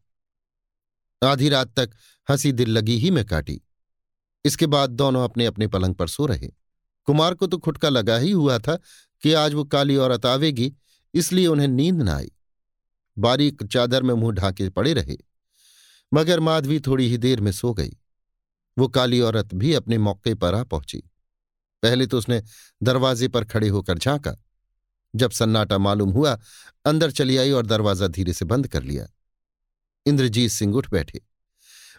[1.24, 1.90] आधी रात तक
[2.30, 3.60] हँसी दिल लगी ही में काटी।
[4.44, 6.48] इसके बाद दोनों अपने अपने पलंग पर सो रहे।
[7.04, 8.78] कुमार को तो खुटका लगा ही हुआ था
[9.22, 10.72] कि आज वो काली औरत आवेगी,
[11.14, 12.32] इसलिए उन्हें नींद न आई।
[13.18, 15.16] बारीक चादर में मुँह ढाके पड़े रहे।
[16.14, 17.96] मगर माधवी थोड़ी ही देर में सो गई।
[18.78, 20.98] वो काली औरत भी अपने मौके पर आ पहुँची।
[21.82, 22.42] पहले तो उसने
[22.82, 24.36] दरवाजे पर खड़े होकर झांका।
[25.14, 26.38] जब सन्नाटा मालूम हुआ,
[26.84, 29.06] अंदर चली आई और दरवाज़ा धीरे से बंद कर लिया।
[30.07, 31.20] इंद्रजीत सिंह उठ बैठे।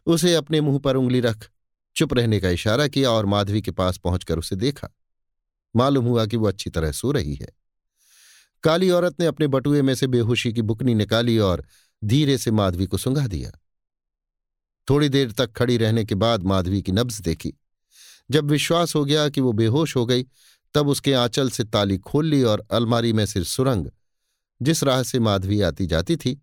[0.06, 1.50] उसे अपने मुँह पर उंगली रख,
[1.96, 4.90] चुप रहने का इशारा किया और माधवी के पास पहुंचकर उसे देखा।
[5.76, 7.48] मालूम हुआ कि वो अच्छी तरह सो रही है।
[8.64, 11.66] काली औरत ने अपने बटुए में से बेहोशी की बुकनी निकाली और
[12.04, 13.52] धीरे से माधवी को सुंगा दिया।
[14.90, 17.54] थोड़ी देर तक खड़ी रहने के बाद माधवी की नब्ज देखी।
[18.32, 20.26] जब विश्वास हो गया कि वो बेहोश हो गई,
[20.74, 23.88] तब उसके आंचल से ताली खोल ली और अलमारी में सिर सुरंग,
[24.62, 26.42] जिस राह से माधवी आती जाती थी,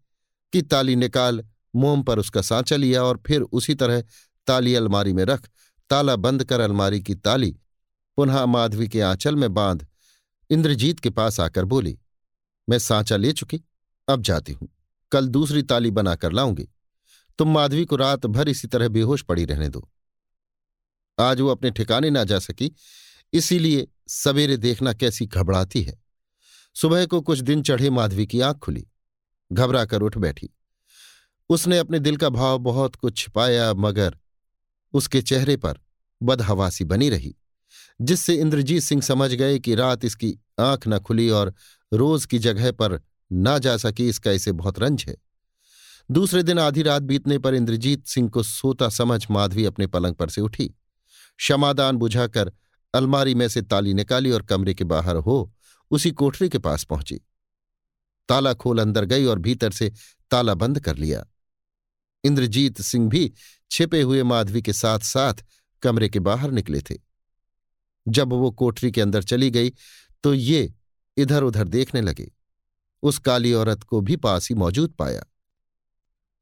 [0.52, 1.44] कि ताली निकाल
[1.74, 4.02] मोम पर उसका सांचा लिया और फिर उसी तरह
[4.46, 5.48] ताली अलमारी में रख,
[5.90, 7.56] ताला बंद कर अलमारी की ताली,
[8.18, 9.86] पुनः माधवी के आंचल में बाँध,
[10.50, 11.98] इंद्रजीत के पास आकर बोली,
[12.68, 13.60] मैं सांचा ले चुकी,
[14.08, 14.68] अब जाती हूँ,
[15.12, 16.68] कल दूसरी ताली बनाकर लाऊँगी।
[17.38, 19.88] तुम माधवी को रात भर इसी तरह बेहोश पड़ी रहने दो।
[21.18, 22.74] आज वो अपने ठिकाने ना जा सकी,
[23.32, 26.02] इसीलिए सवेरे देखना कैसी घबराती है।
[26.74, 28.86] सुबह को कुछ दिन चढ़े माधवी की आँख खुली
[29.52, 30.50] घबरा कर उठ बैठी।
[31.52, 34.16] उसने अपने दिल का भाव बहुत कुछ छिपाया, मगर
[34.94, 35.78] उसके चेहरे पर
[36.20, 37.34] बदहवासी बनी रही,
[38.00, 41.52] जिससे इंद्रजीत सिंह समझ गए कि रात इसकी आँख न खुली और
[41.92, 43.00] रोज की जगह पर
[43.32, 45.16] ना जा सकी इसका इसे बहुत रंज है।
[46.10, 50.28] दूसरे दिन आधी रात बीतने पर इंद्रजीत सिंह को सोता समझ माधवी अपने पलंग पर
[50.28, 50.66] से उठी।
[51.38, 52.52] क्षमादान बुझाकर
[52.94, 55.52] अलमारी में से ताली निकाली और कमरे के बाहर हो
[55.90, 57.20] उसी कोठरी के पास पहुँची।
[58.28, 59.92] ताला खोल अंदर गई और भीतर से
[60.30, 61.24] ताला बंद कर लिया।
[62.24, 63.32] इंद्रजीत सिंह भी
[63.70, 65.44] छिपे हुए माधवी के साथ साथ
[65.82, 66.94] कमरे के बाहर निकले थे।
[68.06, 69.72] जब वो कोठरी के अंदर चली गई
[70.24, 70.72] तो ये
[71.16, 72.30] इधर उधर देखने लगे।
[73.02, 75.24] उस काली औरत को भी पास ही मौजूद पाया।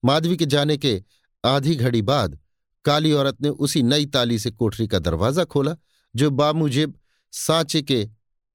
[0.02, 1.02] माधवी के जाने के
[1.44, 2.38] आधी घड़ी बाद
[2.84, 5.76] काली औरत ने उसी नई ताली से कोठरी का दरवाज़ा खोला,
[6.14, 6.98] जो बामुजिब
[7.32, 8.08] सांचे के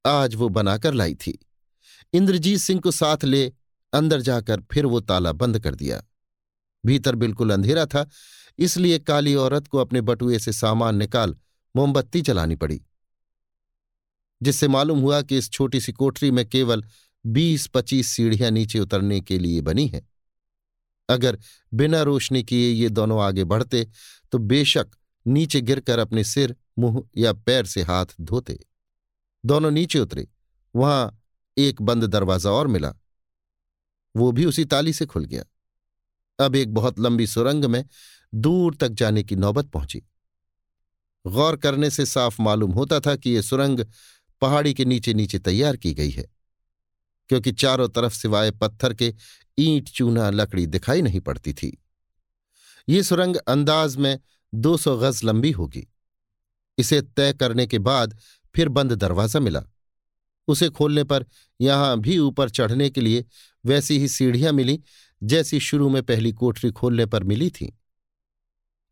[0.06, 1.38] आज वो बनाकर लाई थी।
[2.14, 3.45] इंद्रजीत सिंह को साथ ले
[3.94, 6.02] अंदर जाकर फिर वो ताला बंद कर दिया।
[6.85, 8.07] भीतर बिल्कुल अंधेरा था,
[8.59, 11.35] इसलिए काली औरत को अपने बटुए से सामान निकाल
[11.75, 12.81] मोमबत्ती चलानी पड़ी,
[14.41, 16.83] जिससे मालूम हुआ कि इस छोटी सी कोठरी में केवल
[17.25, 20.01] बीस पच्चीस सीढ़ियाँ नीचे उतरने के लिए बनी है।
[21.09, 21.38] अगर
[21.72, 23.88] बिना रोशनी किए ये दोनों आगे बढ़ते
[24.33, 28.57] तो बेशक नीचे गिरकर अपने सिर, मुँह या पैर से हाथ धोते।
[29.43, 30.27] दोनों नीचे उतरे,
[30.75, 31.22] वहाँ
[31.57, 32.93] एक बंद दरवाज़ा और मिला।
[34.15, 35.43] वो भी उसी ताली से खुल गया।
[36.39, 37.83] अब एक बहुत लंबी सुरंग में
[38.33, 40.01] दूर तक जाने की नौबत पहुँची।
[41.25, 43.85] गौर करने से साफ़ मालूम होता था कि यह सुरंग
[44.41, 46.25] पहाड़ी के नीचे नीचे तैयार की गई है,
[47.30, 49.14] क्योंकि चारों तरफ़ सिवाय पत्थर के
[49.57, 51.77] ईंट चूना लकड़ी दिखाई नहीं पड़ती थी।
[52.88, 54.19] ये सुरंग अंदाज में
[54.53, 55.88] दो सौ गज लंबी होगी।
[56.77, 58.17] इसे तय करने के बाद
[58.55, 59.64] फिर बंद दरवाज़ा मिला।
[60.47, 61.25] उसे खोलने पर
[61.59, 63.25] यहाँ भी ऊपर चढ़ने के लिए
[63.64, 64.80] वैसी ही सीढ़ियाँ मिली
[65.22, 67.74] जैसी शुरू में पहली कोठरी खोलने पर मिली थी।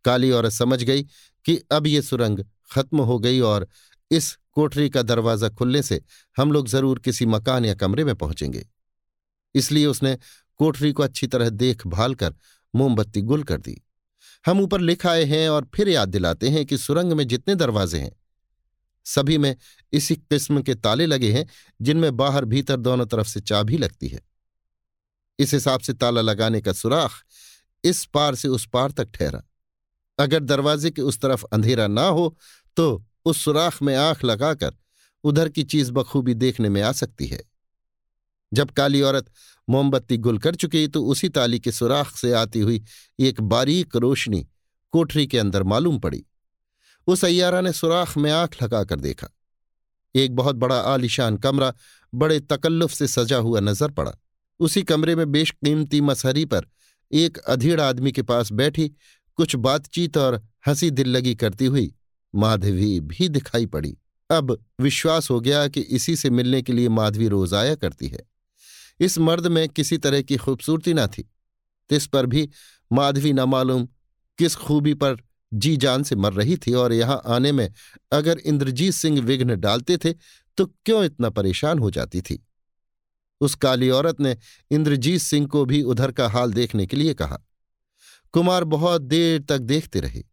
[0.06, 1.04] काली औरत समझ गई
[1.46, 3.68] कि अब ये सुरंग खत्म हो गई और
[4.12, 6.02] इस कोठरी का दरवाज़ा खुलने से
[6.38, 8.66] हम लोग ज़रूर किसी मकान या कमरे में पहुँचेंगे।
[9.56, 10.18] इसलिए उसने
[10.60, 12.34] कोठरी को अच्छी तरह देखभाल कर
[12.74, 13.82] मोमबत्ती गुल कर दी।
[14.46, 18.00] हम ऊपर लिख आए हैं और फिर याद दिलाते हैं कि सुरंग में जितने दरवाजे
[18.00, 18.12] हैं,
[19.06, 19.56] सभी में
[19.94, 21.46] इसी किस्म के ताले लगे हैं
[21.80, 24.20] जिनमें बाहर भीतर दोनों तरफ़ से चाबी लगती है।
[25.40, 27.12] इस हिसाब से ताला लगाने का सुराख
[27.84, 29.44] इस पार से उस पार तक ठहरा।
[30.20, 32.36] अगर दरवाजे के उस तरफ़ अंधेरा ना हो
[32.78, 34.76] तो उस सुराख में आँख लगाकर
[35.24, 37.44] उधर की चीज़ बखूबी देखने में आ सकती है।
[38.52, 39.30] जब काली औरत
[39.68, 42.84] मोमबत्ती गुल कर चुकी तो उसी ताली के सुराख से आती हुई
[43.20, 44.46] एक बारीक रोशनी
[44.94, 46.24] कोठरी के अंदर मालूम पड़ी।
[47.08, 49.28] उस अयारा ने सुराख में आँख लगाकर देखा।
[50.16, 51.74] एक बहुत बड़ा आलिशान कमरा
[52.14, 54.14] बड़े तकल्लुफ से सजा हुआ नज़र पड़ा।
[54.64, 56.66] उसी कमरे में बेशकीमती मसहरी पर
[57.12, 58.88] एक अधीड़ आदमी के पास बैठी
[59.38, 61.94] कुछ बातचीत और हँसी दिल लगी करती हुई
[62.34, 63.98] माधवी भी दिखाई पड़ी।
[64.30, 68.24] अब विश्वास हो गया कि इसी से मिलने के लिए माधवी रोज आया करती है।
[69.00, 71.30] इस मर्द में किसी तरह की खूबसूरती न थी।
[71.90, 72.50] तिस पर भी
[72.92, 73.88] माधवी न मालूम
[74.38, 75.18] किस खूबी पर
[75.54, 77.70] जी जान से मर रही थी और यहाँ आने में
[78.12, 80.14] अगर इंद्रजीत सिंह विघ्न डालते थे
[80.58, 82.44] तो क्यों इतना परेशान हो जाती थी?
[83.42, 84.38] उस काली औरत ने
[84.72, 87.40] इंद्रजीत सिंह को भी उधर का हाल देखने के लिए कहा।
[88.34, 90.24] कुमार बहुत देर तक देखते रहे।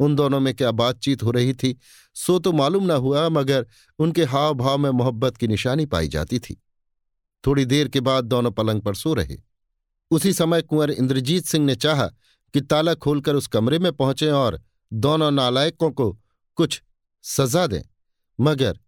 [0.00, 1.78] उन दोनों में क्या बातचीत हो रही थी,
[2.16, 3.66] सो तो मालूम न हुआ, मगर
[3.98, 6.62] उनके हाव भाव में मोहब्बत की निशानी पाई जाती थी।
[7.44, 9.36] थोड़ी देर के बाद दोनों पलंग पर सो रहे।
[10.10, 12.06] उसी समय कुंवर इंद्रजीत सिंह ने चाहा
[12.54, 14.60] कि ताला खोलकर उस कमरे में पहुँचे और
[14.92, 16.10] दोनों नालायकों को
[16.56, 16.82] कुछ
[17.24, 17.82] सजा दें,
[18.38, 18.78] मगर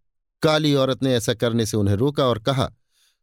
[0.41, 2.71] काली औरत ने ऐसा करने से उन्हें रोका और कहा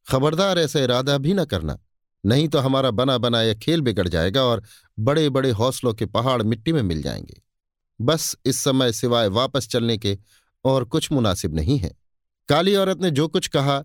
[0.08, 1.78] खबरदार ऐसा इरादा भी न करना।
[2.26, 4.62] नहीं तो हमारा बना बनाया खेल बिगड़ जाएगा और
[4.98, 7.42] बड़े बड़े हौसलों के पहाड़ मिट्टी में मिल जाएँगे।
[8.00, 10.18] बस इस समय सिवाय वापस चलने के
[10.64, 11.96] और कुछ मुनासिब नहीं है।
[12.48, 13.84] काली औरत ने जो कुछ कहा,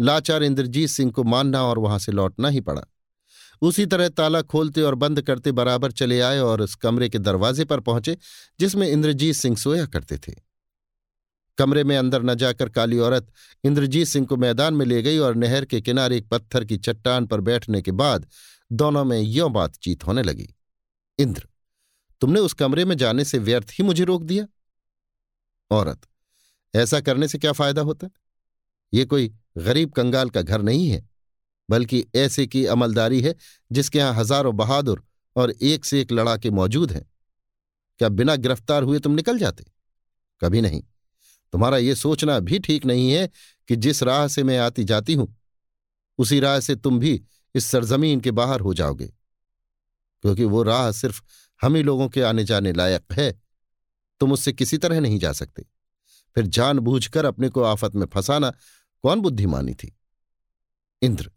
[0.00, 2.82] लाचार इंद्रजीत सिंह को मानना और वहाँ से लौटना ही पड़ा।
[3.62, 7.64] उसी तरह ताला खोलते और बंद करते बराबर चले आए और उस कमरे के दरवाजे
[7.64, 8.16] पर पहुँचे,
[8.60, 10.51] जिसमें इंद्रजीत सिंह सोया करते थे।
[11.58, 13.32] कमरे में अंदर न जाकर काली औरत
[13.64, 17.26] इंद्रजीत सिंह को मैदान में ले गई और नहर के किनारे एक पत्थर की चट्टान
[17.26, 18.26] पर बैठने के बाद
[18.70, 20.48] दोनों में यों बातचीत होने लगी।
[21.18, 21.46] इंद्र,
[22.20, 24.46] तुमने उस कमरे में जाने से व्यर्थ ही मुझे रोक दिया?
[25.70, 26.00] औरत,
[26.74, 28.08] ऐसा करने से क्या फ़ायदा होता?
[28.92, 31.08] ये कोई गरीब कंगाल का घर नहीं है,
[31.68, 33.34] बल्कि ऐसे की अमलदारी है
[33.72, 35.04] जिसके यहाँ हज़ारों बहादुर
[35.36, 37.04] और एक से एक लड़ाके मौजूद हैं।
[38.00, 39.64] क्या बिना गिरफ़्तार हुए तुम निकल जाते?
[40.42, 40.82] कभी नहीं।
[41.52, 43.30] तुम्हारा ये सोचना भी ठीक नहीं है
[43.68, 45.36] कि जिस राह से मैं आती जाती हूँ,
[46.18, 47.24] उसी राह से तुम भी
[47.54, 49.06] इस सरजमीन के बाहर हो जाओगे।
[50.22, 51.22] क्योंकि वो राह सिर्फ़
[51.62, 53.42] हम ही लोगों के आने जाने लायक है,
[54.20, 55.62] तुम उससे किसी तरह नहीं जा सकते।
[56.34, 58.50] फिर जानबूझकर अपने को आफत में फंसाना
[59.02, 59.96] कौन बुद्धिमानी थी?
[61.02, 61.30] इंद्र,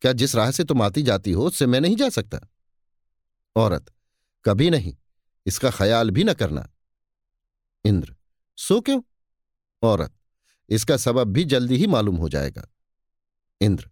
[0.00, 2.38] क्या जिस राह से तुम आती जाती हो, उससे मैं नहीं जा सकता?
[3.56, 3.90] औरत,
[4.44, 4.96] कभी नहीं,
[5.46, 6.68] इसका ख्याल भी न करना।
[7.84, 8.16] इंद्र,
[8.56, 9.00] सो क्यों?
[9.82, 10.14] औरत।
[10.68, 12.68] इसका सबब भी जल्दी ही मालूम हो जाएगा।
[13.60, 13.90] इंद्र,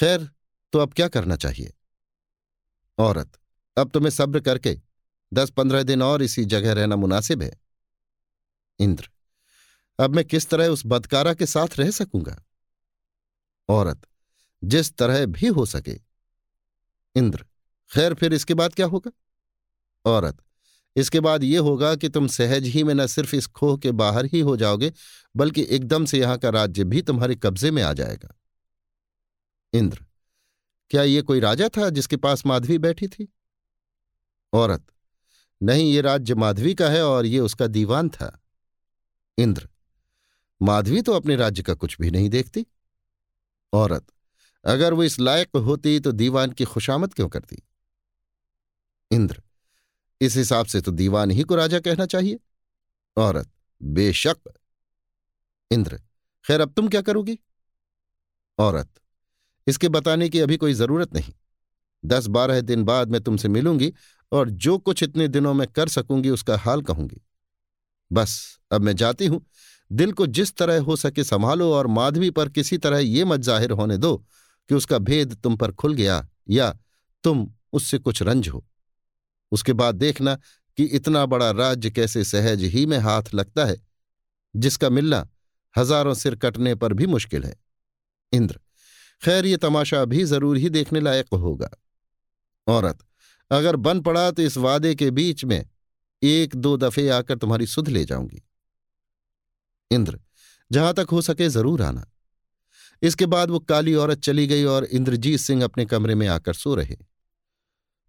[0.00, 0.30] खैर
[0.72, 1.72] तो अब क्या करना चाहिए?
[2.98, 3.38] औरत,
[3.78, 4.80] अब तुम्हें सब्र करके
[5.32, 7.52] दस पंद्रह दिन और इसी जगह रहना मुनासिब है।
[8.78, 9.10] इंद्र,
[10.00, 12.44] अब मैं किस तरह उस बदकारा के साथ रह सकूँगा?
[13.68, 14.06] औरत,
[14.64, 16.00] जिस तरह भी हो सके।
[17.14, 17.46] इंद्र,
[17.90, 19.10] खैर, फिर इसके बाद क्या होगा?
[20.04, 20.42] औरत
[20.96, 24.26] इसके बाद ये होगा कि तुम सहज ही में न सिर्फ़ इस खोह के बाहर
[24.26, 24.92] ही हो जाओगे,
[25.36, 28.34] बल्कि एकदम से यहाँ का राज्य भी तुम्हारे कब्जे में आ जाएगा।
[29.72, 30.04] इंद्र,
[30.90, 33.28] क्या ये कोई राजा था जिसके पास माधवी बैठी थी?
[34.52, 34.86] औरत,
[35.60, 38.38] नहीं, ये राज्य माधवी का है और ये उसका दीवान था।
[39.38, 39.68] इंद्र,
[40.60, 42.66] माधवी तो अपने राज्य का कुछ भी नहीं देखती।
[43.72, 44.06] औरत,
[44.64, 47.62] अगर वो इस लायक होती तो दीवान की खुशामद क्यों करती?
[49.10, 49.42] इंद्र
[50.20, 52.38] इस हिसाब से तो दीवान ही को राजा कहना चाहिए।
[53.16, 54.38] औरत, बेशक।
[55.70, 56.00] इंद्र,
[56.44, 57.38] खैर अब तुम क्या करोगी?
[58.58, 58.88] औरत,
[59.66, 61.32] इसके बताने की अभी कोई ज़रूरत नहीं।
[62.04, 63.92] दस बारह दिन बाद मैं तुमसे मिलूँगी
[64.32, 67.20] और जो कुछ इतने दिनों में कर सकूँगी उसका हाल कहूँगी।
[68.10, 69.44] बस, अब मैं जाती हूँ।
[69.90, 73.70] दिल को जिस तरह हो सके संभालो और माधवी पर किसी तरह ये मत ज़ाहिर
[73.70, 74.16] होने दो
[74.70, 76.72] कि उसका भेद तुम पर खुल गया या
[77.24, 78.64] तुम उससे कुछ रंज हो।
[79.52, 80.34] उसके बाद देखना
[80.78, 83.76] कि इतना बड़ा राज्य कैसे सहज ही में हाथ लगता है,
[84.54, 85.26] जिसका मिलना
[85.74, 87.54] हज़ारों सिर कटने पर भी मुश्किल है।
[88.32, 88.58] इंद्र,
[89.22, 91.70] खैर ये तमाशा भी ज़रूर ही देखने लायक होगा।
[92.66, 92.98] औरत,
[93.50, 95.64] अगर बन पड़ा तो इस वादे के बीच में
[96.22, 98.42] एक दो दफे आकर तुम्हारी सुध ले जाऊँगी।
[99.90, 100.18] इंद्र,
[100.70, 102.04] जहाँ तक हो सके ज़रूर आना।
[103.02, 106.74] इसके बाद वो काली औरत चली गई और इंद्रजीत सिंह अपने कमरे में आकर सो
[106.74, 106.96] रहे।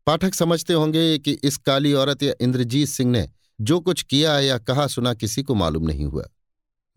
[0.07, 3.29] पाठक समझते होंगे कि इस काली औरत या इंद्रजीत सिंह ने
[3.61, 6.25] जो कुछ किया या कहा सुना किसी को मालूम नहीं हुआ।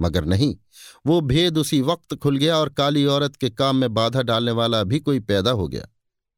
[0.01, 0.57] मगर नहीं,
[1.07, 4.83] वो भेद उसी वक्त खुल गया और काली औरत के काम में बाधा डालने वाला
[4.85, 5.87] भी कोई पैदा हो गया,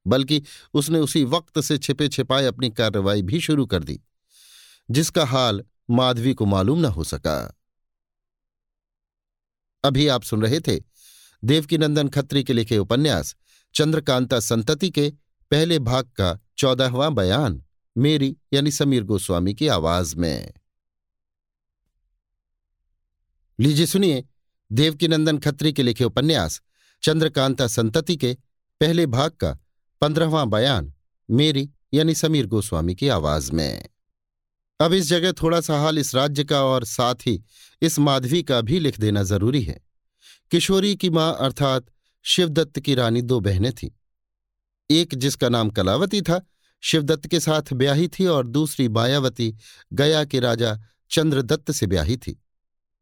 [0.07, 0.43] बल्कि
[0.75, 4.01] उसने उसी वक्त से छिपे छिपाए अपनी कार्रवाई भी शुरू कर दी,
[4.91, 7.57] जिसका हाल माधवी को मालूम न हो सका।
[9.85, 10.81] अभी आप सुन रहे थे
[11.45, 13.35] देवकीनंदन खत्री के लिखे उपन्यास
[13.75, 15.13] चंद्रकांता संतति के
[15.51, 17.65] पहले भाग का चौदहवां बयान,
[17.99, 20.53] मेरी यानी समीर गोस्वामी की आवाज़ में।
[23.61, 24.25] लीजिए सुनिए,
[24.73, 26.63] देवकीनंदन खत्री के लिखे उपन्यास,
[27.03, 28.37] चंद्रकांता संतति के
[28.81, 29.59] पहले भाग का
[30.01, 30.95] पंद्रहवां बयान,
[31.31, 33.89] मेरी यानी समीर गोस्वामी की आवाज़ में।
[34.81, 37.45] अब इस जगह थोड़ा सा हाल इस राज्य का और साथ ही
[37.83, 39.81] इस माधवी का भी लिख देना ज़रूरी है।
[40.51, 41.87] किशोरी की माँ अर्थात
[42.23, 43.91] शिवदत्त की रानी दो बहनें थीं।
[44.91, 46.47] एक जिसका नाम कलावती था,
[46.81, 49.57] शिवदत्त के साथ ब्याही थी और दूसरी मायावती
[49.93, 50.81] गया के राजा
[51.11, 52.45] चंद्रदत्त से ब्याही थी।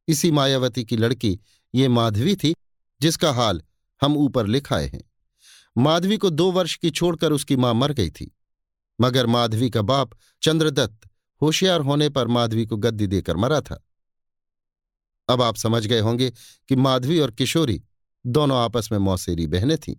[0.08, 1.40] इसी मायावती की लड़की
[1.74, 2.54] ये माधवी थी,
[3.00, 3.62] जिसका हाल
[4.02, 5.10] हम ऊपर लिखाए हैं।
[5.78, 8.36] माधवी को दो वर्ष की छोड़कर उसकी माँ मर गई थी।
[9.00, 10.10] मगर माधवी का बाप
[10.42, 11.08] चंद्रदत्त
[11.42, 13.86] होशियार होने पर माधवी को गद्दी देकर मरा था।
[15.28, 16.32] अब आप समझ गए होंगे
[16.68, 17.82] कि माधवी और किशोरी
[18.26, 19.96] दोनों आपस में मौसेरी बहनें थीं।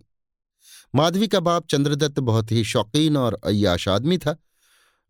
[0.94, 4.36] माधवी का बाप चंद्रदत्त बहुत ही शौकीन और अयाश आदमी था।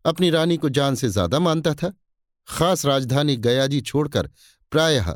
[0.05, 1.91] अपनी रानी को जान से ज़्यादा मानता था।
[2.47, 4.29] खास राजधानी गयाजी छोड़कर
[4.71, 5.11] प्रायः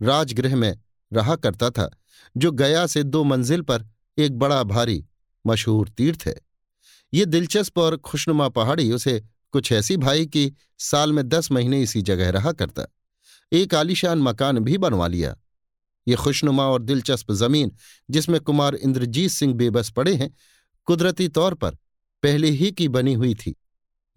[0.00, 0.78] राजगृह में
[1.12, 1.90] रहा करता था,
[2.36, 5.04] जो गया से दो मंजिल पर एक बड़ा भारी
[5.44, 6.34] मशहूर तीर्थ है।
[7.12, 12.02] ये दिलचस्प और खुशनुमा पहाड़ी, उसे कुछ ऐसी भाई कि साल में दस महीने इसी
[12.02, 12.86] जगह रहा करता।
[13.52, 15.36] एक आलीशान मकान भी बनवा लिया।
[16.08, 17.72] ये खुशनुमा और दिलचस्प ज़मीन,
[18.10, 20.34] जिसमें कुमार इंद्रजीत सिंह बेबस पड़े हैं,
[20.84, 21.70] कुदरती तौर पर
[22.22, 23.56] पहले ही की बनी हुई थी।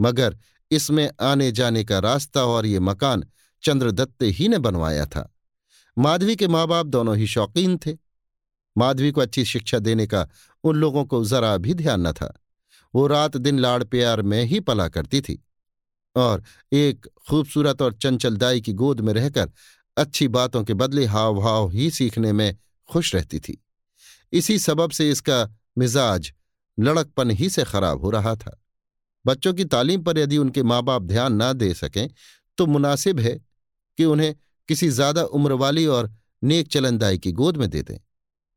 [0.01, 0.37] मगर
[0.71, 3.23] इसमें आने जाने का रास्ता और ये मकान
[3.63, 5.35] चंद्रदत्त ही ने बनवाया था।
[5.97, 7.97] माधवी के माँ बाप दोनों ही शौकीन थे।
[8.77, 10.29] माधवी को अच्छी शिक्षा देने का
[10.63, 12.41] उन लोगों को जरा भी ध्यान न था।
[12.95, 15.47] वो रात दिन लाड़ प्यार में ही पला करती थी।
[16.15, 19.51] और एक खूबसूरत और चंचल दाई की गोद में रहकर
[19.97, 22.55] अच्छी बातों के बदले हाव भाव ही सीखने में
[22.89, 23.57] खुश रहती थी।
[24.33, 25.47] इसी सबब से इसका
[25.77, 26.31] मिजाज
[26.77, 28.59] लड़कपन ही से खराब हो रहा था।
[29.25, 32.07] बच्चों की तालीम पर यदि उनके माँ बाप ध्यान न दे सकें
[32.57, 33.33] तो मुनासिब है
[33.97, 34.33] कि उन्हें
[34.69, 36.11] किसी ज़्यादा उम्र वाली और
[36.43, 37.97] नेक चलनदाई की गोद में दे दें।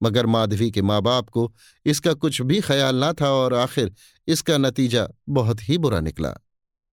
[0.01, 1.53] मगर माधवी के माँ बाप को
[1.87, 3.93] इसका कुछ भी ख्याल ना था और आखिर
[4.29, 6.35] इसका नतीजा बहुत ही बुरा निकला।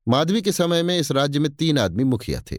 [0.07, 2.57] माधवी के समय में इस राज्य में तीन आदमी मुखिया थे।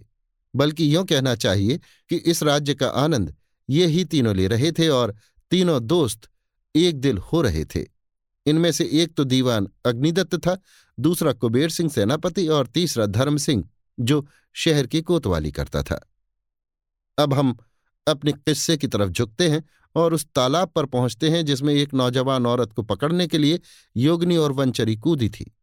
[0.57, 3.35] बल्कि यूँ कहना चाहिए कि इस राज्य का आनंद
[3.69, 5.15] ये ही तीनों ले रहे थे और
[5.51, 6.29] तीनों दोस्त
[6.77, 7.85] एक दिल हो रहे थे।
[8.47, 10.59] इनमें से एक तो दीवान अग्निदत्त था,
[11.01, 13.69] दूसरा कुबेर सिंह सेनापति और तीसरा धर्म सिंह,
[14.01, 16.11] जो शहर की कोतवाली करता था।
[17.19, 17.57] अब हम
[18.07, 22.47] अपने किस्से की तरफ़ झुकते हैं और उस तालाब पर पहुँचते हैं जिसमें एक नौजवान
[22.47, 23.61] औरत को पकड़ने के लिए
[23.97, 25.57] योगनी और वंचरी कूदी थी।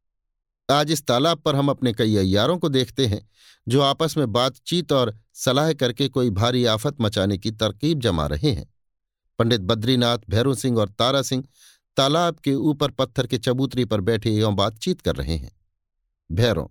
[0.71, 3.21] आज इस तालाब पर हम अपने कई अयारों को देखते हैं,
[3.67, 8.51] जो आपस में बातचीत और सलाह करके कोई भारी आफत मचाने की तरकीब जमा रहे
[8.51, 8.65] हैं।
[9.39, 11.43] पंडित बद्रीनाथ, भैरू सिंह और तारा सिंह
[11.97, 15.51] तालाब के ऊपर पत्थर के चबूतरी पर बैठे एवं बातचीत कर रहे हैं।
[16.29, 16.65] भैरों,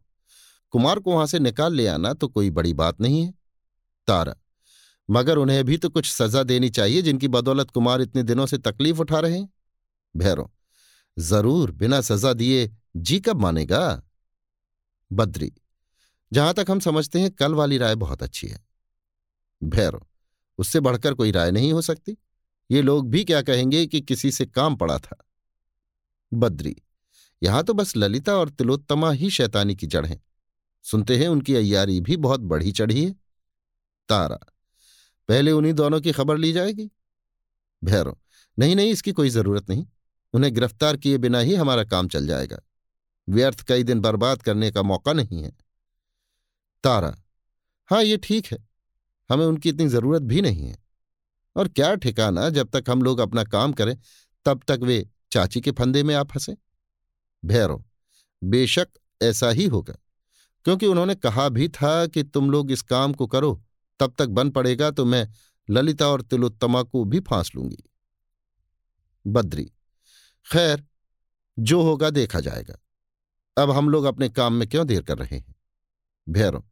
[0.75, 3.33] कुमार को वहाँ से निकाल ले आना तो कोई बड़ी बात नहीं है।
[4.09, 4.35] तारा,
[5.09, 9.01] मगर उन्हें भी तो कुछ सजा देनी चाहिए जिनकी बदौलत कुमार इतने दिनों से तकलीफ़
[9.01, 9.49] उठा रहे हैं।
[10.15, 10.47] भैरों,
[11.17, 14.03] ज़रूर, बिना सजा दिए जी कब मानेगा?
[15.11, 15.53] बद्री,
[16.33, 18.65] जहाँ तक हम समझते हैं कल वाली राय बहुत अच्छी है।
[19.63, 20.07] भैरव,
[20.59, 22.17] उससे बढ़कर कोई राय नहीं हो सकती।
[22.71, 25.17] ये लोग भी क्या कहेंगे कि किसी से काम पड़ा था।
[26.33, 26.77] बद्री,
[27.43, 30.23] यहाँ तो बस ललिता और तिलोत्तमा ही शैतानी की जड़ हैं।
[30.85, 33.11] सुनते हैं उनकी अयारी भी बहुत बढ़ी चढ़ी है।
[34.09, 34.39] तारा,
[35.29, 36.91] पहले उन्हीं दोनों की खबर ली जाएगी?
[37.85, 38.17] भैरव,
[38.59, 39.87] नहीं नहीं, इसकी कोई ज़रूरत नहीं।
[40.33, 42.61] उन्हें गिरफ़्तार किए बिना ही हमारा काम चल जाएगा।
[43.31, 45.53] व्यर्थ कई दिन बर्बाद करने का मौका नहीं है।
[46.85, 47.17] तारा
[47.91, 48.59] हाँ ये ठीक है।
[49.31, 50.79] हमें उनकी इतनी ज़रूरत भी नहीं है।
[51.57, 53.99] और क्या ठिकाना जब तक हम लोग अपना काम करें,
[54.45, 56.57] तब तक वे चाची के फंदे में आप फंसे
[57.45, 57.85] भैरव,
[58.45, 58.89] बेशक
[59.23, 59.95] ऐसा ही होगा।
[60.65, 63.65] क्योंकि उन्होंने कहा भी था कि तुम लोग इस काम को करो,
[64.01, 65.29] तब तक बन पड़ेगा तो मैं
[65.71, 67.91] ललिता और तिलोत्तमा को भी फांस लूँगी।
[69.27, 69.65] बद्री,
[70.53, 70.85] खैर,
[71.59, 72.75] जो होगा देखा जाएगा।
[73.61, 75.55] अब हम लोग अपने काम में क्यों देर कर रहे हैं?
[76.29, 76.65] भैरव,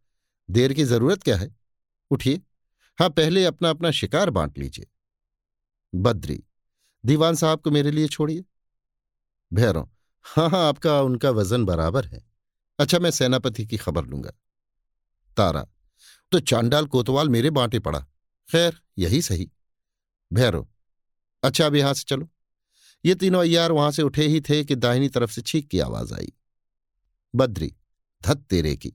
[0.50, 1.56] देर की ज़रूरत क्या है?
[2.10, 2.36] उठिए।
[2.98, 4.86] हाँ पहले अपना अपना शिकार बांट लीजिए।
[5.94, 6.44] बद्री,
[7.04, 8.44] दीवान साहब को मेरे लिए छोड़िए।
[9.52, 9.88] भैरव
[10.22, 12.26] हाँ हाँ आपका, उनका वज़न बराबर है।
[12.78, 14.30] अच्छा मैं सेनापति की खबर लूँगा।
[15.36, 15.66] तारा
[16.32, 18.00] तो चांडाल कोतवाल मेरे बांटे पड़ा।
[18.52, 19.50] खैर, यही सही।
[20.32, 20.66] भैरव
[21.42, 22.28] अच्छा अब यहाँ से चलो।
[23.04, 26.14] ये तीनों अयार वहाँ से उठे ही थे कि दाहिनी तरफ़ से छीक की आवाज़
[26.14, 26.32] आई।
[27.34, 27.76] बद्री,
[28.22, 28.90] धत तेरे की।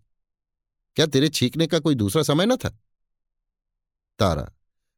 [0.95, 2.79] क्या तेरे छींकने का कोई दूसरा समय न था?
[4.19, 4.53] तारा,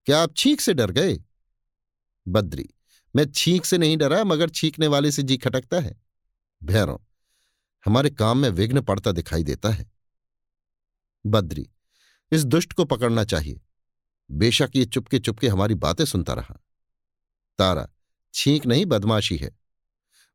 [0.05, 1.23] क्या आप छींक से डर गए?
[2.27, 2.69] बद्री,
[3.15, 6.01] मैं छींक से नहीं डरा, मगर छींकने वाले से जी खटकता है।
[6.63, 7.05] भैरव,
[7.85, 9.91] हमारे काम में विघ्न पड़ता दिखाई देता है।
[11.25, 11.69] बद्री,
[12.31, 13.61] इस दुष्ट को पकड़ना चाहिए।
[14.31, 16.63] बेशक ये चुपके चुपके हमारी बातें सुनता रहा।
[17.57, 17.89] तारा,
[18.33, 19.64] छींक नहीं बदमाशी है।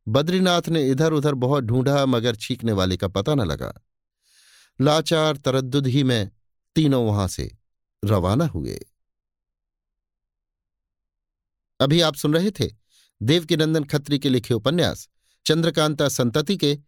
[0.09, 3.75] बद्रीनाथ ने इधर उधर बहुत ढूंढा, मगर छींकने वाले का पता न लगा।
[4.81, 6.31] लाचार, तरद्दुद ही में
[6.75, 7.57] तीनों वहाँ से
[8.05, 8.81] रवाना हुए।
[11.81, 12.71] अभी आप सुन रहे थे
[13.23, 15.09] देवकीनंदन खत्री के लिखे उपन्यास,
[15.47, 16.79] चंद्रकांता संतति के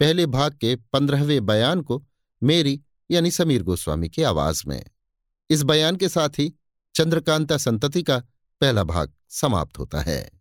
[0.00, 2.06] पहले भाग के पंद्रहवें बयान को
[2.42, 4.84] मेरी यानी समीर गोस्वामी की आवाज़ में।
[5.50, 6.54] इस बयान के साथ ही
[6.94, 8.18] चंद्रकांता संतति का
[8.60, 10.39] पहला भाग समाप्त होता है।